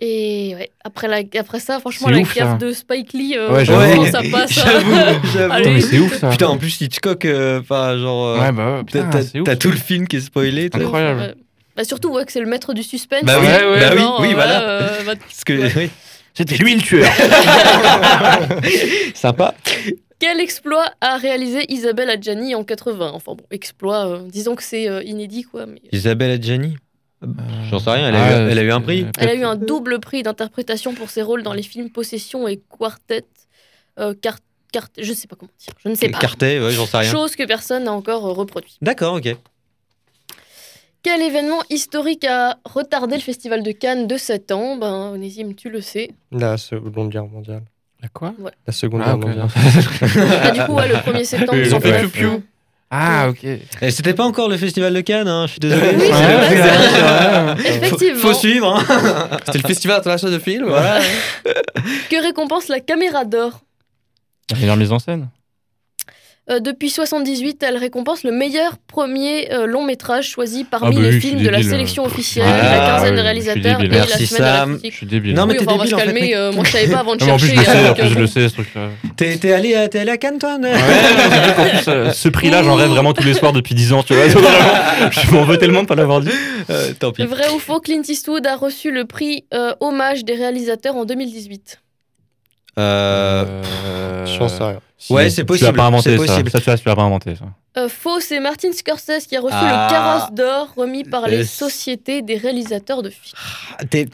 Et 0.00 0.54
ouais, 0.56 0.70
après, 0.84 1.06
la, 1.06 1.20
après 1.38 1.60
ça, 1.60 1.78
franchement, 1.78 2.08
la 2.10 2.18
ouf, 2.18 2.34
ça. 2.34 2.54
de 2.54 2.72
Spike 2.72 3.12
Lee, 3.12 3.34
euh, 3.36 3.52
Ouais, 3.52 3.64
franchement, 3.64 4.04
j'avoue. 4.04 4.06
ça 4.06 4.22
passe. 4.30 4.58
hein. 4.66 5.20
J'avoue, 5.32 5.80
c'est 5.80 5.98
ouf 6.00 6.18
ça. 6.18 6.28
Putain, 6.30 6.48
en 6.48 6.58
plus, 6.58 6.80
Hitchcock, 6.80 7.24
euh, 7.24 7.60
enfin, 7.60 7.96
genre. 7.96 8.26
euh, 8.26 8.40
Ouais, 8.40 8.52
bah 8.52 8.64
ouais, 8.72 8.78
t'as- 8.78 8.84
putain, 8.84 9.10
t'as 9.10 9.22
c'est 9.22 9.38
ouf. 9.40 9.44
t'as 9.46 9.54
tout 9.56 9.70
le 9.70 9.76
film 9.76 10.08
qui 10.08 10.16
est 10.16 10.20
spoilé. 10.20 10.68
Incroyable. 10.72 11.36
Bah 11.76 11.84
surtout 11.84 12.10
ouais, 12.12 12.24
que 12.24 12.32
c'est 12.32 12.40
le 12.40 12.46
maître 12.46 12.74
du 12.74 12.82
suspense. 12.82 13.22
Bah 13.24 13.38
oui, 13.40 13.46
bah 13.46 13.90
oui, 13.92 13.98
genre, 13.98 14.20
oui, 14.20 14.28
euh, 14.30 14.34
voilà. 14.34 14.62
euh, 14.62 15.02
bah, 15.06 15.14
Parce 15.16 15.44
que, 15.44 15.52
Ouais. 15.54 15.72
oui, 15.76 15.90
C'était 16.34 16.56
lui 16.56 16.74
le 16.74 16.82
tueur. 16.82 17.06
sympa. 19.14 19.54
quel 20.18 20.40
exploit 20.40 20.86
a 21.00 21.16
réalisé 21.16 21.64
Isabelle 21.72 22.10
Adjani 22.10 22.54
en 22.54 22.64
80 22.64 23.12
Enfin 23.14 23.34
bon, 23.34 23.44
exploit, 23.50 24.06
euh, 24.06 24.18
disons 24.28 24.54
que 24.54 24.62
c'est 24.62 24.88
euh, 24.88 25.02
inédit 25.02 25.44
quoi. 25.44 25.66
Mais... 25.66 25.80
Isabelle 25.92 26.30
Adjani? 26.32 26.76
J'en 27.70 27.78
sais 27.78 27.90
rien, 27.90 28.08
elle 28.08 28.16
a, 28.16 28.24
Ah, 28.24 28.42
eu, 28.46 28.50
elle 28.50 28.58
a 28.58 28.62
eu 28.62 28.70
un 28.72 28.80
prix. 28.82 29.06
Elle 29.18 29.28
a 29.30 29.34
eu 29.34 29.44
un 29.44 29.56
double 29.56 29.98
prix 29.98 30.22
d'interprétation 30.22 30.92
pour 30.94 31.08
ses 31.08 31.22
rôles 31.22 31.42
dans 31.42 31.54
les 31.54 31.62
films 31.62 31.88
Possession 31.90 32.46
et 32.46 32.60
Quartet. 32.68 33.24
Euh, 33.98 34.12
Car- 34.20 34.38
Car- 34.72 34.88
je 35.00 35.12
sais 35.12 35.26
pas 35.26 35.36
comment 35.36 35.50
dire, 35.58 35.72
je 35.82 35.88
ne 35.88 35.94
sais 35.94 36.08
pas. 36.10 36.18
Cartet, 36.18 36.60
ouais, 36.60 36.70
j'en 36.72 36.86
sais 36.86 36.98
rien. 36.98 37.10
Chose 37.10 37.34
que 37.34 37.44
personne 37.44 37.84
n'a 37.84 37.92
encore 37.92 38.22
reproduit. 38.22 38.76
D'accord, 38.82 39.14
ok. 39.14 39.36
Quel 41.04 41.20
événement 41.20 41.60
historique 41.68 42.24
a 42.24 42.56
retardé 42.64 43.16
le 43.16 43.20
Festival 43.20 43.62
de 43.62 43.72
Cannes 43.72 44.06
de 44.06 44.16
7 44.16 44.52
ans 44.52 44.76
Ben, 44.76 45.10
Onésime, 45.12 45.54
tu 45.54 45.68
le 45.68 45.80
sais. 45.82 46.10
La 46.32 46.56
Seconde 46.56 47.10
Guerre 47.10 47.26
mondiale. 47.26 47.62
La 48.02 48.08
quoi? 48.08 48.32
La 48.66 48.72
Seconde 48.72 49.02
Ah, 49.04 49.14
Guerre 49.14 49.18
mondiale. 49.18 49.48
Ah, 50.42 50.50
du 50.50 50.60
coup, 50.64 50.72
ouais, 50.72 50.88
le 50.88 50.94
1er 50.94 51.24
septembre. 51.24 51.58
Ils 51.58 51.74
ont 51.74 51.80
fait- 51.80 51.98
piou, 52.00 52.08
piou. 52.08 52.42
Ah, 52.90 53.28
ok. 53.28 53.44
Et 53.44 53.90
c'était 53.90 54.14
pas 54.14 54.24
encore 54.24 54.48
le 54.48 54.56
festival 54.56 54.94
de 54.94 55.00
Cannes, 55.02 55.28
hein, 55.28 55.46
je 55.46 55.52
suis 55.52 55.60
désolé. 55.60 55.90
Oui, 55.94 56.02
Ouais, 56.04 56.10
vrai. 56.10 57.54
Effectivement. 57.66 58.20
Faut 58.20 58.34
suivre, 58.34 58.74
hein. 58.74 59.38
C'était 59.44 59.58
le 59.58 59.66
Festival 59.68 59.98
international 59.98 60.38
de 60.38 60.42
films. 60.42 60.66
Voilà. 60.68 61.00
Que 62.08 62.22
récompense 62.22 62.68
la 62.68 62.80
caméra 62.80 63.24
d'or? 63.26 63.60
La 64.52 64.58
meilleure 64.58 64.76
mise 64.76 64.92
en 64.92 64.98
scène. 64.98 65.28
Euh, 66.50 66.60
Depuis 66.60 66.90
78, 66.90 67.62
elle 67.62 67.78
récompense 67.78 68.22
le 68.22 68.30
meilleur 68.30 68.76
premier 68.86 69.50
euh, 69.50 69.64
long 69.66 69.82
métrage 69.82 70.28
choisi 70.28 70.64
parmi 70.64 70.88
Ah 70.94 71.00
bah 71.00 71.06
les 71.08 71.14
oui, 71.14 71.20
films 71.22 71.40
de 71.42 71.48
la 71.48 71.56
débile. 71.56 71.70
sélection 71.70 72.04
officielle, 72.04 72.44
Ah, 72.46 72.76
la 72.76 72.86
quinzaine 72.86 73.10
oui, 73.12 73.16
de 73.16 73.22
réalisateurs 73.22 73.80
et 73.80 73.88
la 73.88 73.94
Merci, 73.96 74.26
semaine 74.26 74.40
de 74.42 74.44
la 74.46 74.56
Sam. 74.58 74.68
Je 74.72 74.74
critique. 74.76 74.92
suis 74.94 75.06
débile. 75.06 75.34
Non, 75.34 75.46
mais 75.46 75.54
oui, 75.54 75.58
t'es 75.60 75.64
enfin, 75.64 75.72
on 75.74 75.78
va 75.78 75.84
débile, 75.84 75.98
se 76.00 76.04
calmer. 76.04 76.36
euh, 76.36 76.52
moi, 76.52 76.64
je 76.66 76.70
savais 76.70 76.88
pas 76.92 76.98
avant 76.98 77.16
de 77.16 77.22
Ah, 77.24 77.32
en 77.32 77.36
plus, 77.38 77.46
chercher. 77.48 77.54
je 77.56 77.60
le 77.60 77.64
sais, 77.64 77.78
euh, 77.86 77.90
en 77.90 77.94
plus, 77.94 78.08
je 78.08 78.14
euh, 78.16 78.20
le 78.20 78.26
sais, 78.26 78.48
ce 78.50 78.54
truc-là. 78.54 78.88
T'es 79.16 79.36
t'es 79.38 79.52
allé, 79.54 79.74
à- 79.74 79.88
t'es 79.88 79.98
allé 80.00 80.10
à 80.10 80.18
Cannes, 80.18 80.38
toi 80.38 80.58
Ouais, 80.60 80.70
qu'en 81.56 81.64
plus, 81.64 81.88
euh, 81.88 82.12
ce 82.12 82.28
prix-là, 82.28 82.62
j'en 82.62 82.74
rêve 82.74 82.90
vraiment 82.90 83.14
tous 83.14 83.24
les 83.24 83.32
soirs 83.32 83.54
depuis 83.54 83.74
10 83.74 83.94
ans, 83.94 84.02
tu 84.02 84.12
vois. 84.12 84.26
Vraiment, 84.28 85.10
je 85.10 85.30
m'en 85.30 85.44
veux 85.44 85.56
tellement 85.56 85.80
de 85.82 85.86
pas 85.86 85.94
l'avoir 85.94 86.20
dit. 86.20 86.28
Euh, 86.68 86.92
Tant 87.00 87.10
pis. 87.12 87.24
Vrai 87.24 87.48
ou 87.54 87.58
faux, 87.58 87.80
Clint 87.80 88.02
Eastwood 88.06 88.46
a 88.46 88.56
reçu 88.56 88.90
le 88.90 89.06
prix 89.06 89.46
euh, 89.54 89.72
Hommage 89.80 90.26
des 90.26 90.34
réalisateurs 90.34 90.94
en 90.96 91.06
2018. 91.06 91.80
Euh, 92.78 93.44
Euh, 93.46 94.26
Je 94.26 94.48
sais 94.48 94.62
rien. 94.64 94.80
Si, 95.06 95.12
Ouais, 95.12 95.28
c'est 95.28 95.42
Tu 95.42 95.46
possible, 95.46 95.66
l'as 95.66 95.72
pas 95.76 95.84
inventé, 95.86 96.02
c'est 96.16 96.16
ça. 96.18 96.32
possible. 96.32 96.50
Ça, 96.50 96.60
tu 96.60 96.70
l'as 96.70 96.78
tu 96.78 96.84
pas 96.84 96.92
inventé, 96.92 97.34
ça. 97.36 97.44
Euh, 97.76 97.88
faux, 97.88 98.20
c'est 98.20 98.38
Martin 98.38 98.70
Scorsese 98.72 99.26
qui 99.28 99.36
a 99.36 99.40
reçu 99.40 99.56
Ah. 99.58 99.88
le 99.88 99.92
Carrosse 99.92 100.32
d'or 100.32 100.68
remis 100.76 101.02
par 101.02 101.26
les 101.26 101.38
Euh, 101.40 101.44
sociétés 101.44 102.22
des 102.22 102.36
réalisateurs 102.36 103.02
de 103.02 103.10
films. 103.10 103.34
T'es 103.90 104.06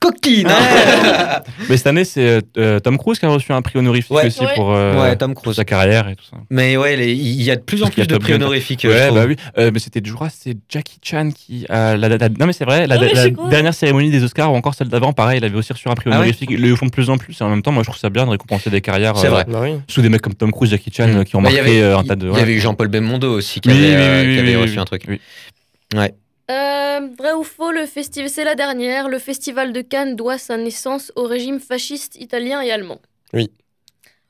coquine, 0.00 0.48
hein 0.48 1.42
Mais 1.68 1.76
cette 1.76 1.86
année, 1.88 2.04
c'est 2.06 2.40
euh, 2.56 2.80
Tom 2.80 2.96
Cruise 2.96 3.18
qui 3.18 3.26
a 3.26 3.28
reçu 3.28 3.52
un 3.52 3.60
prix 3.60 3.78
honorifique 3.78 4.10
Ouais. 4.12 4.26
aussi 4.28 4.40
Ouais. 4.40 4.54
pour 4.54 4.72
euh, 4.72 4.98
Ouais, 5.00 5.14
Tom 5.16 5.34
pour 5.34 5.42
Cruise. 5.42 5.56
sa 5.56 5.64
carrière 5.66 6.08
et 6.08 6.16
tout 6.16 6.24
ça. 6.24 6.38
Mais 6.48 6.78
ouais, 6.78 6.96
les- 6.96 7.12
il 7.12 7.42
y 7.42 7.50
a 7.50 7.56
de 7.56 7.60
plus 7.60 7.82
en 7.82 7.88
plus 7.88 8.06
de 8.06 8.16
prix 8.16 8.32
honorifiques. 8.32 8.84
Ouais, 8.88 9.10
bah 9.10 9.24
oui. 9.28 9.36
Euh, 9.58 9.70
mais 9.72 9.78
c'était, 9.78 10.00
crois, 10.00 10.28
c'est 10.30 10.56
Jackie 10.70 10.98
Chan 11.02 11.28
qui. 11.34 11.66
a 11.68 11.96
la, 11.98 12.08
la- 12.08 12.16
la- 12.16 12.28
non, 12.30 12.46
mais 12.46 12.52
c'est 12.54 12.64
vrai, 12.64 12.86
la, 12.86 12.96
Ah 12.98 13.48
dernière 13.50 13.74
cérémonie 13.74 14.10
des 14.10 14.24
Oscars 14.24 14.50
ou 14.50 14.56
encore 14.56 14.74
celle 14.74 14.88
d'avant, 14.88 15.12
pareil, 15.12 15.36
il 15.38 15.44
avait 15.44 15.56
aussi 15.56 15.72
reçu 15.74 15.88
un 15.90 15.94
prix 15.94 16.06
Ah 16.06 16.12
ouais 16.12 16.16
honorifique. 16.16 16.48
Ils 16.50 16.62
le 16.62 16.74
font 16.76 16.86
de 16.86 16.90
plus 16.90 17.10
en 17.10 17.18
plus. 17.18 17.38
Et 17.38 17.44
en 17.44 17.50
même 17.50 17.60
temps, 17.62 17.72
moi, 17.72 17.82
je 17.82 17.88
trouve 17.90 18.00
ça 18.00 18.08
bien 18.08 18.24
de 18.24 18.30
récompenser 18.30 18.70
des 18.70 18.80
carrières 18.80 19.18
C'est 19.18 19.26
euh, 19.26 19.30
vrai. 19.30 19.44
Bah 19.46 19.60
sous 19.86 20.00
des 20.00 20.08
mecs 20.08 20.22
comme 20.22 20.31
Tom 20.34 20.50
Cruise, 20.52 20.70
Jackie 20.70 20.90
Chan 20.92 21.08
Mm. 21.08 21.16
euh, 21.18 21.24
qui 21.24 21.36
ont 21.36 21.40
y 21.40 21.42
marqué 21.42 21.58
avait- 21.60 21.82
euh, 21.82 21.98
un 21.98 22.04
tas 22.04 22.16
de. 22.16 22.26
Il 22.26 22.30
y 22.30 22.32
ouais. 22.32 22.40
avait 22.40 22.54
eu 22.54 22.60
Jean-Paul 22.60 22.88
Belmondo 22.88 23.32
aussi 23.32 23.60
qui 23.60 23.68
Oui, 23.68 23.74
avait, 23.76 23.86
oui, 23.88 23.94
euh, 23.94 24.20
oui, 24.20 24.24
qui 24.26 24.32
oui, 24.32 24.38
avait 24.40 24.56
oui, 24.56 24.62
reçu 24.62 24.72
oui. 24.74 24.78
un 24.78 24.84
truc. 24.84 25.04
Oui. 25.08 25.20
Euh, 26.50 27.00
vrai 27.18 27.32
ou 27.32 27.44
faux, 27.44 27.70
le 27.70 27.86
festival, 27.86 28.28
c'est 28.28 28.44
la 28.44 28.54
dernière. 28.54 29.08
Le 29.08 29.18
festival 29.18 29.72
de 29.72 29.80
Cannes 29.80 30.16
doit 30.16 30.38
sa 30.38 30.56
naissance 30.56 31.12
au 31.16 31.24
régime 31.24 31.60
fasciste 31.60 32.16
italien 32.20 32.60
et 32.60 32.70
allemand. 32.70 33.00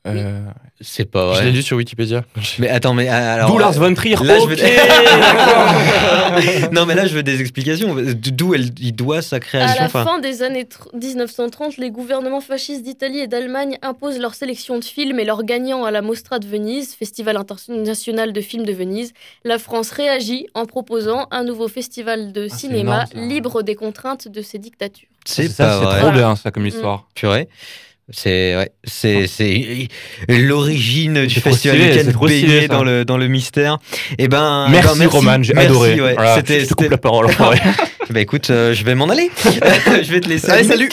Euh, 0.05 0.45
C'est 0.83 1.09
pas 1.09 1.33
Je 1.33 1.43
l'ai 1.43 1.51
lu 1.51 1.61
sur 1.63 1.77
Wikipédia. 1.77 2.23
Mais 2.59 2.69
attends, 2.69 2.93
mais 2.93 3.09
euh, 3.09 3.33
alors. 3.35 3.51
D'où 3.51 3.57
Lars 3.57 3.75
euh, 3.77 3.87
von 3.87 3.93
Trier. 3.93 4.15
Là, 4.21 4.37
je 4.39 4.47
veux... 4.47 4.55
d'accord. 4.55 6.69
non, 6.71 6.85
mais 6.85 6.95
là, 6.95 7.07
je 7.07 7.15
veux 7.15 7.23
des 7.23 7.39
explications. 7.41 7.95
D'où 7.95 8.55
il 8.55 8.95
doit 8.95 9.21
sa 9.21 9.37
À 9.37 9.39
création. 9.39 9.79
la 9.79 9.85
enfin, 9.85 10.03
fin 10.03 10.19
des 10.19 10.43
années 10.43 10.63
tr- 10.63 10.95
1930, 10.95 11.77
les 11.77 11.91
gouvernements 11.91 12.41
fascistes 12.41 12.83
d'Italie 12.83 13.19
et 13.19 13.27
d'Allemagne 13.27 13.77
imposent 13.81 14.19
leur 14.19 14.35
sélection 14.35 14.79
de 14.79 14.83
films 14.83 15.19
et 15.19 15.25
leurs 15.25 15.43
gagnants 15.43 15.85
à 15.85 15.91
la 15.91 16.01
Mostra 16.01 16.39
de 16.39 16.47
Venise, 16.47 16.93
Festival 16.93 17.37
international 17.37 18.33
de 18.33 18.41
films 18.41 18.65
de 18.65 18.73
Venise. 18.73 19.13
La 19.43 19.59
France 19.59 19.91
réagit 19.91 20.47
en 20.53 20.65
proposant 20.65 21.27
un 21.31 21.43
nouveau 21.43 21.67
festival 21.67 22.31
de 22.31 22.47
c'est 22.47 22.57
cinéma 22.57 23.05
énorme, 23.13 23.29
libre 23.29 23.63
des 23.63 23.75
contraintes 23.75 24.27
de 24.27 24.41
ces 24.41 24.57
dictatures. 24.57 25.07
c'est 25.25 25.47
ça, 25.47 25.79
c'est 25.79 25.99
trop 25.99 26.11
bien, 26.11 26.35
ça, 26.35 26.51
comme 26.51 26.65
histoire. 26.65 27.07
Purée. 27.15 27.47
C'est 28.15 28.55
ouais, 28.55 28.71
c'est 28.83 29.25
c'est 29.25 29.87
l'origine 30.29 31.25
du 31.25 31.39
festival 31.39 31.77
stylé, 31.77 32.03
stylé, 32.03 32.13
baigné 32.27 32.61
ça. 32.61 32.67
dans 32.67 32.83
le 32.83 33.05
dans 33.05 33.17
le 33.17 33.27
mystère. 33.27 33.79
Et 34.19 34.27
ben 34.27 34.67
Merci, 34.69 34.99
ben, 34.99 35.07
Roman, 35.07 35.41
j'ai 35.41 35.53
merci, 35.53 35.69
adoré. 35.69 35.99
ouais. 35.99 36.13
Voilà, 36.13 36.35
C'était 36.35 36.59
je 36.59 36.67
te 36.67 36.73
coupe 36.75 36.91
la 36.91 36.97
parole. 36.97 37.27
Bah 38.09 38.19
écoute, 38.19 38.49
euh, 38.49 38.73
je 38.73 38.83
vais 38.83 38.95
m'en 38.95 39.05
aller. 39.05 39.31
je 40.03 40.11
vais 40.11 40.19
te 40.19 40.27
laisser. 40.27 40.49
Allez, 40.51 40.63
salut. 40.65 40.89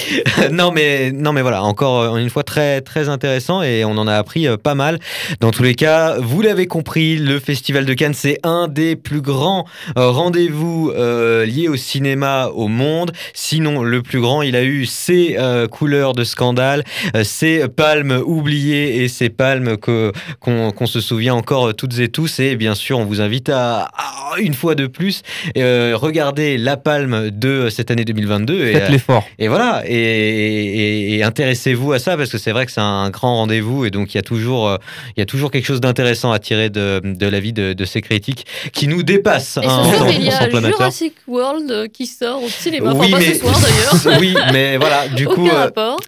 non 0.52 0.70
mais 0.70 1.10
non 1.10 1.32
mais 1.32 1.42
voilà, 1.42 1.62
encore 1.62 2.00
euh, 2.00 2.16
une 2.18 2.30
fois 2.30 2.44
très 2.44 2.80
très 2.80 3.08
intéressant 3.08 3.62
et 3.62 3.84
on 3.84 3.92
en 3.92 4.06
a 4.06 4.14
appris 4.14 4.46
euh, 4.46 4.56
pas 4.56 4.74
mal. 4.74 4.98
Dans 5.40 5.50
tous 5.50 5.62
les 5.62 5.74
cas, 5.74 6.18
vous 6.20 6.40
l'avez 6.40 6.66
compris, 6.66 7.16
le 7.16 7.40
Festival 7.40 7.84
de 7.84 7.94
Cannes 7.94 8.14
c'est 8.14 8.38
un 8.44 8.68
des 8.68 8.94
plus 8.96 9.20
grands 9.20 9.66
euh, 9.98 10.10
rendez-vous 10.10 10.92
euh, 10.94 11.44
liés 11.46 11.68
au 11.68 11.76
cinéma 11.76 12.46
au 12.54 12.68
monde. 12.68 13.12
Sinon, 13.34 13.82
le 13.82 14.02
plus 14.02 14.20
grand, 14.20 14.42
il 14.42 14.54
a 14.54 14.62
eu 14.62 14.86
ses 14.86 15.36
euh, 15.38 15.66
couleurs 15.66 16.12
de 16.12 16.24
scandale, 16.24 16.84
euh, 17.16 17.24
ses 17.24 17.68
palmes 17.68 18.22
oubliées 18.24 19.02
et 19.02 19.08
ses 19.08 19.30
palmes 19.30 19.76
que 19.76 20.12
qu'on 20.38 20.86
se 20.86 21.00
souvient 21.00 21.34
encore 21.34 21.68
euh, 21.68 21.72
toutes 21.72 21.98
et 21.98 22.08
tous. 22.08 22.38
Et 22.40 22.56
bien 22.56 22.74
sûr, 22.74 22.98
on 22.98 23.04
vous 23.04 23.20
invite 23.20 23.48
à, 23.48 23.90
à, 23.96 24.38
une 24.38 24.54
fois 24.54 24.74
de 24.74 24.86
plus 24.86 25.22
euh, 25.56 25.94
regarder 25.96 26.56
la 26.56 26.76
palme 26.76 26.99
palme 27.00 27.30
de 27.30 27.68
cette 27.70 27.90
année 27.90 28.04
2022. 28.04 28.66
Et, 28.66 28.72
Faites 28.72 28.90
l'effort. 28.90 29.26
et 29.38 29.48
voilà, 29.48 29.82
et, 29.86 29.94
et- 29.94 31.14
et 31.16 31.22
intéressez-vous 31.22 31.92
à 31.92 31.98
ça 31.98 32.16
parce 32.16 32.30
que 32.30 32.38
c'est 32.38 32.52
vrai 32.52 32.66
que 32.66 32.72
c'est 32.72 32.80
un 32.80 33.10
grand 33.10 33.36
rendez-vous 33.36 33.84
et 33.84 33.90
donc 33.90 34.14
il 34.14 34.18
y 34.18 34.20
a 34.20 34.22
toujours, 34.22 34.68
euh, 34.68 34.76
il 35.16 35.20
y 35.20 35.22
a 35.22 35.26
toujours 35.26 35.50
quelque 35.50 35.64
chose 35.66 35.80
d'intéressant 35.80 36.32
à 36.32 36.38
tirer 36.38 36.68
de, 36.70 37.00
de 37.04 37.26
la 37.26 37.40
vie 37.40 37.52
de, 37.52 37.72
de 37.72 37.84
ces 37.84 38.00
critiques 38.02 38.46
qui 38.72 38.86
nous 38.88 39.02
dépassent. 39.02 39.58
Et 39.62 39.66
hein, 39.66 39.84
soir, 39.96 40.10
il 40.10 40.22
y 40.24 40.30
a. 40.30 40.48
Jurassic 40.70 41.14
World 41.26 41.70
euh, 41.70 41.86
qui 41.88 42.06
sort 42.06 42.42
au 42.42 42.48
cinéma. 42.48 42.90
Enfin, 42.92 43.00
Oui, 43.04 43.10
pas 43.10 43.18
mais- 43.18 43.34
ce 43.34 43.40
soir 43.40 43.58
d'ailleurs. 43.60 44.18
oui, 44.20 44.34
mais 44.52 44.76
voilà, 44.76 45.08
du 45.08 45.26
Aucun 45.26 45.34
coup, 45.34 45.48
euh, 45.48 45.52
rapport. 45.58 46.00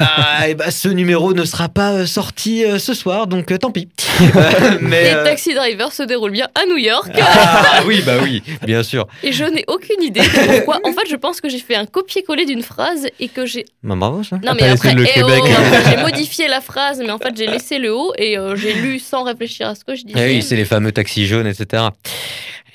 ah, 0.00 0.48
eh 0.48 0.54
ben, 0.54 0.70
ce 0.70 0.88
numéro 0.88 1.34
ne 1.34 1.44
sera 1.44 1.68
pas 1.68 1.92
euh, 1.92 2.06
sorti 2.06 2.64
euh, 2.64 2.78
ce 2.78 2.94
soir, 2.94 3.26
donc 3.26 3.50
euh, 3.52 3.58
tant 3.58 3.70
pis. 3.70 3.88
Mais 4.80 5.06
Et 5.08 5.14
euh, 5.14 5.24
Taxi 5.24 5.54
Driver 5.54 5.92
se 5.92 6.02
déroule 6.02 6.30
bien 6.30 6.48
à 6.54 6.66
New 6.66 6.76
York. 6.78 7.10
ah, 7.20 7.80
oui, 7.86 8.02
bah 8.04 8.14
oui, 8.22 8.42
bien 8.66 8.82
sûr. 8.82 9.06
Et 9.22 9.32
je 9.32 9.44
n'ai 9.44 9.64
aucune 9.68 10.02
idée 10.02 10.20
de 10.20 10.37
pourquoi. 10.46 10.80
En 10.84 10.92
fait, 10.92 11.08
je 11.08 11.16
pense 11.16 11.40
que 11.40 11.48
j'ai 11.48 11.58
fait 11.58 11.74
un 11.74 11.86
copier-coller 11.86 12.44
d'une 12.44 12.62
phrase 12.62 13.06
et 13.20 13.28
que 13.28 13.46
j'ai. 13.46 13.64
Bah, 13.82 13.94
bravo 13.96 14.22
ça. 14.22 14.36
Non, 14.36 14.52
Ah, 14.52 14.54
mais 14.60 14.68
après, 14.68 14.94
le 14.94 15.04
eh 15.04 15.22
oh, 15.22 15.26
Québec. 15.26 15.42
j'ai 15.90 15.96
modifié 16.02 16.48
la 16.48 16.60
phrase, 16.60 16.98
mais 16.98 17.10
en 17.10 17.18
fait, 17.18 17.36
j'ai 17.36 17.46
laissé 17.46 17.78
le 17.78 17.94
haut 17.94 18.12
et 18.18 18.38
euh, 18.38 18.56
j'ai 18.56 18.74
lu 18.74 18.98
sans 18.98 19.22
réfléchir 19.24 19.68
à 19.68 19.74
ce 19.74 19.84
que 19.84 19.94
je 19.94 20.04
disais. 20.04 20.18
Eh 20.18 20.36
oui, 20.36 20.42
c'est 20.42 20.56
les 20.56 20.64
fameux 20.64 20.92
taxis 20.92 21.26
jaunes, 21.26 21.46
etc. 21.46 21.84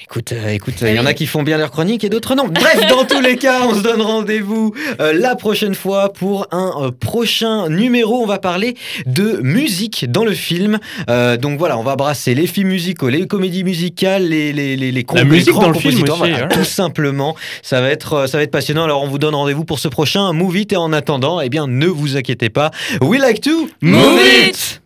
Écoute, 0.03 0.33
euh, 0.33 0.49
écoute, 0.49 0.75
il 0.81 0.93
y 0.93 0.99
en 0.99 1.05
a 1.05 1.13
qui 1.13 1.25
font 1.25 1.43
bien 1.43 1.57
leur 1.57 1.71
chronique 1.71 2.03
et 2.03 2.09
d'autres 2.09 2.35
non. 2.35 2.47
Bref, 2.47 2.87
dans 2.89 3.05
tous 3.05 3.21
les 3.21 3.37
cas, 3.37 3.61
on 3.63 3.73
se 3.73 3.81
donne 3.81 4.01
rendez-vous 4.01 4.73
euh, 4.99 5.13
la 5.13 5.35
prochaine 5.35 5.73
fois 5.75 6.11
pour 6.11 6.45
un 6.51 6.73
euh, 6.77 6.91
prochain 6.91 7.69
numéro. 7.69 8.21
On 8.21 8.25
va 8.25 8.37
parler 8.37 8.75
de 9.05 9.39
musique 9.41 10.11
dans 10.11 10.25
le 10.25 10.33
film. 10.33 10.77
Euh, 11.09 11.37
donc 11.37 11.57
voilà, 11.57 11.77
on 11.77 11.83
va 11.83 11.95
brasser 11.95 12.35
les 12.35 12.47
films 12.47 12.67
musicaux, 12.69 13.09
les 13.09 13.27
comédies 13.27 13.63
musicales, 13.63 14.27
les 14.27 14.51
les 14.51 14.75
les, 14.75 14.91
les, 14.91 15.05
La 15.13 15.23
musique 15.23 15.53
dans 15.53 15.69
le 15.69 15.73
film 15.79 15.93
compositeurs. 15.93 16.21
aussi, 16.21 16.31
Voilà, 16.31 16.45
hein. 16.45 16.49
Tout 16.51 16.63
simplement, 16.65 17.35
ça 17.61 17.79
va 17.81 17.89
être 17.89 18.27
ça 18.27 18.37
va 18.37 18.43
être 18.43 18.51
passionnant. 18.51 18.83
Alors 18.83 19.01
on 19.03 19.07
vous 19.07 19.19
donne 19.19 19.35
rendez-vous 19.35 19.63
pour 19.65 19.79
ce 19.79 19.87
prochain 19.87 20.33
Move 20.33 20.57
It 20.57 20.73
et 20.73 20.77
en 20.77 20.91
attendant, 20.93 21.39
eh 21.39 21.49
bien 21.49 21.65
ne 21.67 21.87
vous 21.87 22.17
inquiétez 22.17 22.49
pas. 22.49 22.71
We 23.01 23.19
like 23.21 23.41
to 23.41 23.69
Move 23.81 24.19
it 24.47 24.81